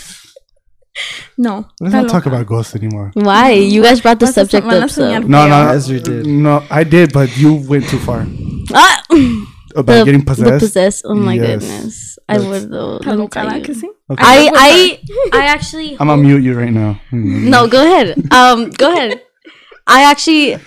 No. 1.36 1.66
Let's 1.80 1.94
está 1.94 2.02
not 2.02 2.08
talk 2.10 2.26
about 2.26 2.46
ghosts 2.46 2.74
anymore. 2.74 3.10
Why? 3.14 3.50
You 3.52 3.82
guys 3.82 4.00
brought 4.00 4.18
the 4.18 4.26
subject 4.26 4.66
up, 4.66 4.88
so. 4.88 5.18
No, 5.20 5.46
no, 5.46 5.68
As 5.68 5.90
you 5.90 6.00
did. 6.00 6.26
No, 6.26 6.64
I 6.70 6.82
did, 6.84 7.12
but 7.12 7.36
you 7.36 7.54
went 7.68 7.86
too 7.88 7.98
far 7.98 8.26
Ah! 8.72 9.02
about 9.76 9.86
the, 9.86 10.04
getting 10.06 10.20
the 10.20 10.26
possessed. 10.26 10.60
possessed. 10.60 11.02
Oh 11.04 11.14
my 11.14 11.34
Yes. 11.34 11.60
goodness. 11.60 12.15
I 12.28 12.38
That's- 12.38 12.48
would 12.62 12.70
though. 12.70 12.98
Está 12.98 13.06
Let 13.06 13.18
me 13.18 13.28
tell 13.28 13.56
you. 13.58 13.62
que 13.64 13.74
sí? 13.74 13.88
Okay. 14.10 14.24
I 14.24 14.50
I 14.54 15.00
I 15.32 15.46
actually 15.46 15.96
I'm 16.00 16.08
gonna 16.08 16.22
mute 16.22 16.42
you 16.42 16.54
right 16.58 16.72
now. 16.72 17.00
Hmm. 17.10 17.48
no 17.50 17.66
go 17.68 17.82
ahead 17.84 18.14
um 18.32 18.70
go 18.70 18.92
ahead 18.92 19.22
I 19.86 20.02
actually 20.10 20.58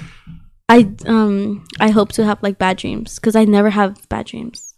I 0.70 0.88
um 1.05 1.66
I 1.80 1.89
hope 1.89 2.12
to 2.14 2.24
have 2.26 2.41
like 2.41 2.57
bad 2.57 2.78
dreams 2.78 3.16
because 3.20 3.36
I 3.36 3.43
never 3.45 3.70
have 3.70 3.97
bad 4.10 4.26
dreams 4.28 4.74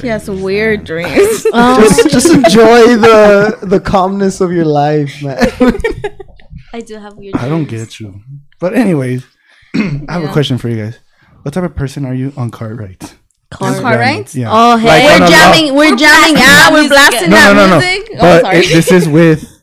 She 0.00 0.08
has 0.08 0.26
weird 0.28 0.82
dreams. 0.84 1.46
um, 1.54 1.78
just, 1.80 2.10
just 2.10 2.30
enjoy 2.34 2.96
the 2.98 3.58
the 3.62 3.78
calmness 3.78 4.40
of 4.40 4.50
your 4.50 4.64
life, 4.66 5.22
man. 5.22 5.38
I 6.74 6.80
do 6.82 6.98
have 6.98 7.14
weird 7.14 7.36
I 7.36 7.46
don't 7.48 7.68
dreams. 7.70 7.86
get 7.86 8.00
you. 8.00 8.18
But 8.58 8.74
anyways, 8.74 9.22
I 10.10 10.18
have 10.18 10.24
a 10.24 10.32
question 10.32 10.58
for 10.58 10.68
you 10.68 10.76
guys. 10.76 10.98
What 11.42 11.54
type 11.54 11.62
of 11.62 11.76
person 11.78 12.04
are 12.04 12.14
you 12.14 12.32
on 12.36 12.50
car 12.50 12.74
rides? 12.74 13.14
Car- 13.50 13.80
Car 13.80 13.98
rides? 13.98 14.34
Yeah. 14.36 14.48
Oh, 14.50 14.76
hey. 14.76 14.86
Like 14.86 15.04
We're 15.04 15.14
on 15.16 15.22
a 15.22 15.24
lo- 15.24 15.30
jamming. 15.30 15.74
We're 15.74 15.96
jamming 15.96 16.36
out. 16.38 16.72
We're 16.72 16.80
music. 16.80 16.90
blasting 16.92 17.30
No, 17.30 17.36
that 17.36 17.52
no, 17.54 17.66
no, 17.66 17.78
no. 17.78 17.78
music. 17.86 18.08
Oh, 18.14 18.18
But 18.20 18.40
sorry. 18.42 18.56
it, 18.58 18.68
this 18.68 18.92
is 18.92 19.08
with 19.18 19.62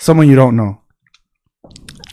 someone 0.00 0.28
you 0.28 0.36
don't 0.36 0.56
know, 0.56 0.80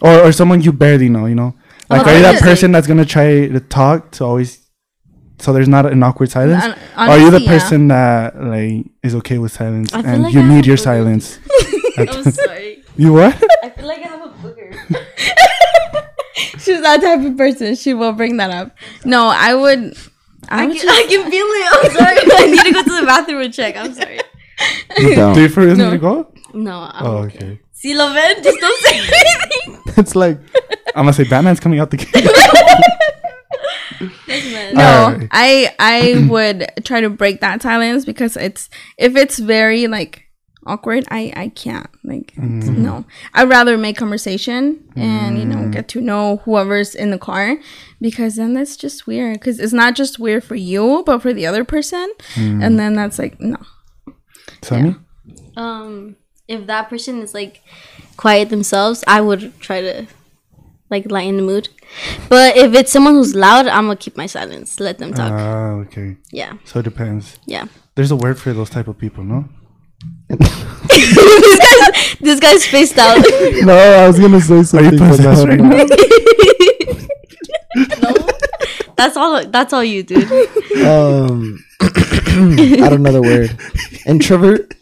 or 0.01 0.19
or 0.25 0.31
someone 0.31 0.61
you 0.61 0.71
barely 0.71 1.09
know. 1.09 1.25
You 1.25 1.35
know, 1.35 1.53
oh, 1.57 1.95
like 1.95 2.07
Oh, 2.07 2.09
are 2.11 2.15
you 2.15 2.21
that 2.23 2.41
person 2.41 2.71
that's 2.71 2.87
gonna 2.87 3.05
try 3.05 3.47
to 3.47 3.59
talk 3.59 4.11
to 4.11 4.23
always, 4.25 4.65
so 5.39 5.51
there's 5.53 5.67
not 5.67 5.85
an 5.85 6.01
awkward 6.01 6.31
silence? 6.31 6.63
Hon- 6.63 6.71
Or 7.09 7.11
are 7.11 7.17
you 7.19 7.29
the 7.29 7.37
honestly, 7.37 7.45
yeah. 7.45 7.59
person 7.59 7.87
that 7.89 8.41
like 8.43 8.85
is 9.03 9.15
okay 9.15 9.37
with 9.37 9.51
silence 9.51 9.93
I 9.93 9.99
and 9.99 10.23
like 10.23 10.33
you 10.33 10.41
I 10.41 10.47
need 10.47 10.65
your 10.65 10.77
both. 10.77 10.83
silence? 10.83 11.39
I'm 11.97 12.23
sorry 12.31 12.83
you 12.97 13.11
what? 13.13 13.35
I 13.63 13.69
feel 13.69 13.85
like 13.87 13.99
I 13.99 14.07
have 14.07 14.21
a 14.21 14.33
booger 14.41 14.71
She's 16.59 16.81
that 16.81 17.01
type 17.01 17.23
of 17.25 17.37
person. 17.37 17.75
She 17.75 17.93
will 17.93 18.11
bring 18.13 18.37
that 18.37 18.49
up. 18.49 18.75
No, 19.05 19.27
I 19.27 19.53
would. 19.53 19.95
I, 20.49 20.63
I 20.63 20.67
would 20.67 20.77
can, 20.77 20.89
I 20.89 21.05
can 21.09 21.23
feel 21.31 21.45
it 21.45 21.73
I'm 21.73 21.91
sorry 21.91 22.17
I 22.43 22.45
need 22.47 22.59
to 22.63 22.71
go 22.73 22.83
to 22.83 22.99
the 23.01 23.05
bathroom 23.05 23.41
and 23.41 23.53
check 23.53 23.75
I'm 23.77 23.93
sorry 23.93 24.19
You 24.97 25.09
Do 25.09 25.15
don't. 25.15 25.37
you 25.37 25.49
for 25.49 25.65
real 25.65 25.75
No. 25.75 25.91
to 25.91 25.97
go? 25.97 26.31
no 26.53 26.89
I'm 26.91 27.05
Oh, 27.05 27.17
okay. 27.23 27.37
okay. 27.37 27.59
see 27.73 27.93
Loven 27.95 28.43
just 28.43 28.59
don't 28.59 28.81
say 28.83 28.97
anything 28.99 29.81
It's 29.97 30.15
like 30.15 30.39
I'm 30.95 31.03
gonna 31.05 31.13
say 31.13 31.23
Batman's 31.25 31.59
coming 31.59 31.79
out 31.79 31.91
the 31.91 31.97
gate. 31.97 32.13
No, 34.73 34.81
Alright. 34.81 35.27
I 35.31 35.73
I 35.79 36.27
would 36.29 36.69
try 36.83 37.01
to 37.01 37.09
break 37.09 37.39
that 37.41 37.61
silence 37.61 38.03
because 38.05 38.35
it's 38.37 38.69
if 38.97 39.15
it's 39.15 39.39
very 39.39 39.87
like 39.87 40.24
awkward, 40.65 41.03
I 41.11 41.31
I 41.35 41.47
can't 41.49 41.87
like 42.03 42.33
Mm-hmm. 42.35 42.81
no. 42.83 43.05
I'd 43.33 43.49
rather 43.49 43.77
make 43.77 43.97
conversation 43.97 44.83
and 44.95 45.37
you 45.37 45.45
know 45.45 45.69
get 45.69 45.87
to 45.89 46.01
know 46.01 46.37
whoever's 46.45 46.95
in 46.95 47.11
the 47.11 47.19
car 47.19 47.57
because 48.01 48.35
then 48.35 48.53
that's 48.53 48.75
just 48.77 49.07
weird 49.07 49.39
because 49.39 49.59
it's 49.59 49.73
not 49.73 49.95
just 49.95 50.19
weird 50.19 50.43
for 50.43 50.55
you 50.55 51.03
but 51.05 51.21
for 51.21 51.33
the 51.33 51.45
other 51.45 51.63
person 51.63 52.11
Mm. 52.35 52.63
and 52.63 52.79
then 52.79 52.93
that's 52.95 53.17
like 53.19 53.39
no. 53.39 53.57
Sammy? 54.61 54.95
um 55.57 56.15
if 56.47 56.67
that 56.67 56.89
person 56.89 57.21
is 57.21 57.33
like 57.33 57.61
quiet 58.17 58.49
themselves 58.49 59.03
i 59.07 59.19
would 59.21 59.57
try 59.59 59.81
to 59.81 60.05
like 60.89 61.09
lighten 61.11 61.37
the 61.37 61.43
mood 61.43 61.69
but 62.29 62.55
if 62.57 62.73
it's 62.73 62.91
someone 62.91 63.13
who's 63.15 63.33
loud 63.35 63.67
i'm 63.67 63.85
gonna 63.85 63.95
keep 63.95 64.15
my 64.17 64.25
silence 64.27 64.79
let 64.79 64.97
them 64.97 65.13
talk 65.13 65.31
Ah, 65.31 65.69
okay. 65.85 66.17
yeah 66.31 66.53
So 66.65 66.79
it 66.79 66.83
depends. 66.83 67.39
yeah 67.47 67.65
There's 67.95 68.11
a 68.11 68.15
word 68.15 68.37
for 68.39 68.53
those 68.53 68.69
type 68.69 68.87
of 68.87 68.97
people, 68.97 69.23
no? 69.23 69.45
This 70.29 71.59
guy's 71.59 72.17
this 72.19 72.39
guy's 72.39 72.63
spaced 72.63 72.97
out 72.97 73.17
no, 73.63 73.75
I 73.75 74.07
was 74.07 74.19
gonna 74.19 74.41
say 74.41 74.59
Are 74.59 74.63
something. 74.63 74.93
you 74.93 74.99
but 74.99 75.09
possessed 75.09 75.45
no, 75.45 75.49
right 75.49 75.59
now? 75.59 75.85
no 78.01 78.27
that's 78.97 79.17
all 79.17 79.45
that's 79.47 79.73
all 79.73 79.83
you 79.83 80.03
dude 80.03 80.23
Um, 80.83 81.59
I 81.81 82.87
don't 82.89 83.01
know 83.03 83.11
the 83.13 83.21
word. 83.21 83.57
Introvert. 84.05 84.73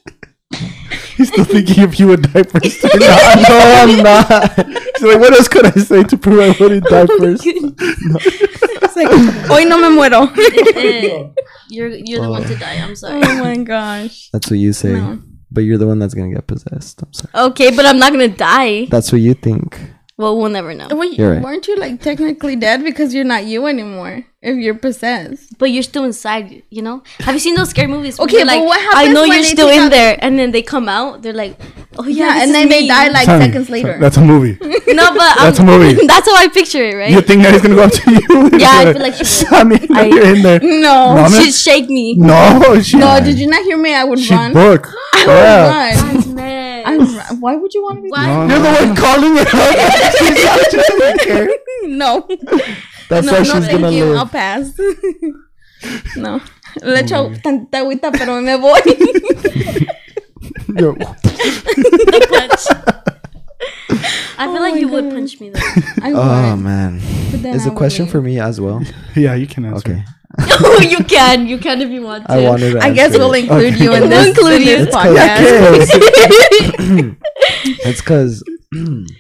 He's 1.18 1.30
still 1.30 1.46
thinking 1.46 1.84
if 1.84 2.00
you 2.00 2.08
would 2.08 2.22
die 2.24 2.44
first 2.44 2.84
or 2.84 2.90
not. 2.98 3.50
no, 3.50 3.58
I'm 3.82 4.04
not. 4.04 4.56
She's 4.98 5.04
like, 5.04 5.20
what 5.20 5.34
else 5.34 5.48
could 5.48 5.66
I 5.66 5.72
say 5.72 6.04
to 6.04 6.18
prove 6.18 6.40
I 6.40 6.56
wouldn't 6.60 6.86
die 6.86 7.06
first? 7.06 7.44
It's 7.46 8.96
like, 8.96 9.48
hoy 9.48 9.64
no 9.64 9.78
me 9.78 9.96
muero. 9.96 10.30
You're 11.70 11.90
you're 11.90 12.22
the 12.22 12.30
one 12.30 12.44
to 12.44 12.54
oh. 12.54 12.58
die. 12.58 12.76
I'm 12.76 12.96
sorry. 12.96 13.22
oh 13.24 13.44
my 13.44 13.56
gosh. 13.64 14.30
That's 14.32 14.52
what 14.52 14.60
you 14.60 14.74
say. 14.74 14.94
No. 14.94 15.20
But 15.50 15.62
you're 15.62 15.80
the 15.80 15.88
one 15.88 15.98
that's 15.98 16.14
gonna 16.14 16.34
get 16.34 16.46
possessed. 16.46 17.02
I'm 17.02 17.14
sorry. 17.14 17.46
Okay, 17.50 17.76
but 17.76 17.86
I'm 17.86 17.98
not 17.98 18.12
gonna 18.12 18.28
die. 18.28 18.86
That's 18.86 19.12
what 19.12 19.22
you 19.22 19.34
think. 19.34 19.80
Well, 20.16 20.38
we'll 20.38 20.52
never 20.52 20.76
know. 20.76 20.90
Wait, 20.92 21.18
You're 21.18 21.34
right. 21.34 21.42
weren't 21.42 21.68
you 21.68 21.76
like 21.76 22.00
technically 22.00 22.56
dead 22.56 22.84
because 22.84 23.16
you're 23.16 23.24
not 23.26 23.46
you 23.46 23.66
anymore? 23.66 24.24
If 24.44 24.58
you're 24.58 24.76
possessed. 24.76 25.58
But 25.58 25.72
you're 25.72 25.82
still 25.82 26.04
inside, 26.04 26.62
you 26.70 26.84
know. 26.84 27.02
Have 27.22 27.34
you 27.34 27.40
seen 27.40 27.56
those 27.56 27.70
scary 27.72 27.88
movies? 27.88 28.20
where 28.20 28.26
Okay, 28.26 28.38
they're 28.38 28.46
but 28.46 28.60
like, 28.60 28.64
what 28.68 28.96
I 28.96 29.08
know 29.12 29.22
when 29.22 29.30
you're 29.32 29.38
they 29.42 29.44
still 29.46 29.70
take 29.70 29.78
in 29.78 29.84
out- 29.86 29.92
there, 29.92 30.18
and 30.22 30.38
then 30.38 30.52
they 30.52 30.62
come 30.62 30.88
out. 30.88 31.24
They're 31.24 31.34
like, 31.34 31.58
oh 31.98 32.06
yeah, 32.06 32.28
Yeah, 32.28 32.34
this 32.34 32.42
and 32.44 32.50
is 32.50 32.54
then 32.58 32.70
they 32.70 32.88
die 32.88 33.08
like 33.08 33.26
Tell 33.26 33.40
me. 33.40 33.46
seconds 33.46 33.70
later. 33.72 33.98
That's 34.00 34.18
a 34.18 34.22
movie. 34.22 34.58
no, 34.62 35.16
but 35.16 35.36
That's 35.40 35.58
a 35.60 35.64
movie. 35.64 36.06
That's 36.08 36.28
how 36.28 36.36
I 36.36 36.48
picture 36.50 36.84
it, 36.84 36.96
right? 36.96 37.10
You 37.12 37.22
think 37.22 37.42
that 37.42 37.54
he's 37.54 37.62
gonna 37.64 37.76
go 37.76 37.84
up 37.86 37.92
to 37.94 38.12
you? 38.12 38.50
Yeah, 38.60 38.70
I 38.72 38.94
feel 38.94 39.02
like 39.02 39.14
she 39.16 39.20
would. 39.22 39.28
Sonny, 39.28 39.80
I- 39.96 40.06
you're 40.06 40.36
in 40.36 40.42
there. 40.44 40.60
no. 40.60 41.16
No, 41.16 41.24
I'm 41.24 41.32
She'd 41.32 41.54
shake 41.56 41.90
me. 41.90 42.16
No, 42.18 42.80
she. 42.84 42.98
No, 43.00 43.20
did 43.20 43.40
you 43.40 43.48
not 43.48 43.64
hear 43.64 43.78
me? 43.78 43.96
I 43.96 44.04
would 44.04 44.20
She 44.20 44.36
run. 44.36 44.54
book. 44.54 44.90
I 45.16 45.26
would 45.26 45.34
Yeah. 45.34 46.12
run. 46.14 46.36
That's. 46.98 47.30
I 47.30 47.34
would. 47.34 47.42
Why 47.42 47.56
would 47.56 47.74
you 47.74 47.84
want 47.84 47.98
to 47.98 48.02
be? 48.04 48.10
Why? 48.10 48.26
No, 48.26 48.40
You're 48.48 48.48
no. 48.48 48.64
the 48.64 48.86
one 48.86 48.96
calling 48.96 49.38
it 49.38 49.54
out. 49.54 49.76
She's 50.72 50.90
not 51.00 51.18
doing 51.20 51.50
it. 51.50 51.62
No. 51.86 52.28
That's 53.10 53.26
no, 53.28 53.32
why 53.34 53.38
no, 53.40 53.44
she's 53.44 53.66
thank 53.68 53.72
gonna 53.82 53.92
you. 53.92 54.06
live. 54.06 54.18
I'll 54.18 54.28
pass. 54.28 54.72
no. 56.18 56.40
Le 56.82 56.98
echo 56.98 57.30
tantita 57.44 57.78
agüita, 57.80 58.12
pero 58.12 58.42
me 58.42 58.56
voy. 58.58 58.80
Yo, 60.80 60.96
I 64.38 64.48
feel 64.48 64.58
Oh 64.58 64.62
like 64.62 64.74
my 64.74 64.80
you 64.80 64.88
would 64.88 65.10
punch 65.12 65.40
me 65.40 65.50
though. 65.50 65.60
I 66.02 66.12
oh, 66.12 66.16
would. 66.16 66.54
Oh 66.54 66.58
man. 66.58 67.00
but 67.32 67.42
then 67.44 67.56
Is 67.56 67.64
I 67.64 67.66
a 67.66 67.70
would 67.70 67.78
question 67.78 68.08
for 68.08 68.22
me 68.22 68.40
as 68.40 68.60
well? 68.60 68.82
yeah, 69.16 69.36
you 69.36 69.48
can 69.48 69.66
answer. 69.66 69.92
Okay. 69.92 70.04
Oh, 70.40 70.80
you 70.90 71.04
can. 71.04 71.48
You 71.48 71.58
can 71.58 71.82
if 71.82 71.90
you 71.90 72.02
want 72.02 72.26
to. 72.26 72.32
I 72.34 72.42
wanted 72.50 72.72
to 72.74 72.80
I 72.80 72.92
guess 72.94 73.12
we'll 73.18 73.34
it. 73.34 73.44
include 73.44 73.78
you 73.80 73.94
in 73.94 74.02
We'll 74.02 74.10
this, 74.10 74.28
include 74.30 74.62
you. 74.62 74.78
this 74.78 74.88
It's 74.88 74.96
'cause- 74.96 75.18
podcast. 75.18 77.18
It's 77.86 78.02
because 78.02 78.44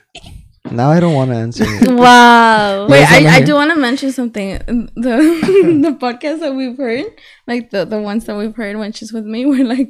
now 0.71 0.89
I 0.91 0.99
don't 0.99 1.13
want 1.13 1.31
to 1.31 1.35
answer 1.37 1.63
it. 1.67 1.89
Wow. 1.99 2.87
Wait, 2.87 3.03
I, 3.05 3.37
I 3.37 3.41
do 3.41 3.53
want 3.55 3.71
to 3.71 3.79
mention 3.79 4.11
something. 4.11 4.59
The 4.95 5.15
the 5.85 5.97
podcast 5.99 6.39
that 6.41 6.53
we've 6.53 6.77
heard, 6.77 7.05
like 7.47 7.71
the, 7.71 7.85
the 7.85 7.99
ones 7.99 8.25
that 8.25 8.35
we've 8.37 8.55
heard 8.55 8.77
when 8.77 8.91
she's 8.91 9.11
with 9.13 9.25
me, 9.25 9.45
we're 9.45 9.65
like, 9.65 9.89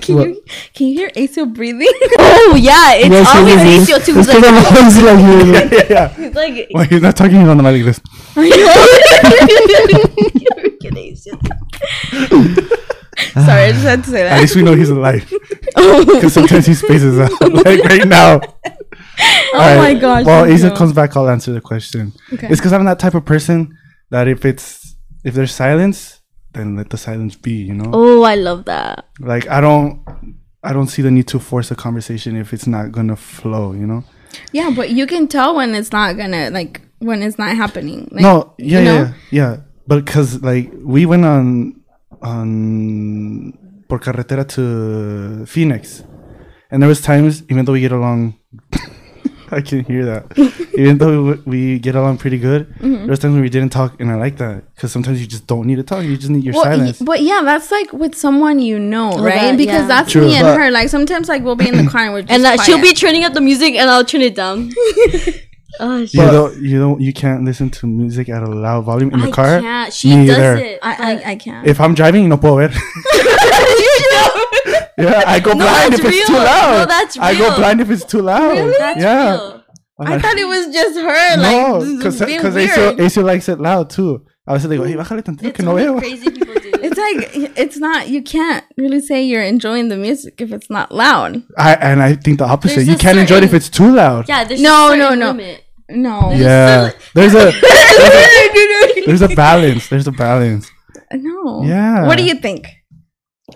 can 0.00 0.14
What? 0.16 0.28
you 0.28 0.42
can 0.74 0.86
you 0.88 0.94
hear 0.94 1.10
Acio 1.10 1.52
breathing? 1.52 1.88
Oh 2.18 2.56
yeah, 2.58 2.94
it's 2.94 3.08
Yes, 3.10 3.28
always 3.34 3.62
is. 3.62 3.88
Acio 3.88 4.04
too. 4.04 4.18
It's 4.18 4.26
He's 4.26 4.26
'cause 4.26 4.42
like, 4.42 4.52
I'm 4.52 4.64
always 4.64 4.96
like 5.02 5.18
here. 5.18 5.46
Yeah, 5.52 5.68
yeah, 5.72 5.86
yeah. 5.90 6.08
he's 6.14 6.34
like, 6.34 6.68
Well, 6.72 6.84
he's 6.84 7.02
not 7.02 7.16
talking 7.16 7.36
on 7.48 7.56
the 7.56 7.62
mic 7.62 7.84
like 7.84 7.94
this. 7.94 8.00
Sorry, 13.34 13.62
I 13.64 13.72
just 13.72 13.84
had 13.84 14.04
to 14.04 14.10
say 14.10 14.22
that. 14.24 14.32
At 14.32 14.40
least 14.40 14.56
we 14.56 14.62
know 14.62 14.74
he's 14.74 14.90
alive. 14.90 15.26
Because 15.74 16.32
sometimes 16.34 16.66
he 16.66 16.74
spaces 16.74 17.18
out. 17.18 17.30
like 17.40 17.82
right 17.84 18.06
now. 18.06 18.40
Oh 19.18 19.78
my 19.78 19.94
gosh. 19.94 20.24
Well, 20.26 20.50
Asa 20.52 20.70
comes 20.76 20.92
back, 20.92 21.16
I'll 21.16 21.28
answer 21.30 21.52
the 21.52 21.60
question. 21.60 22.12
Okay. 22.32 22.48
It's 22.50 22.60
because 22.60 22.72
I'm 22.72 22.84
that 22.84 22.98
type 22.98 23.14
of 23.14 23.24
person 23.24 23.76
that 24.10 24.28
if 24.28 24.44
it's 24.44 24.96
if 25.24 25.34
there's 25.34 25.52
silence, 25.52 26.20
then 26.52 26.76
let 26.76 26.90
the 26.90 26.96
silence 26.98 27.36
be. 27.36 27.52
You 27.52 27.74
know, 27.74 27.90
Oh, 27.92 28.22
I 28.22 28.34
love 28.34 28.64
that. 28.66 29.06
like 29.20 29.48
I 29.48 29.60
don't 29.60 30.02
I 30.62 30.72
don't 30.72 30.88
see 30.88 31.02
the 31.02 31.10
need 31.10 31.28
to 31.28 31.38
force 31.38 31.70
a 31.70 31.76
conversation 31.76 32.36
if 32.36 32.52
it's 32.52 32.66
not 32.66 32.92
gonna 32.92 33.16
flow. 33.16 33.72
You 33.72 33.86
know. 33.86 34.04
Yeah, 34.52 34.70
but 34.74 34.90
you 34.90 35.06
can 35.06 35.28
tell 35.28 35.54
when 35.56 35.74
it's 35.74 35.92
not 35.92 36.16
gonna 36.16 36.50
like 36.50 36.82
when 36.98 37.22
it's 37.22 37.38
not 37.38 37.56
happening. 37.56 38.08
Like, 38.10 38.22
no, 38.22 38.54
yeah, 38.58 38.78
you 38.78 38.84
know? 38.84 38.94
yeah, 38.94 39.12
yeah. 39.30 39.56
But 39.86 40.04
because 40.04 40.42
like 40.42 40.70
we 40.82 41.06
went 41.06 41.24
on 41.24 41.80
on 42.20 43.52
por 43.88 43.98
carretera 44.00 44.44
to 44.48 45.46
Phoenix, 45.46 46.02
and 46.70 46.82
there 46.82 46.88
was 46.88 47.00
times 47.00 47.42
even 47.48 47.64
though 47.64 47.72
we 47.72 47.80
get 47.80 47.92
along. 47.92 48.34
I 49.52 49.60
can 49.60 49.84
hear 49.84 50.04
that. 50.06 50.24
Even 50.76 50.98
though 50.98 51.22
we, 51.22 51.34
we 51.46 51.78
get 51.78 51.94
along 51.94 52.18
pretty 52.18 52.38
good, 52.38 52.66
Mm-hmm. 52.76 52.94
there 52.94 53.06
was 53.08 53.18
times 53.18 53.34
when 53.34 53.42
we 53.42 53.48
didn't 53.48 53.70
talk, 53.70 54.00
and 54.00 54.10
I 54.10 54.16
like 54.16 54.36
that 54.38 54.64
because 54.74 54.92
sometimes 54.92 55.20
you 55.20 55.26
just 55.26 55.46
don't 55.46 55.66
need 55.66 55.76
to 55.76 55.82
talk. 55.82 56.04
You 56.04 56.16
just 56.16 56.30
need 56.30 56.44
your 56.44 56.54
Well, 56.54 56.64
silence. 56.64 57.00
y- 57.00 57.04
but 57.06 57.20
yeah, 57.22 57.42
that's 57.44 57.70
like 57.70 57.92
with 57.92 58.14
someone 58.14 58.58
you 58.58 58.78
know, 58.78 59.12
right? 59.18 59.34
that- 59.52 59.56
because 59.56 59.82
yeah. 59.82 59.86
that's 59.86 60.12
True. 60.12 60.26
me 60.26 60.34
and 60.36 60.46
her. 60.46 60.70
Like 60.70 60.88
sometimes, 60.88 61.28
like 61.28 61.42
we'll 61.42 61.56
be 61.56 61.68
in 61.68 61.76
the 61.84 61.90
car 61.94 62.02
and 62.02 62.12
we're 62.12 62.22
just 62.22 62.32
And 62.32 62.44
uh, 62.46 62.62
she'll 62.62 62.80
be 62.80 62.92
turning 62.92 63.24
up 63.24 63.32
the 63.34 63.40
music, 63.40 63.74
and 63.74 63.88
I'll 63.90 64.04
turn 64.04 64.22
it 64.22 64.34
down. 64.34 64.70
oh, 65.80 65.98
you 65.98 66.06
don't, 66.22 66.56
you 66.62 66.78
don't, 66.78 67.00
you 67.00 67.12
can't 67.12 67.44
listen 67.44 67.70
to 67.70 67.86
music 67.86 68.28
at 68.28 68.42
a 68.42 68.46
loud 68.46 68.84
volume 68.84 69.10
in 69.12 69.20
the 69.20 69.28
I 69.28 69.30
car. 69.30 69.60
can't. 69.60 69.92
She 69.92 70.14
Me 70.16 70.26
does 70.26 70.36
either. 70.38 70.56
it. 70.56 70.78
I, 70.82 70.92
I 71.24 71.30
I 71.32 71.36
can't. 71.36 71.66
If 71.66 71.80
I'm 71.80 71.94
driving, 71.94 72.28
no 72.28 72.36
puedo 72.38 72.56
ver. 72.56 72.70
yeah, 74.98 75.22
I 75.26 75.40
go 75.40 75.52
No, 75.52 75.64
blind 75.64 75.92
that's 75.92 76.04
if 76.04 76.12
it's 76.12 76.26
too 76.26 76.32
loud. 76.34 76.78
No, 76.78 76.86
that's 76.86 77.18
I 77.18 77.34
go 77.34 77.48
real. 77.48 77.56
blind 77.56 77.80
if 77.80 77.90
it's 77.90 78.04
too 78.04 78.22
loud. 78.22 78.74
That's 78.78 79.00
yeah. 79.00 79.30
real. 79.32 79.64
I 79.98 80.18
thought 80.18 80.36
it 80.36 80.46
was 80.46 80.74
just 80.74 80.98
her. 80.98 81.36
No, 81.36 81.78
like 81.78 81.96
because 81.96 82.20
being 82.20 82.38
because. 82.38 82.54
Acio, 82.54 82.96
Acio 82.98 83.24
likes 83.24 83.48
it 83.48 83.58
loud 83.58 83.90
too. 83.90 84.24
I 84.46 84.52
was 84.52 84.64
like, 84.64 84.78
hey, 84.78 84.94
bájale 84.94 85.22
tantito 85.22 85.44
It's 85.48 85.56
que 85.56 85.64
no 85.64 85.72
only 85.72 85.84
veo. 85.84 85.98
crazy 85.98 86.30
people 86.30 86.54
do. 86.54 86.72
It's 86.86 86.98
like 86.98 87.58
it's 87.58 87.78
not. 87.78 88.08
You 88.08 88.22
can't 88.22 88.64
really 88.76 89.00
say 89.00 89.22
you're 89.24 89.42
enjoying 89.42 89.88
the 89.88 89.96
music 89.96 90.40
if 90.40 90.52
it's 90.52 90.70
not 90.70 90.92
loud. 90.92 91.42
I 91.58 91.74
and 91.74 92.02
I 92.02 92.14
think 92.14 92.38
the 92.38 92.44
opposite. 92.44 92.76
There's 92.76 92.88
you 92.88 92.96
can't 92.96 93.18
enjoy 93.18 93.38
it 93.38 93.44
if 93.44 93.54
it's 93.54 93.68
too 93.68 93.90
loud. 93.92 94.28
Yeah, 94.28 94.44
there's 94.44 94.60
No, 94.62 94.94
no, 94.94 94.96
no, 94.96 95.08
no, 95.08 95.14
no. 95.14 95.26
Limit. 95.32 95.64
No. 95.88 96.32
Yeah, 96.32 96.90
there's 97.14 97.34
a 97.34 97.52
there's 99.06 99.22
a 99.22 99.28
balance. 99.28 99.88
There's 99.88 100.06
a 100.06 100.12
balance. 100.12 100.70
No. 101.12 101.62
Yeah. 101.64 102.06
What 102.06 102.18
do 102.18 102.24
you 102.24 102.34
think? 102.34 102.68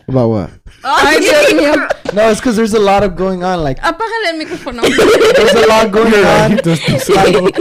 About 0.06 0.28
what? 0.28 0.50
Ay, 0.84 1.18
Dios 1.18 1.52
mío. 1.52 1.74
No, 2.14 2.30
it's 2.30 2.38
because 2.40 2.54
there's 2.56 2.74
a 2.74 2.78
lot 2.80 3.02
of 3.02 3.16
going 3.16 3.42
on. 3.42 3.62
Like 3.62 3.78
Apágale 3.80 4.26
el 4.30 4.38
micrófono. 4.38 4.82
there's 5.36 5.54
a 5.54 5.66
lot 5.66 5.90
going 5.90 6.12
You're 6.12 6.26
on. 6.26 6.50
he 6.52 6.56
does 6.58 6.80
think 6.80 7.00
so. 7.02 7.14
Like, 7.14 7.58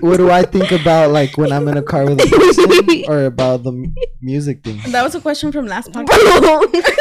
what 0.00 0.18
do 0.18 0.30
I 0.30 0.42
think 0.42 0.70
about 0.70 1.10
like 1.10 1.36
when 1.36 1.50
I'm 1.50 1.66
in 1.66 1.76
a 1.76 1.82
car 1.82 2.04
with 2.06 2.20
a 2.22 2.26
person 2.30 3.04
or 3.08 3.24
about 3.24 3.64
the 3.64 3.72
m- 3.72 3.94
music 4.22 4.62
thing? 4.62 4.78
that 4.92 5.02
was 5.02 5.16
a 5.16 5.20
question 5.20 5.50
from 5.50 5.66
last 5.66 5.90
podcast. 5.92 6.96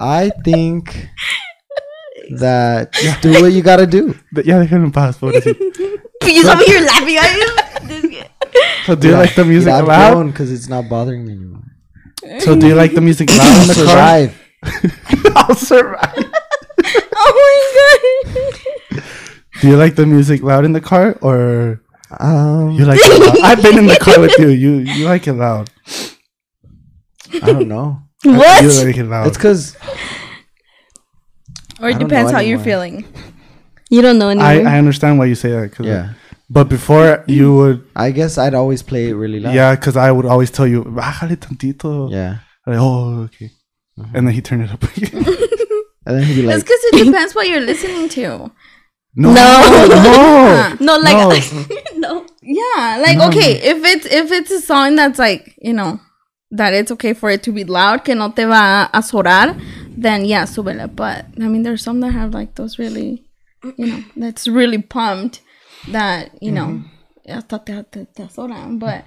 I 0.00 0.30
think 0.44 1.08
that 2.40 2.92
just 2.92 3.20
do 3.20 3.32
what 3.42 3.52
you 3.52 3.60
gotta 3.62 3.86
do. 3.86 4.14
But 4.32 4.46
yeah, 4.46 4.64
déjenlo 4.64 4.84
en 4.88 4.92
paz, 4.92 5.18
pobrecito. 5.18 5.60
Please, 6.22 6.48
over 6.48 6.64
here 6.64 6.80
laughing 6.80 7.16
at 7.18 7.36
you. 7.36 7.48
This 7.86 8.04
guy. 8.08 8.30
So 8.86 8.94
do 8.94 9.08
you 9.08 9.14
like 9.14 9.34
the 9.34 9.44
music 9.44 9.72
I've 9.72 9.86
loud? 9.86 10.24
because 10.32 10.50
it's 10.50 10.68
not 10.68 10.88
bothering 10.88 11.26
me 11.26 11.32
anymore. 11.32 11.60
So 12.40 12.54
do 12.58 12.66
you 12.66 12.74
like 12.74 12.94
the 12.94 13.00
music 13.00 13.30
loud 13.36 13.62
in 13.62 13.68
the 13.68 13.74
car? 13.74 13.86
Survive. 13.86 14.32
I'll 15.36 15.54
survive. 15.54 16.14
oh 17.16 17.30
my 17.36 17.54
god. 18.40 19.02
Do 19.60 19.68
you 19.68 19.76
like 19.76 19.94
the 19.94 20.06
music 20.06 20.42
loud 20.42 20.64
in 20.64 20.72
the 20.72 20.80
car 20.80 21.16
or 21.20 21.80
Um, 22.20 22.70
you 22.72 22.84
like 22.84 23.00
it 23.02 23.20
loud? 23.20 23.38
I've 23.42 23.62
been 23.62 23.78
in 23.78 23.86
the 23.86 23.96
car 23.96 24.20
with 24.20 24.38
you. 24.38 24.48
You 24.48 24.72
you 24.80 25.04
like 25.04 25.26
it 25.26 25.34
loud. 25.34 25.70
I 27.32 27.40
don't 27.52 27.68
know. 27.68 28.00
What? 28.24 28.62
You 28.64 28.72
like 28.84 28.96
it 28.96 29.04
loud. 29.04 29.26
It's 29.28 29.36
because 29.36 29.76
Or 31.80 31.90
it 31.90 31.98
depends 31.98 32.32
how 32.32 32.40
you're 32.40 32.58
feeling. 32.58 33.04
You 33.90 34.00
don't 34.00 34.18
know 34.18 34.30
anymore. 34.30 34.48
I, 34.48 34.76
I 34.76 34.78
understand 34.78 35.18
why 35.18 35.26
you 35.26 35.34
say 35.34 35.50
that. 35.52 35.72
Cause 35.72 35.86
yeah, 35.86 36.14
But 36.54 36.68
before 36.68 37.24
you 37.26 37.46
would, 37.58 37.78
I 37.96 38.12
guess 38.18 38.38
I'd 38.38 38.54
always 38.54 38.82
play 38.90 39.08
it 39.10 39.14
really 39.14 39.40
loud. 39.40 39.54
yeah, 39.54 39.74
because 39.74 39.96
I 39.96 40.10
would 40.14 40.24
always 40.32 40.50
tell 40.56 40.66
you, 40.68 40.84
bájale 40.84 41.36
tantito. 41.36 42.10
yeah. 42.10 42.38
Like, 42.66 42.78
oh, 42.78 43.24
okay. 43.26 43.50
Mm-hmm. 43.98 44.16
And 44.16 44.26
then 44.26 44.34
he 44.34 44.40
turned 44.40 44.62
it 44.62 44.70
up 44.70 44.82
again. 44.96 45.24
And 46.06 46.12
then 46.16 46.22
he'd 46.24 46.42
be 46.42 46.48
It's 46.48 46.62
because 46.62 46.82
it 46.92 47.04
depends 47.04 47.34
what 47.34 47.48
you're 47.48 47.60
listening 47.72 48.08
to. 48.16 48.50
no, 49.16 49.28
No. 49.34 49.86
no. 49.88 50.76
no, 50.88 50.96
like 50.98 51.16
No. 51.16 51.28
no. 51.96 52.26
Yeah, 52.42 52.98
like 53.02 53.18
No. 53.18 53.28
okay, 53.28 53.52
if 53.72 53.84
it's 53.84 54.06
if 54.06 54.30
it's 54.32 54.50
a 54.50 54.60
song 54.60 54.96
that's 54.96 55.18
like 55.18 55.54
you 55.60 55.72
know 55.72 56.00
that 56.50 56.72
it's 56.74 56.90
okay 56.92 57.14
for 57.14 57.30
it 57.30 57.42
to 57.44 57.52
be 57.52 57.64
loud, 57.64 58.04
que 58.04 58.14
no 58.14 58.30
te 58.30 58.44
va 58.44 58.88
a 58.92 58.98
azorar, 58.98 59.58
then 59.96 60.24
yeah, 60.24 60.44
súbele. 60.44 60.86
But 60.94 61.26
I 61.40 61.48
mean, 61.48 61.62
there's 61.64 61.82
some 61.82 62.00
that 62.00 62.12
have 62.12 62.32
like 62.34 62.54
those 62.54 62.78
really, 62.78 63.24
you 63.76 63.86
know, 63.86 64.00
that's 64.16 64.46
really 64.46 64.78
pumped 64.78 65.40
that 65.88 66.30
you 66.42 66.52
know, 66.52 66.82
hasta 67.28 67.58
te, 67.64 67.82
te, 67.90 68.06
te 68.14 68.22
azoran. 68.22 68.78
But 68.78 69.04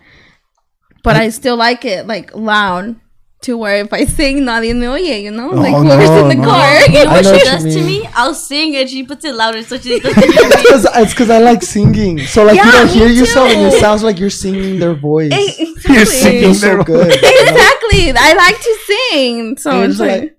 but 1.04 1.16
I 1.16 1.30
still 1.30 1.56
like 1.58 1.86
it 1.86 2.08
like 2.08 2.36
loud 2.36 2.96
to 3.44 3.56
where 3.56 3.78
if 3.86 3.94
I 3.94 4.06
sing, 4.06 4.40
nadie 4.46 4.74
me 4.76 4.88
oye, 4.88 5.22
you 5.22 5.30
know, 5.32 5.50
like 5.50 5.74
Oh, 5.74 5.84
whoever's 5.84 6.10
no, 6.10 6.22
in 6.24 6.28
the 6.30 6.36
no. 6.44 6.50
car. 6.50 6.80
You 6.90 7.06
know 7.06 7.12
I 7.12 7.14
what 7.18 7.24
know 7.24 7.38
she 7.38 7.44
does 7.46 7.66
you 7.66 7.72
to 7.74 7.86
me? 7.86 8.10
I'll 8.16 8.34
sing 8.34 8.76
and 8.76 8.90
she 8.90 9.04
puts 9.04 9.24
it 9.26 9.36
louder 9.36 9.62
so 9.64 9.78
she 9.78 10.00
doesn't 10.00 10.24
hear 10.24 10.32
me. 10.50 10.56
It's 11.04 11.14
because 11.14 11.30
I 11.30 11.38
like 11.38 11.62
singing. 11.62 12.20
So 12.26 12.44
like 12.44 12.56
you 12.56 12.64
Yeah, 12.66 12.72
don't 12.72 12.88
me 12.88 12.94
hear 12.94 13.08
yourself 13.10 13.50
and 13.52 13.72
it 13.72 13.80
sounds 13.80 14.02
like 14.02 14.20
you're 14.20 14.32
singing 14.32 14.80
their 14.80 14.96
voice. 14.96 15.32
Eh, 15.32 15.38
It 15.60 15.88
You're 15.88 16.06
singing 16.06 16.54
so 16.56 16.66
their 16.68 16.84
good. 16.92 17.14
exactly. 17.14 18.12
I 18.18 18.34
like 18.36 18.60
to 18.60 18.78
sing, 18.88 19.58
so 19.58 19.70
And 19.72 19.92
it's 19.92 20.00
it's 20.00 20.00
like, 20.00 20.38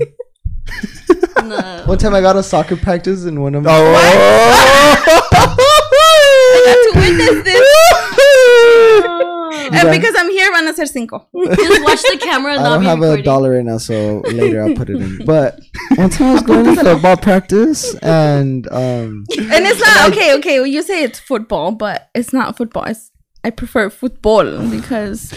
like- 0.00 0.16
No. 1.50 1.82
One 1.86 1.98
time 1.98 2.14
I 2.14 2.20
got 2.20 2.36
a 2.36 2.42
soccer 2.42 2.76
practice 2.76 3.24
in 3.24 3.40
one 3.40 3.54
of 3.54 3.62
my. 3.64 3.70
I 6.52 6.62
got 6.66 6.92
to 6.92 6.92
witness 7.00 7.44
this. 7.44 7.60
And 9.72 9.74
guys- 9.88 9.98
because 9.98 10.14
I'm 10.18 10.30
here, 10.30 10.50
van 10.52 10.66
a 10.66 10.74
ser 10.74 10.86
cinco. 10.86 11.28
Just 11.36 11.84
watch 11.84 12.02
the 12.02 12.18
camera 12.20 12.54
and 12.54 12.62
I 12.62 12.70
don't 12.74 12.82
have 12.84 12.98
recording. 12.98 13.20
a 13.20 13.24
dollar 13.24 13.50
right 13.52 13.64
now, 13.64 13.78
so 13.78 14.20
later 14.26 14.62
I'll 14.62 14.74
put 14.74 14.90
it 14.90 14.96
in. 15.00 15.24
But 15.24 15.60
one 15.94 16.10
time 16.10 16.28
I 16.30 16.32
was 16.34 16.42
going 16.42 16.64
to 16.64 16.82
football 16.82 17.16
practice, 17.16 17.94
and 18.02 18.66
um, 18.72 19.24
And 19.38 19.64
it's 19.66 19.80
not 19.80 20.10
okay. 20.10 20.34
Okay, 20.38 20.58
well, 20.58 20.66
you 20.66 20.82
say 20.82 21.04
it's 21.04 21.20
football, 21.20 21.70
but 21.72 22.10
it's 22.16 22.32
not 22.32 22.56
football. 22.56 22.84
It's, 22.84 23.12
I 23.44 23.50
prefer 23.50 23.90
football 23.90 24.44
because 24.68 25.32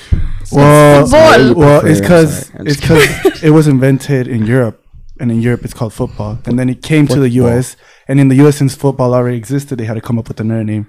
Well, 0.51 1.03
football. 1.05 1.53
well, 1.55 1.85
it's 1.85 1.99
because 2.01 2.49
it's 2.55 2.79
because 2.81 3.43
it 3.43 3.51
was 3.51 3.67
invented 3.67 4.27
in 4.27 4.45
Europe, 4.47 4.82
and 5.23 5.31
in 5.31 5.39
Europe 5.47 5.63
it's 5.67 5.73
called 5.79 5.93
football, 6.01 6.33
and 6.47 6.59
then 6.59 6.67
it 6.75 6.79
came 6.91 7.05
to 7.07 7.19
the 7.25 7.29
U.S. 7.41 7.67
and 8.09 8.19
in 8.19 8.27
the 8.31 8.35
U.S. 8.43 8.55
since 8.61 8.75
football 8.75 9.13
already 9.17 9.37
existed, 9.43 9.73
they 9.79 9.85
had 9.91 9.97
to 10.01 10.01
come 10.09 10.17
up 10.19 10.27
with 10.27 10.39
another 10.45 10.65
name, 10.73 10.85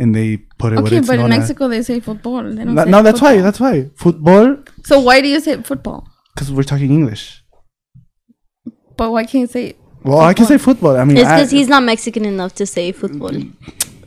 and 0.00 0.08
they 0.16 0.28
put 0.62 0.72
it. 0.72 0.76
what 0.76 0.86
okay, 0.88 0.98
it's 0.98 1.06
but 1.06 1.14
in 1.14 1.20
known 1.20 1.32
as. 1.32 1.38
Mexico 1.38 1.68
they 1.68 1.82
say 1.90 2.00
football. 2.00 2.42
They 2.56 2.64
don't 2.64 2.74
No, 2.74 2.84
say 2.84 2.90
no, 2.94 3.02
that's 3.06 3.20
why. 3.24 3.40
That's 3.46 3.60
why 3.64 3.74
football, 4.04 4.46
so 4.90 4.94
why 5.00 5.16
do 5.24 5.28
you 5.34 5.40
say 5.46 5.54
football? 5.70 6.00
because 6.34 6.50
we're 6.52 6.64
talking 6.72 6.90
English. 7.00 7.24
But 8.98 9.08
why 9.12 9.22
can't 9.24 9.42
you 9.46 9.46
say? 9.56 9.66
Well, 10.02 10.20
I 10.20 10.34
can 10.34 10.46
say 10.46 10.58
football. 10.58 10.94
I 10.96 11.04
mean, 11.04 11.16
It's 11.16 11.28
because 11.28 11.50
he's 11.50 11.68
not 11.74 11.82
Mexican 11.92 12.24
enough 12.24 12.52
to 12.60 12.64
say 12.66 12.92
football. 12.92 13.32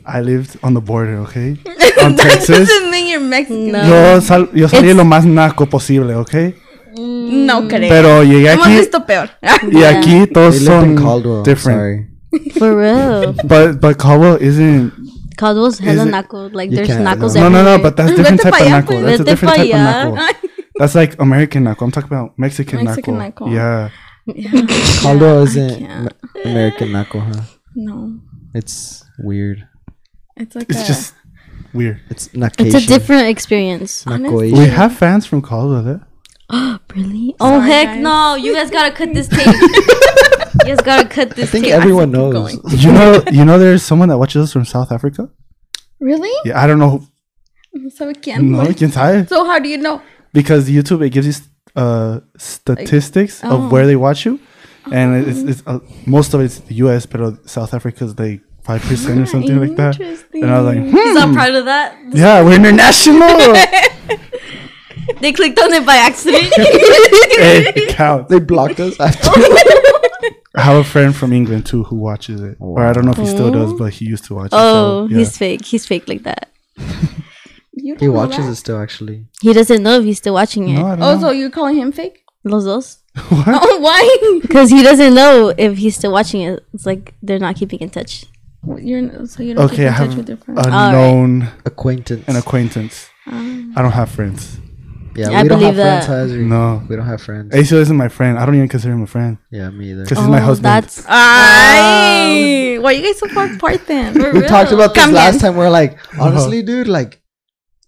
I 0.06 0.20
lived 0.22 0.52
on 0.62 0.72
the 0.74 0.80
border, 0.90 1.16
okay, 1.26 1.50
on 2.04 2.16
Texas. 2.16 2.68
Doesn't 2.68 2.90
mean 2.90 3.06
you're 3.10 3.20
Mexican. 3.36 3.72
No. 3.72 3.82
Yo, 3.90 4.20
sal, 4.20 4.42
yo 4.60 4.66
salí 4.68 4.88
It's- 4.90 4.96
lo 4.96 5.04
más 5.04 5.24
naco 5.26 5.66
posible, 5.76 6.14
okay. 6.24 6.54
No 7.46 7.68
creo. 7.68 7.88
Pero 7.88 8.22
llegué 8.24 8.52
Hemos 8.52 8.66
aquí 8.66 8.76
visto 8.76 9.06
peor. 9.06 9.30
y 9.70 9.82
aquí 9.84 10.10
they 10.10 10.26
todos 10.26 10.54
lived 10.60 10.66
son 10.66 10.96
Caldwell. 10.96 11.42
different. 11.44 11.78
Sorry. 11.80 12.52
For 12.58 12.76
real. 12.76 13.34
But 13.44 13.80
but 13.80 13.96
Caldwell 13.98 14.38
isn't. 14.40 14.92
Caldwell's 15.36 15.78
hella 15.80 16.02
Is 16.02 16.08
it- 16.08 16.12
naco. 16.12 16.48
Like 16.52 16.70
You 16.70 16.76
there's 16.76 16.88
can't, 16.88 17.04
nacos 17.04 17.34
no. 17.34 17.48
No, 17.48 17.62
no, 17.62 17.76
no. 17.76 17.82
But 17.82 17.96
that's 17.96 18.10
different 18.16 18.40
Vete 18.42 18.50
type 18.50 18.52
pa' 18.52 18.64
of 18.64 18.66
allá, 18.66 18.80
naco. 18.82 18.86
pues. 18.92 19.04
That's 19.04 19.20
a 19.20 19.24
Vete 19.24 19.30
different 19.30 19.54
pa' 19.54 19.62
type 19.62 19.74
of 19.74 19.80
allá. 19.80 20.04
naco. 20.04 20.48
That's 20.78 20.94
like 20.94 21.16
American 21.20 21.64
naco. 21.64 21.84
I'm 21.84 21.90
talking 21.90 22.08
about 22.12 22.38
Mexican, 22.38 22.84
Mexican 22.84 23.16
naco. 23.18 23.46
naco. 23.46 23.52
Yeah. 23.52 23.90
Caldwell 25.02 25.42
isn't. 25.44 25.80
Ma- 25.80 26.08
American 26.44 26.88
Naco, 26.92 27.20
huh? 27.20 27.40
No, 27.74 28.18
It's 28.54 29.04
weird. 29.18 29.66
it's 30.36 30.54
like 30.54 30.70
It's 30.70 30.82
a, 30.82 30.86
just 30.86 31.14
weird. 31.74 32.00
It's 32.10 32.28
Nacasian. 32.28 32.66
It's 32.66 32.74
a 32.84 32.86
different 32.86 33.26
experience. 33.28 34.04
Nacoasian. 34.04 34.58
We 34.58 34.66
have 34.68 34.94
fans 34.96 35.26
from 35.26 35.42
Caldwell. 35.42 35.86
Eh? 35.88 35.98
Oh, 36.50 36.78
really? 36.94 37.34
Oh 37.40 37.58
Sorry, 37.58 37.70
heck 37.70 37.86
guys. 37.86 38.00
no! 38.02 38.34
You 38.34 38.54
guys 38.54 38.70
gotta 38.70 38.94
cut 38.94 39.14
this 39.14 39.28
tape. 39.28 39.46
you 39.46 40.74
guys 40.74 40.80
gotta 40.80 41.08
cut 41.08 41.30
this. 41.36 41.48
I 41.48 41.52
think 41.52 41.64
tape. 41.66 41.74
everyone 41.74 42.10
keep 42.10 42.18
knows. 42.18 42.32
going. 42.32 42.60
You 42.78 42.92
know, 42.92 43.22
you 43.32 43.44
know, 43.44 43.58
there's 43.58 43.82
someone 43.82 44.08
that 44.08 44.18
watches 44.18 44.42
us 44.42 44.52
from 44.52 44.64
South 44.64 44.92
Africa. 44.92 45.30
really. 46.00 46.32
Yeah, 46.44 46.60
I 46.60 46.66
don't 46.66 46.78
know. 46.78 47.06
So 47.94 48.12
quién? 48.12 48.42
No, 48.42 48.62
güey? 48.62 48.74
quién 48.74 48.90
sabe? 48.90 49.28
So 49.28 49.44
how 49.44 49.58
do 49.58 49.68
you 49.68 49.78
know? 49.78 50.02
Because 50.32 50.68
YouTube 50.68 51.06
it 51.06 51.10
gives 51.10 51.26
you 51.26 51.34
uh 51.76 52.20
statistics 52.36 53.42
oh. 53.44 53.66
of 53.66 53.72
where 53.72 53.86
they 53.86 53.94
watch 53.94 54.26
you, 54.26 54.40
and 54.90 55.26
it's, 55.26 55.38
it's 55.38 55.62
uh, 55.66 55.78
most 56.06 56.34
of 56.34 56.40
it's 56.40 56.58
the 56.58 56.74
U.S., 56.86 57.06
but 57.06 57.48
South 57.48 57.72
Africa's 57.74 58.18
like 58.18 58.40
five 58.64 58.82
percent 58.82 59.20
or 59.20 59.26
something 59.26 59.58
like 59.60 59.76
that. 59.76 60.00
Interesting. 60.00 60.42
And 60.42 60.52
I 60.52 60.60
was 60.60 60.74
like, 60.74 60.84
He's 60.84 61.14
not 61.14 61.28
hmm, 61.28 61.34
proud 61.34 61.54
of 61.54 61.64
that. 61.66 61.96
yeah, 62.10 62.42
we're 62.42 62.56
international. 62.56 63.54
They 65.20 65.32
clicked 65.32 65.58
on 65.58 65.72
it 65.72 65.84
by 65.84 65.96
accident. 65.96 66.44
it 66.56 67.88
counts. 67.96 68.30
They 68.30 68.38
blocked 68.40 68.80
us 68.80 68.98
after. 69.00 69.28
I 70.56 70.62
have 70.62 70.76
a 70.76 70.84
friend 70.84 71.14
from 71.14 71.32
England 71.32 71.66
too 71.66 71.84
who 71.84 71.96
watches 71.96 72.40
it, 72.40 72.56
or 72.60 72.80
I 72.84 72.92
don't 72.92 73.04
know 73.04 73.12
if 73.12 73.18
he 73.18 73.26
still 73.26 73.50
does, 73.50 73.72
but 73.74 73.92
he 73.92 74.04
used 74.06 74.24
to 74.26 74.34
watch 74.34 74.46
it. 74.46 74.50
oh, 74.54 75.06
so, 75.06 75.10
yeah. 75.12 75.18
he's 75.18 75.36
fake. 75.36 75.64
He's 75.64 75.86
fake 75.86 76.08
like 76.08 76.22
that. 76.24 76.50
He 77.72 78.08
watches 78.08 78.46
that? 78.46 78.52
it 78.52 78.56
still, 78.56 78.78
actually. 78.78 79.26
He 79.40 79.52
doesn't 79.52 79.82
know 79.82 79.98
if 79.98 80.04
he's 80.04 80.18
still 80.18 80.34
watching 80.34 80.68
it. 80.68 80.74
No, 80.74 80.86
I 80.86 80.90
don't 80.96 81.02
Oh, 81.02 81.14
know. 81.14 81.20
so 81.20 81.30
you're 81.30 81.50
calling 81.50 81.76
him 81.76 81.92
fake? 81.92 82.24
Los 82.44 82.64
dos. 82.64 82.98
Oh, 83.16 83.78
why? 83.80 84.38
Because 84.42 84.70
he 84.70 84.82
doesn't 84.82 85.14
know 85.14 85.52
if 85.56 85.78
he's 85.78 85.96
still 85.96 86.12
watching 86.12 86.42
it. 86.42 86.60
It's 86.74 86.84
like 86.86 87.14
they're 87.22 87.38
not 87.38 87.56
keeping 87.56 87.78
in 87.80 87.90
touch. 87.90 88.26
You're 88.78 89.26
so 89.26 89.42
you 89.42 89.54
don't 89.54 89.64
Okay, 89.66 89.76
keep 89.76 89.84
I 89.84 89.88
in 89.88 89.92
touch 89.94 90.08
have 90.08 90.16
with 90.18 90.28
your 90.28 90.38
a 90.38 90.40
friends. 90.40 90.66
Alright. 90.66 90.92
known 90.92 91.48
Acquaintance. 91.64 92.28
an 92.28 92.36
acquaintance. 92.36 93.08
Um, 93.26 93.72
I 93.76 93.82
don't 93.82 93.92
have 93.92 94.10
friends. 94.10 94.58
Yeah, 95.20 95.38
I 95.38 95.42
we 95.42 95.48
don't 95.48 95.58
believe 95.60 95.76
have 95.76 96.04
friends, 96.04 96.06
that. 96.06 96.28
Hazri. 96.38 96.46
No. 96.46 96.82
We 96.88 96.96
don't 96.96 97.06
have 97.06 97.20
friends. 97.22 97.54
Acio 97.54 97.78
isn't 97.80 97.96
my 97.96 98.08
friend. 98.08 98.38
I 98.38 98.46
don't 98.46 98.54
even 98.54 98.68
consider 98.68 98.94
him 98.94 99.02
a 99.02 99.06
friend 99.06 99.38
Yeah, 99.50 99.70
me 99.70 99.90
either. 99.92 100.02
because 100.04 100.18
he's 100.18 100.28
my 100.28 100.38
Oh, 100.40 100.44
husband. 100.44 100.64
That's 100.72 100.98
um, 101.00 101.04
Ay, 101.10 102.78
why 102.80 102.92
you 102.92 103.02
guys 103.02 103.18
so 103.18 103.28
far 103.28 103.52
apart 103.52 103.86
then? 103.86 104.14
we 104.34 104.40
talked 104.46 104.72
about 104.72 104.94
this 104.94 105.04
Come 105.04 105.12
last 105.14 105.34
in. 105.34 105.40
time. 105.40 105.56
We're 105.56 105.70
like, 105.70 105.92
uh-huh. 106.12 106.24
honestly, 106.24 106.62
dude, 106.62 106.88
like, 106.88 107.20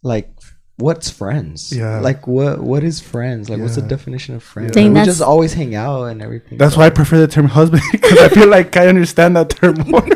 like, 0.03 0.31
what's 0.77 1.11
friends? 1.11 1.73
Yeah. 1.73 2.01
Like, 2.01 2.27
what 2.27 2.61
what 2.61 2.83
is 2.85 3.01
friends? 3.01 3.49
Like, 3.49 3.61
what's 3.61 3.77
the 3.77 3.83
definition 3.83 4.35
of 4.35 4.43
friends? 4.43 4.73
Dang, 4.73 4.93
Like, 4.95 5.03
we 5.03 5.07
just 5.07 5.23
always 5.23 5.53
hang 5.53 5.75
out 5.75 6.05
and 6.05 6.21
everything. 6.23 6.59
That's 6.59 6.77
why 6.77 6.87
I 6.87 6.91
prefer 6.91 7.19
the 7.19 7.29
term 7.29 7.47
husband 7.47 7.83
because 7.93 8.19
I 8.19 8.29
feel 8.29 8.49
like 8.49 8.77
I 8.77 8.89
understand 8.89 9.37
that 9.37 9.51
term 9.51 9.77
more. 9.87 10.07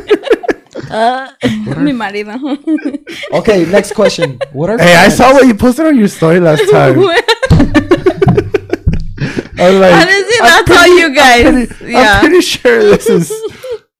Uh, 0.89 1.27
Mi 1.77 1.91
marido. 1.93 2.33
Okay, 3.33 3.65
next 3.65 3.93
question. 3.93 4.39
What 4.53 4.69
are 4.69 4.77
hey, 4.77 4.93
I 4.95 4.99
friends? 5.05 5.17
saw 5.17 5.33
what 5.33 5.45
you 5.47 5.53
posted 5.55 5.85
on 5.85 5.97
your 5.97 6.07
story 6.07 6.39
last 6.39 6.63
time. 6.71 6.97
I 9.59 9.71
was 9.71 9.79
like, 9.79 9.93
Honestly, 9.93 10.37
I'm 10.41 10.65
that's 10.65 10.71
all 10.71 10.97
you 10.97 11.15
guys. 11.15 11.67
pretty, 11.67 11.91
yeah. 11.93 12.13
I'm 12.13 12.19
pretty 12.25 12.41
sure 12.41 12.79
this 12.83 13.07
is 13.09 13.31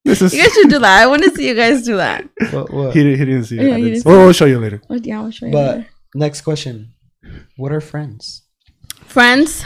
this 0.06 0.22
is. 0.22 0.34
you 0.34 0.44
guys 0.44 0.54
should 0.54 0.70
do 0.70 0.80
that. 0.80 1.02
I 1.04 1.08
want 1.08 1.24
to 1.24 1.32
see 1.32 1.48
you 1.48 1.56
guys 1.56 1.84
do 1.84 1.98
that. 1.98 2.24
What, 2.52 2.72
what? 2.72 2.96
He, 2.96 3.04
didn't- 3.04 3.20
he 3.20 3.26
didn't 3.26 3.46
see 3.46 3.60
it. 3.60 3.64
Yeah, 3.68 3.78
didn't 3.78 4.02
see 4.02 4.10
We'll, 4.10 4.20
we'll 4.20 4.34
show 4.34 4.46
you 4.46 4.60
later. 4.60 4.82
But 4.88 5.06
yeah, 5.06 5.20
I'll 5.22 5.32
show 5.32 5.48
you. 5.48 5.52
But 5.52 5.78
later. 5.78 5.88
next 6.16 6.42
question. 6.42 6.94
What 7.58 7.72
are 7.72 7.82
friends? 7.82 8.44
friends. 9.06 9.64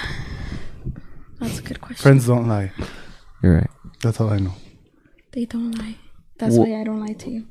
That's 1.39 1.59
a 1.59 1.61
good 1.61 1.81
question. 1.81 2.01
Friends 2.01 2.25
don't 2.27 2.47
lie. 2.47 2.71
You're 3.43 3.55
right. 3.55 3.69
That's 4.01 4.21
all 4.21 4.29
I 4.29 4.37
know. 4.39 4.53
They 5.33 5.45
don't 5.45 5.71
lie. 5.77 5.95
That's 6.41 6.55
Wh- 6.57 6.59
why 6.65 6.81
I 6.81 6.83
don't 6.83 6.99
lie 7.05 7.13
to 7.23 7.29
you. 7.29 7.45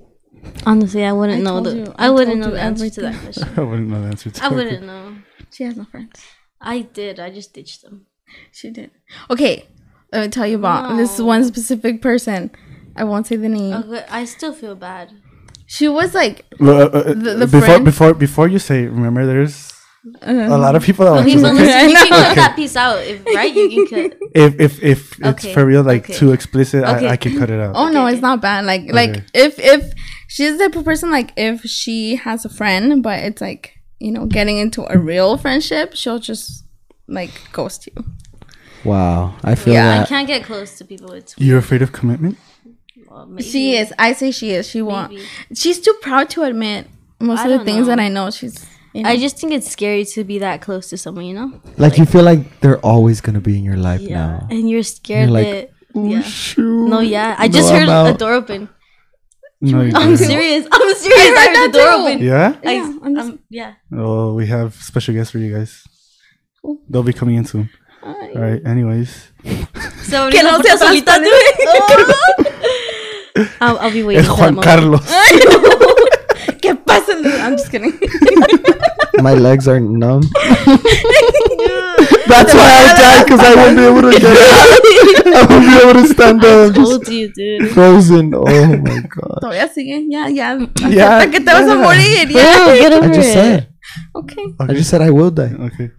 honestly, 0.66 1.05
I 1.05 1.12
wouldn't 1.12 1.41
I 1.41 1.43
know 1.47 1.57
told 1.62 1.66
the. 1.66 1.76
you- 1.76 1.95
I, 1.97 2.07
I 2.07 2.11
wouldn't 2.11 2.28
told 2.28 2.41
know 2.41 2.47
you 2.49 2.53
the 2.61 2.62
answer 2.68 2.91
to 2.97 3.01
that 3.07 3.16
question. 3.22 3.49
I 3.57 3.61
wouldn't 3.62 3.88
know 3.88 4.01
the 4.03 4.09
answer 4.09 4.30
to 4.30 4.45
I 4.45 4.47
it. 4.49 4.55
wouldn't 4.55 4.86
know. 4.86 5.14
She 5.51 5.64
has 5.64 5.76
no 5.76 5.84
friends. 5.84 6.20
I 6.61 6.82
did. 6.82 7.18
I 7.20 7.30
just 7.30 7.55
ditched 7.55 7.82
them. 7.82 8.07
She 8.53 8.70
did. 8.70 8.91
Okay, 9.30 9.66
let 10.12 10.20
me 10.22 10.28
tell 10.28 10.47
you 10.47 10.57
about 10.57 10.97
this 10.97 11.18
No. 11.18 11.24
one 11.26 11.45
specific 11.45 12.03
person. 12.03 12.51
I 12.97 13.05
won't 13.05 13.26
say 13.26 13.36
the 13.36 13.49
name. 13.49 13.72
Okay, 13.74 14.05
I 14.11 14.24
still 14.24 14.53
feel 14.53 14.74
bad. 14.74 15.12
She 15.66 15.86
was 15.88 16.14
like, 16.14 16.45
Well, 16.59 16.82
uh, 16.82 16.84
uh, 16.86 17.03
The- 17.14 17.36
the 17.43 17.47
before 17.47 17.61
friend- 17.61 17.84
before 17.84 18.14
before 18.14 18.49
you 18.49 18.59
say, 18.59 18.86
remember, 18.86 19.24
there's 19.26 19.70
a 20.22 20.57
lot 20.59 20.74
of 20.76 20.82
people 20.82 21.05
that 21.05 21.12
watch 21.12 21.22
Okay, 21.22 21.34
this, 21.36 21.42
so 21.42 21.53
okay? 21.55 21.88
you 21.88 21.94
can 21.96 22.09
cut 22.28 22.34
that 22.36 22.57
piece 22.57 22.74
out, 22.76 22.98
if, 23.03 23.24
right? 23.26 23.55
You 23.55 23.86
can 23.86 24.11
cut. 24.11 24.18
If 24.34 24.61
if 24.61 24.82
if 24.82 25.18
it's 25.20 25.46
for 25.53 25.66
real, 25.66 25.82
like 25.82 26.05
okay. 26.05 26.14
too 26.14 26.32
explicit, 26.32 26.84
Okay. 26.84 27.07
I, 27.09 27.12
I 27.12 27.16
can 27.16 27.36
cut 27.38 27.51
it 27.51 27.61
out. 27.61 27.74
oh 27.76 27.88
no, 27.90 28.07
it's 28.07 28.22
not 28.22 28.40
bad. 28.40 28.64
Like, 28.64 28.92
like 28.92 29.24
if 29.34 29.59
if 29.59 29.92
she's 30.28 30.57
the 30.57 30.64
type 30.68 30.76
of 30.76 30.84
person 30.84 31.11
like 31.11 31.32
if 31.36 31.62
she 31.62 32.16
has 32.16 32.44
a 32.44 32.48
friend, 32.48 33.03
but 33.03 33.18
it's 33.24 33.40
like 33.42 33.74
you 33.98 34.11
know 34.12 34.26
getting 34.26 34.57
into 34.59 34.86
a 34.90 34.96
real 34.98 35.36
friendship, 35.36 35.94
she'll 35.94 36.20
just 36.20 36.64
like 37.09 37.30
ghost 37.53 37.86
you. 37.88 38.05
Wow, 38.84 39.34
I 39.44 39.55
feel 39.57 39.74
Yeah. 39.74 40.03
I 40.03 40.07
can't 40.07 40.26
get 40.26 40.44
close 40.44 40.78
to 40.78 40.84
people. 40.84 41.12
It's 41.12 41.34
You're 41.36 41.59
afraid 41.59 41.82
of 41.82 41.92
commitment? 41.92 42.38
well. 43.09 43.28
She 43.40 43.76
is. 43.76 43.92
I 43.98 44.12
say 44.14 44.30
she 44.30 44.53
is. 44.53 44.66
She 44.68 44.80
won't. 44.80 45.12
She's 45.55 45.80
too 45.80 45.94
proud 46.01 46.30
to 46.30 46.44
admit 46.44 46.86
most 47.20 47.40
I 47.40 47.44
of 47.44 47.51
the 47.51 47.57
don't 47.59 47.66
things 47.66 47.86
that. 47.88 47.98
I 48.01 48.09
know. 48.09 48.30
She's. 48.30 48.64
You 48.93 49.03
know, 49.05 49.09
I 49.09 49.16
just 49.16 49.38
think 49.38 49.53
it's 49.53 49.70
scary 49.70 50.05
to 50.05 50.24
be 50.24 50.38
that 50.41 50.61
close 50.61 50.88
to 50.91 50.97
someone, 50.99 51.24
you 51.24 51.34
know? 51.34 51.61
Like 51.78 51.97
you 51.99 52.05
feel 52.07 52.24
like 52.24 52.61
they're 52.61 52.80
always 52.80 53.20
gonna 53.20 53.41
be 53.41 53.57
in 53.57 53.62
your 53.64 53.76
life 53.76 54.01
Yeah. 54.01 54.16
now. 54.16 54.49
And 54.51 54.68
you're 54.68 54.82
scared 54.82 55.28
You're 55.30 55.38
like, 55.38 55.47
that. 55.47 55.70
Oh, 55.95 56.05
Yeah. 56.07 56.22
shoot. 56.22 56.88
No, 56.88 57.01
yeah. 57.01 57.34
I 57.38 57.49
just 57.49 57.72
I'm 57.72 57.86
heard 57.86 58.14
a 58.14 58.18
door 58.18 58.32
open. 58.34 58.68
No, 59.61 59.82
you 59.82 59.93
I'm 59.95 60.16
didn't. 60.16 60.26
serious. 60.26 60.66
I'm 60.72 60.95
serious. 60.95 61.38
I 61.38 61.47
heard 61.47 61.57
heard 61.57 61.72
the 61.72 61.78
door 61.78 61.86
too. 61.86 62.03
open. 62.03 62.18
Yeah? 62.24 62.57
I, 62.64 62.72
Yeah, 62.74 62.93
I'm 63.05 63.14
just- 63.14 63.28
um, 63.30 63.38
yeah. 63.51 63.72
Oh, 63.95 64.34
we 64.34 64.47
have 64.47 64.74
special 64.74 65.14
guests 65.14 65.30
for 65.30 65.38
you 65.38 65.55
guys. 65.55 65.84
Cool. 66.62 66.78
They'll 66.88 67.03
be 67.05 67.12
coming 67.12 67.36
in 67.36 67.45
soon. 67.45 67.68
Ay. 68.03 68.32
All 68.34 68.43
right. 68.43 68.61
Anyways, 68.66 69.30
So, 70.09 70.30
Que 70.32 70.43
no 70.43 70.51
ahorita 70.57 70.76
se 70.78 70.84
solita, 70.84 71.12
asusten. 71.12 71.24
dude. 71.24 72.16
I'll, 73.61 73.78
I'll 73.78 73.93
be 73.93 74.03
waiting 74.03 74.24
es 74.24 74.28
for 74.28 74.36
Juan 74.36 74.57
that 74.57 74.80
moment. 74.82 75.03
Carlos. 75.05 75.07
¿Qué 77.23 77.29
pasa? 77.31 77.45
I'm 77.47 77.57
just 77.57 77.71
kidding. 77.71 77.93
My 79.23 79.35
legs 79.35 79.66
are 79.68 79.81
numb. 79.81 80.23
That's 82.31 82.55
why 82.55 82.71
I 82.71 82.95
died 82.97 83.25
because 83.27 83.41
I 83.41 83.55
won't 83.57 83.77
be 83.77 83.83
able 83.85 84.03
to 84.03 84.11
get 84.18 84.25
up. 84.25 84.37
I 85.35 85.47
won't 85.51 85.66
be 85.66 85.75
able 85.83 85.97
to 86.01 86.07
stand 86.09 86.45
up. 86.45 86.68
I'm 86.68 86.75
just 86.75 86.91
Told 87.05 87.09
you, 87.09 87.33
dude. 87.33 87.71
frozen. 87.73 88.33
Oh 88.35 88.45
my 88.45 89.01
god. 89.03 89.39
Todavía 89.43 89.68
sigue. 89.68 90.07
Ya, 90.09 90.29
ya. 90.29 90.57
Ya, 90.89 91.18
Acepta 91.18 91.31
que 91.31 91.41
te 91.41 91.53
vas 91.53 91.66
a 91.68 91.75
ya. 91.75 91.83
morir. 91.83 92.31
Ya. 92.31 92.64
Bro, 92.64 92.75
get 92.79 92.93
over 92.93 93.11
I 93.11 93.14
just 93.14 93.29
it. 93.29 93.33
said. 93.35 93.68
Okay. 94.14 94.45
I 94.61 94.73
just 94.75 94.91
said 94.91 95.03
I 95.03 95.11
will 95.11 95.31
die. 95.31 95.53
Okay. 95.59 95.91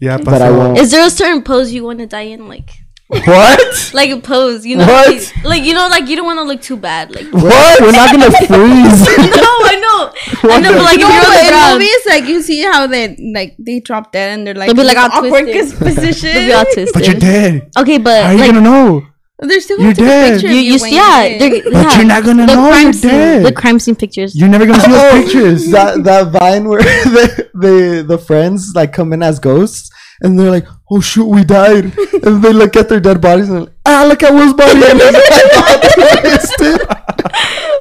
Yeah, 0.00 0.18
But 0.18 0.42
I 0.42 0.48
pasó. 0.50 0.56
won't. 0.58 0.78
Is 0.78 0.90
there 0.90 1.06
a 1.06 1.10
certain 1.10 1.42
pose 1.42 1.72
you 1.72 1.84
want 1.84 1.98
to 2.00 2.06
die 2.06 2.28
in? 2.36 2.46
Like, 2.48 2.70
What? 3.26 3.90
like 3.92 4.10
a 4.10 4.18
pose, 4.18 4.64
you 4.64 4.76
know? 4.76 4.86
What? 4.86 5.12
Like, 5.12 5.44
like, 5.44 5.62
you 5.64 5.74
know, 5.74 5.88
like 5.88 6.08
you 6.08 6.16
don't 6.16 6.24
want 6.24 6.38
to 6.38 6.44
look 6.44 6.62
too 6.62 6.76
bad. 6.76 7.14
Like, 7.14 7.26
What? 7.32 7.80
We're 7.80 7.92
not 7.92 8.10
gonna 8.10 8.30
freeze. 8.48 8.48
no, 8.48 9.52
I 9.70 9.76
know, 9.78 10.50
I 10.50 10.60
know, 10.60 10.72
but 10.72 10.82
like 10.84 10.98
if 10.98 11.00
No, 11.00 11.08
you're 11.08 11.18
on 11.18 11.24
but 11.24 11.34
the 11.34 11.40
in 11.40 11.48
ground, 11.48 11.72
movies, 11.74 12.06
like 12.06 12.24
you 12.24 12.40
see 12.42 12.62
how 12.62 12.86
they 12.86 13.16
like 13.34 13.56
they 13.58 13.80
drop 13.80 14.10
dead 14.10 14.38
and 14.38 14.46
they're 14.46 14.54
like 14.54 14.68
They'll 14.68 14.76
be, 14.76 14.84
like, 14.84 14.96
in 14.96 15.02
all 15.02 15.24
awkward 15.26 15.44
twisted. 15.44 15.78
position. 15.78 16.32
they'll 16.32 16.46
be 16.46 16.52
all 16.54 16.64
twisted. 16.64 16.94
But 16.94 17.06
you're 17.06 17.20
dead. 17.20 17.70
Okay, 17.78 17.98
but 17.98 18.22
How 18.22 18.30
are 18.30 18.32
you 18.32 18.38
like 18.38 18.50
gonna 18.52 18.60
know? 18.62 19.06
They're 19.40 19.60
still 19.60 19.80
You're 19.80 19.92
gonna 19.92 20.08
dead. 20.08 20.32
a 20.32 20.36
picture 20.36 20.52
you, 20.54 20.58
of 20.60 20.64
you, 20.64 20.80
when 20.80 20.92
yeah, 20.94 21.24
you're 21.24 21.38
they're, 21.38 21.50
dead. 21.50 21.64
But 21.64 21.72
yeah. 21.72 21.96
you're 21.98 22.06
not 22.06 22.24
gonna 22.24 22.46
the 22.46 22.54
know 22.54 22.68
you're 22.78 22.92
scene, 22.94 23.10
dead. 23.10 23.44
the 23.46 23.52
crime 23.52 23.78
scene 23.78 23.96
pictures. 23.96 24.34
You're 24.34 24.48
never 24.48 24.64
gonna 24.64 24.80
see 24.80 24.90
those 24.90 25.12
oh. 25.12 25.22
pictures. 25.22 25.70
that 25.72 26.04
that 26.04 26.28
vine 26.28 26.68
where 26.68 26.80
the, 26.80 27.50
the 27.52 28.04
the 28.08 28.18
friends 28.18 28.72
like 28.74 28.92
come 28.94 29.12
in 29.12 29.22
as 29.22 29.38
ghosts 29.38 29.90
and 30.20 30.38
they're 30.38 30.50
like, 30.50 30.66
"Oh 30.94 31.00
shoot, 31.00 31.26
we 31.26 31.42
died," 31.44 31.84
and 32.24 32.42
they 32.42 32.52
look 32.52 32.76
at 32.76 32.88
their 32.88 33.00
dead 33.00 33.20
bodies 33.20 33.48
and 33.48 33.56
they're 33.58 33.64
like, 33.66 33.74
"Ah, 33.86 34.04
look 34.08 34.22
at 34.22 34.32
Will's 34.32 34.54
body," 34.54 34.72
and 34.90 35.00
it's 35.02 36.60
like 36.60 36.80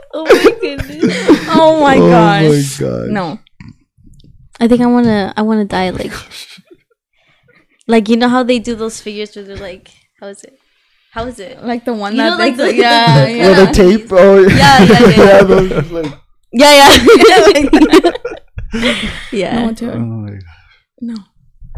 oh 0.14 0.26
my 0.26 0.52
goodness. 0.62 1.48
Oh 1.50 1.80
my 1.82 1.98
Oh 1.98 2.10
gosh. 2.10 2.80
my 2.82 2.88
god! 2.88 3.08
No. 3.10 3.40
I 4.60 4.68
think 4.68 4.82
I 4.82 4.86
wanna, 4.88 5.34
I 5.36 5.42
wanna 5.42 5.66
die 5.66 5.90
like, 5.90 6.14
like 7.88 8.08
you 8.10 8.16
know 8.18 8.30
how 8.30 8.44
they 8.44 8.60
do 8.60 8.76
those 8.76 9.02
figures 9.02 9.36
where 9.36 9.44
they're 9.46 9.58
like, 9.58 9.92
how 10.20 10.28
is 10.28 10.44
it? 10.44 10.58
How 11.12 11.26
is 11.26 11.40
it? 11.40 11.62
Like 11.64 11.86
the 11.86 11.94
one 11.94 12.14
You 12.14 12.22
that 12.22 12.30
know, 12.32 12.38
like 12.38 12.56
they- 12.56 12.72
the- 12.74 12.76
yeah, 12.82 13.28
yeah. 13.40 13.50
With 13.50 13.70
a 13.70 13.74
tape. 13.74 14.08
Oh 14.12 14.40
Yeah, 14.48 14.84
yeah, 14.84 15.10
yeah. 15.10 15.44
those 15.44 15.92
like- 15.92 16.14
Yeah, 16.52 16.74
yeah, 16.80 18.12
yeah. 19.32 19.72
No, 19.72 19.92
Oh 19.92 19.98
my 20.00 20.30
God. 20.32 20.42
No. 21.02 21.16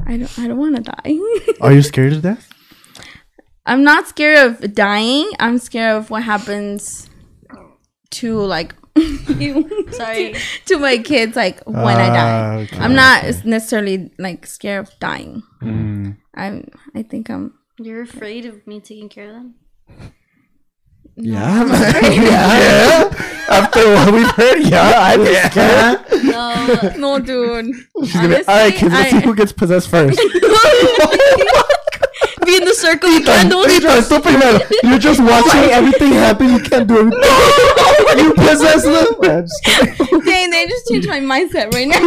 I 0.05 0.17
don't 0.17 0.39
I 0.39 0.47
don't 0.47 0.57
wanna 0.57 0.81
die. 0.81 1.17
Are 1.61 1.73
you 1.73 1.81
scared 1.81 2.13
of 2.13 2.21
death? 2.21 2.49
I'm 3.65 3.83
not 3.83 4.07
scared 4.07 4.37
of 4.37 4.73
dying. 4.75 5.29
I'm 5.39 5.57
scared 5.57 5.97
of 5.97 6.09
what 6.09 6.23
happens 6.23 7.09
to 8.11 8.39
like 8.39 8.75
you 8.95 9.67
Sorry. 9.91 10.35
to 10.65 10.77
my 10.77 10.97
kids 10.99 11.35
like 11.35 11.61
when 11.65 11.97
I 11.97 12.07
die. 12.07 12.15
Ah, 12.17 12.53
okay. 12.59 12.77
I'm 12.77 12.95
not 12.95 13.23
necessarily 13.45 14.11
like 14.19 14.45
scared 14.45 14.87
of 14.87 14.99
dying. 14.99 15.43
Mm. 15.61 16.17
I'm 16.35 16.69
I 16.93 17.03
think 17.03 17.29
I'm 17.29 17.53
You're 17.79 18.03
afraid 18.03 18.45
of 18.45 18.65
me 18.67 18.79
taking 18.79 19.09
care 19.09 19.27
of 19.29 19.33
them? 19.33 19.55
Yeah, 21.17 21.63
yeah. 22.11 23.09
After 23.49 23.79
what 23.93 24.13
we've 24.13 24.31
heard, 24.31 24.59
yeah, 24.63 24.93
I'm 24.97 25.25
scared. 25.51 25.99
No. 26.25 26.93
no 26.97 27.19
dude. 27.19 27.75
She's 28.03 28.13
gonna. 28.13 28.37
All 28.47 28.55
right, 28.57 28.73
kids. 28.73 28.91
Let's 28.93 29.11
see 29.11 29.21
who 29.21 29.35
gets 29.35 29.53
possessed 29.53 29.87
first. 29.89 30.17
Be 32.45 32.57
in 32.57 32.65
the 32.65 32.73
circle 32.75 33.09
with 33.09 33.25
candles. 33.25 33.67
Ethan, 33.67 34.03
tú 34.03 34.21
primero. 34.21 34.59
You're 34.83 34.99
just 34.99 35.19
watching 35.21 35.71
everything 35.71 36.11
happen. 36.13 36.49
You 36.53 36.59
can't 36.59 36.87
do 36.87 36.99
anything. 36.99 37.19
No! 37.19 38.23
you 38.23 38.33
possess 38.33 38.83
them. 38.83 39.15
Man, 39.21 39.45
just 39.47 39.63
kidding. 39.63 40.19
Dang, 40.21 40.49
they 40.51 40.67
just 40.67 40.87
changed 40.87 41.07
my 41.07 41.19
mindset 41.21 41.73
right 41.73 41.87
now. 41.87 41.99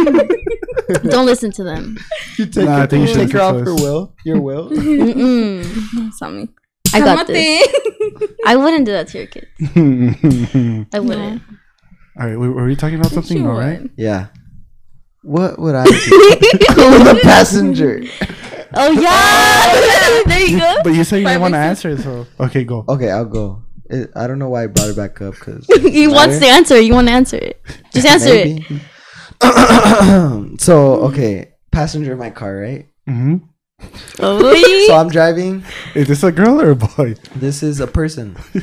Don't 1.09 1.25
listen 1.25 1.51
to 1.53 1.63
them. 1.63 1.97
You 2.37 2.45
take, 2.45 2.65
Nah, 2.65 2.75
I 2.75 2.79
her, 2.81 2.87
think 2.87 3.09
you 3.09 3.15
you 3.15 3.25
take 3.25 3.33
her 3.33 3.41
off 3.41 3.55
listen 3.55 3.77
her 3.77 3.83
will. 3.83 4.13
Your 4.23 4.39
will. 4.41 4.69
Mm-mm. 4.69 6.11
Something. 6.13 6.49
I 6.93 6.99
got 6.99 7.27
this. 7.27 7.67
I 8.45 8.55
wouldn't 8.55 8.85
do 8.85 8.91
that 8.91 9.07
to 9.09 9.17
your 9.19 9.27
kids. 9.27 9.47
I 10.93 10.99
wouldn't. 10.99 11.41
All 12.19 12.27
right, 12.27 12.37
were, 12.37 12.51
were 12.51 12.65
we 12.65 12.75
talking 12.75 12.99
about 12.99 13.11
something? 13.11 13.37
Sure. 13.37 13.51
All 13.51 13.59
right. 13.59 13.81
Yeah. 13.95 14.27
What 15.23 15.59
would 15.59 15.75
I 15.75 15.85
do? 15.85 15.91
with 15.91 17.17
a 17.17 17.19
passenger. 17.21 18.01
Oh 18.73 18.91
yeah, 18.91 20.23
there 20.27 20.45
you 20.45 20.59
go. 20.59 20.77
But 20.83 20.93
you 20.93 21.03
said 21.03 21.17
you 21.17 21.27
didn't 21.27 21.41
want 21.41 21.53
to 21.53 21.59
weeks 21.59 21.85
answer, 21.85 21.97
so 21.97 22.27
okay, 22.39 22.63
go. 22.63 22.85
Okay, 22.87 23.09
I'll 23.09 23.25
go. 23.25 23.63
It, 23.89 24.11
I 24.15 24.27
don't 24.27 24.37
know 24.37 24.49
why 24.49 24.63
I 24.63 24.67
brought 24.67 24.89
it 24.89 24.95
back 24.95 25.19
up 25.21 25.33
because 25.33 25.65
he 25.81 26.07
wants 26.07 26.39
to 26.39 26.45
answer. 26.45 26.79
You 26.79 26.93
want 26.93 27.07
to 27.07 27.13
answer 27.13 27.37
it? 27.37 27.61
Just 27.91 28.05
answer 28.05 28.29
it. 28.31 28.61
so 30.61 30.95
okay, 31.07 31.53
passenger 31.71 32.13
in 32.13 32.19
my 32.19 32.29
car, 32.29 32.55
right? 32.57 32.87
Mm-hmm. 33.07 33.37
Oh, 34.19 34.53
So 34.87 34.95
I'm 34.95 35.09
driving. 35.09 35.63
Is 35.95 36.07
this 36.07 36.23
a 36.23 36.31
girl 36.31 36.59
or 36.61 36.71
a 36.71 36.75
boy? 36.75 37.15
This 37.35 37.63
is 37.63 37.79
a 37.79 37.87
person. 37.87 38.35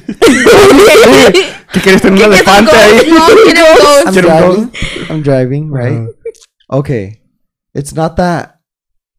¿Qué 1.73 1.81
quieres 1.83 2.03
tener 2.03 2.19
un 2.25 2.33
elefante 2.33 2.71
ahí? 2.77 3.09
No, 3.09 3.27
get. 3.45 4.07
I'm 4.07 4.15
driving. 4.15 4.73
I'm 5.11 5.23
driving, 5.23 5.71
right? 5.71 5.93
Uh-huh. 6.09 6.79
Okay. 6.79 7.21
It's 7.75 7.95
not 7.95 8.17
that 8.17 8.61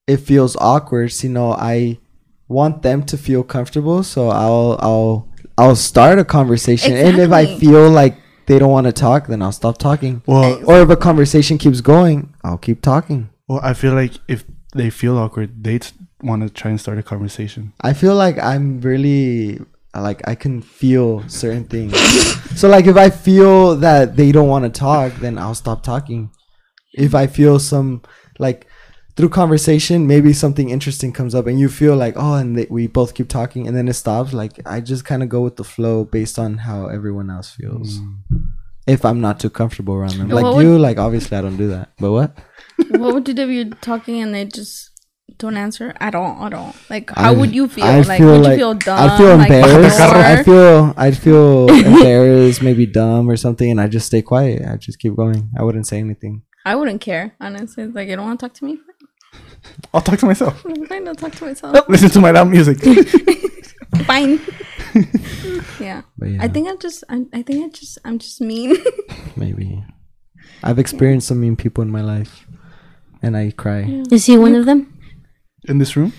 it 0.08 0.18
feels 0.18 0.56
awkward, 0.58 1.12
you 1.24 1.30
know, 1.30 1.52
I 1.54 2.00
want 2.48 2.82
them 2.82 3.04
to 3.04 3.18
feel 3.18 3.44
comfortable, 3.44 4.04
so 4.04 4.30
I'll 4.30 4.78
I'll 4.82 5.28
I'll 5.58 5.76
start 5.76 6.18
a 6.20 6.26
conversation 6.26 6.94
and 6.94 7.20
if 7.20 7.32
I 7.32 7.58
feel 7.58 7.90
like 7.90 8.16
they 8.46 8.58
don't 8.60 8.72
want 8.72 8.86
to 8.88 8.94
talk, 8.94 9.28
then 9.28 9.42
I'll 9.42 9.52
stop 9.52 9.78
talking. 9.78 10.22
Well, 10.26 10.62
Or 10.66 10.82
if 10.82 10.90
a 10.90 10.96
conversation 10.96 11.58
keeps 11.58 11.82
going, 11.82 12.34
I'll 12.44 12.58
keep 12.58 12.82
talking. 12.82 13.30
well, 13.48 13.60
I 13.62 13.74
feel 13.74 13.94
like 13.94 14.14
if 14.28 14.46
they 14.78 14.90
feel 14.90 15.18
awkward, 15.18 15.64
they 15.64 15.80
want 16.22 16.44
to 16.44 16.50
try 16.50 16.72
and 16.72 16.80
start 16.80 16.98
a 16.98 17.04
conversation. 17.04 17.74
I 17.82 17.94
feel 17.94 18.16
like 18.16 18.38
I'm 18.40 18.82
really 18.82 19.60
like 19.96 20.28
I 20.28 20.36
can 20.36 20.62
feel 20.62 21.28
certain 21.28 21.66
things. 21.66 21.98
so 22.60 22.68
like 22.70 22.86
if 22.88 22.96
I 22.98 23.10
feel 23.10 23.76
that 23.78 24.16
they 24.16 24.32
don't 24.32 24.48
want 24.48 24.66
to 24.66 24.80
talk, 24.80 25.14
then 25.16 25.38
I'll 25.38 25.56
stop 25.56 25.84
talking. 25.84 26.32
If 26.94 27.14
I 27.14 27.28
feel 27.28 27.60
some 27.60 28.02
like 28.40 28.68
through 29.16 29.30
conversation, 29.30 30.06
maybe 30.06 30.32
something 30.34 30.70
interesting 30.70 31.12
comes 31.12 31.34
up 31.34 31.48
and 31.48 31.60
you 31.60 31.70
feel 31.70 31.96
like, 31.96 32.14
oh, 32.18 32.36
and 32.36 32.56
they, 32.56 32.68
we 32.70 32.86
both 32.86 33.16
keep 33.16 33.28
talking 33.28 33.68
and 33.68 33.76
then 33.76 33.88
it 33.88 33.94
stops. 33.94 34.34
Like 34.34 34.60
I 34.66 34.80
just 34.82 35.06
kind 35.06 35.24
of 35.24 35.30
go 35.30 35.42
with 35.42 35.56
the 35.56 35.64
flow 35.64 36.04
based 36.06 36.38
on 36.38 36.58
how 36.60 36.88
everyone 36.88 37.30
else 37.32 37.50
feels. 37.50 38.00
Mm. 38.00 38.18
If 38.86 39.04
I'm 39.04 39.20
not 39.20 39.40
too 39.40 39.50
comfortable 39.50 39.96
around 39.96 40.18
them, 40.18 40.30
What 40.30 40.44
like 40.44 40.56
would- 40.56 40.64
you, 40.64 40.78
like 40.78 40.98
obviously 40.98 41.36
I 41.38 41.42
don't 41.42 41.58
do 41.58 41.70
that. 41.70 41.90
But 42.00 42.12
what? 42.12 42.38
What 42.92 43.14
would 43.14 43.28
you 43.28 43.34
do 43.34 43.44
if 43.44 43.50
you're 43.50 43.76
talking 43.82 44.22
and 44.22 44.34
they 44.34 44.46
just 44.46 44.92
don't 45.38 45.58
answer 45.58 45.94
at 46.00 46.16
all? 46.16 46.46
At 46.46 46.54
all? 46.54 46.76
Like, 46.90 47.10
how 47.12 47.32
I- 47.32 47.36
would 47.36 47.54
you 47.54 47.68
feel? 47.68 47.86
I 47.86 48.02
like, 48.02 48.18
feel 48.20 48.32
would 48.34 48.42
like- 48.42 48.52
you 48.52 48.58
feel 48.58 48.74
dumb? 48.76 49.10
I 49.10 49.18
feel 49.18 49.36
like, 49.38 49.50
embarrassed. 49.52 49.98
bored? 50.00 50.16
I 50.16 50.44
feel 50.44 50.94
I'd 50.98 51.18
feel 51.18 51.70
embarrassed, 51.96 52.62
maybe 52.64 52.86
dumb 52.86 53.30
or 53.30 53.38
something, 53.38 53.70
and 53.70 53.80
I 53.82 53.88
just 53.88 54.08
stay 54.08 54.22
quiet. 54.22 54.64
I 54.68 54.78
just 54.78 55.00
keep 55.00 55.16
going. 55.16 55.50
I 55.58 55.64
wouldn't 55.64 55.88
say 55.88 56.00
anything. 56.00 56.44
I 56.66 56.76
wouldn't 56.76 57.02
care, 57.02 57.34
honestly. 57.40 57.84
It's 57.86 57.96
like, 57.96 58.10
you 58.10 58.16
don't 58.16 58.26
want 58.26 58.40
to 58.40 58.46
talk 58.48 58.54
to 58.56 58.66
me? 58.66 58.80
I'll 59.94 60.02
talk 60.02 60.20
to 60.20 60.26
myself. 60.26 60.62
Fine, 60.90 61.08
I'll 61.08 61.16
talk 61.16 61.34
to 61.36 61.46
myself. 61.46 61.88
Listen 61.90 62.10
to 62.10 62.20
my 62.22 62.32
loud 62.32 62.50
music. 62.50 62.80
Fine. 64.06 64.40
yeah. 65.80 66.02
But 66.18 66.30
yeah, 66.30 66.38
I 66.44 66.48
think 66.48 66.68
I'm 66.70 66.78
just, 66.80 67.04
I, 67.10 67.26
I 67.34 67.42
think 67.42 67.66
I 67.66 67.70
just, 67.70 67.98
I'm 68.06 68.20
just 68.20 68.42
mean. 68.42 68.76
maybe 69.36 69.84
I've 70.64 70.80
experienced 70.80 71.28
some 71.28 71.40
mean 71.40 71.56
people 71.56 71.82
in 71.84 71.90
my 71.92 72.02
life, 72.02 72.47
and 73.22 73.36
I 73.38 73.52
cry. 73.52 74.04
is 74.12 74.26
he 74.26 74.38
one 74.38 74.56
of 74.56 74.66
them 74.66 74.88
In 75.68 75.78
this 75.80 75.96
room, 75.96 76.14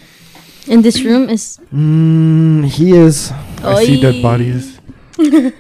in 0.67 0.83
this 0.83 1.03
room? 1.03 1.29
Is 1.29 1.59
Mm, 1.73 2.65
he 2.67 2.93
is 2.93 3.33
I 3.63 3.85
see 3.85 4.01
dead 4.01 4.23
bodies. 4.23 4.81
no, 5.19 5.53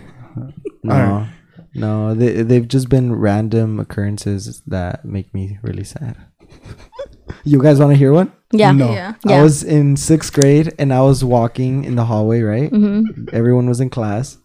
Alright. 0.86 1.28
no. 1.74 2.14
They 2.14 2.42
they've 2.42 2.68
just 2.68 2.88
been 2.88 3.14
random 3.16 3.80
occurrences 3.80 4.62
that 4.66 5.04
make 5.04 5.32
me 5.34 5.58
really 5.62 5.84
sad. 5.84 6.16
you 7.44 7.60
guys 7.60 7.78
want 7.78 7.92
to 7.92 7.96
hear 7.98 8.12
one? 8.12 8.32
Yeah. 8.52 8.72
No. 8.72 8.90
yeah. 8.92 9.14
I 9.26 9.42
was 9.42 9.62
in 9.62 9.96
sixth 9.96 10.32
grade 10.32 10.72
and 10.78 10.92
I 10.92 11.00
was 11.02 11.24
walking 11.24 11.84
in 11.84 11.96
the 11.96 12.04
hallway, 12.04 12.40
right? 12.42 12.70
Mm-hmm. 12.70 13.28
Everyone 13.32 13.68
was 13.68 13.80
in 13.80 13.90
class, 13.90 14.38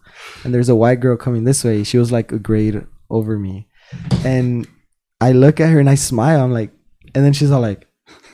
and 0.44 0.52
there's 0.52 0.68
a 0.68 0.74
white 0.76 1.00
girl 1.00 1.16
coming 1.16 1.44
this 1.44 1.64
way. 1.64 1.84
She 1.84 1.98
was 1.98 2.10
like 2.12 2.32
a 2.32 2.38
grade 2.38 2.84
over 3.10 3.38
me, 3.38 3.68
and 4.24 4.66
I 5.20 5.32
look 5.32 5.60
at 5.60 5.70
her 5.70 5.80
and 5.80 5.88
I 5.88 5.94
smile. 5.94 6.42
I'm 6.42 6.52
like, 6.52 6.72
and 7.14 7.24
then 7.24 7.32
she's 7.32 7.50
all 7.50 7.60
like, 7.60 7.86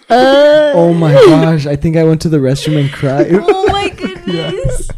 Uh, 0.09 0.73
"Oh 0.75 0.93
my 0.95 1.13
gosh!" 1.13 1.67
I 1.67 1.77
think 1.77 1.97
I 1.97 2.05
went 2.05 2.21
to 2.23 2.29
the 2.29 2.39
restroom 2.39 2.81
and 2.81 2.93
cried. 2.93 3.29
oh 3.33 3.67
my 3.73 3.89
goodness. 3.91 4.89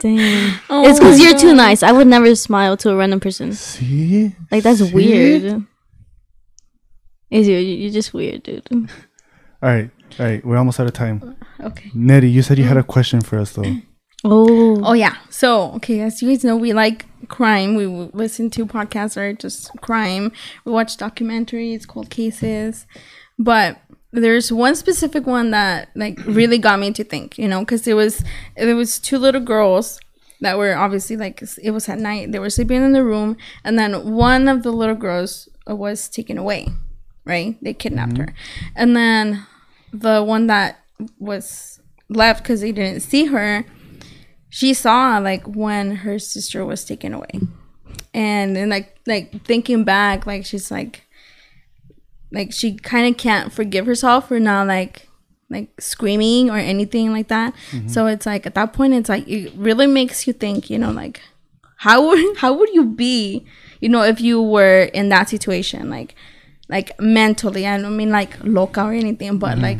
Dang. 0.00 0.54
Oh 0.70 0.88
it's 0.88 0.98
because 1.00 1.20
you're 1.20 1.36
too 1.36 1.54
nice. 1.54 1.82
I 1.82 1.90
would 1.92 2.06
never 2.06 2.34
smile 2.36 2.76
to 2.78 2.90
a 2.90 2.96
random 2.96 3.18
person. 3.20 3.52
See, 3.52 4.34
Like 4.50 4.62
that's 4.62 4.78
See? 4.78 4.92
weird. 4.94 5.64
Is 7.30 7.48
you? 7.48 7.56
You're 7.58 7.90
just 7.92 8.14
weird, 8.14 8.42
dude. 8.44 8.66
All 9.60 9.68
right, 9.68 9.90
all 10.20 10.24
right. 10.26 10.44
We're 10.46 10.56
almost 10.56 10.78
out 10.78 10.86
of 10.86 10.92
time. 10.92 11.34
Okay. 11.60 11.90
Nettie, 11.92 12.30
you 12.30 12.42
said 12.42 12.58
you 12.58 12.64
had 12.64 12.76
a 12.76 12.84
question 12.84 13.20
for 13.20 13.40
us 13.40 13.54
though. 13.54 13.64
Oh. 14.22 14.80
Oh 14.84 14.92
yeah. 14.92 15.16
So 15.30 15.72
okay, 15.72 15.98
as 16.00 16.22
you 16.22 16.28
guys 16.28 16.44
know, 16.44 16.56
we 16.56 16.72
like 16.72 17.06
crime. 17.28 17.74
We 17.74 17.86
listen 17.86 18.50
to 18.50 18.66
podcasts 18.66 19.14
that 19.14 19.20
are 19.20 19.32
just 19.32 19.70
crime. 19.80 20.32
We 20.64 20.72
watch 20.72 20.96
documentaries, 20.96 21.86
cold 21.86 22.10
cases, 22.10 22.86
but 23.38 23.78
there's 24.12 24.50
one 24.50 24.74
specific 24.74 25.26
one 25.26 25.50
that 25.50 25.90
like 25.94 26.18
really 26.24 26.58
got 26.58 26.80
me 26.80 26.92
to 26.92 27.04
think. 27.04 27.38
You 27.38 27.48
know, 27.48 27.60
because 27.60 27.86
it 27.86 27.94
was 27.94 28.24
it 28.56 28.74
was 28.74 28.98
two 28.98 29.18
little 29.18 29.40
girls 29.40 30.00
that 30.40 30.56
were 30.56 30.76
obviously 30.76 31.16
like 31.16 31.42
it 31.62 31.70
was 31.70 31.88
at 31.88 31.98
night. 31.98 32.32
They 32.32 32.38
were 32.38 32.50
sleeping 32.50 32.82
in 32.82 32.92
the 32.92 33.04
room, 33.04 33.36
and 33.64 33.78
then 33.78 34.12
one 34.14 34.48
of 34.48 34.62
the 34.62 34.72
little 34.72 34.94
girls 34.94 35.48
uh, 35.68 35.76
was 35.76 36.08
taken 36.08 36.38
away. 36.38 36.68
Right? 37.24 37.56
They 37.60 37.74
kidnapped 37.74 38.14
mm-hmm. 38.14 38.22
her, 38.22 38.34
and 38.74 38.96
then 38.96 39.46
the 39.92 40.22
one 40.22 40.46
that 40.46 40.80
was 41.18 41.78
left 42.08 42.42
because 42.42 42.62
they 42.62 42.72
didn't 42.72 43.00
see 43.00 43.26
her, 43.26 43.64
she 44.50 44.74
saw 44.74 45.18
like 45.18 45.46
when 45.46 45.96
her 45.96 46.18
sister 46.18 46.64
was 46.64 46.84
taken 46.84 47.14
away, 47.14 47.40
and 48.14 48.56
then 48.56 48.68
like 48.68 48.98
like 49.06 49.44
thinking 49.44 49.84
back, 49.84 50.26
like 50.26 50.46
she's 50.46 50.70
like, 50.70 51.04
like 52.32 52.52
she 52.52 52.76
kind 52.76 53.12
of 53.12 53.18
can't 53.18 53.52
forgive 53.52 53.86
herself 53.86 54.28
for 54.28 54.40
not 54.40 54.66
like 54.66 55.08
like 55.50 55.80
screaming 55.80 56.50
or 56.50 56.56
anything 56.56 57.12
like 57.12 57.28
that. 57.28 57.54
Mm-hmm. 57.70 57.88
So 57.88 58.06
it's 58.06 58.26
like 58.26 58.46
at 58.46 58.54
that 58.54 58.72
point, 58.72 58.94
it's 58.94 59.08
like 59.08 59.26
it 59.28 59.52
really 59.56 59.86
makes 59.86 60.26
you 60.26 60.32
think, 60.32 60.70
you 60.70 60.78
know, 60.78 60.90
like 60.90 61.20
how 61.76 62.06
would 62.08 62.36
how 62.38 62.52
would 62.52 62.70
you 62.70 62.84
be, 62.84 63.46
you 63.80 63.88
know, 63.88 64.02
if 64.02 64.20
you 64.20 64.42
were 64.42 64.82
in 64.94 65.08
that 65.08 65.28
situation, 65.28 65.90
like 65.90 66.14
like 66.68 66.98
mentally. 67.00 67.66
I 67.66 67.80
don't 67.80 67.96
mean 67.96 68.10
like 68.10 68.36
loca 68.44 68.84
or 68.84 68.92
anything, 68.92 69.38
but 69.38 69.52
mm-hmm. 69.52 69.62
like 69.62 69.78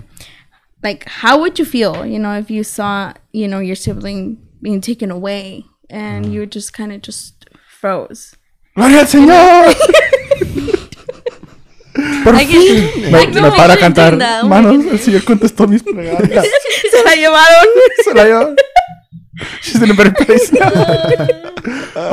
like 0.83 1.05
how 1.09 1.41
would 1.41 1.59
you 1.59 1.65
feel, 1.65 2.07
you 2.07 2.19
know, 2.19 2.39
if 2.39 2.51
you 2.51 2.65
saw, 2.65 3.13
you 3.33 3.49
know, 3.49 3.59
your 3.59 3.77
sibling 3.77 4.48
being 4.61 4.81
taken 4.81 5.11
away 5.11 5.65
and 5.91 6.27
mm. 6.27 6.33
you 6.33 6.47
just 6.47 6.73
kind 6.73 6.93
of 6.93 7.03
just 7.03 7.47
froze. 7.81 8.37
¡Gloria 8.77 9.01
al 9.01 9.07
Señor! 9.13 9.75
Por 12.25 12.35
I 12.35 12.45
fin. 12.47 13.03
can- 13.03 13.13
Me, 13.13 13.19
I 13.19 13.25
can 13.27 13.35
me 13.35 13.41
para 13.51 13.75
imagine 13.75 13.81
cantar. 13.81 14.11
doing 14.11 14.19
that. 14.21 14.45
My 14.45 14.61
Manos, 14.63 14.87
el 14.87 14.99
Señor 14.99 15.25
contestó 15.25 15.67
mis 15.69 15.83
preguntas. 15.83 16.47
Se 16.91 17.03
la 17.05 17.15
llevaron. 17.17 17.67
Se 18.05 18.15
la 18.15 18.25
llevó. 18.25 18.57
She's 19.63 19.81
in 19.83 19.91
a 19.91 19.95
better 19.95 20.13
place 20.13 20.53
now. 20.53 20.71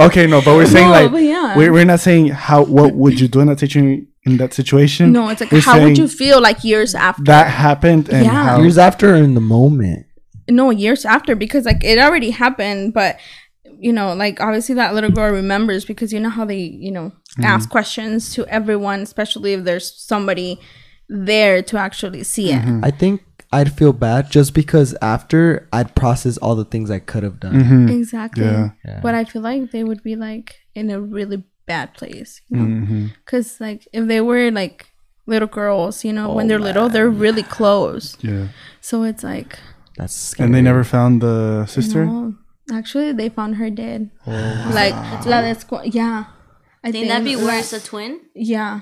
okay, 0.06 0.28
no, 0.28 0.42
but 0.42 0.56
we're 0.56 0.66
saying 0.68 0.86
No, 0.88 0.92
like 0.92 1.12
but 1.12 1.24
yeah. 1.24 1.56
we're, 1.58 1.72
we're 1.72 1.86
not 1.86 2.00
saying 2.00 2.28
how 2.28 2.64
what 2.64 2.94
would 2.96 3.20
you 3.20 3.28
do 3.28 3.40
in 3.42 3.48
that 3.48 3.60
situation 3.60 4.08
in 4.26 4.38
that 4.38 4.54
situation. 4.54 5.12
No, 5.12 5.30
it's 5.30 5.42
like 5.42 5.52
We're 5.52 5.62
how 5.62 5.74
would 5.80 5.84
saying 5.84 5.96
you 5.98 6.08
feel 6.08 6.42
like 6.42 6.64
years 6.64 6.96
after? 6.96 7.24
that 7.26 7.48
happened 7.48 8.10
and 8.10 8.26
Yeah. 8.26 8.32
how 8.44 8.62
Years 8.62 8.78
after 8.78 9.14
or 9.14 9.18
in 9.18 9.34
the 9.36 9.42
moment. 9.42 10.06
No 10.50 10.70
years 10.70 11.06
after 11.06 11.36
because 11.36 11.66
like 11.66 11.84
it 11.84 11.98
already 12.00 12.30
happened 12.32 12.94
but 12.94 13.18
you 13.80 13.92
know 13.92 14.14
like 14.14 14.40
obviously 14.40 14.76
that 14.76 14.94
little 14.94 15.10
girl 15.12 15.32
remembers 15.32 15.86
because 15.86 16.14
you 16.14 16.20
know 16.20 16.30
how 16.30 16.46
they 16.46 16.58
you 16.60 16.92
know 16.92 17.12
ask 17.44 17.70
questions 17.70 18.34
to 18.34 18.46
everyone 18.48 19.02
especially 19.02 19.54
if 19.54 19.64
there's 19.64 19.92
somebody 20.02 20.60
there 21.10 21.62
to 21.62 21.78
actually 21.78 22.24
see 22.24 22.52
it 22.52 22.64
I 22.84 22.92
think 22.92 23.22
I'd 23.52 23.72
feel 23.74 23.94
bad 23.94 24.30
just 24.32 24.54
because 24.54 24.96
after 25.02 25.68
I'd 25.72 25.96
process 25.96 26.38
all 26.38 26.56
the 26.56 26.66
things 26.66 26.90
I 26.92 27.00
could 27.00 27.24
have 27.24 27.40
done. 27.40 27.54
Mm-hmm. 27.56 27.90
exactly 27.90 28.44
Yeah. 28.46 29.00
but 29.02 29.14
i 29.16 29.24
feel 29.24 29.42
like 29.42 29.72
they 29.72 29.84
would 29.84 30.02
be 30.04 30.16
like 30.16 30.56
in 30.74 30.90
a 30.90 31.00
really 31.02 31.44
bad 31.66 31.94
place 31.94 32.42
you 32.50 32.58
know 32.58 32.66
Mm-hmm. 32.66 33.06
because 33.26 33.60
like 33.60 33.88
if 33.94 34.08
they 34.08 34.22
were 34.22 34.52
like 34.52 34.88
little 35.28 35.48
girls 35.48 36.04
you 36.06 36.14
know 36.14 36.32
when 36.34 36.48
they're 36.48 36.60
little 36.60 36.88
they're 36.90 37.10
really 37.10 37.44
close 37.44 38.16
yeah. 38.22 38.48
so 38.82 39.04
it's 39.04 39.24
like 39.24 39.58
That's 39.98 40.14
scary. 40.16 40.46
And 40.48 40.56
they 40.56 40.62
never 40.62 40.84
found 40.84 41.22
the 41.22 41.66
sister. 41.68 42.06
no, 42.06 42.36
actually 42.72 43.14
they 43.14 43.30
found 43.30 43.56
her 43.58 43.70
dead 43.70 44.10
Oh, 44.28 44.72
like 44.74 44.94
la 45.26 45.42
descu- 45.44 45.94
yeah 45.94 46.26
i 46.84 46.92
think 46.92 47.08
that'd 47.08 47.24
be 47.24 47.36
worse. 47.36 47.72
A 47.74 47.80
twin. 47.80 48.20
Yeah. 48.34 48.82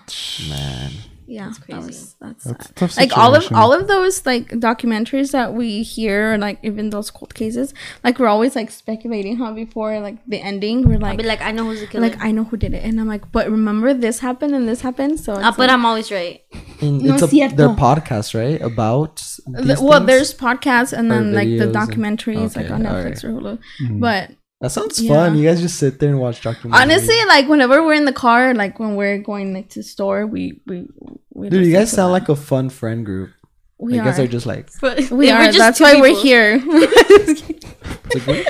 Man. 0.50 0.92
Yeah. 1.26 1.46
That's 1.46 1.60
crazy. 1.60 1.88
was, 1.88 2.16
that's 2.20 2.44
That's 2.44 2.66
sad. 2.68 2.76
tough 2.76 2.98
like 2.98 3.18
all 3.18 3.34
of 3.36 3.52
all 3.54 3.72
of 3.74 3.88
those 3.88 4.26
like 4.26 4.50
documentaries 4.50 5.32
that 5.32 5.54
we 5.54 5.84
hear 5.84 6.34
or 6.34 6.38
like 6.38 6.60
even 6.64 6.90
those 6.90 7.10
cold 7.12 7.34
cases, 7.34 7.74
like 8.04 8.20
we're 8.20 8.28
always 8.28 8.56
like 8.56 8.72
speculating 8.72 9.38
how 9.38 9.54
before 9.54 10.00
like 10.00 10.18
the 10.28 10.40
ending 10.42 10.88
we're 10.88 10.96
I'd 10.96 11.02
like 11.02 11.18
be 11.18 11.24
like, 11.24 11.42
I 11.42 11.52
know 11.52 11.66
who's 11.66 11.80
the 11.82 11.88
killer. 11.88 12.08
like 12.10 12.18
I 12.24 12.32
know 12.32 12.44
who 12.44 12.58
did 12.58 12.74
it 12.74 12.84
and 12.84 13.00
I'm 13.00 13.08
like, 13.08 13.32
but 13.32 13.50
remember 13.50 13.94
this 13.94 14.20
happened 14.20 14.54
and 14.56 14.68
this 14.68 14.82
happened. 14.82 15.20
So 15.20 15.34
Ah, 15.34 15.50
it's 15.50 15.58
but 15.58 15.64
like- 15.68 15.72
I'm 15.72 15.86
always 15.86 16.12
right. 16.12 16.42
And 16.82 17.02
No 17.02 17.14
it's 17.14 17.24
a, 17.24 17.36
es 17.42 17.54
their 17.54 17.70
podcast, 17.70 18.34
right? 18.38 18.62
About 18.62 19.18
the- 19.48 19.78
well, 19.82 19.94
things? 20.00 20.08
there's 20.08 20.34
podcasts 20.34 20.92
and 20.98 21.10
then 21.12 21.34
like 21.34 21.48
the 21.48 21.54
videos 21.54 21.64
and- 21.64 21.76
documentaries 21.76 22.56
like 22.56 22.70
on 22.70 22.86
alright. 22.86 23.14
Netflix 23.14 23.24
or 23.24 23.30
Hulu. 23.34 23.60
Mm-hmm. 23.82 24.00
But 24.00 24.32
that 24.64 24.72
sounds 24.72 24.98
yeah. 24.98 25.14
fun. 25.14 25.38
You 25.38 25.44
guys 25.44 25.60
just 25.60 25.78
sit 25.78 26.00
there 26.00 26.10
and 26.10 26.22
watch 26.22 26.42
documentaries. 26.42 26.82
honestly, 26.82 27.18
like 27.28 27.50
whenever 27.50 27.84
we're 27.86 27.96
in 27.96 28.06
the 28.06 28.14
car, 28.14 28.54
like 28.54 28.80
when 28.80 28.96
we're 28.96 29.18
going 29.18 29.54
like 29.54 29.68
to 29.72 29.80
the 29.80 29.84
store, 29.84 30.26
we 30.26 30.62
we 30.66 30.88
we 31.34 31.50
dude, 31.50 31.66
you 31.66 31.74
guys 31.74 31.92
sound 31.92 32.08
that. 32.08 32.22
like 32.22 32.30
a 32.30 32.36
fun 32.38 32.70
friend 32.70 33.06
group. 33.06 33.32
we 33.78 33.96
you 33.96 34.00
are. 34.00 34.06
guys 34.06 34.22
are 34.22 34.28
just 34.28 34.46
like 34.46 34.70
But 34.80 35.12
we 35.12 35.34
we're 35.34 35.48
just 35.48 35.58
That's 35.58 35.80
two 35.80 35.84
why 35.84 36.00
we're 36.00 36.18
here. 36.18 36.62
it's 36.66 38.16
a 38.16 38.20
group. 38.26 38.48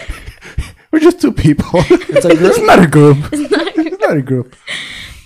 We're 0.91 0.99
just 0.99 1.19
two 1.19 1.31
people. 1.31 1.81
It's 1.90 2.26
a 2.26 2.35
group. 2.35 2.52
it's 2.52 2.60
not 2.60 2.77
a 2.77 2.88
group. 2.88 3.18
It's 3.34 3.99
not 3.99 4.15
a 4.15 4.22
group. 4.22 4.56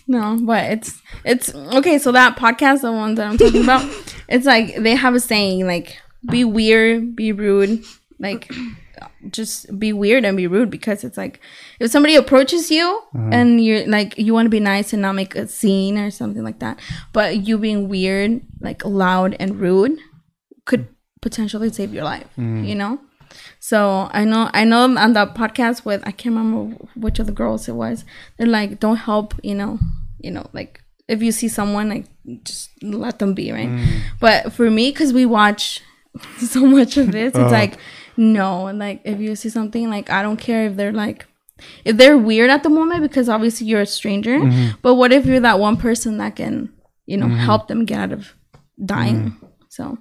No, 0.08 0.40
but 0.42 0.72
it's 0.72 1.02
it's 1.26 1.54
okay. 1.54 1.98
So 1.98 2.14
that 2.14 2.38
podcast, 2.38 2.80
the 2.80 2.94
one 2.94 3.16
that 3.16 3.28
I'm 3.28 3.38
talking 3.38 3.62
about, 3.62 3.84
it's 4.30 4.46
like 4.46 4.78
they 4.78 4.96
have 4.96 5.16
a 5.16 5.20
saying 5.20 5.68
like 5.68 5.98
be 6.32 6.46
weird, 6.46 7.14
be 7.14 7.34
rude, 7.34 7.84
like 8.20 8.50
just 9.30 9.80
be 9.80 9.94
weird 9.94 10.26
and 10.26 10.38
be 10.38 10.48
rude 10.48 10.70
because 10.70 11.04
it's 11.04 11.18
like 11.18 11.40
if 11.80 11.92
somebody 11.92 12.16
approaches 12.16 12.70
you 12.72 13.02
mm-hmm. 13.16 13.34
and 13.34 13.64
you're 13.64 13.86
like 13.88 14.18
you 14.18 14.34
want 14.34 14.46
to 14.46 14.50
be 14.50 14.60
nice 14.60 14.94
and 14.94 15.02
not 15.02 15.14
make 15.14 15.36
a 15.36 15.48
scene 15.48 15.98
or 15.98 16.12
something 16.12 16.44
like 16.44 16.60
that, 16.60 16.80
but 17.14 17.48
you 17.48 17.58
being 17.58 17.90
weird, 17.90 18.42
like 18.60 18.86
loud 18.86 19.36
and 19.40 19.60
rude, 19.60 19.98
could 20.66 20.88
potentially 21.22 21.72
save 21.72 21.94
your 21.94 22.04
life. 22.04 22.28
Mm-hmm. 22.38 22.64
You 22.64 22.76
know. 22.76 23.00
So 23.60 24.10
I 24.12 24.24
know 24.24 24.50
I 24.54 24.64
know 24.64 24.84
on 24.84 25.14
that 25.14 25.36
podcast 25.36 25.84
with 25.86 26.02
I 26.06 26.12
can't 26.12 26.36
remember 26.36 26.76
which 26.96 27.20
of 27.20 27.26
the 27.26 27.32
girls 27.32 27.68
it 27.68 27.74
was. 27.74 28.06
They're 28.38 28.48
like, 28.48 28.80
don't 28.80 28.98
help, 28.98 29.34
you 29.44 29.56
know, 29.56 29.80
you 30.20 30.32
know, 30.32 30.50
like 30.54 30.82
if 31.08 31.22
you 31.22 31.32
see 31.32 31.48
someone, 31.48 31.90
like 31.90 32.06
just 32.44 32.72
let 32.84 33.20
them 33.20 33.34
be, 33.34 33.52
right? 33.52 33.70
Mm. 33.70 34.02
But 34.20 34.54
for 34.54 34.70
me, 34.70 34.92
because 34.92 35.14
we 35.14 35.26
watch 35.26 35.82
so 36.40 36.66
much 36.66 36.98
of 36.98 37.12
this, 37.12 37.30
it's 37.30 37.38
uh-huh. 37.38 37.50
like 37.50 37.78
no, 38.18 38.66
like 38.66 39.02
if 39.06 39.20
you 39.20 39.36
see 39.36 39.50
something, 39.50 39.90
like 39.90 40.10
I 40.10 40.22
don't 40.22 40.38
care 40.38 40.66
if 40.66 40.76
they're 40.76 40.92
like 40.92 41.26
if 41.86 41.98
they're 41.98 42.18
weird 42.18 42.50
at 42.50 42.64
the 42.64 42.70
moment 42.70 43.02
because 43.02 43.30
obviously 43.30 43.68
you're 43.68 43.82
a 43.82 43.86
stranger. 43.86 44.40
Mm-hmm. 44.40 44.78
But 44.82 44.96
what 44.96 45.12
if 45.12 45.26
you're 45.26 45.40
that 45.40 45.60
one 45.60 45.78
person 45.78 46.18
that 46.18 46.36
can, 46.36 46.74
you 47.06 47.18
know, 47.18 47.28
mm-hmm. 47.28 47.38
help 47.38 47.68
them 47.68 47.86
get 47.86 48.00
out 48.00 48.12
of 48.12 48.34
dying? 48.84 49.32
Mm-hmm. 49.32 49.46
So 49.70 49.98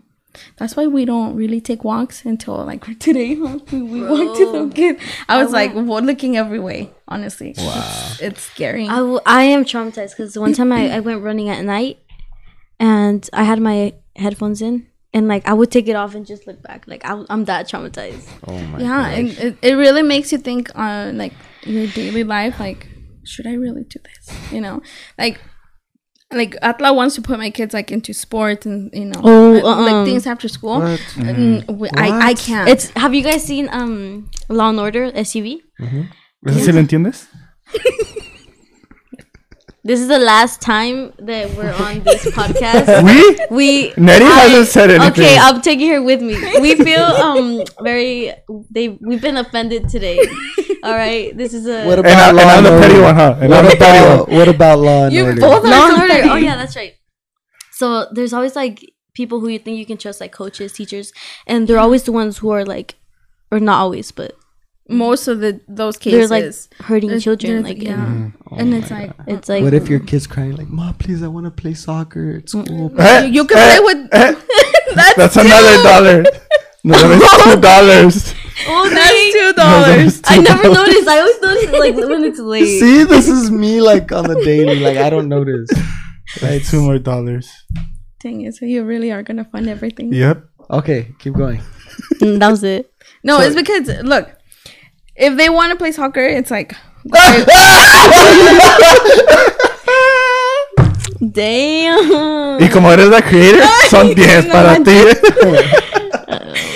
that's 0.57 0.77
why 0.77 0.87
we 0.87 1.05
don't 1.05 1.35
really 1.35 1.61
take 1.61 1.85
walks 1.85 2.25
until 2.25 2.65
like 2.65 2.85
today. 2.99 3.35
Huh? 3.35 3.59
We, 3.73 3.83
we 3.83 4.03
walked 4.03 4.39
to 4.39 4.53
the 4.53 4.75
kid. 4.75 4.99
I 5.29 5.43
was 5.43 5.53
like 5.53 5.75
wa- 5.75 5.99
looking 5.99 6.37
every 6.37 6.61
way. 6.61 6.91
Honestly, 7.09 7.55
wow, 7.57 7.73
it's, 7.77 8.21
it's 8.21 8.41
scary. 8.43 8.89
I, 8.89 8.97
w- 8.97 9.21
I 9.25 9.45
am 9.45 9.65
traumatized 9.65 10.11
because 10.11 10.37
one 10.37 10.53
time 10.53 10.73
I, 10.73 10.97
I 10.97 11.01
went 11.01 11.23
running 11.23 11.49
at 11.49 11.65
night 11.65 11.99
and 12.81 13.29
I 13.33 13.45
had 13.45 13.61
my 13.61 13.95
headphones 14.17 14.61
in 14.61 14.89
and 15.17 15.27
like 15.33 15.49
I 15.49 15.55
would 15.59 15.71
take 15.71 15.89
it 15.89 15.97
off 15.97 16.15
and 16.15 16.27
just 16.27 16.47
look 16.47 16.61
back. 16.63 16.85
Like 16.87 17.03
I, 17.05 17.25
I'm 17.33 17.45
that 17.47 17.69
traumatized. 17.71 18.29
Oh 18.47 18.59
my 18.73 18.79
yeah, 18.85 19.09
and 19.17 19.29
it, 19.45 19.57
it 19.63 19.75
really 19.75 20.03
makes 20.03 20.31
you 20.33 20.39
think 20.39 20.69
on 20.77 21.17
like 21.17 21.33
your 21.65 21.87
daily 21.89 22.25
life. 22.25 22.61
Like, 22.61 22.87
should 23.25 23.47
I 23.47 23.55
really 23.55 23.85
do 23.85 23.99
this? 24.05 24.53
You 24.53 24.61
know, 24.61 24.83
like. 25.19 25.41
Like 26.33 26.57
Atla 26.61 26.91
wants 26.93 27.15
to 27.15 27.23
put 27.23 27.39
my 27.39 27.51
kids 27.51 27.73
like 27.73 27.93
into 27.95 28.13
sports 28.13 28.67
and 28.67 28.91
you 28.93 29.05
know 29.05 29.21
Oh, 29.23 29.61
uh, 29.63 29.81
like 29.81 29.95
uh-uh. 29.95 30.05
things 30.05 30.27
after 30.27 30.49
school. 30.49 30.81
What? 30.81 31.01
And 31.23 31.63
we- 31.79 31.89
I 31.95 32.31
I 32.31 32.35
can't. 32.35 32.69
It's 32.69 32.91
have 32.99 33.15
you 33.15 33.23
guys 33.23 33.45
seen 33.47 33.69
um 33.71 34.27
Law 34.49 34.71
and 34.71 34.81
Order 34.81 35.13
SVU? 35.15 35.61
¿Eso 36.45 36.59
sí 36.67 36.73
lo 36.75 36.81
entiendes? 36.83 37.29
This 39.87 40.01
is 40.01 40.09
the 40.09 40.19
last 40.19 40.61
time 40.61 41.13
that 41.19 41.55
we're 41.55 41.73
on 41.73 42.03
this 42.03 42.25
podcast. 42.39 42.87
We? 43.07 43.57
we 43.57 43.93
Nettie 43.97 44.25
I- 44.25 44.41
hasn't 44.41 44.67
said 44.69 44.91
anything. 44.91 45.13
Okay, 45.25 45.39
I'm 45.39 45.61
taking 45.63 45.89
her 45.91 46.03
with 46.03 46.21
me. 46.21 46.35
We 46.61 46.75
feel 46.75 47.05
um 47.05 47.63
very 47.83 48.33
they 48.71 48.89
we've 49.01 49.23
been 49.23 49.37
offended 49.37 49.89
today. 49.89 50.19
All 50.83 50.95
right, 50.95 51.37
this 51.37 51.55
is 51.55 51.67
a 51.67 51.85
What 51.87 51.99
And, 51.99 52.07
about 52.09 52.19
I, 52.19 52.29
and 52.29 52.37
Law 52.37 52.45
I'm 52.45 52.65
the 52.65 52.71
petty 52.83 53.01
one, 53.01 53.15
huh? 53.15 53.37
And 53.41 53.55
I'm 53.55 53.65
What 53.65 53.71
the 53.71 53.77
petty 53.79 53.99
about 54.05 54.29
one. 54.29 54.37
what 54.39 54.49
about 54.49 54.79
Law 54.79 55.05
and 55.05 55.13
You 55.15 55.25
Order? 55.27 55.41
both 55.41 55.65
are 55.65 55.71
Law 55.71 55.85
and 55.89 56.01
Order. 56.03 56.09
petty. 56.15 56.29
Oh 56.31 56.37
yeah, 56.37 56.57
that's 56.57 56.75
right. 56.77 56.95
So 57.73 58.09
there's 58.13 58.33
always 58.33 58.57
like 58.57 58.93
people 59.15 59.39
who 59.41 59.49
you 59.49 59.59
think 59.59 59.79
you 59.79 59.87
can 59.87 59.99
trust, 59.99 60.21
like 60.21 60.33
coaches, 60.33 60.73
teachers, 60.73 61.13
and 61.47 61.67
they're 61.69 61.79
always 61.79 62.03
the 62.03 62.13
ones 62.13 62.39
who 62.39 62.51
are 62.51 62.65
like, 62.65 62.97
or 63.53 63.61
not 63.61 63.79
always, 63.81 64.11
but 64.11 64.35
most 64.89 65.27
of 65.29 65.41
the 65.41 65.61
those 65.69 65.97
they're 65.99 66.29
cases. 66.29 66.69
like 66.71 66.87
hurting 66.87 67.09
there's- 67.11 67.25
children. 67.25 67.63
Like 67.65 67.83
yeah, 67.83 68.05
and 68.05 68.33
and 68.57 68.75
it's 68.75 68.91
like 68.91 69.13
it's 69.27 69.49
like 69.49 69.63
What 69.65 69.75
if 69.75 69.89
your 69.89 70.01
kid's 70.01 70.27
crying 70.27 70.57
like, 70.57 70.69
mom 70.69 70.95
please, 70.95 71.23
I 71.23 71.29
want 71.29 71.45
to 71.47 71.51
play 71.51 71.75
soccer 71.75 72.37
at 72.39 72.49
school." 72.49 72.93
Eh, 72.99 73.25
you, 73.27 73.33
you 73.33 73.45
can 73.47 73.59
eh, 73.59 73.79
play 73.79 73.81
with. 73.85 74.09
eh, 74.13 74.35
that's 74.95 75.17
That's 75.17 75.37
another 75.37 75.83
dollar. 75.83 76.25
No, 76.85 76.95
that's 76.95 77.43
two 77.43 77.61
dollars. 77.61 78.35
oh, 78.69 78.89
That's 78.89 79.33
two 79.33 79.53
dollars. 79.55 80.21
that's 80.21 80.31
I 80.31 80.37
never 80.41 80.69
noticed. 80.73 81.09
I 81.09 81.19
always 81.19 81.41
notice 81.43 81.71
like 81.73 81.95
when 82.11 82.23
it's 82.23 82.39
late. 82.39 82.79
See, 82.79 83.03
this 83.03 83.27
is 83.27 83.51
me 83.51 83.81
like 83.81 84.13
on 84.13 84.29
the 84.29 84.37
daily. 84.45 84.79
Like 84.79 84.97
I 84.97 85.11
don't 85.11 85.29
notice. 85.29 85.69
That's 86.41 86.71
two 86.71 86.83
more 86.83 87.01
dollars. 87.01 87.51
Dang 88.21 88.43
it! 88.43 88.55
So 88.55 88.67
you 88.67 88.85
really 88.85 89.11
are 89.11 89.25
gonna 89.25 89.45
fund 89.45 89.69
everything? 89.69 90.13
Yep. 90.13 90.45
Okay, 90.71 91.11
keep 91.19 91.35
going. 91.35 91.61
Mm, 92.23 92.39
that 92.39 92.51
was 92.51 92.63
it. 92.63 92.93
No, 93.25 93.41
it's 93.41 93.57
because 93.57 93.89
look, 94.05 94.31
if 95.17 95.37
they 95.37 95.49
want 95.49 95.71
to 95.73 95.77
play 95.77 95.93
soccer, 95.93 96.25
it's 96.25 96.51
like 96.51 96.75
Damn. 101.21 102.61
Y 102.61 102.69
como 102.69 102.91
eres 102.93 103.09
la 103.09 103.23
creator, 103.23 103.63
son 103.89 104.15
10 104.15 104.47
para 104.47 104.83
ti. 104.83 104.91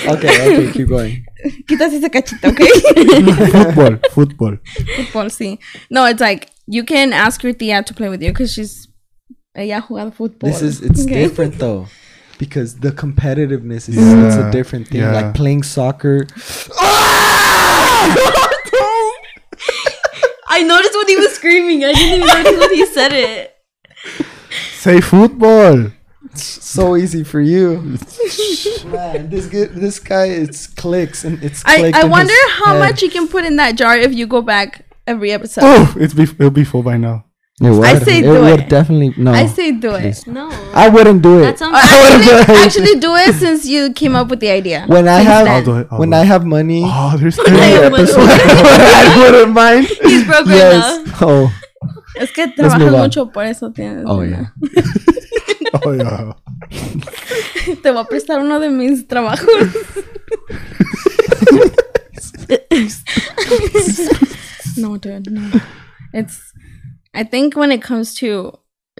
Okay, 0.07 0.29
okay, 0.29 0.71
keep 0.73 0.87
going. 0.89 1.23
Quitas 1.67 1.93
ese 1.93 2.09
cachito, 2.09 2.47
¿ok? 2.49 2.59
fútbol, 3.51 3.99
fútbol. 4.11 4.59
Fútbol, 4.95 5.29
sí. 5.31 5.59
No, 5.91 6.05
it's 6.05 6.19
like 6.19 6.49
you 6.67 6.83
can 6.83 7.13
ask 7.13 7.43
your 7.43 7.53
tía 7.53 7.83
to 7.85 7.93
play 7.93 8.09
with 8.09 8.21
you 8.21 8.29
because 8.31 8.51
she's 8.51 8.87
ella 9.55 9.79
ha 9.79 9.87
jugado 9.87 10.11
fútbol. 10.13 10.49
This 10.49 10.61
is 10.63 10.81
it's 10.81 11.03
Okay. 11.03 11.13
different 11.27 11.59
though. 11.59 11.87
Because 12.39 12.79
the 12.79 12.91
competitiveness 12.91 13.87
is 13.87 13.97
it's 13.97 14.35
a 14.35 14.49
different 14.51 14.87
thing. 14.87 15.01
yeah. 15.01 15.11
Like 15.13 15.33
playing 15.35 15.61
soccer. 15.63 16.25
I 20.61 20.63
noticed 20.63 20.95
when 20.95 21.07
he 21.07 21.17
was 21.17 21.33
screaming. 21.33 21.83
I 21.83 21.93
didn't 21.93 22.23
even 22.23 22.27
notice 22.27 22.59
when 22.59 22.73
he 22.75 22.85
said 22.85 23.13
it. 23.13 23.55
Say 24.73 24.97
fútbol. 24.99 25.91
So 26.35 26.95
easy 26.95 27.23
for 27.23 27.41
you. 27.41 27.97
Man, 28.85 29.29
this 29.29 29.47
guy, 29.47 29.65
this 29.65 29.99
guy 29.99 30.25
it's 30.27 30.67
clicks 30.67 31.23
and 31.25 31.43
it's 31.43 31.63
I, 31.65 31.91
I 31.93 32.03
wonder 32.05 32.33
how 32.51 32.73
head. 32.73 32.79
much 32.79 33.01
you 33.01 33.09
can 33.09 33.27
put 33.27 33.43
in 33.43 33.55
that 33.55 33.75
jar 33.75 33.97
if 33.97 34.13
you 34.13 34.27
go 34.27 34.41
back 34.43 34.85
every 35.07 35.31
episode. 35.31 35.63
Oh, 35.65 35.95
it's 35.97 36.13
be, 36.13 36.23
it'll 36.23 36.51
be 36.51 36.63
full 36.63 36.83
by 36.83 36.97
now. 36.97 37.25
It 37.63 37.69
would. 37.69 37.83
I 37.85 37.99
say 37.99 38.19
it 38.19 38.23
do 38.23 38.41
would 38.41 38.59
it. 38.61 38.69
definitely 38.69 39.13
no. 39.17 39.31
I 39.31 39.45
say 39.45 39.71
do 39.71 39.93
it. 39.93 40.25
No. 40.25 40.49
I 40.73 40.89
wouldn't 40.89 41.21
do 41.21 41.39
it. 41.39 41.43
That 41.43 41.59
sounds. 41.59 41.75
Uh, 41.75 41.79
actually, 41.83 42.33
would've- 42.33 42.49
actually 42.65 42.99
do 42.99 43.15
it 43.15 43.35
since 43.35 43.65
you 43.67 43.93
came 43.93 44.15
up 44.15 44.29
with 44.29 44.39
the 44.39 44.49
idea. 44.49 44.85
when 44.87 45.07
I 45.07 45.19
have. 45.21 45.47
I'll 45.47 45.63
do 45.63 45.77
it. 45.77 45.87
I'll 45.91 45.99
when 45.99 46.09
do 46.09 46.15
I 46.17 46.23
have 46.23 46.43
money 46.43 46.81
Oh, 46.85 47.15
there's 47.17 47.37
every 47.37 47.59
have 47.59 47.91
money. 47.91 48.03
episode, 48.03 48.27
I 48.29 49.15
wouldn't 49.31 49.53
mind. 49.53 49.85
He's 50.03 50.25
broke 50.25 50.47
right 50.47 50.57
yes. 50.57 51.21
Oh, 51.21 51.51
Es 52.19 52.31
que 52.31 52.47
move 52.47 52.55
trabajas 52.57 52.91
mucho 52.97 53.27
por 53.31 53.43
eso 53.45 53.69
tienes. 53.71 54.05
oh 54.07 54.21
yeah. 54.21 54.47
Oh, 55.85 55.93
yeah. 55.93 56.33
Te 57.81 57.91
voy 57.91 58.01
a 58.01 58.05
prestar 58.05 58.39
uno 58.41 58.59
de 58.59 58.69
mis 58.69 59.07
trabajos. 59.07 59.47
no, 64.77 64.97
dude, 64.97 65.31
no. 65.31 65.49
It's. 66.13 66.50
I 67.13 67.23
think 67.23 67.55
when 67.55 67.71
it 67.71 67.81
comes 67.81 68.13
to 68.15 68.57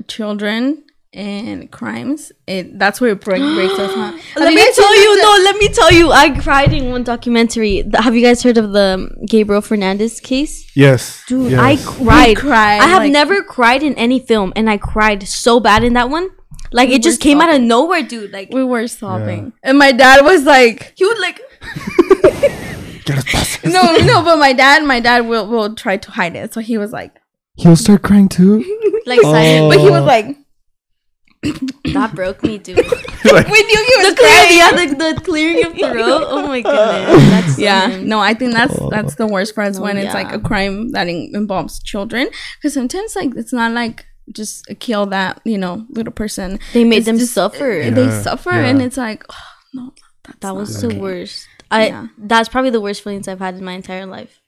children 0.08 0.84
and 1.14 1.70
crimes, 1.72 2.32
it 2.48 2.78
that's 2.80 3.02
where 3.02 3.12
it 3.12 3.22
break, 3.22 3.42
breaks 3.42 3.74
us. 3.80 3.92
Huh? 3.94 4.18
Let 4.40 4.54
me 4.54 4.66
tell 4.74 4.96
you, 5.02 5.16
the- 5.18 5.22
no, 5.22 5.44
let 5.44 5.56
me 5.58 5.68
tell 5.70 5.92
you, 5.92 6.12
I 6.12 6.30
cried 6.40 6.72
in 6.74 6.90
one 6.92 7.04
documentary. 7.04 7.84
Th- 7.84 7.96
Have 8.04 8.16
you 8.16 8.22
guys 8.22 8.44
heard 8.44 8.58
of 8.58 8.72
the 8.72 9.10
Gabriel 9.28 9.62
Fernandez 9.62 10.20
case? 10.20 10.72
Yes. 10.76 11.24
Dude, 11.28 11.52
yes. 11.52 11.60
I 11.60 11.76
cried. 11.86 12.38
cried, 12.38 12.80
I 12.82 12.88
have 12.88 13.04
like- 13.04 13.12
never 13.12 13.44
cried 13.44 13.84
in 13.84 13.94
any 13.96 14.20
film, 14.20 14.54
and 14.56 14.70
I 14.70 14.78
cried 14.78 15.24
so 15.28 15.60
bad 15.60 15.84
in 15.84 15.94
that 15.94 16.10
one. 16.10 16.30
Like 16.74 16.90
We 16.90 16.96
it 16.96 17.04
just 17.04 17.20
were 17.20 17.24
came 17.24 17.42
out 17.42 17.54
of 17.54 17.62
nowhere, 17.62 18.04
dude. 18.04 18.32
Like 18.32 18.50
We 18.54 18.64
were 18.64 18.88
sobbing, 18.88 19.52
and 19.64 19.78
my 19.78 19.92
dad 19.92 20.24
was 20.24 20.44
like, 20.46 20.94
he 20.96 21.06
would 21.06 21.20
like. 21.20 21.42
¿Qué 23.04 23.72
"No, 23.72 23.98
no," 24.06 24.24
but 24.24 24.38
my 24.38 24.54
dad, 24.54 24.84
my 24.86 25.00
dad 25.00 25.28
will 25.28 25.48
will 25.48 25.76
try 25.76 25.98
to 25.98 26.12
hide 26.12 26.36
it. 26.36 26.54
So 26.54 26.62
he 26.62 26.78
was 26.78 26.92
like, 26.94 27.14
He'll 27.56 27.76
start 27.76 28.02
crying 28.04 28.30
too. 28.30 28.64
Like 29.06 29.20
Oh. 29.24 29.32
silent. 29.34 29.70
but 29.74 29.80
he 29.80 29.90
was 29.90 30.02
oh. 30.02 30.06
like, 30.06 30.38
that 31.94 32.14
broke 32.14 32.44
me, 32.44 32.58
dude. 32.60 32.78
Like, 33.24 33.48
"We 33.48 33.64
knew 33.64 33.86
he 33.86 33.96
was 33.98 34.10
the 34.10 34.16
clearing, 34.16 34.48
crying." 34.48 34.58
yeah, 34.58 34.72
the, 35.08 35.14
the 35.16 35.22
clearing 35.22 35.66
of 35.66 35.74
throat. 35.74 36.24
Oh 36.30 36.48
my 36.48 36.62
goodness, 36.62 37.30
that's 37.30 37.60
Yeah, 37.60 37.88
him. 37.90 38.08
no, 38.08 38.20
I 38.20 38.34
think 38.34 38.54
that's 38.54 38.78
oh. 38.80 38.90
that's 38.90 39.16
the 39.16 39.26
worst 39.28 39.56
part 39.56 39.70
is 39.70 39.78
No, 39.78 39.84
when 39.84 39.98
it's 39.98 40.14
like 40.14 40.32
a 40.32 40.40
crime 40.40 40.90
that 40.92 41.08
in- 41.08 41.32
involves 41.34 41.82
children. 41.82 42.28
Because 42.58 42.74
sometimes 42.74 43.16
like 43.16 43.36
it's 43.36 43.54
not 43.54 43.72
like 43.72 44.06
just 44.34 44.70
a 44.70 44.76
kill 44.76 45.06
that 45.08 45.42
you 45.46 45.58
know 45.58 45.86
little 45.90 46.12
person. 46.14 46.60
They 46.74 46.84
made 46.84 46.98
It's 46.98 47.06
them 47.06 47.18
just- 47.18 47.34
suffer. 47.34 47.72
Eh, 47.72 47.90
they 47.92 48.10
suffer, 48.22 48.52
yeah. 48.52 48.66
and 48.68 48.82
it's 48.82 48.98
like, 48.98 49.24
oh, 49.30 49.36
no, 49.74 49.94
that's 50.24 50.40
That 50.40 50.56
was 50.56 50.84
okay. 50.84 50.94
the 50.96 51.00
worst. 51.02 51.48
I 51.72 51.88
Yeah. 51.88 52.08
that's 52.18 52.50
probably 52.50 52.72
the 52.72 52.82
worst 52.82 53.02
feelings 53.04 53.28
I've 53.28 53.40
had 53.40 53.56
in 53.56 53.64
my 53.64 53.74
entire 53.74 54.06
life. 54.06 54.41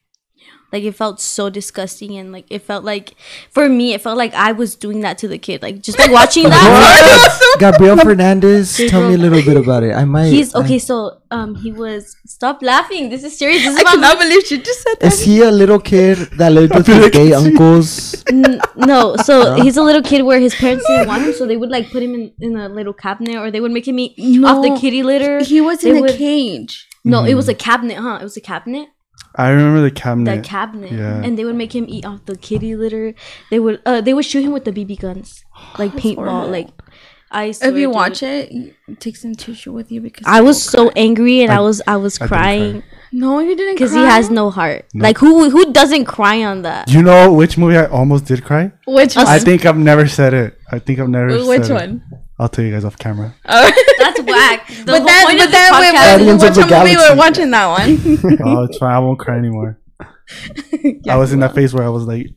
Like 0.73 0.83
it 0.83 0.95
felt 0.95 1.21
so 1.21 1.49
disgusting 1.51 2.17
and 2.17 2.31
like 2.31 2.47
it 2.49 2.63
felt 2.63 2.83
like 2.83 3.13
for 3.51 3.69
me 3.69 3.93
it 3.93 4.01
felt 4.01 4.17
like 4.17 4.33
I 4.33 4.51
was 4.53 4.75
doing 4.75 5.01
that 5.01 5.19
to 5.19 5.27
the 5.27 5.37
kid. 5.37 5.61
Like 5.61 5.81
just 5.83 5.99
like 5.99 6.09
watching 6.11 6.45
that. 6.49 7.55
Gabriel 7.59 7.95
Fernandez, 8.07 8.75
tell 8.89 9.07
me 9.07 9.13
a 9.13 9.17
little 9.17 9.43
bit 9.43 9.55
about 9.55 9.83
it. 9.83 9.93
I 9.93 10.03
might. 10.05 10.29
He's 10.31 10.55
okay, 10.55 10.75
I- 10.75 10.77
so 10.79 11.19
um 11.29 11.53
he 11.55 11.71
was 11.71 12.17
stop 12.25 12.61
laughing. 12.63 13.09
This 13.09 13.23
is 13.23 13.37
serious. 13.37 13.61
This 13.63 13.73
is 13.75 13.77
I 13.77 13.81
about 13.81 13.93
cannot 13.93 14.19
believe 14.19 14.43
she 14.47 14.57
just 14.57 14.81
said 14.81 14.95
that. 14.99 15.13
is 15.13 15.21
he 15.21 15.41
a 15.41 15.51
little 15.51 15.79
kid 15.79 16.17
that 16.41 16.51
lived 16.51 16.73
with 16.75 16.87
his 16.87 17.09
gay 17.11 17.33
uncles? 17.33 18.23
N- 18.29 18.59
no, 18.75 19.15
so 19.17 19.55
he's 19.61 19.77
a 19.77 19.83
little 19.83 20.01
kid 20.01 20.23
where 20.23 20.39
his 20.39 20.55
parents 20.55 20.85
didn't 20.87 21.07
want 21.07 21.21
him, 21.23 21.33
so 21.33 21.45
they 21.45 21.57
would 21.57 21.69
like 21.69 21.91
put 21.91 22.01
him 22.01 22.15
in, 22.15 22.31
in 22.39 22.55
a 22.57 22.67
little 22.67 22.93
cabinet 22.93 23.37
or 23.37 23.51
they 23.51 23.59
would 23.61 23.71
make 23.71 23.87
him 23.87 23.99
eat 23.99 24.43
off 24.43 24.63
the 24.63 24.75
kitty 24.81 25.03
litter. 25.03 25.43
He 25.43 25.61
was 25.61 25.81
They 25.81 25.91
in 25.91 25.97
a 25.97 26.01
would- 26.01 26.17
cage. 26.17 26.87
No, 27.05 27.25
it 27.25 27.33
was 27.35 27.49
a 27.49 27.53
cabinet, 27.53 27.97
huh? 27.97 28.17
It 28.21 28.23
was 28.23 28.37
a 28.37 28.41
cabinet. 28.41 28.87
I 29.35 29.49
remember 29.49 29.81
the 29.81 29.91
cabinet. 29.91 30.35
The 30.35 30.41
cabinet. 30.47 30.91
Yeah. 30.91 31.22
And 31.23 31.38
they 31.38 31.43
would 31.45 31.55
make 31.55 31.73
him 31.76 31.85
eat 31.88 32.05
off 32.05 32.26
the 32.26 32.35
kitty 32.38 32.76
litter. 32.76 33.14
They 33.49 33.60
would 33.60 33.81
uh 33.85 34.01
they 34.01 34.14
would 34.14 34.26
shoot 34.26 34.43
him 34.43 34.51
with 34.53 34.65
the 34.65 34.72
BB 34.72 34.99
guns. 34.99 35.43
Like 35.80 35.91
paintball. 35.93 36.15
horrible. 36.30 36.49
Like 36.49 36.69
I 37.31 37.45
If 37.45 37.64
you 37.64 37.72
dude. 37.88 37.95
watch 37.95 38.22
it, 38.22 38.76
take 38.99 39.15
some 39.15 39.34
tissue 39.34 39.73
with 39.73 39.91
you 39.91 40.01
because 40.01 40.23
I 40.27 40.41
was 40.41 40.61
so 40.61 40.89
cry. 40.91 40.93
angry 41.01 41.41
and 41.41 41.51
I, 41.51 41.57
I- 41.57 41.60
was 41.61 41.81
I 41.88 41.95
was 41.97 42.22
I 42.22 42.27
crying 42.27 42.84
no, 43.15 43.39
you 43.39 43.55
didn't 43.55 43.76
because 43.76 43.93
he 43.93 43.99
has 44.01 44.30
no 44.31 44.49
heart. 44.49 44.85
Like 44.95 45.18
who 45.19 45.49
who 45.49 45.72
doesn't 45.72 46.05
cry 46.05 46.43
on 46.43 46.64
that? 46.64 46.89
you 46.89 47.01
know 47.03 47.31
which 47.34 47.57
movie 47.60 47.77
I 47.77 47.85
almost 47.85 48.26
did 48.26 48.43
cry? 48.43 48.72
Which 48.88 49.15
one? 49.15 49.27
I 49.27 49.38
think 49.39 49.65
I've 49.68 49.77
never 49.77 50.07
said 50.07 50.34
it. 50.34 50.60
I 50.72 50.80
think 50.80 50.99
I've 50.99 51.10
never 51.10 51.27
Which 51.27 51.65
said 51.65 51.89
it. 51.89 52.01
One? 52.38 52.43
I'll 52.45 52.49
tell 52.49 52.65
you 52.65 52.72
guys 52.72 52.85
off 52.85 52.97
camera. 52.97 53.34
Oh, 53.45 53.72
that's 53.99 54.22
whack. 54.23 54.68
The 54.68 54.84
but 54.85 54.97
whole 54.97 55.05
then, 55.05 55.26
point 55.26 55.38
but 55.38 55.45
of 55.45 55.51
this 55.51 55.69
then, 55.69 55.73
wait, 55.73 55.93
podcast 55.93 55.93
wait, 55.93 55.93
Guardians 55.93 56.43
of 56.43 56.49
which 56.49 56.55
the 56.55 56.61
one 56.61 56.69
movie 56.69 56.84
we 56.84 56.95
Galaxy. 56.95 57.11
were 57.11 57.18
watching 57.18 57.51
that 57.51 57.68
one? 57.68 58.39
oh, 58.45 58.64
it's 58.69 58.77
fine. 58.77 58.91
I 58.95 58.99
won't 58.99 59.19
cry 59.19 59.38
anymore. 59.38 59.80
I 61.10 61.15
was 61.18 61.31
in 61.34 61.39
that 61.41 61.53
phase 61.53 61.73
where 61.73 61.84
I 61.84 61.89
was 61.89 62.05
like, 62.05 62.27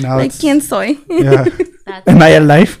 now 0.00 0.16
like, 0.16 0.26
it's, 0.26 0.40
¿quién 0.42 0.60
soy? 0.60 0.98
yeah. 1.08 1.44
That's 1.86 2.08
Am 2.08 2.20
I 2.20 2.30
alive? 2.30 2.78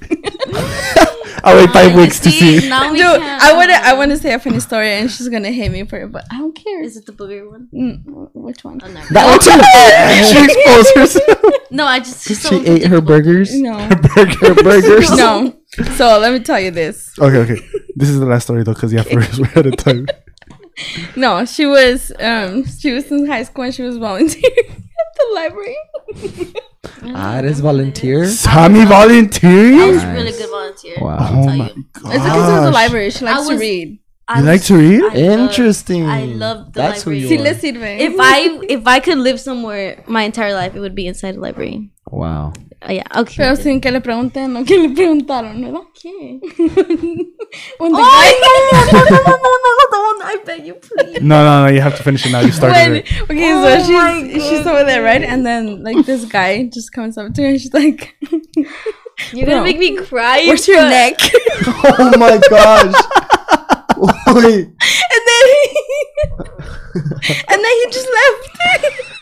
I'll 1.44 1.56
wait 1.56 1.70
five 1.70 1.94
weeks 1.94 2.20
to 2.20 2.30
see. 2.30 2.68
Now 2.68 2.90
we 2.92 2.98
Dude. 2.98 3.06
I 3.22 3.52
want 3.54 3.70
to 3.70 3.76
I 3.76 3.92
want 3.94 4.10
to 4.12 4.16
say 4.18 4.32
a 4.32 4.38
funny 4.38 4.60
story, 4.60 4.90
and 4.92 5.10
she's 5.10 5.28
gonna 5.28 5.50
hate 5.52 5.70
me 5.70 5.84
for 5.84 5.98
it, 6.02 6.12
but 6.12 6.24
I 6.32 6.38
don't 6.38 6.54
care. 6.54 6.82
Is 6.82 6.96
it 6.96 7.06
the 7.06 7.12
booger 7.12 7.50
one? 7.50 7.68
Mm, 7.74 8.30
which 8.34 8.64
one? 8.64 8.80
Oh, 8.82 8.88
no. 8.88 9.00
That 9.10 9.26
one 9.30 9.40
too. 9.40 9.50
she 10.30 10.44
exposed 10.44 11.20
herself. 11.20 11.54
No, 11.70 11.84
I 11.86 11.98
just. 12.00 12.26
just 12.26 12.48
She 12.48 12.56
ate 12.66 12.86
her 12.86 12.96
think- 12.96 13.06
burgers. 13.06 13.54
No, 13.54 13.78
Her 13.78 13.96
burger 13.96 14.54
burgers. 14.62 15.10
no. 15.16 15.54
So 15.96 16.18
let 16.18 16.32
me 16.32 16.40
tell 16.40 16.58
you 16.60 16.70
this. 16.70 17.12
Okay, 17.18 17.38
okay. 17.38 17.66
This 17.96 18.08
is 18.08 18.18
the 18.20 18.26
last 18.26 18.44
story 18.44 18.62
though, 18.62 18.74
because 18.74 18.92
yeah, 18.92 19.02
first 19.02 19.38
we're 19.38 19.50
out 19.56 19.66
of 19.66 19.76
time. 19.76 20.06
No, 21.16 21.44
she 21.44 21.64
was 21.66 22.12
um 22.20 22.64
she 22.66 22.92
was 22.92 23.10
in 23.10 23.26
high 23.26 23.42
school 23.44 23.64
and 23.64 23.74
she 23.74 23.82
was 23.82 23.96
volunteering 23.96 24.44
at 24.68 24.76
the 25.16 25.34
library. 25.34 25.76
Ah, 27.08 27.38
it 27.40 27.44
is 27.44 27.60
volunteer. 27.60 28.26
Sammy 28.26 28.80
I 28.80 28.84
was 28.84 28.88
volunteering? 28.88 29.78
a 30.00 30.12
really 30.14 30.32
good 30.32 30.48
volunteer. 30.50 30.96
Wow. 31.00 31.16
I'll 31.18 31.42
Oh 31.44 31.46
my 31.46 31.54
you. 31.68 31.84
It's 31.94 32.24
because 32.24 32.48
it 32.48 32.64
the 32.64 32.70
library. 32.70 33.10
She 33.10 33.24
likes 33.24 33.40
I 33.48 33.52
to 33.54 33.58
read. 33.60 33.98
I 34.28 34.38
You 34.40 34.46
like 34.46 34.62
to 34.64 34.74
read? 34.76 35.02
I 35.02 35.06
love- 35.06 35.16
Interesting. 35.16 36.06
I 36.06 36.24
love 36.24 36.72
the 36.72 36.80
That's 36.80 36.98
library. 37.06 37.20
who 37.20 37.28
Si 37.28 37.34
you 37.34 37.40
are. 37.40 37.44
If 38.00 38.14
I 38.18 38.60
if 38.68 38.86
I 38.86 39.00
could 39.00 39.18
live 39.18 39.38
somewhere 39.40 40.02
my 40.06 40.22
entire 40.22 40.54
life, 40.54 40.74
it 40.74 40.80
would 40.80 40.94
be 40.94 41.06
inside 41.06 41.36
a 41.36 41.40
library. 41.40 41.90
Wow. 42.10 42.52
Yeah, 42.88 43.02
okay. 43.16 43.36
Pero 43.38 43.56
sin 43.56 43.80
que 43.80 43.90
le 43.90 44.00
pregunten 44.00 44.54
lo 44.54 44.64
que 44.64 44.78
le 44.78 44.90
preguntaron, 44.90 45.60
¿Qué? 46.00 46.40
No, 47.80 47.88
no, 47.88 47.98
no, 49.90 50.18
no, 50.18 50.24
I 50.24 50.36
beg 50.44 50.66
you, 50.66 50.74
please. 50.74 51.20
No, 51.20 51.42
no, 51.42 51.64
no, 51.64 51.68
you 51.68 51.80
have 51.80 51.96
to 51.96 52.02
finish 52.02 52.26
it 52.26 52.32
now. 52.32 52.40
You 52.40 52.52
started 52.52 53.04
when, 53.28 53.38
Okay, 53.38 53.50
so 53.50 53.78
she's, 53.86 54.44
she's 54.44 54.66
over 54.66 54.84
there, 54.84 55.02
right? 55.02 55.22
And 55.22 55.44
then, 55.44 55.82
like, 55.82 56.04
this 56.06 56.24
guy 56.26 56.64
just 56.72 56.92
comes 56.92 57.16
up 57.18 57.32
to 57.34 57.42
her 57.42 57.48
and 57.48 57.60
she's 57.60 57.72
like... 57.72 58.14
You're 59.32 59.46
gonna 59.46 59.62
make 59.62 59.78
me 59.78 59.96
cry. 59.96 60.44
Where's 60.46 60.68
your 60.68 60.82
neck? 60.82 61.14
oh 61.66 62.12
my 62.18 62.38
gosh. 62.50 63.32
Wait. 64.26 64.64
and 64.66 65.22
then 65.26 65.44
he, 65.46 65.76
and 67.48 67.64
then 67.64 67.64
he 67.64 67.84
just 67.90 68.08
left. 68.08 68.42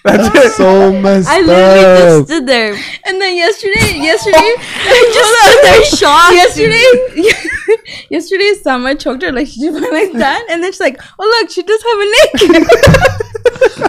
That's 0.04 0.36
it. 0.46 0.52
So 0.52 0.92
messed 1.00 1.28
I 1.28 1.40
literally 1.40 1.84
up. 1.84 1.98
just 1.98 2.26
stood 2.28 2.46
there. 2.46 2.74
and 3.06 3.20
then 3.20 3.36
yesterday, 3.36 3.98
yesterday, 3.98 4.36
I 4.58 5.10
just 5.14 5.32
stood 5.40 5.64
there 5.64 5.84
shocked. 5.98 6.34
yesterday, 6.34 8.06
yesterday, 8.10 8.52
Summer 8.62 8.94
choked 8.94 9.22
her 9.22 9.32
like 9.32 9.46
she 9.46 9.60
just 9.60 9.80
went 9.80 9.92
like 9.92 10.12
that, 10.18 10.46
and 10.50 10.62
then 10.62 10.72
she's 10.72 10.80
like, 10.80 11.00
"Oh 11.18 11.38
look, 11.40 11.50
she 11.50 11.62
does 11.62 11.82
have 11.82 11.98
a 11.98 12.06
neck." 12.10 13.10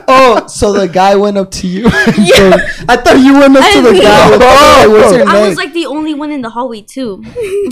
Oh, 0.08 0.46
so 0.48 0.72
the 0.74 0.88
guy 0.88 1.16
went 1.16 1.38
up 1.38 1.50
to 1.52 1.68
you. 1.68 1.90
So, 1.90 2.52
I 2.88 2.98
thought 2.98 3.18
you 3.24 3.34
went 3.34 3.58
up 3.58 3.64
I 3.64 3.74
to 3.74 3.82
the 3.82 3.92
didn't 3.94 4.04
guy. 4.04 4.30
know. 4.30 4.38
Oh, 4.42 4.90
what's 4.92 5.14
your 5.16 5.28
I 5.28 5.48
was 5.48 5.58
like 5.58 5.74
the 5.74 5.86
only 5.88 6.14
one 6.14 6.32
in 6.32 6.42
the 6.42 6.50
hallway 6.50 6.82
too. 6.82 7.22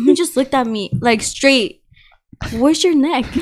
He 0.06 0.14
just 0.15 0.36
looked 0.36 0.53
at 0.53 0.65
me 0.68 0.90
like 0.99 1.22
straight. 1.22 1.82
Where's 2.53 2.84
your 2.84 2.95
neck? 2.95 3.26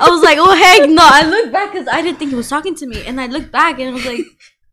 I 0.00 0.08
was 0.10 0.22
like, 0.22 0.38
oh 0.38 0.54
heck 0.54 0.88
no! 0.88 1.02
I 1.02 1.26
looked 1.26 1.52
back 1.52 1.72
because 1.72 1.88
I 1.88 2.02
didn't 2.02 2.18
think 2.18 2.30
he 2.30 2.36
was 2.36 2.48
talking 2.48 2.74
to 2.76 2.86
me, 2.86 3.04
and 3.06 3.20
I 3.20 3.26
looked 3.26 3.52
back 3.52 3.78
and 3.78 3.90
I 3.90 3.92
was 3.92 4.04
like, 4.04 4.24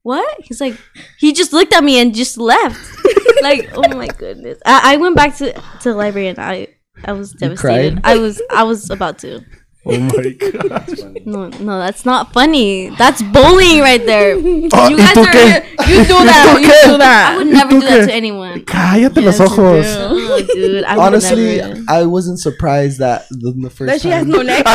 what? 0.04 0.42
He's 0.42 0.62
like, 0.62 0.76
he 1.18 1.34
just 1.34 1.54
looked 1.54 1.74
at 1.74 1.84
me 1.84 2.00
and 2.00 2.16
just 2.16 2.38
left. 2.38 2.80
like, 3.42 3.70
oh 3.74 3.96
my 3.96 4.08
goodness. 4.08 4.60
I, 4.66 4.94
I 4.94 4.98
went 4.98 5.16
back 5.16 5.36
to, 5.38 5.54
to 5.54 5.90
the 5.90 5.96
library 5.96 6.28
and 6.28 6.40
I, 6.40 6.68
I 7.04 7.12
was 7.14 7.34
devastated. 7.34 8.02
I 8.04 8.18
was, 8.18 8.42
I 8.52 8.64
was 8.64 8.90
about 8.90 9.20
to. 9.20 9.46
Oh 9.86 9.98
my 9.98 10.30
god. 10.40 11.26
No, 11.26 11.48
no, 11.48 11.80
that's 11.80 12.04
not 12.06 12.34
funny. 12.34 12.90
That's 12.98 13.22
bullying 13.22 13.80
right 13.82 14.06
there. 14.06 14.38
You 14.40 14.70
ah, 14.74 14.90
¿y 14.90 14.96
guys 14.98 15.14
tú 15.16 15.24
are. 15.24 15.32
qué? 15.32 15.64
You 15.88 16.04
do 16.04 16.18
that. 16.26 16.60
You 16.60 16.68
tú 16.68 16.70
qué? 16.70 16.84
do 16.86 16.94
I 16.96 16.98
that. 16.98 17.36
would 17.38 17.48
never 17.48 17.72
tú 17.74 17.80
do 17.80 17.88
that 17.88 18.06
to 18.08 18.14
anyone. 18.14 18.62
Cállate 18.66 19.22
los 19.24 19.40
Yes, 19.40 19.40
you 19.40 19.46
ojos. 19.46 19.86
do. 19.86 20.00
Oh, 20.00 20.42
dude. 20.54 20.84
I 20.84 20.98
would 20.98 21.04
Honestly, 21.06 21.58
never. 21.58 21.82
I 21.88 22.04
wasn't 22.06 22.40
surprised 22.40 23.00
that 23.00 23.26
the, 23.30 23.54
the 23.56 23.70
first 23.70 23.88
That 23.90 24.02
she 24.02 24.10
has 24.10 24.24
time. 24.24 24.32
no 24.32 24.42
neck. 24.44 24.64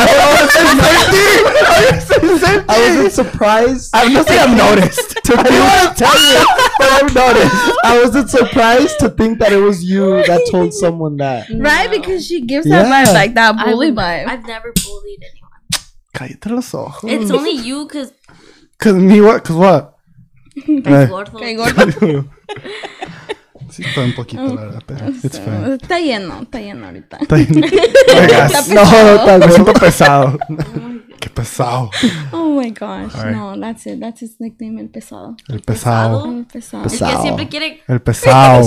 I 2.66 2.88
wasn't 2.88 3.12
surprised. 3.12 3.90
I'm 3.94 4.12
not 4.12 4.26
saying 4.26 4.40
I've 4.40 4.56
noticed. 4.56 5.18
I 5.30 5.42
don't 5.42 5.60
want 5.60 5.96
to 5.96 6.04
tell 6.04 6.16
you, 6.16 6.44
but 6.78 6.88
I've 6.90 7.14
noticed. 7.14 7.54
I 7.84 8.00
wasn't 8.02 8.30
surprised 8.30 8.98
to 9.00 9.10
think 9.10 9.38
that 9.38 9.52
it 9.52 9.58
was 9.58 9.84
you 9.84 10.22
that 10.26 10.40
told 10.50 10.72
someone 10.74 11.16
that. 11.18 11.48
Right? 11.50 11.90
No. 11.90 11.98
Because 11.98 12.26
she 12.26 12.40
gives 12.40 12.66
that 12.68 12.86
Yeah. 12.88 13.04
vibe, 13.04 13.12
like 13.14 13.34
that 13.34 13.54
I 13.58 13.70
bully 13.70 13.90
would- 13.90 13.98
vibe. 13.98 14.26
I've 14.28 14.46
never 14.46 14.72
bullied 14.72 14.93
anyone. 15.02 15.50
Cállate 16.12 16.50
los 16.50 16.74
ojos. 16.74 17.10
It's 17.10 17.30
only 17.30 17.62
you 17.62 17.86
because 17.86 18.12
Cause 18.78 18.94
me 18.94 19.20
what? 19.20 19.44
Cause 19.44 19.56
what? 19.56 19.94
Eh. 20.56 21.06
gordo. 21.06 21.36
Okay, 21.38 21.54
gordo. 21.54 21.82
sí 23.70 23.82
está 23.82 24.02
un 24.02 24.14
poquito 24.14 24.54
la 24.54 24.62
verdad, 24.66 24.82
pero 24.86 25.08
it's 25.08 25.38
fine. 25.40 25.74
Está 25.80 25.98
lleno, 25.98 26.42
está 26.42 26.60
lleno 26.60 26.86
ahorita. 26.86 27.16
Está 27.16 27.36
bien. 27.36 27.64
Oigas, 27.64 28.68
No, 28.68 28.82
tal 29.24 29.40
me 29.40 29.48
siento 29.50 29.72
pesado. 29.72 30.38
Qué 31.18 31.30
pesado. 31.30 31.90
Oh 32.32 32.60
my 32.60 32.70
gosh. 32.70 33.14
Alright. 33.14 33.34
No, 33.34 33.58
that's 33.58 33.86
it. 33.86 33.98
That's 33.98 34.20
his 34.22 34.38
nickname, 34.38 34.80
el 34.80 34.90
pesado. 34.90 35.36
El 35.48 35.60
pesado. 35.62 36.26
El 36.26 36.46
pesado. 36.46 36.86
Es 36.86 36.92
que 36.92 36.98
Pesado. 36.98 37.22
siempre 37.22 37.48
quiere. 37.48 37.82
El 37.88 38.00
pesado. 38.00 38.60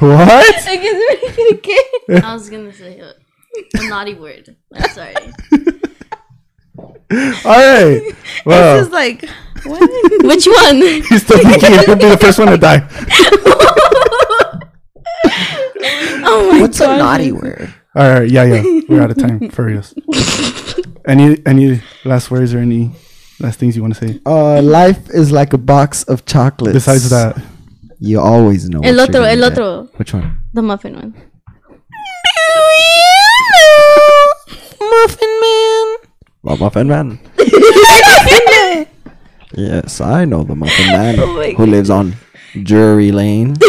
What? 0.00 0.42
Es 0.42 0.64
que 0.66 0.90
se 1.34 1.60
¿qué? 1.60 1.76
I 2.08 2.20
was 2.20 2.50
gonna 2.50 2.72
say 2.72 3.00
a, 3.00 3.14
a 3.74 3.88
naughty 3.88 4.14
word. 4.14 4.56
I'm 4.74 4.90
sorry. 4.90 5.14
Alright. 7.44 8.02
This 8.38 8.44
Well, 8.44 8.78
is 8.80 8.90
like, 8.90 9.24
what? 9.64 9.80
Which 10.24 10.46
one? 10.46 10.76
he's 11.08 11.22
still 11.22 11.38
thinking 11.38 11.72
he's 11.72 11.86
gonna 11.86 11.96
be 12.00 12.08
the 12.08 12.18
first 12.18 12.38
one 12.38 12.48
to 12.48 12.56
die. 12.58 12.86
Oh 16.30 16.50
my 16.52 16.60
What's 16.60 16.80
a 16.80 16.86
naughty 16.96 17.32
word? 17.32 17.72
Alright, 17.96 18.30
yeah, 18.30 18.44
yeah. 18.44 18.80
We're 18.88 19.02
out 19.02 19.10
of 19.10 19.16
time 19.18 19.50
for 19.50 19.64
reals. 19.64 19.94
Any 21.06 21.38
any 21.46 21.80
last 22.04 22.30
words 22.30 22.54
or 22.54 22.58
any 22.58 22.92
last 23.40 23.58
things 23.58 23.74
you 23.76 23.82
want 23.82 23.94
to 23.96 24.08
say? 24.08 24.20
Uh, 24.26 24.60
life 24.62 25.08
is 25.10 25.32
like 25.32 25.52
a 25.52 25.58
box 25.58 26.02
of 26.04 26.24
chocolates. 26.26 26.74
Besides 26.74 27.10
that, 27.10 27.40
you 27.98 28.20
always 28.20 28.68
know. 28.68 28.80
El 28.84 28.96
what 28.96 29.08
otro, 29.08 29.20
you're 29.22 29.30
el 29.30 29.40
get. 29.50 29.52
otro. 29.52 29.88
Which 29.96 30.12
one? 30.14 30.38
The 30.52 30.62
muffin 30.62 30.94
one. 30.94 31.14
Muffin 35.02 35.40
Man. 35.40 35.86
The 36.44 36.56
Muffin 36.58 36.88
Man. 36.88 37.18
yes, 39.54 40.00
I 40.00 40.24
know 40.24 40.42
the 40.44 40.54
Muffin 40.56 40.86
oh 40.88 40.92
Man 40.92 41.16
my 41.16 41.54
who 41.56 41.66
lives 41.66 41.90
on 41.90 42.14
Drury 42.62 43.12
Lane. 43.12 43.54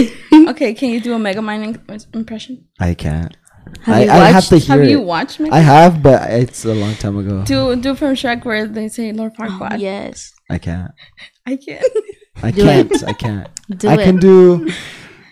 Okay, 0.49 0.73
can 0.73 0.89
you 0.89 0.99
do 0.99 1.14
a 1.14 1.19
Mega 1.19 1.41
Man 1.43 1.61
in- 1.64 2.01
impression? 2.14 2.65
I 2.80 2.95
can't. 2.95 3.35
Have 3.84 3.95
I, 3.95 4.03
you 4.03 4.10
I 4.10 4.27
have 4.31 4.47
to 4.47 4.57
hear 4.57 4.80
Have 4.80 4.89
you 4.89 4.99
it. 4.99 5.06
watched 5.06 5.39
Mega 5.39 5.53
I 5.56 5.60
have, 5.60 6.01
but 6.01 6.27
it's 6.31 6.65
a 6.65 6.73
long 6.73 6.95
time 6.95 7.18
ago. 7.18 7.43
Do 7.45 7.76
do 7.76 7.93
from 7.93 8.14
Shrek 8.15 8.43
where 8.45 8.68
they 8.68 8.88
say 8.89 9.11
Lord 9.14 9.35
Farquaad. 9.35 9.73
Oh, 9.73 9.76
yes. 9.76 10.34
I 10.49 10.57
can't. 10.57 10.91
I 11.45 11.56
can't. 11.56 11.85
I 12.41 12.51
can't. 12.51 13.03
I 13.03 13.14
can't. 13.14 13.47
Do 13.77 13.88
I 13.89 13.93
it. 13.93 14.03
can 14.03 14.18
do. 14.18 14.69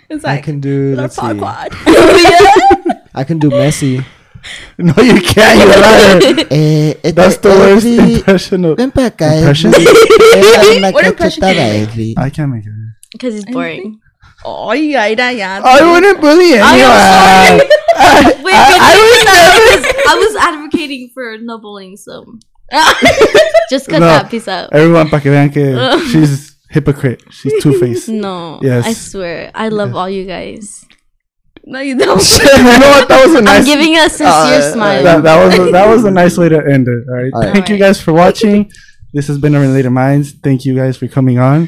It's 0.09 0.23
I 0.23 0.39
can 0.39 0.59
do. 0.59 0.89
Lord 0.95 0.97
Let's. 1.09 1.17
Farquaad. 1.17 1.69
I 3.15 3.23
can 3.23 3.39
do 3.39 3.49
messy. 3.49 4.05
no, 4.77 4.93
you 5.01 5.21
can't. 5.21 5.59
You're 5.59 5.73
a 5.73 5.79
liar. 5.79 6.47
Eh, 6.51 6.93
eh, 7.03 7.11
That's 7.11 7.37
the 7.37 7.49
eh, 7.49 7.57
worst 7.57 7.85
Edri, 7.85 8.15
impression 8.17 8.65
of. 8.65 8.77
Ven 8.77 8.91
para 8.91 9.07
acá. 9.07 9.35
Impression? 9.37 9.71
Edri. 9.73 9.85
Eh, 9.87 10.41
dame 10.41 10.77
una 10.77 10.91
What 10.91 11.05
impression 11.05 11.41
cachetada, 11.41 11.55
can 11.55 11.73
you 11.73 11.79
make? 11.79 11.89
Edri. 11.89 12.13
I 12.17 12.29
can't 12.29 12.51
make 12.51 12.65
it. 12.65 12.73
Because 13.11 13.35
it's 13.35 13.51
boring. 13.51 13.99
Oh, 14.45 14.71
ya, 14.73 15.05
ya, 15.05 15.29
ya. 15.29 15.61
I 15.63 15.81
wouldn't 15.91 16.21
bully 16.21 16.53
anyone. 16.53 17.67
Wait, 18.43 18.53
I, 18.53 18.77
I, 18.85 20.13
I 20.13 20.15
was 20.15 20.35
advocating 20.35 21.09
for 21.13 21.37
no 21.41 21.57
bullying, 21.57 21.97
so 21.97 22.23
just 23.69 23.89
cut 23.89 23.99
No. 23.99 24.05
that 24.07 24.29
piece 24.29 24.47
out. 24.47 24.69
Everyone, 24.71 25.09
para 25.09 25.21
que 25.21 25.31
vean 25.31 25.49
que 25.49 25.73
she's 26.11 26.55
hypocrite. 26.69 27.23
She's 27.31 27.61
two 27.63 27.73
faced. 27.79 28.09
No, 28.09 28.59
Yes. 28.61 28.85
I 28.85 28.93
swear, 28.93 29.51
I 29.55 29.69
love 29.69 29.95
all 29.95 30.09
you 30.09 30.25
guys. 30.25 30.85
No, 31.69 31.79
you 31.81 31.97
don't. 31.97 32.17
you 32.39 32.63
know 32.63 32.89
what? 32.95 33.07
That 33.09 33.25
was 33.25 33.35
a 33.35 33.41
nice. 33.41 33.59
I'm 33.59 33.65
giving 33.65 33.97
a 33.97 34.09
sincere 34.09 34.25
Uh, 34.27 34.71
smile. 34.73 35.03
that, 35.03 35.23
that 35.23 35.45
was 35.45 35.59
a, 35.59 35.71
that 35.71 35.87
was 35.87 36.05
a 36.05 36.11
nice 36.21 36.37
way 36.37 36.47
to 36.49 36.57
end 36.57 36.87
it. 36.87 37.03
All 37.09 37.15
right. 37.15 37.33
All 37.33 37.41
right. 37.41 37.53
Thank 37.53 37.67
you 37.69 37.77
guys 37.77 37.99
for 38.01 38.13
watching. 38.13 38.71
This 39.13 39.27
has 39.27 39.37
been 39.37 39.53
Unrelated 39.55 39.91
Minds. 39.91 40.31
Thank 40.31 40.63
you 40.65 40.75
guys 40.75 40.95
for 40.97 41.07
coming 41.07 41.39
on 41.39 41.67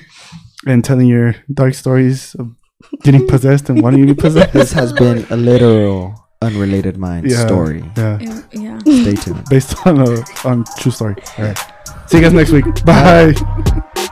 and 0.65 0.83
telling 0.85 1.07
your 1.07 1.35
dark 1.53 1.73
stories 1.73 2.35
of 2.35 2.55
getting 3.03 3.27
possessed 3.27 3.69
and 3.69 3.81
wanting 3.81 4.07
to 4.07 4.13
be 4.13 4.21
possessed. 4.21 4.53
This 4.53 4.71
has 4.71 4.93
been 4.93 5.25
a 5.29 5.35
literal 5.35 6.15
unrelated 6.41 6.97
mind 6.97 7.29
Yeah. 7.29 7.45
story. 7.45 7.83
Yeah. 7.97 8.19
yeah. 8.53 8.79
Stay 8.79 9.15
tuned. 9.15 9.43
Based 9.49 9.75
on 9.85 9.99
a 9.99 10.23
on 10.45 10.63
true 10.79 10.91
story. 10.91 11.15
All 11.37 11.45
right. 11.45 11.59
See 12.07 12.17
you 12.17 12.23
guys 12.23 12.33
next 12.33 12.51
week. 12.51 12.65
Bye. 12.85 13.33